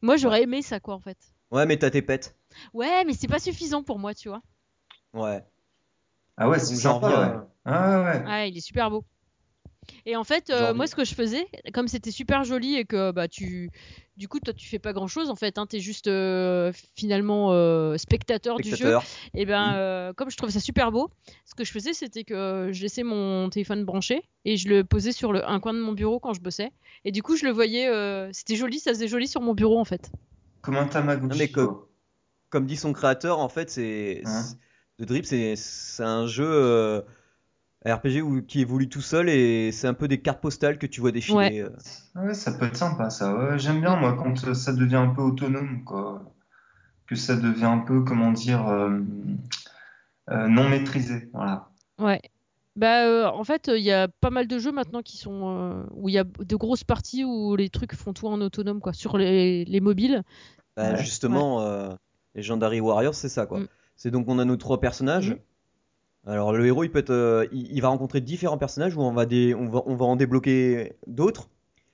Moi, 0.01 0.17
j'aurais 0.17 0.43
aimé 0.43 0.61
ça, 0.63 0.79
quoi, 0.79 0.95
en 0.95 0.99
fait. 0.99 1.17
Ouais, 1.51 1.65
mais 1.67 1.77
t'as 1.77 1.91
tes 1.91 2.01
pets. 2.01 2.35
Ouais, 2.73 3.03
mais 3.05 3.13
c'est 3.13 3.27
pas 3.27 3.39
suffisant 3.39 3.83
pour 3.83 3.99
moi, 3.99 4.15
tu 4.15 4.27
vois. 4.29 4.41
Ouais. 5.13 5.43
Ah 6.37 6.49
ouais, 6.49 6.59
c'est 6.59 6.75
sympa, 6.75 7.07
ouais. 7.07 7.47
Ah 7.65 7.99
ouais, 7.99 8.03
ouais. 8.05 8.25
Ouais, 8.25 8.49
il 8.49 8.57
est 8.57 8.61
super 8.61 8.89
beau. 8.89 9.05
Et 10.05 10.15
en 10.15 10.23
fait, 10.23 10.49
euh, 10.49 10.73
moi, 10.73 10.87
ce 10.87 10.95
que 10.95 11.03
je 11.03 11.13
faisais, 11.13 11.47
comme 11.73 11.87
c'était 11.87 12.11
super 12.11 12.43
joli 12.43 12.75
et 12.75 12.85
que 12.85 13.11
bah 13.11 13.27
tu, 13.27 13.71
du 14.17 14.27
coup, 14.27 14.39
toi, 14.39 14.53
tu 14.53 14.67
fais 14.67 14.79
pas 14.79 14.93
grand 14.93 15.07
chose 15.07 15.29
en 15.29 15.35
fait. 15.35 15.57
Hein, 15.57 15.65
T'es 15.67 15.79
juste 15.79 16.07
euh, 16.07 16.71
finalement 16.95 17.51
euh, 17.53 17.97
spectateur, 17.97 18.57
du 18.57 18.69
jeu. 18.69 18.75
Spectateur. 18.75 19.03
Et 19.35 19.45
ben, 19.45 19.71
Mhm. 19.71 19.75
euh, 19.77 20.13
comme 20.13 20.29
je 20.29 20.37
trouvais 20.37 20.51
ça 20.51 20.59
super 20.59 20.91
beau, 20.91 21.09
ce 21.45 21.55
que 21.55 21.63
je 21.63 21.71
faisais, 21.71 21.93
c'était 21.93 22.23
que 22.23 22.69
je 22.71 22.81
laissais 22.81 23.03
mon 23.03 23.49
téléphone 23.49 23.83
branché 23.85 24.23
et 24.45 24.57
je 24.57 24.69
le 24.69 24.83
posais 24.83 25.11
sur 25.11 25.33
le, 25.33 25.47
un 25.47 25.59
coin 25.59 25.73
de 25.73 25.79
mon 25.79 25.93
bureau 25.93 26.19
quand 26.19 26.33
je 26.33 26.41
bossais. 26.41 26.71
Et 27.03 27.11
du 27.11 27.21
coup, 27.23 27.35
je 27.35 27.45
le 27.45 27.51
voyais. 27.51 27.87
euh, 27.87 28.29
c'était 28.33 28.55
joli, 28.55 28.79
ça 28.79 28.91
faisait 28.91 29.07
joli 29.07 29.27
sur 29.27 29.41
mon 29.41 29.53
bureau 29.53 29.79
en 29.79 29.85
fait. 29.85 30.11
Comme 30.61 30.77
un 30.77 30.87
Tamagotchi. 30.87 31.53
Comme 32.49 32.65
dit 32.65 32.77
son 32.77 32.93
créateur, 32.93 33.39
en 33.39 33.49
fait, 33.49 33.69
c'est 33.69 34.21
Hein. 34.25 34.41
c'est- 34.41 34.57
The 35.03 35.07
Drip, 35.07 35.25
c'est 35.25 35.55
c'est 35.57 36.03
un 36.03 36.25
jeu 36.25 37.03
RPG 37.85 38.21
où, 38.23 38.41
qui 38.41 38.61
évolue 38.61 38.89
tout 38.89 39.01
seul 39.01 39.29
et 39.29 39.71
c'est 39.71 39.87
un 39.87 39.93
peu 39.93 40.07
des 40.07 40.19
cartes 40.19 40.41
postales 40.41 40.77
que 40.79 40.87
tu 40.87 41.01
vois 41.01 41.11
défiler. 41.11 41.37
Ouais. 41.37 41.61
euh. 41.61 41.69
Ouais, 42.27 42.33
ça 42.33 42.51
peut 42.51 42.65
être 42.65 42.77
sympa, 42.77 43.09
ça. 43.09 43.35
Ouais, 43.35 43.59
j'aime 43.59 43.79
bien, 43.81 43.95
moi, 43.95 44.13
quand 44.13 44.47
euh, 44.47 44.53
ça 44.53 44.73
devient 44.73 44.95
un 44.95 45.09
peu 45.09 45.21
autonome, 45.21 45.83
quoi. 45.83 46.23
Que 47.07 47.15
ça 47.15 47.35
devient 47.35 47.65
un 47.65 47.79
peu, 47.79 48.01
comment 48.03 48.31
dire, 48.31 48.67
euh, 48.67 48.99
euh, 50.31 50.47
non 50.47 50.67
maîtrisé. 50.67 51.29
Voilà. 51.33 51.69
Ouais. 51.99 52.19
Bah, 52.75 53.05
euh, 53.05 53.27
en 53.27 53.43
fait, 53.43 53.71
il 53.73 53.83
y 53.83 53.91
a 53.91 54.07
pas 54.07 54.31
mal 54.31 54.47
de 54.47 54.57
jeux 54.57 54.71
maintenant 54.71 55.01
qui 55.01 55.17
sont 55.17 55.41
euh, 55.43 55.83
où 55.91 56.09
il 56.09 56.13
y 56.13 56.17
a 56.17 56.23
de 56.23 56.55
grosses 56.55 56.83
parties 56.83 57.23
où 57.23 57.55
les 57.55 57.69
trucs 57.69 57.93
font 57.93 58.11
tout 58.13 58.27
en 58.27 58.41
autonome, 58.41 58.81
quoi, 58.81 58.93
sur 58.93 59.17
les, 59.17 59.63
les 59.65 59.79
mobiles. 59.79 60.23
Bah, 60.75 60.91
Ouais. 60.93 60.97
justement, 60.97 61.61
euh, 61.61 61.89
Legendary 62.33 62.81
Warriors, 62.81 63.13
c'est 63.15 63.29
ça, 63.29 63.45
quoi. 63.45 63.59
Mm. 63.59 63.67
C'est 63.95 64.11
donc 64.11 64.27
on 64.27 64.39
a 64.39 64.45
nos 64.45 64.57
trois 64.57 64.81
personnages. 64.81 65.29
Mhm. 65.31 65.39
Alors 66.27 66.53
le 66.53 66.65
héros, 66.65 66.83
il 66.83 66.89
peut 66.91 66.99
être, 66.99 67.11
euh, 67.11 67.45
il, 67.51 67.71
il 67.71 67.81
va 67.81 67.89
rencontrer 67.89 68.19
différents 68.19 68.57
personnages 68.57 68.95
où 68.95 69.01
on 69.01 69.13
va, 69.13 69.25
on 69.25 69.67
va, 69.67 69.83
on 69.85 69.95
va 69.95 70.05
en 70.05 70.15
débloquer 70.15 70.93
d'autres 71.05 71.49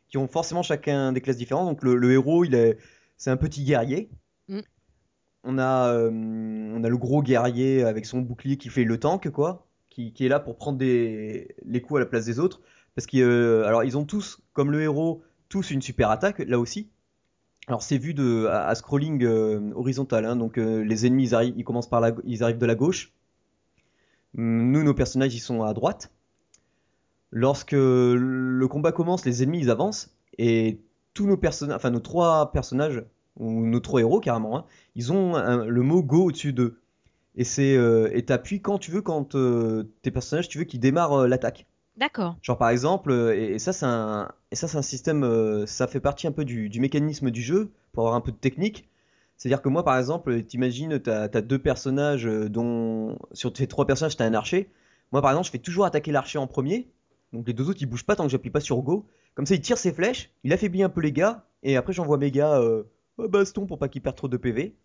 qui 0.07 0.17
ont 0.17 0.27
forcément 0.27 0.63
chacun 0.63 1.11
des 1.11 1.21
classes 1.21 1.37
différentes. 1.37 1.67
Donc 1.67 1.83
le, 1.83 1.95
le 1.95 2.11
héros, 2.11 2.45
il 2.45 2.55
est, 2.55 2.77
c'est 3.17 3.29
un 3.29 3.37
petit 3.37 3.63
guerrier. 3.63 4.09
Mm. 4.47 4.59
On 5.43 5.57
a, 5.57 5.93
euh, 5.93 6.09
on 6.11 6.83
a 6.83 6.89
le 6.89 6.97
gros 6.97 7.21
guerrier 7.21 7.83
avec 7.83 8.05
son 8.05 8.21
bouclier 8.21 8.57
qui 8.57 8.69
fait 8.69 8.83
le 8.85 8.97
tank, 8.99 9.29
quoi. 9.31 9.67
qui, 9.89 10.13
qui 10.13 10.25
est 10.25 10.29
là 10.29 10.39
pour 10.39 10.55
prendre 10.55 10.77
des, 10.77 11.55
les 11.65 11.81
coups 11.81 11.97
à 11.97 11.99
la 12.01 12.05
place 12.05 12.25
des 12.25 12.39
autres. 12.39 12.61
Parce 12.95 13.07
qu'ils 13.07 13.23
euh, 13.23 13.65
alors 13.65 13.83
ils 13.83 13.97
ont 13.97 14.05
tous, 14.05 14.39
comme 14.53 14.71
le 14.71 14.81
héros, 14.81 15.23
tous 15.49 15.71
une 15.71 15.81
super 15.81 16.09
attaque, 16.09 16.39
là 16.39 16.59
aussi. 16.59 16.89
Alors 17.67 17.81
c'est 17.81 17.97
vu 17.97 18.13
de, 18.13 18.45
à, 18.45 18.67
à 18.67 18.75
scrolling 18.75 19.25
horizontal, 19.73 20.25
hein, 20.25 20.35
donc 20.35 20.57
les 20.57 21.05
ennemis 21.05 21.25
ils 21.25 21.35
arrivent, 21.35 21.53
ils 21.57 21.63
commencent 21.63 21.89
par 21.89 22.01
la, 22.01 22.13
ils 22.25 22.43
arrivent 22.43 22.57
de 22.57 22.65
la 22.65 22.75
gauche. 22.75 23.13
Nous, 24.35 24.83
nos 24.83 24.93
personnages, 24.93 25.35
ils 25.35 25.39
sont 25.39 25.63
à 25.63 25.73
droite. 25.73 26.11
Lorsque 27.31 27.71
le 27.73 28.65
combat 28.67 28.91
commence, 28.91 29.25
les 29.25 29.41
ennemis 29.43 29.59
ils 29.61 29.69
avancent 29.69 30.13
et 30.37 30.81
tous 31.13 31.25
nos 31.27 31.37
personnages, 31.37 31.75
enfin 31.77 31.89
nos 31.89 31.99
trois 32.01 32.51
personnages 32.51 33.03
ou 33.37 33.65
nos 33.65 33.79
trois 33.79 34.01
héros 34.01 34.19
carrément, 34.19 34.57
hein, 34.57 34.65
ils 34.95 35.13
ont 35.13 35.35
un- 35.35 35.65
le 35.65 35.81
mot 35.81 36.03
go 36.03 36.25
au-dessus 36.25 36.51
d'eux. 36.51 36.81
Et 37.37 37.45
c'est 37.45 37.77
euh, 37.77 38.09
et 38.11 38.25
t'appuies 38.25 38.61
quand 38.61 38.77
tu 38.79 38.91
veux, 38.91 39.01
quand 39.01 39.35
euh, 39.35 39.83
tes 40.01 40.11
personnages, 40.11 40.49
tu 40.49 40.57
veux 40.57 40.65
qu'ils 40.65 40.81
démarrent 40.81 41.21
euh, 41.21 41.27
l'attaque. 41.27 41.65
D'accord. 41.95 42.35
Genre 42.41 42.57
par 42.57 42.69
exemple, 42.69 43.13
et, 43.13 43.53
et 43.55 43.59
ça 43.59 43.71
c'est 43.71 43.85
un, 43.85 44.29
et 44.51 44.55
ça 44.55 44.67
c'est 44.67 44.77
un 44.77 44.81
système, 44.81 45.65
ça 45.67 45.87
fait 45.87 46.01
partie 46.01 46.27
un 46.27 46.33
peu 46.33 46.43
du, 46.43 46.67
du 46.67 46.81
mécanisme 46.81 47.31
du 47.31 47.41
jeu 47.41 47.71
pour 47.93 48.03
avoir 48.03 48.15
un 48.15 48.21
peu 48.21 48.31
de 48.31 48.37
technique. 48.37 48.89
C'est-à-dire 49.41 49.63
que 49.63 49.69
moi 49.69 49.83
par 49.83 49.97
exemple, 49.97 50.43
t'imagines, 50.43 50.99
t'as 50.99 51.23
as 51.23 51.41
deux 51.41 51.57
personnages 51.57 52.27
euh, 52.27 52.47
dont 52.47 53.17
sur 53.31 53.51
tes 53.51 53.65
trois 53.65 53.87
personnages 53.87 54.15
t'as 54.15 54.25
un 54.25 54.35
archer. 54.35 54.69
Moi 55.11 55.19
par 55.23 55.31
exemple, 55.31 55.47
je 55.47 55.51
fais 55.51 55.57
toujours 55.57 55.85
attaquer 55.85 56.11
l'archer 56.11 56.37
en 56.37 56.45
premier. 56.45 56.91
Donc 57.33 57.47
les 57.47 57.53
deux 57.53 57.67
autres 57.67 57.81
ils 57.81 57.87
bougent 57.87 58.05
pas 58.05 58.15
tant 58.15 58.23
que 58.25 58.29
j'appuie 58.29 58.51
pas 58.51 58.59
sur 58.59 58.77
go. 58.83 59.07
Comme 59.33 59.47
ça 59.47 59.55
il 59.55 59.61
tire 59.61 59.79
ses 59.79 59.93
flèches, 59.93 60.29
il 60.43 60.53
affaiblit 60.53 60.83
un 60.83 60.89
peu 60.89 61.01
les 61.01 61.11
gars 61.11 61.47
et 61.63 61.75
après 61.75 61.91
j'envoie 61.91 62.19
mes 62.19 62.29
gars 62.29 62.59
euh, 62.59 62.83
baston 63.17 63.65
pour 63.65 63.79
pas 63.79 63.89
qu'ils 63.89 64.03
perdent 64.03 64.15
trop 64.15 64.27
de 64.27 64.37
PV. 64.37 64.75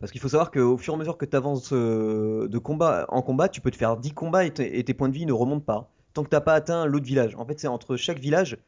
Parce 0.00 0.10
qu'il 0.10 0.20
faut 0.20 0.28
savoir 0.28 0.50
qu'au 0.50 0.76
fur 0.76 0.94
et 0.94 0.96
à 0.96 0.98
mesure 0.98 1.16
que 1.16 1.24
tu 1.24 1.36
avances 1.36 1.72
de 1.72 2.58
combat 2.58 3.06
en 3.10 3.22
combat, 3.22 3.48
tu 3.48 3.60
peux 3.60 3.70
te 3.70 3.76
faire 3.76 3.96
10 3.96 4.10
combats 4.10 4.44
et, 4.44 4.52
et 4.58 4.82
tes 4.82 4.92
points 4.92 5.08
de 5.08 5.14
vie 5.14 5.24
ne 5.24 5.32
remontent 5.32 5.64
pas. 5.64 5.88
Tant 6.14 6.24
que 6.24 6.30
t'as 6.30 6.40
pas 6.40 6.54
atteint 6.54 6.84
l'autre 6.84 7.06
village. 7.06 7.36
En 7.36 7.46
fait, 7.46 7.60
c'est 7.60 7.68
entre 7.68 7.94
chaque 7.94 8.18
village, 8.18 8.58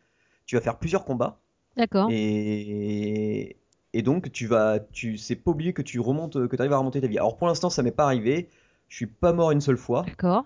tu 0.46 0.54
vas 0.54 0.62
faire 0.62 0.78
plusieurs 0.78 1.04
combats. 1.04 1.40
D'accord. 1.76 2.08
Et, 2.12 3.56
et 3.92 4.02
donc, 4.02 4.30
tu 4.32 4.46
vas, 4.46 4.78
tu, 4.80 5.16
c'est 5.16 5.36
pas 5.36 5.50
oublié 5.50 5.72
que 5.72 5.82
tu 5.82 6.00
remontes, 6.00 6.46
que 6.48 6.54
tu 6.56 6.60
arrives 6.62 6.72
à 6.72 6.78
remonter 6.78 7.00
ta 7.00 7.06
vie. 7.06 7.18
Alors 7.18 7.36
pour 7.36 7.46
l'instant, 7.46 7.70
ça 7.70 7.82
m'est 7.82 7.90
pas 7.92 8.04
arrivé. 8.04 8.48
Je 8.88 8.96
suis 8.96 9.06
pas 9.06 9.32
mort 9.32 9.50
une 9.50 9.60
seule 9.60 9.76
fois. 9.76 10.02
D'accord. 10.06 10.44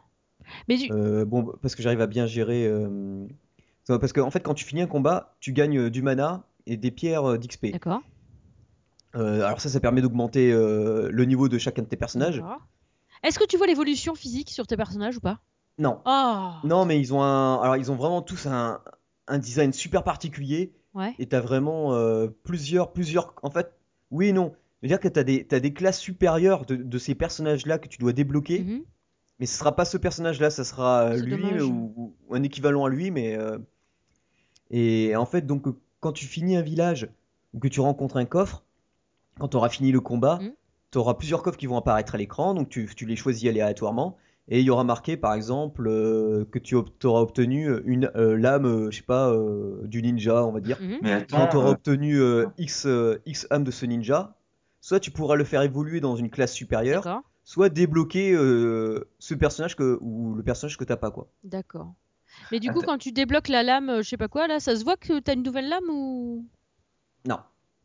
Mais 0.69 0.77
du... 0.77 0.91
Euh, 0.93 1.25
bon, 1.25 1.53
parce 1.63 1.75
que 1.75 1.83
j'arrive 1.83 2.01
à 2.01 2.07
bien 2.07 2.27
gérer. 2.27 2.67
euh, 2.67 3.27
Parce 3.87 4.13
que 4.13 4.21
en 4.21 4.31
fait, 4.31 4.41
quand 4.41 4.55
tu 4.55 4.65
finis 4.65 4.83
un 4.83 4.87
combat, 4.87 5.35
tu 5.41 5.53
gagnes 5.53 5.79
euh, 5.79 5.91
du 5.91 6.03
mana 6.03 6.45
et 6.67 6.77
des 6.77 6.91
pierres 6.91 7.39
d'XP. 7.39 7.73
D'accord. 7.73 8.01
Euh, 9.15 9.45
alors 9.45 9.61
ça, 9.61 9.69
ça 9.69 9.79
permet 9.81 10.01
d'augmenter 10.03 10.53
le 10.53 11.25
niveau 11.25 11.49
de 11.49 11.59
chacun 11.59 11.83
de 11.83 11.87
tes 11.89 11.97
personnages. 11.97 12.43
Est-ce 13.23 13.39
que 13.39 13.45
tu 13.47 13.57
vois 13.57 13.67
l'évolution 13.67 14.15
physique 14.15 14.51
sur 14.51 14.67
tes 14.67 14.77
personnages 14.77 15.17
ou 15.17 15.21
pas? 15.21 15.39
Non, 15.79 16.01
Oh 16.05 16.51
non, 16.65 16.85
mais 16.85 16.99
ils 17.01 17.15
ont 17.15 17.23
un, 17.23 17.61
alors 17.63 17.77
ils 17.77 17.91
ont 17.91 17.95
vraiment 17.97 18.21
tous 18.23 18.47
un, 18.47 18.81
un 19.29 19.39
design 19.39 19.73
super 19.73 20.03
particulier. 20.05 20.73
Ouais. 20.95 21.15
Et 21.19 21.27
t'as 21.27 21.41
vraiment 21.41 21.95
euh, 21.95 22.29
plusieurs, 22.45 22.93
plusieurs. 22.93 23.35
En 23.43 23.51
fait, 23.51 23.73
oui 24.11 24.29
et 24.29 24.33
non. 24.33 24.53
C'est-à-dire 24.81 25.01
que 25.01 25.09
t'as 25.09 25.23
des, 25.23 25.47
t'as 25.47 25.61
des 25.61 25.73
classes 25.73 26.01
supérieures 26.01 26.67
de, 26.67 26.77
de 26.77 26.99
ces 26.99 27.15
personnages-là 27.15 27.79
que 27.79 27.89
tu 27.89 27.99
dois 27.99 28.13
débloquer. 28.13 28.61
Mhm. 28.61 28.85
Mais 29.39 29.47
ce 29.47 29.57
sera 29.59 29.75
pas 29.75 29.85
ce 29.85 29.97
personnage-là, 29.97 30.51
ça 30.51 30.65
sera 30.65 31.03
euh, 31.05 31.17
lui 31.17 31.61
ou, 31.63 32.15
ou 32.29 32.35
un 32.35 32.43
équivalent 32.43 32.85
à 32.85 32.89
lui. 32.89 33.11
Mais 33.11 33.37
euh, 33.37 33.59
et 34.71 35.15
en 35.17 35.27
fait, 35.27 35.47
donc 35.47 35.67
quand 36.01 36.13
tu 36.13 36.27
finis 36.27 36.57
un 36.57 36.63
village 36.63 37.09
ou 37.55 37.59
que 37.59 37.69
tu 37.69 37.81
rencontres 37.81 38.17
un 38.17 38.25
coffre, 38.25 38.65
quand 39.39 39.49
tu 39.49 39.57
auras 39.57 39.69
fini 39.69 39.93
le 39.93 40.01
combat, 40.01 40.39
Mhm. 40.41 40.53
tu 40.91 40.99
auras 40.99 41.15
plusieurs 41.15 41.43
coffres 41.43 41.59
qui 41.59 41.67
vont 41.67 41.77
apparaître 41.77 42.15
à 42.15 42.19
l'écran. 42.19 42.55
Donc 42.55 42.69
tu, 42.69 42.89
tu 42.95 43.07
les 43.07 43.17
choisis 43.17 43.49
aléatoirement. 43.49 44.17
Et 44.49 44.59
il 44.61 44.67
y 44.67 44.71
aura 44.71 44.83
marqué 44.85 45.17
par 45.17 45.35
exemple 45.35 45.87
euh, 45.87 46.45
que 46.51 46.59
tu 46.59 46.75
auras 46.77 47.21
obtenu 47.21 47.71
une 47.85 48.11
euh, 48.17 48.37
lame, 48.37 48.67
euh, 48.67 48.91
je 48.91 48.97
sais 48.99 49.03
pas, 49.05 49.31
euh, 49.33 49.81
du 49.85 50.03
ninja, 50.03 50.45
on 50.45 50.53
va 50.53 50.61
dire. 50.61 50.79
Mhm. 50.81 50.99
Mais 51.03 51.27
Quand 51.31 51.47
tu 51.47 51.57
auras 51.57 51.69
euh, 51.69 51.73
obtenu 51.73 52.19
euh, 52.21 52.47
X, 52.59 52.87
euh, 52.87 53.19
X 53.25 53.47
âme 53.51 53.63
de 53.65 53.71
ce 53.71 53.87
ninja, 53.87 54.35
soit 54.81 54.99
tu 55.01 55.11
pourras 55.13 55.37
le 55.37 55.45
faire 55.45 55.63
évoluer 55.63 56.01
dans 56.01 56.17
une 56.17 56.29
classe 56.29 56.53
supérieure, 56.53 57.23
soit 57.45 57.69
débloquer 57.69 58.33
euh, 58.35 59.09
ce 59.21 59.35
personnage 59.35 59.77
que, 59.77 59.97
ou 60.01 60.35
le 60.35 60.43
personnage 60.43 60.77
que 60.77 60.85
t'as 60.85 60.97
pas 60.97 61.13
quoi. 61.13 61.29
D'accord. 61.45 61.95
Mais 62.51 62.59
du 62.61 62.71
coup, 62.73 62.79
Attends. 62.81 62.93
quand 62.93 62.99
tu 62.99 63.13
débloques 63.13 63.49
la 63.49 63.63
lame, 63.63 63.91
euh, 63.91 64.03
je 64.03 64.09
sais 64.09 64.17
pas 64.17 64.29
quoi, 64.29 64.49
là, 64.49 64.59
ça 64.59 64.75
se 64.75 64.83
voit 64.85 64.97
que 64.97 65.21
t'as 65.21 65.35
une 65.35 65.43
nouvelle 65.45 65.69
lame 65.69 65.89
ou? 65.89 66.45
Non. 67.27 67.39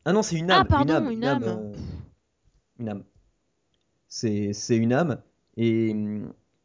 Ah 0.05 0.12
non, 0.14 0.24
c'est 0.24 0.38
une 0.38 0.49
Ah, 0.49 0.62
âme. 0.62 0.68
pardon, 0.68 1.05
une 1.10 1.18
une 1.18 1.26
âme. 1.26 1.43
âme. 1.43 1.49
euh, 1.49 1.74
une 2.80 2.89
âme. 2.89 3.03
C'est 4.08 4.53
c'est 4.53 4.78
une 4.78 4.93
âme. 4.93 5.22
Et, 5.58 5.93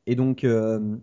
et 0.07 0.15
donc. 0.15 0.45
euh, 0.45 0.97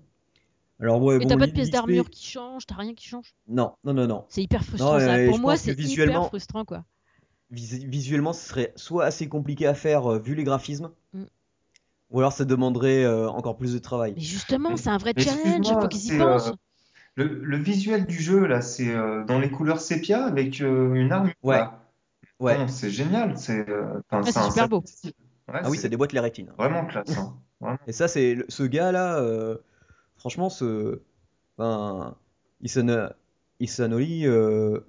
alors, 0.82 1.02
ouais, 1.04 1.18
Et 1.18 1.20
bon, 1.20 1.28
t'as 1.28 1.38
pas 1.38 1.47
de 1.47 1.52
pièce 1.52 1.70
d'armure 1.72 2.10
qui 2.10 2.26
change, 2.26 2.66
t'as 2.66 2.76
rien 2.76 2.93
qui 2.93 3.06
change? 3.06 3.34
Non, 3.50 3.74
non, 3.84 3.93
non, 3.93 4.08
non. 4.08 4.26
C'est 4.30 4.41
hyper 4.43 4.64
frustrant 4.64 4.93
Non, 4.93 5.00
ça. 5.00 5.18
Pour 5.28 5.39
moi, 5.39 5.58
c'est 5.58 5.74
visuellement- 5.74 6.20
hyper 6.22 6.28
frustrant 6.28 6.64
quoi. 6.66 6.86
Vis- 7.52 7.86
visuellement, 7.86 8.32
ce 8.32 8.47
serait 8.47 8.72
soit 8.76 9.04
assez 9.06 9.28
compliqué 9.28 9.66
à 9.68 9.74
faire 9.74 10.06
euh, 10.14 10.20
vu 10.20 10.36
les 10.36 10.43
graphismes, 10.43 10.91
Mm. 11.14 11.24
ou 12.12 12.20
alors 12.20 12.32
ça 12.32 12.45
demanderait 12.45 13.04
euh, 13.04 13.28
encore 13.30 13.58
plus 13.58 13.74
de 13.74 13.80
travail. 13.80 14.14
Mais 14.16 14.22
justement, 14.22 14.78
c'est 14.78 14.89
un 14.89 14.97
vrai 14.97 15.14
mais 15.18 15.24
challenge, 15.24 15.45
excuse-moi, 15.58 15.82
faut 15.82 15.88
qu'ils 15.89 16.14
y 16.14 16.18
pensent. 16.18 16.47
euh, 16.50 16.54
le, 17.16 17.26
le 17.43 17.58
visuel 17.58 18.06
du 18.06 18.18
jeu, 18.22 18.45
là, 18.45 18.62
c'est 18.62 18.93
euh, 18.95 19.26
dans 19.26 19.39
les 19.39 19.50
couleurs 19.50 19.82
sépia 19.82 20.24
avec 20.26 20.62
euh, 20.62 20.93
une 20.93 21.12
arme. 21.12 21.32
Ouais. 21.43 21.58
là. 21.58 21.84
Ouais. 22.39 22.56
C'est 22.70 22.89
génial. 22.91 23.38
C'est 23.38 23.68
euh, 23.68 24.00
un 24.12 24.24
super 24.24 24.70
beau. 24.70 24.82
Ouais, 25.04 25.12
Ah 25.47 25.70
oui, 25.70 25.76
c'est 25.76 25.84
ça 25.84 25.89
déboîte 25.89 26.14
les 26.14 26.20
rétines. 26.22 26.54
vraiment 26.58 26.86
classe. 26.86 27.18
hein. 27.18 27.36
Et 27.88 27.91
ça, 27.91 28.07
c'est 28.07 28.38
ce 28.47 28.64
gars-là, 28.64 29.20
euh, 29.20 29.57
franchement, 30.18 30.49
ce, 30.49 31.01
ben, 31.57 32.16
Isanori, 33.60 34.26
euh, 34.28 34.80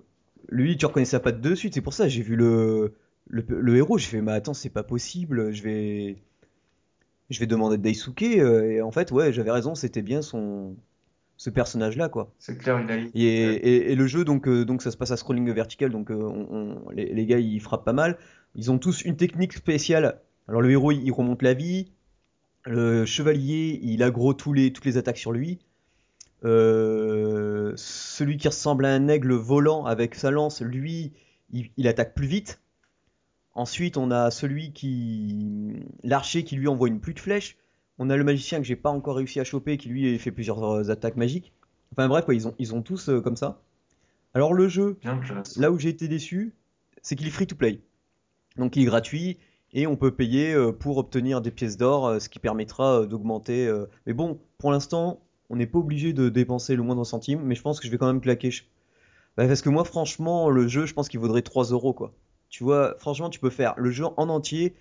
lui, 0.49 0.77
tu 0.77 0.87
reconnaissais 0.87 1.21
pas 1.21 1.33
de 1.33 1.55
suite. 1.55 1.75
C'est 1.75 1.81
pour 1.81 1.95
ça, 1.95 2.09
j'ai 2.09 2.23
vu 2.23 2.37
le, 2.37 2.95
le, 3.29 3.45
le 3.49 3.77
héros, 3.77 3.99
j'ai 3.99 4.07
fait, 4.07 4.21
mais 4.23 4.33
attends, 4.33 4.55
c'est 4.55 4.71
pas 4.71 4.83
possible. 4.85 5.53
Je 5.53 5.63
vais, 5.63 6.17
je 7.31 7.39
vais 7.41 7.47
demander 7.47 7.77
de 7.77 7.83
Daisuke. 7.83 8.23
euh, 8.23 8.63
et 8.71 8.83
en 8.83 8.91
fait, 8.91 9.13
ouais, 9.13 9.33
j'avais 9.33 9.51
raison, 9.51 9.75
c'était 9.75 10.03
bien 10.03 10.23
son, 10.23 10.77
ce 11.37 11.51
personnage-là, 11.51 12.09
quoi. 12.09 12.33
C'est 12.39 12.57
clair, 12.59 12.81
il 12.81 12.91
a 12.91 12.97
Et, 13.15 13.19
et- 13.23 13.93
et 13.93 13.95
le 13.97 14.07
jeu, 14.07 14.25
donc, 14.25 14.49
euh, 14.49 14.65
donc 14.65 14.83
ça 14.83 14.91
se 14.91 14.97
passe 14.97 15.11
à 15.11 15.17
scrolling 15.17 15.51
vertical, 15.53 15.91
donc 15.91 16.11
on- 16.11 16.15
on- 16.51 16.91
les, 16.91 17.07
les 17.13 17.27
gars 17.27 17.39
ils 17.39 17.61
frappent 17.61 17.85
pas 17.85 17.93
mal. 17.93 18.19
Ils 18.55 18.71
ont 18.71 18.79
tous 18.79 19.03
une 19.03 19.17
technique 19.17 19.53
spéciale. 19.53 20.21
Alors 20.49 20.61
le 20.61 20.71
héros 20.71 20.93
il 20.93 21.11
remonte 21.13 21.43
la 21.43 21.55
vie, 21.55 21.93
le 22.65 23.05
chevalier 23.05 23.79
il 23.83 24.03
aggro 24.03 24.35
tous 24.35 24.53
les, 24.53 24.73
toutes 24.73 24.85
les 24.85 24.97
attaques 24.97 25.19
sur 25.19 25.33
lui. 25.33 25.59
Euh, 26.45 27.73
celui 27.77 28.39
qui 28.39 28.49
ressemble 28.49 28.87
à 28.87 28.95
un 28.95 29.09
aigle 29.09 29.35
volant 29.35 29.85
avec 29.85 30.15
sa 30.15 30.31
lance, 30.31 30.63
lui 30.63 31.13
il, 31.53 31.71
il 31.77 31.89
attaque 31.89 32.15
plus 32.15 32.27
vite. 32.27 32.61
Ensuite 33.55 33.97
on 33.97 34.11
a 34.11 34.31
celui 34.31 34.73
qui. 34.73 35.85
L'archer 36.03 36.45
qui 36.45 36.57
lui 36.57 36.69
envoie 36.69 36.89
une 36.89 37.01
pluie 37.01 37.15
de 37.15 37.21
flèches. 37.21 37.57
On 37.99 38.09
a 38.09 38.17
le 38.17 38.25
magicien 38.25 38.59
que 38.59 38.65
j'ai 38.65 38.77
pas 38.77 38.91
encore 38.91 39.17
réussi 39.17 39.41
à 39.41 39.45
choper 39.45 39.77
qui 39.77 39.91
lui 39.91 40.19
fait 40.19 40.31
plusieurs 40.31 40.65
euh, 40.65 40.91
attaques 40.91 41.17
magiques. 41.17 41.53
Enfin 41.93 42.09
bref, 42.09 42.25
quoi, 42.25 42.35
ils 42.35 42.49
ont, 42.49 42.55
ils 42.59 42.75
ont 42.75 42.83
tous 42.83 43.11
euh, 43.11 43.21
comme 43.21 43.37
ça. 43.37 43.61
Alors 44.33 44.55
le 44.55 44.69
jeu, 44.69 44.99
là 45.57 45.71
où 45.71 45.79
j'ai 45.79 45.89
été 45.89 46.09
déçu, 46.09 46.55
c'est 47.03 47.17
qu'il 47.17 47.27
est 47.27 47.31
free 47.31 47.47
to 47.47 47.57
play. 47.57 47.81
Donc 48.57 48.77
il 48.77 48.83
est 48.83 48.87
gratuit 48.87 49.39
et 49.73 49.87
on 49.87 49.97
peut 49.97 50.15
payer 50.15 50.53
euh, 50.55 50.73
pour 50.73 50.99
obtenir 50.99 51.41
des 51.41 51.51
pièces 51.51 51.77
d'or, 51.77 52.07
euh, 52.07 52.19
ce 52.19 52.29
qui 52.29 52.39
permettra 52.39 53.01
euh, 53.03 53.07
d'augmenter. 53.07 53.71
Mais 54.07 54.13
bon, 54.13 54.41
pour 54.59 54.73
l'instant, 54.73 55.21
on 55.49 55.57
n'est 55.57 55.67
pas 55.67 55.79
obligé 55.79 56.13
de 56.13 56.29
dépenser 56.29 56.77
le 56.77 56.83
moindre 56.83 57.05
centime, 57.05 57.43
mais 57.43 57.55
je 57.55 57.63
pense 57.63 57.81
que 57.81 57.87
je 57.87 57.93
vais 57.93 57.99
quand 57.99 58.07
même 58.07 58.21
claquer. 58.21 58.51
Bah, 59.37 59.47
parce 59.47 59.63
que 59.63 59.69
moi, 59.69 59.85
franchement, 59.85 60.51
le 60.51 60.69
jeu, 60.69 60.87
je 60.87 60.95
pense 60.95 61.09
qu'il 61.09 61.21
vaudrait 61.21 61.43
3 61.43 61.65
euros, 61.67 61.93
quoi. 61.93 62.13
Tu 62.49 62.65
vois, 62.65 62.97
franchement, 62.99 63.31
tu 63.31 63.39
peux 63.41 63.51
faire 63.51 63.75
le 63.77 63.91
jeu 63.91 64.07
en 64.17 64.29
entier. 64.29 64.75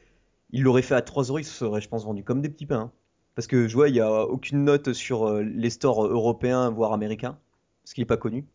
Il 0.52 0.64
l'aurait 0.64 0.82
fait 0.82 0.95
à 0.95 1.02
3 1.02 1.24
euros, 1.26 1.40
il 1.40 1.45
se 1.45 1.53
serait, 1.53 1.82
je 1.82 1.90
pense, 1.90 2.06
vendu 2.06 2.24
comme 2.24 2.41
des 2.41 2.49
petits 2.49 2.66
pains. 2.66 2.91
Parce 3.36 3.48
que 3.48 3.68
je 3.68 3.76
vois, 3.76 3.90
il 3.90 3.94
n'y 3.94 3.99
a 4.02 4.24
aucune 4.24 4.64
note 4.66 4.94
sur 4.94 5.34
les 5.41 5.70
stores 5.70 6.06
européens, 6.07 6.70
voire 6.72 6.94
américains, 6.94 7.38
parce 7.84 7.94
qu'il 7.94 8.02
n'est 8.02 8.07
pas 8.07 8.18
connu. 8.18 8.45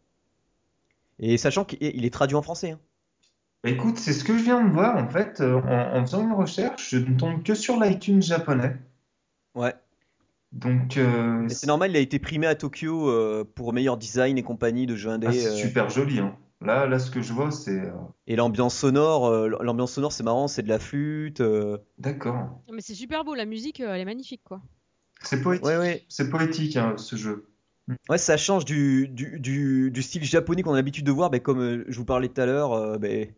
Et 1.19 1.37
sachant 1.39 1.65
qu'il 1.65 1.83
est 1.83 1.93
il 1.97 2.05
est 2.05 2.11
traduit 2.13 2.37
en 2.37 2.43
français. 2.43 2.73
hein. 2.73 2.81
Bah, 3.65 3.71
Écoute, 3.71 3.99
c'est 3.99 4.13
ce 4.13 4.23
que 4.25 4.37
je 4.39 4.45
viens 4.45 4.63
de 4.65 4.71
voir 4.73 4.97
en 4.97 5.09
fait 5.09 5.41
euh, 5.41 5.61
en, 5.63 5.97
en 5.99 6.03
faisant 6.07 6.23
une 6.23 6.33
recherche. 6.35 6.91
Je 6.91 6.99
ne 6.99 7.17
tombe 7.17 7.43
que 7.43 7.55
sur 7.55 7.81
l'iTunes 7.81 8.23
japonais. 8.23 8.77
Ouais. 9.55 9.75
Donc, 10.53 10.97
euh, 10.99 11.43
Mais 11.49 11.55
c'est 11.55 11.67
normal, 11.67 11.91
il 11.91 11.97
a 11.97 12.01
été 12.01 12.19
primé 12.21 12.47
à 12.47 12.55
Tokyo 12.55 13.09
euh, 13.11 13.45
pour 13.57 13.73
meilleur 13.73 13.97
design 13.97 14.39
et 14.39 14.43
compagnie 14.43 14.87
de 14.87 14.95
jeux 14.95 15.11
indés. 15.11 15.27
ah, 15.29 15.33
c'est 15.33 15.47
euh, 15.49 15.57
super 15.57 15.91
joli. 15.91 16.21
hein. 16.21 16.37
Là, 16.61 16.87
là, 16.87 16.99
ce 16.99 17.11
que 17.11 17.21
je 17.21 17.33
vois, 17.33 17.51
c'est 17.51 17.79
euh, 17.81 17.91
et 18.27 18.37
l'ambiance 18.37 18.77
sonore, 18.77 19.27
euh, 19.27 19.49
l'ambiance 19.49 19.93
sonore, 19.93 20.13
c'est 20.13 20.23
marrant, 20.23 20.47
c'est 20.49 20.63
de 20.63 20.69
la 20.69 20.79
flûte. 20.79 21.41
euh, 21.41 21.79
d'accord. 21.99 22.35
Non, 22.69 22.75
Mais 22.75 22.81
c'est 22.83 22.95
super 22.95 23.25
beau, 23.25 23.35
la 23.35 23.45
musique, 23.47 23.81
euh, 23.81 23.93
elle 23.95 24.01
est 24.01 24.05
magnifique 24.07 24.43
quoi. 24.45 24.63
C'est 25.23 25.43
poétique. 25.43 25.67
Ouais, 25.67 25.77
ouais. 25.77 26.05
C'est 26.09 26.31
poétique 26.31 26.77
hein, 26.77 26.95
ce 26.97 27.17
jeu. 27.17 27.49
Ouais, 28.09 28.17
ça 28.19 28.37
change 28.39 28.65
du, 28.65 29.09
du, 29.09 29.39
du, 29.41 29.91
du 29.91 30.03
style 30.03 30.25
japonais 30.25 30.63
qu'on 30.63 30.73
a 30.73 30.77
l'habitude 30.77 31.05
de 31.05 31.13
voir, 31.13 31.29
ben, 31.31 31.41
comme 31.41 31.61
euh, 31.61 31.85
je 31.89 31.99
vous 31.99 32.05
parlais 32.07 32.29
tout 32.29 32.41
à 32.41 32.47
l'heure. 32.47 32.73
euh, 32.73 32.97
ben, 32.99 33.29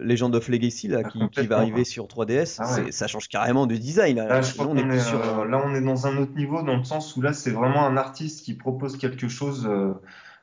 Legend 0.00 0.34
of 0.34 0.48
Legacy 0.48 0.88
là, 0.88 1.04
Ah, 1.04 1.08
qui, 1.12 1.30
qui 1.30 1.46
va 1.46 1.58
arriver 1.58 1.78
ouais. 1.78 1.84
sur 1.84 2.08
3DS, 2.08 2.56
Ah 2.58 2.72
ouais. 2.74 2.92
ça 2.92 3.06
change 3.06 3.28
carrément 3.28 3.66
de 3.66 3.76
design. 3.76 4.16
Là, 4.16 4.28
Là, 4.28 4.42
je 4.42 4.52
crois 4.54 4.66
Là, 4.66 4.72
on 4.72 4.76
est 4.76 4.82
qu'on 4.82 4.88
plus 4.88 5.00
est, 5.00 5.00
sur. 5.00 5.20
euh, 5.20 5.44
là, 5.46 5.62
on 5.64 5.74
est 5.74 5.80
dans 5.80 6.06
un 6.08 6.16
autre 6.16 6.34
niveau, 6.34 6.62
dans 6.62 6.76
le 6.76 6.84
sens 6.84 7.16
où 7.16 7.22
là, 7.22 7.32
c'est 7.32 7.50
vraiment 7.50 7.86
un 7.86 7.96
artiste 7.96 8.44
qui 8.44 8.54
propose 8.54 8.96
quelque 8.98 9.28
chose 9.28 9.66
euh, 9.66 9.92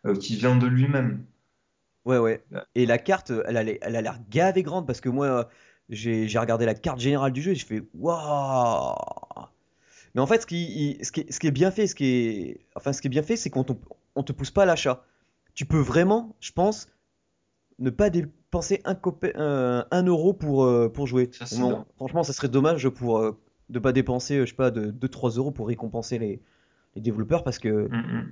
euh, 0.05 0.15
qui 0.15 0.35
vient 0.37 0.55
de 0.57 0.67
lui-même. 0.67 1.25
Ouais, 2.05 2.17
ouais. 2.17 2.43
Et 2.75 2.85
la 2.85 2.97
carte, 2.97 3.31
elle 3.45 3.57
a 3.57 3.63
l'air 3.63 3.77
elle 3.81 3.95
a 3.95 4.01
l'air 4.01 4.19
gavée 4.29 4.63
grande 4.63 4.87
parce 4.87 5.01
que 5.01 5.09
moi, 5.09 5.25
euh, 5.27 5.43
j'ai 5.89 6.27
j'ai 6.27 6.39
regardé 6.39 6.65
la 6.65 6.73
carte 6.75 6.99
générale 6.99 7.31
du 7.33 7.41
jeu 7.41 7.51
et 7.51 7.55
je 7.55 7.65
fais 7.65 7.81
waouh. 7.93 8.95
Mais 10.15 10.21
en 10.21 10.27
fait, 10.27 10.41
ce 10.41 10.47
qui, 10.47 10.95
il- 10.99 11.05
ce 11.05 11.11
qui, 11.11 11.21
est- 11.21 11.31
ce 11.31 11.39
qui 11.39 11.47
est 11.47 11.51
bien 11.51 11.71
fait, 11.71 11.87
ce 11.87 11.95
qui 11.95 12.05
est, 12.05 12.61
enfin, 12.75 12.93
ce 12.93 13.01
qui 13.01 13.07
est 13.07 13.09
bien 13.09 13.23
fait, 13.23 13.35
c'est 13.37 13.49
qu'on 13.49 13.65
on 14.15 14.23
te 14.23 14.31
pousse 14.33 14.51
pas 14.51 14.63
à 14.63 14.65
l'achat. 14.65 15.05
Tu 15.55 15.65
peux 15.65 15.79
vraiment, 15.79 16.35
je 16.39 16.51
pense, 16.51 16.87
ne 17.79 17.89
pas 17.89 18.09
dépenser 18.49 18.81
un, 18.83 18.95
copé- 18.95 19.31
un, 19.35 19.85
un 19.91 20.03
euro 20.03 20.33
pour, 20.33 20.63
euh, 20.63 20.89
pour 20.89 21.05
jouer. 21.05 21.29
Ça, 21.31 21.55
Non, 21.57 21.85
franchement, 21.97 22.23
ça 22.23 22.33
serait 22.33 22.47
dommage 22.49 22.89
pour 22.89 23.19
euh, 23.19 23.39
de 23.69 23.77
pas 23.77 23.91
dépenser, 23.91 24.37
euh, 24.39 24.45
je 24.45 24.49
sais 24.51 24.55
pas, 24.55 24.71
de 24.71 24.89
2-3 24.89 25.37
euros 25.37 25.51
pour 25.51 25.67
récompenser 25.67 26.17
les, 26.17 26.41
les 26.95 27.01
développeurs 27.01 27.43
parce 27.43 27.59
que 27.59 27.69
Mm, 27.87 27.95
mm. 27.97 28.31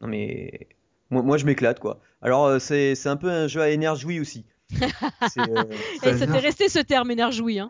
non 0.00 0.08
mais 0.08 0.68
moi, 1.10 1.22
moi 1.22 1.36
je 1.36 1.44
m'éclate 1.44 1.78
quoi. 1.78 2.00
Alors 2.22 2.46
euh, 2.46 2.58
c'est 2.58 2.94
c'est 2.94 3.10
un 3.10 3.16
peu 3.18 3.28
un 3.30 3.46
jeu 3.48 3.60
à 3.60 3.68
énergie 3.68 4.18
aussi. 4.20 4.46
C'est 5.28 5.40
euh, 5.40 5.64
Et 5.94 5.98
ça 5.98 6.12
vient- 6.12 6.26
t'est 6.26 6.38
resté 6.38 6.68
ce 6.70 6.78
terme 6.78 7.10
énergie, 7.10 7.58
hein. 7.58 7.68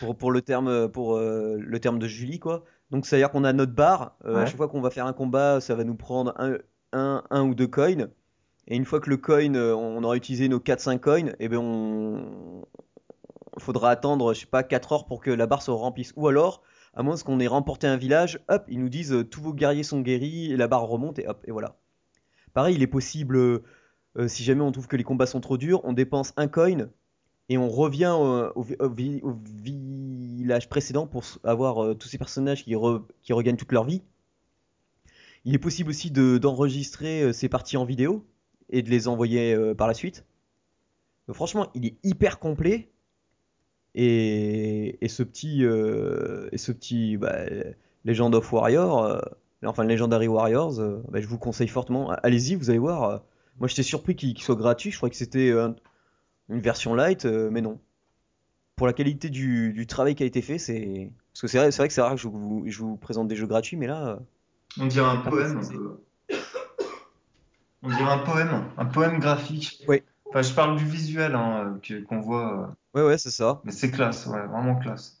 pour, 0.00 0.16
pour 0.16 0.32
le 0.32 0.40
terme 0.42 0.88
pour 0.88 1.16
euh, 1.16 1.56
le 1.58 1.78
terme 1.80 1.98
de 2.00 2.08
Julie 2.08 2.40
quoi. 2.40 2.64
Donc 2.90 3.06
c'est 3.06 3.14
à 3.16 3.18
dire 3.20 3.30
qu'on 3.30 3.44
a 3.44 3.52
notre 3.52 3.72
barre. 3.72 4.16
euh, 4.24 4.34
À 4.34 4.40
Ouais. 4.40 4.46
chaque 4.46 4.56
fois 4.56 4.68
qu'on 4.68 4.80
va 4.80 4.90
faire 4.90 5.06
un 5.06 5.12
combat, 5.12 5.60
ça 5.60 5.74
va 5.76 5.84
nous 5.84 5.94
prendre 5.94 6.34
un, 6.40 6.58
un, 6.92 7.22
un 7.30 7.42
ou 7.44 7.54
deux 7.54 7.66
coins. 7.68 8.08
Et 8.68 8.76
une 8.76 8.84
fois 8.84 9.00
que 9.00 9.10
le 9.10 9.16
coin, 9.16 9.54
euh, 9.54 9.74
on 9.74 10.02
aura 10.02 10.16
utilisé 10.16 10.48
nos 10.48 10.58
4-5 10.58 10.98
coins, 10.98 11.32
et 11.38 11.48
ben 11.48 11.58
on 11.58 12.64
faudra 13.58 13.90
attendre, 13.90 14.34
je 14.34 14.40
sais 14.40 14.46
pas, 14.46 14.62
4 14.62 14.92
heures 14.92 15.06
pour 15.06 15.20
que 15.20 15.30
la 15.30 15.46
barre 15.46 15.62
se 15.62 15.70
remplisse. 15.70 16.12
Ou 16.16 16.28
alors, 16.28 16.62
à 16.94 17.02
moins 17.02 17.16
qu'on 17.16 17.40
ait 17.40 17.46
remporté 17.46 17.86
un 17.86 17.96
village, 17.96 18.40
hop, 18.48 18.64
ils 18.68 18.80
nous 18.80 18.88
disent 18.88 19.12
euh, 19.12 19.24
tous 19.24 19.40
vos 19.42 19.52
guerriers 19.52 19.82
sont 19.82 20.00
guéris, 20.00 20.52
et 20.52 20.56
la 20.56 20.66
barre 20.68 20.86
remonte, 20.86 21.18
et 21.18 21.26
hop, 21.28 21.42
et 21.46 21.50
voilà. 21.50 21.76
Pareil, 22.52 22.76
il 22.76 22.82
est 22.82 22.86
possible, 22.88 23.36
euh, 23.36 23.62
si 24.28 24.44
jamais 24.44 24.62
on 24.62 24.72
trouve 24.72 24.86
que 24.88 24.96
les 24.96 25.04
combats 25.04 25.26
sont 25.26 25.40
trop 25.40 25.58
durs, 25.58 25.80
on 25.84 25.92
dépense 25.92 26.32
un 26.36 26.48
coin, 26.48 26.88
et 27.50 27.58
on 27.58 27.68
revient 27.68 28.14
au, 28.16 28.62
vi- 28.62 28.76
au 28.80 28.88
vi- 28.88 29.20
au 29.22 29.34
village 29.34 30.68
précédent 30.70 31.06
pour 31.06 31.24
avoir 31.44 31.94
tous 31.98 32.08
ces 32.08 32.16
personnages 32.16 32.64
qui, 32.64 32.72
re- 32.74 33.02
qui 33.22 33.34
regagnent 33.34 33.56
toute 33.56 33.72
leur 33.72 33.84
vie. 33.84 34.02
Il 35.44 35.54
est 35.54 35.58
possible 35.58 35.90
aussi 35.90 36.10
de- 36.10 36.38
d'enregistrer 36.38 37.34
ces 37.34 37.50
parties 37.50 37.76
en 37.76 37.84
vidéo 37.84 38.24
et 38.70 38.82
de 38.82 38.90
les 38.90 39.08
envoyer 39.08 39.54
euh, 39.54 39.74
par 39.74 39.88
la 39.88 39.94
suite. 39.94 40.24
Donc, 41.26 41.36
franchement, 41.36 41.68
il 41.74 41.86
est 41.86 41.96
hyper 42.02 42.38
complet. 42.38 42.90
Et, 43.94 44.98
et 45.04 45.08
ce 45.08 45.22
petit, 45.22 45.64
euh, 45.64 46.48
et 46.52 46.58
ce 46.58 46.72
petit 46.72 47.16
bah, 47.16 47.36
Legend 48.04 48.34
of 48.34 48.52
Warrior, 48.52 49.04
euh, 49.04 49.20
enfin 49.64 49.84
Legendary 49.84 50.26
Warriors, 50.26 50.80
euh, 50.80 51.00
bah, 51.10 51.20
je 51.20 51.26
vous 51.28 51.38
conseille 51.38 51.68
fortement. 51.68 52.10
Allez-y, 52.10 52.56
vous 52.56 52.70
allez 52.70 52.78
voir. 52.80 53.22
moi, 53.58 53.68
j'étais 53.68 53.84
surpris 53.84 54.16
qu'il 54.16 54.36
soit 54.42 54.56
gratuit. 54.56 54.90
Je 54.90 54.96
croyais 54.96 55.10
que 55.10 55.16
c'était 55.16 55.50
une 55.50 56.60
version 56.60 56.94
light, 56.94 57.24
mais 57.24 57.60
non. 57.60 57.78
Pour 58.76 58.88
la 58.88 58.92
qualité 58.92 59.30
du, 59.30 59.72
du 59.72 59.86
travail 59.86 60.16
qui 60.16 60.24
a 60.24 60.26
été 60.26 60.42
fait, 60.42 60.58
c'est 60.58 61.12
parce 61.32 61.42
que 61.42 61.46
c'est 61.46 61.58
vrai, 61.58 61.70
vrai 61.70 61.86
que 61.88 61.94
c'est 61.94 62.00
rare 62.00 62.16
que 62.16 62.20
je 62.20 62.26
vous, 62.26 62.64
je 62.66 62.78
vous 62.80 62.96
présente 62.96 63.28
des 63.28 63.36
jeux 63.36 63.46
gratuits, 63.46 63.76
mais 63.76 63.86
là, 63.86 64.18
On 64.80 64.86
dirait 64.86 65.06
un 65.06 65.22
Ah, 65.24 65.30
poème 65.30 65.58
un 65.58 65.68
peu. 65.68 66.00
On 67.84 67.88
dirait 67.88 68.10
un 68.12 68.18
poème, 68.18 68.64
un 68.78 68.84
poème 68.86 69.18
graphique. 69.18 69.84
Oui. 69.88 70.02
Enfin, 70.26 70.42
je 70.42 70.52
parle 70.54 70.76
du 70.76 70.84
visuel 70.84 71.34
hein, 71.34 71.78
que- 71.82 72.02
qu'on 72.02 72.20
voit, 72.20 72.74
euh, 72.96 72.98
ouais, 73.00 73.06
ouais, 73.06 73.18
c'est 73.18 73.30
ça. 73.30 73.60
mais 73.64 73.72
c'est 73.72 73.90
classe, 73.90 74.26
ouais, 74.26 74.46
vraiment 74.46 74.74
classe. 74.76 75.20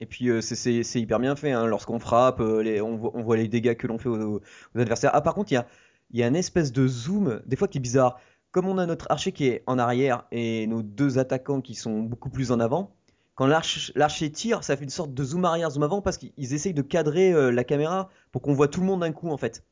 Et 0.00 0.06
puis 0.06 0.28
euh, 0.30 0.40
c'est- 0.40 1.00
hyper 1.00 1.18
bien 1.20 1.36
fait. 1.36 1.52
hein. 1.52 1.66
Lorsqu'on 1.66 1.98
frappe, 1.98 2.40
euh, 2.40 2.62
les- 2.62 2.80
on, 2.80 2.96
voit, 2.96 3.10
on 3.14 3.22
voit 3.22 3.36
les 3.36 3.48
dégâts 3.48 3.76
que 3.76 3.86
l'on 3.86 3.98
fait 3.98 4.08
aux, 4.08 4.36
aux 4.36 4.78
adversaires. 4.78 5.10
Ah, 5.12 5.20
par 5.20 5.34
contre, 5.34 5.50
il 5.52 5.56
y 5.56 5.58
a, 5.58 5.66
y 6.12 6.22
a 6.22 6.26
une 6.28 6.36
espèce 6.36 6.72
de 6.72 6.86
zoom, 6.88 7.42
des 7.46 7.56
fois 7.56 7.68
qui 7.68 7.78
est 7.78 7.80
bizarre. 7.80 8.18
Comme 8.50 8.66
on 8.66 8.78
a 8.78 8.86
notre 8.86 9.06
archer 9.10 9.32
qui 9.32 9.46
est 9.48 9.62
en 9.66 9.78
arrière 9.78 10.24
et 10.32 10.66
nos 10.68 10.82
deux 10.82 11.18
attaquants 11.18 11.60
qui 11.60 11.74
sont 11.74 12.00
beaucoup 12.00 12.30
plus 12.30 12.50
en 12.50 12.60
avant, 12.60 12.94
quand 13.34 13.46
l'arch- 13.46 13.92
l'archer 13.94 14.32
tire, 14.32 14.64
ça 14.64 14.76
fait 14.76 14.84
une 14.84 14.90
sorte 14.90 15.12
de 15.12 15.22
zoom 15.22 15.44
arrière, 15.44 15.70
zoom 15.70 15.82
avant 15.82 16.00
parce 16.00 16.16
qu'ils 16.16 16.54
essayent 16.54 16.74
de 16.74 16.82
cadrer 16.82 17.32
euh, 17.32 17.50
la 17.52 17.62
caméra 17.62 18.08
pour 18.32 18.40
qu'on 18.40 18.54
voit 18.54 18.68
tout 18.68 18.80
le 18.80 18.86
monde 18.86 19.00
d'un 19.00 19.12
coup 19.12 19.28
en 19.30 19.36
fait. 19.36 19.64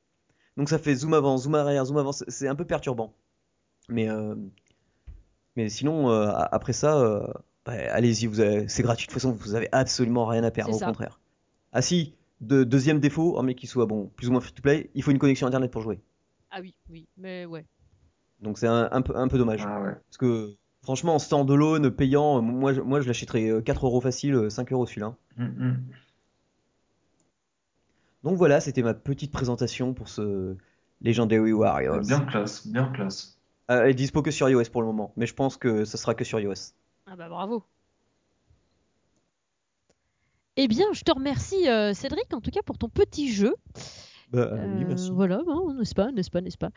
Donc 0.56 0.68
ça 0.68 0.78
fait 0.78 0.94
zoom 0.94 1.14
avant, 1.14 1.36
zoom 1.38 1.54
arrière, 1.54 1.84
zoom 1.84 1.98
avant. 1.98 2.12
C'est 2.12 2.48
un 2.48 2.54
peu 2.54 2.64
perturbant. 2.64 3.12
Mais, 3.88 4.08
euh, 4.08 4.34
mais 5.56 5.68
sinon, 5.68 6.10
euh, 6.10 6.30
après 6.50 6.72
ça, 6.72 6.98
euh, 6.98 7.26
bah, 7.64 7.72
allez-y, 7.92 8.26
vous 8.26 8.40
avez- 8.40 8.68
c'est 8.68 8.82
gratuit. 8.82 9.06
De 9.06 9.12
toute 9.12 9.20
façon, 9.20 9.32
vous 9.32 9.54
avez 9.54 9.68
absolument 9.72 10.26
rien 10.26 10.44
à 10.44 10.50
perdre, 10.50 10.74
au 10.74 10.78
ça. 10.78 10.86
contraire. 10.86 11.20
Ah 11.72 11.82
si, 11.82 12.14
de, 12.40 12.64
deuxième 12.64 13.00
défaut, 13.00 13.40
mais 13.42 13.54
qui 13.54 13.66
soit 13.66 13.86
bon, 13.86 14.10
plus 14.16 14.28
ou 14.28 14.32
moins 14.32 14.40
free 14.40 14.52
to 14.52 14.62
play, 14.62 14.90
il 14.94 15.02
faut 15.02 15.10
une 15.10 15.18
connexion 15.18 15.46
internet 15.46 15.70
pour 15.70 15.82
jouer. 15.82 16.00
Ah 16.50 16.58
oui, 16.60 16.74
oui, 16.90 17.06
mais 17.16 17.44
ouais. 17.44 17.64
Donc 18.40 18.58
c'est 18.58 18.66
un, 18.66 18.88
un 18.92 19.02
peu, 19.02 19.16
un 19.16 19.28
peu 19.28 19.38
dommage. 19.38 19.62
Ah 19.66 19.80
ouais. 19.82 19.92
Parce 20.08 20.18
que 20.18 20.54
franchement, 20.82 21.14
en 21.14 21.18
standalone, 21.18 21.90
payant, 21.90 22.40
moi, 22.42 22.72
je- 22.72 22.80
moi 22.80 23.00
je 23.00 23.06
l'achèterais 23.06 23.48
euh, 23.48 23.60
4 23.62 23.86
euros 23.86 24.00
facile, 24.00 24.34
euh, 24.34 24.50
5 24.50 24.72
euros 24.72 24.86
celui-là. 24.86 25.16
Mm, 25.36 25.44
mm. 25.44 25.76
Donc 28.26 28.38
voilà, 28.38 28.60
c'était 28.60 28.82
ma 28.82 28.92
petite 28.92 29.30
présentation 29.30 29.94
pour 29.94 30.08
ce 30.08 30.56
Legendary 31.00 31.52
Warriors. 31.52 32.00
Bien 32.00 32.18
classe, 32.22 32.66
bien 32.66 32.86
classe. 32.86 33.38
Euh, 33.70 33.84
elle 33.84 33.90
est 33.90 33.94
dispo 33.94 34.20
que 34.20 34.32
sur 34.32 34.48
iOS 34.48 34.64
pour 34.72 34.82
le 34.82 34.88
moment, 34.88 35.12
mais 35.16 35.26
je 35.26 35.34
pense 35.34 35.56
que 35.56 35.84
ça 35.84 35.96
sera 35.96 36.16
que 36.16 36.24
sur 36.24 36.40
iOS. 36.40 36.72
Ah 37.06 37.14
bah 37.14 37.28
bravo. 37.28 37.62
Eh 40.56 40.66
bien, 40.66 40.86
je 40.92 41.02
te 41.02 41.12
remercie 41.12 41.68
euh, 41.68 41.94
Cédric 41.94 42.34
en 42.34 42.40
tout 42.40 42.50
cas 42.50 42.62
pour 42.66 42.78
ton 42.78 42.88
petit 42.88 43.32
jeu. 43.32 43.54
Bah 44.32 44.50
oui, 44.52 44.58
Euh, 44.82 44.84
merci. 44.88 45.10
Voilà, 45.12 45.40
n'est-ce 45.78 45.94
pas, 45.94 46.10
n'est-ce 46.10 46.30
pas, 46.30 46.40
n'est-ce 46.40 46.58
pas. 46.58 46.70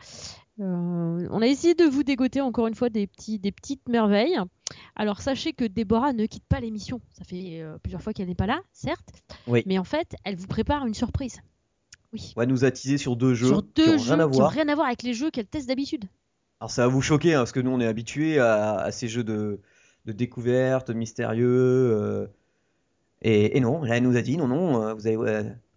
Euh, 0.60 1.26
on 1.30 1.42
a 1.42 1.46
essayé 1.46 1.74
de 1.74 1.84
vous 1.84 2.02
dégoter 2.04 2.40
encore 2.40 2.66
une 2.66 2.74
fois 2.74 2.90
des, 2.90 3.06
petits, 3.06 3.38
des 3.38 3.50
petites 3.52 3.88
merveilles. 3.88 4.38
Alors 4.94 5.20
sachez 5.20 5.52
que 5.52 5.64
Déborah 5.64 6.12
ne 6.12 6.26
quitte 6.26 6.44
pas 6.48 6.60
l'émission. 6.60 7.00
Ça 7.12 7.24
fait 7.24 7.60
euh, 7.60 7.76
plusieurs 7.82 8.02
fois 8.02 8.12
qu'elle 8.12 8.28
n'est 8.28 8.34
pas 8.34 8.46
là, 8.46 8.60
certes. 8.72 9.22
Oui. 9.46 9.62
Mais 9.66 9.78
en 9.78 9.84
fait, 9.84 10.14
elle 10.24 10.36
vous 10.36 10.46
prépare 10.46 10.86
une 10.86 10.94
surprise. 10.94 11.40
Oui. 12.12 12.32
On 12.36 12.40
va 12.40 12.46
nous 12.46 12.64
attiser 12.64 12.98
sur 12.98 13.16
deux 13.16 13.34
jeux 13.34 13.46
Sur 13.48 13.62
qui 13.62 13.84
deux 13.84 13.94
ont 13.94 13.98
jeux 13.98 14.14
rien 14.14 14.20
à 14.20 14.24
qui 14.24 14.30
n'ont 14.30 14.38
voir. 14.38 14.50
rien 14.50 14.68
à 14.68 14.74
voir 14.74 14.86
avec 14.86 15.02
les 15.02 15.14
jeux 15.14 15.30
qu'elle 15.30 15.46
teste 15.46 15.68
d'habitude. 15.68 16.04
Alors 16.60 16.70
ça 16.70 16.82
va 16.82 16.88
vous 16.88 17.02
choquer, 17.02 17.34
hein, 17.34 17.38
parce 17.40 17.52
que 17.52 17.60
nous 17.60 17.70
on 17.70 17.80
est 17.80 17.86
habitués 17.86 18.38
à, 18.38 18.74
à 18.76 18.92
ces 18.92 19.08
jeux 19.08 19.24
de, 19.24 19.60
de 20.06 20.12
découverte, 20.12 20.90
mystérieux. 20.90 21.46
euh, 21.48 22.26
et, 23.22 23.56
et 23.56 23.60
non, 23.60 23.82
là 23.82 23.96
elle 23.96 24.02
nous 24.02 24.16
a 24.16 24.22
dit 24.22 24.36
non, 24.36 24.46
non, 24.48 24.94
vous 24.94 25.06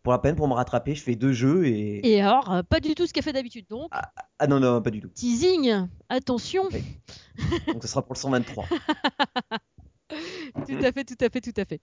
pour 0.03 0.11
la 0.11 0.19
peine, 0.19 0.35
pour 0.35 0.47
me 0.47 0.53
rattraper, 0.53 0.95
je 0.95 1.01
fais 1.01 1.15
deux 1.15 1.31
jeux 1.31 1.65
et... 1.65 2.05
Et 2.07 2.21
alors, 2.21 2.51
euh, 2.51 2.61
pas 2.61 2.79
du 2.81 2.93
tout 2.93 3.07
ce 3.07 3.13
qu'elle 3.13 3.23
fait 3.23 3.33
d'habitude. 3.33 3.65
Donc, 3.69 3.89
Ah 3.91 4.47
non, 4.47 4.59
non, 4.59 4.81
pas 4.81 4.91
du 4.91 4.99
tout. 4.99 5.07
teasing, 5.09 5.87
attention. 6.09 6.67
Oui. 6.71 6.83
Donc 7.73 7.81
ça 7.83 7.87
sera 7.87 8.01
pour 8.01 8.13
le 8.13 8.19
123. 8.19 8.65
tout 10.09 10.77
à 10.83 10.91
fait, 10.91 11.05
tout 11.05 11.17
à 11.21 11.29
fait, 11.29 11.41
tout 11.41 11.53
à 11.57 11.65
fait. 11.65 11.81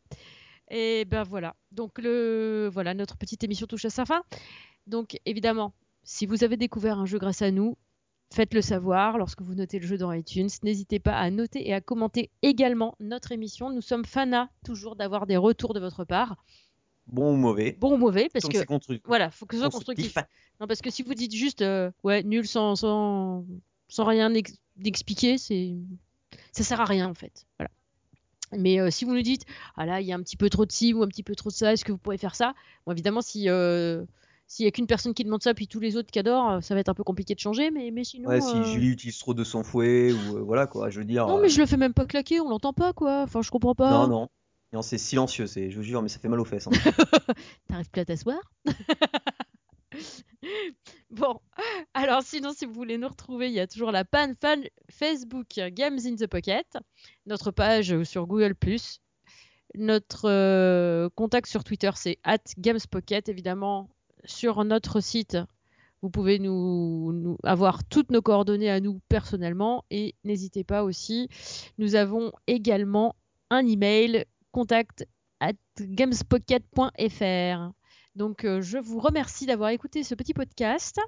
Et 0.71 1.05
ben 1.07 1.25
voilà. 1.25 1.57
Donc 1.73 1.99
le 1.99 2.69
voilà, 2.73 2.95
notre 2.95 3.17
petite 3.17 3.43
émission 3.43 3.67
touche 3.67 3.87
à 3.87 3.91
sa 3.91 4.05
fin. 4.05 4.23
Donc 4.87 5.17
évidemment, 5.25 5.73
si 6.05 6.27
vous 6.27 6.45
avez 6.45 6.57
découvert 6.57 6.99
un 6.99 7.07
jeu 7.07 7.19
grâce 7.19 7.43
à 7.43 7.51
nous, 7.51 7.77
faites-le 8.33 8.63
savoir 8.63 9.19
lorsque 9.19 9.43
vous 9.43 9.55
notez 9.55 9.79
le 9.81 9.87
jeu 9.87 9.99
dans 9.99 10.13
iTunes. 10.13 10.49
N'hésitez 10.63 11.01
pas 11.01 11.17
à 11.17 11.31
noter 11.31 11.69
et 11.69 11.75
à 11.75 11.81
commenter 11.81 12.31
également 12.43 12.95
notre 13.01 13.33
émission. 13.33 13.71
Nous 13.71 13.81
sommes 13.81 14.05
fanas 14.05 14.49
toujours 14.65 14.95
d'avoir 14.95 15.27
des 15.27 15.37
retours 15.37 15.75
de 15.75 15.81
votre 15.81 16.05
part, 16.05 16.37
Bon 17.13 17.33
ou 17.33 17.37
mauvais. 17.37 17.77
bon 17.79 17.95
ou 17.95 17.97
mauvais, 17.97 18.29
parce 18.33 18.45
que 18.53 18.59
voilà, 19.05 19.31
faut 19.31 19.47
que 19.47 19.55
ce 19.57 19.61
soit 19.61 19.71
constructif. 19.71 20.15
Non, 20.61 20.67
parce 20.67 20.81
que 20.81 20.91
si 20.91 21.03
vous 21.03 21.15
dites 21.15 21.35
juste 21.35 21.63
euh, 21.63 21.91
ouais 22.05 22.23
nul 22.23 22.47
sans 22.47 22.77
sans 22.77 23.45
sans 23.89 24.05
rien 24.05 24.33
ex- 24.35 24.57
expliquer, 24.85 25.39
c'est 25.39 25.75
ça 26.53 26.63
sert 26.65 26.81
à 26.81 26.85
rien 26.85 27.09
en 27.09 27.15
fait. 27.15 27.47
Voilà. 27.59 27.71
Mais 28.53 28.81
euh, 28.81 28.91
si 28.91 29.05
vous 29.05 29.15
nous 29.15 29.23
dites 29.23 29.45
ah 29.77 29.87
là 29.87 30.01
il 30.01 30.07
y 30.07 30.13
a 30.13 30.17
un 30.17 30.23
petit 30.23 30.37
peu 30.37 30.51
trop 30.51 30.67
de 30.67 30.73
ci 30.73 30.93
ou 30.95 31.03
un 31.03 31.09
petit 31.09 31.23
peu 31.23 31.35
trop 31.35 31.51
de 31.51 31.55
ça, 31.55 31.73
est-ce 31.73 31.85
que 31.85 31.93
vous 31.93 31.99
pourrez 31.99 32.19
faire 32.19 32.35
ça? 32.35 32.55
Bon 32.87 32.93
évidemment 32.93 33.21
si 33.23 33.49
euh, 33.49 34.05
s'il 34.47 34.65
y 34.65 34.69
a 34.69 34.73
qu'une 34.73 34.89
personne 34.89 35.15
qui 35.15 35.23
demande 35.25 35.43
ça 35.43 35.55
puis 35.55 35.69
tous 35.69 35.79
les 35.81 35.97
autres 35.97 36.11
qui 36.11 36.19
adorent, 36.19 36.61
ça 36.63 36.75
va 36.75 36.81
être 36.81 36.89
un 36.89 36.95
peu 36.95 37.05
compliqué 37.05 37.35
de 37.35 37.41
changer. 37.41 37.71
Mais 37.71 37.91
mais 37.93 38.03
sinon. 38.05 38.29
Ouais, 38.29 38.41
si 38.41 38.65
Julie 38.65 38.89
utilise 38.89 39.19
trop 39.19 39.33
de 39.35 39.45
son 39.45 39.63
fouet, 39.63 40.13
ou 40.13 40.45
voilà 40.45 40.67
quoi, 40.67 40.91
je 40.91 40.99
veux 40.99 41.05
dire. 41.05 41.27
Non 41.29 41.41
mais 41.41 41.49
je 41.49 41.61
le 41.61 41.67
fais 41.67 41.77
même 41.77 41.95
pas 41.95 42.05
claquer, 42.07 42.41
on 42.41 42.49
l'entend 42.49 42.73
pas 42.73 42.93
quoi. 42.93 43.23
Enfin 43.23 43.43
je 43.43 43.51
comprends 43.51 43.77
pas. 43.77 43.91
Non, 43.91 44.09
non. 44.09 44.29
Non, 44.73 44.83
c'est 44.83 44.99
silencieux, 44.99 45.47
je 45.47 45.75
vous 45.77 45.83
jure, 45.83 46.01
mais 46.03 46.09
ça 46.09 46.19
fait 46.21 46.29
mal 46.29 46.39
aux 46.41 46.45
fesses. 46.45 46.69
hein. 46.69 46.71
T'arrives 47.69 47.91
plus 47.91 48.01
à 48.01 48.05
t'asseoir? 48.05 48.39
Bon, 51.11 51.41
alors 51.93 52.23
sinon, 52.23 52.53
si 52.53 52.65
vous 52.65 52.73
voulez 52.73 52.97
nous 52.97 53.09
retrouver, 53.09 53.49
il 53.49 53.53
y 53.53 53.61
a 53.61 53.67
toujours 53.67 53.91
la 53.91 54.05
pan 54.05 54.33
fan 54.41 54.63
Facebook 54.91 55.49
Games 55.73 55.99
in 56.07 56.15
the 56.15 56.27
Pocket, 56.29 56.67
notre 57.27 57.51
page 57.51 58.03
sur 58.05 58.27
Google+, 58.27 58.55
notre 59.75 60.31
euh, 60.31 61.09
contact 61.17 61.49
sur 61.49 61.65
Twitter, 61.65 61.91
c'est 61.97 62.19
at 62.23 62.39
GamesPocket, 62.59 63.29
évidemment, 63.29 63.91
sur 64.25 64.65
notre 64.65 65.01
site, 65.01 65.37
Vous 66.03 66.11
pouvez 66.11 66.39
nous 66.39 67.37
avoir 67.43 67.85
toutes 67.85 68.11
nos 68.11 68.23
coordonnées 68.23 68.71
à 68.71 68.81
nous 68.81 69.01
personnellement 69.09 69.85
et 69.91 70.15
n'hésitez 70.25 70.65
pas 70.65 70.85
aussi. 70.85 71.29
Nous 71.79 71.95
avons 71.97 72.33
également 72.47 73.17
un 73.51 73.67
email 73.67 74.25
contact 74.53 75.07
at 75.41 75.55
gamespocket.fr. 75.81 77.73
Donc 78.17 78.45
euh, 78.45 78.61
je 78.61 78.79
vous 78.79 78.99
remercie 79.01 79.47
d'avoir 79.47 79.71
écouté 79.71 80.03
ce 80.03 80.15
petit 80.15 80.35
podcast 80.35 80.99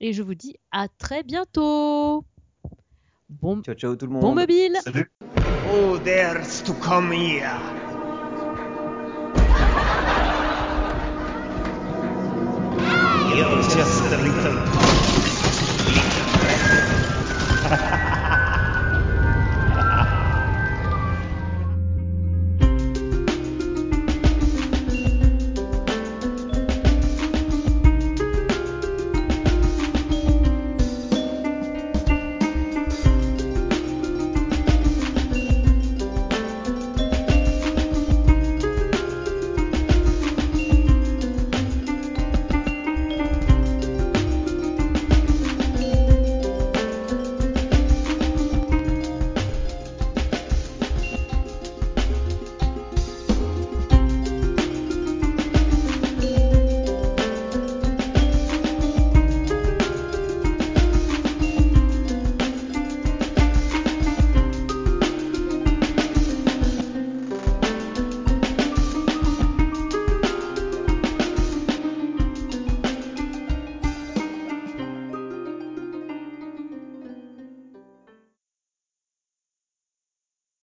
et 0.00 0.12
je 0.12 0.22
vous 0.22 0.34
dis 0.34 0.56
à 0.70 0.86
très 0.88 1.22
bientôt. 1.22 2.24
Bon, 3.28 3.62
Ciao, 3.62 3.74
ciao 3.74 3.96
tout 3.96 4.06
le 4.06 4.12
monde. 4.12 4.22
bon 4.22 4.34
mobile. 4.34 4.76
Salut. 4.84 5.10
Who 5.66 5.98
dares 6.00 6.62
to 6.64 6.74
come 6.74 7.10
here? 7.12 7.58
You're 13.34 13.62
just 13.62 14.02
a 14.12 14.16
little 14.18 15.01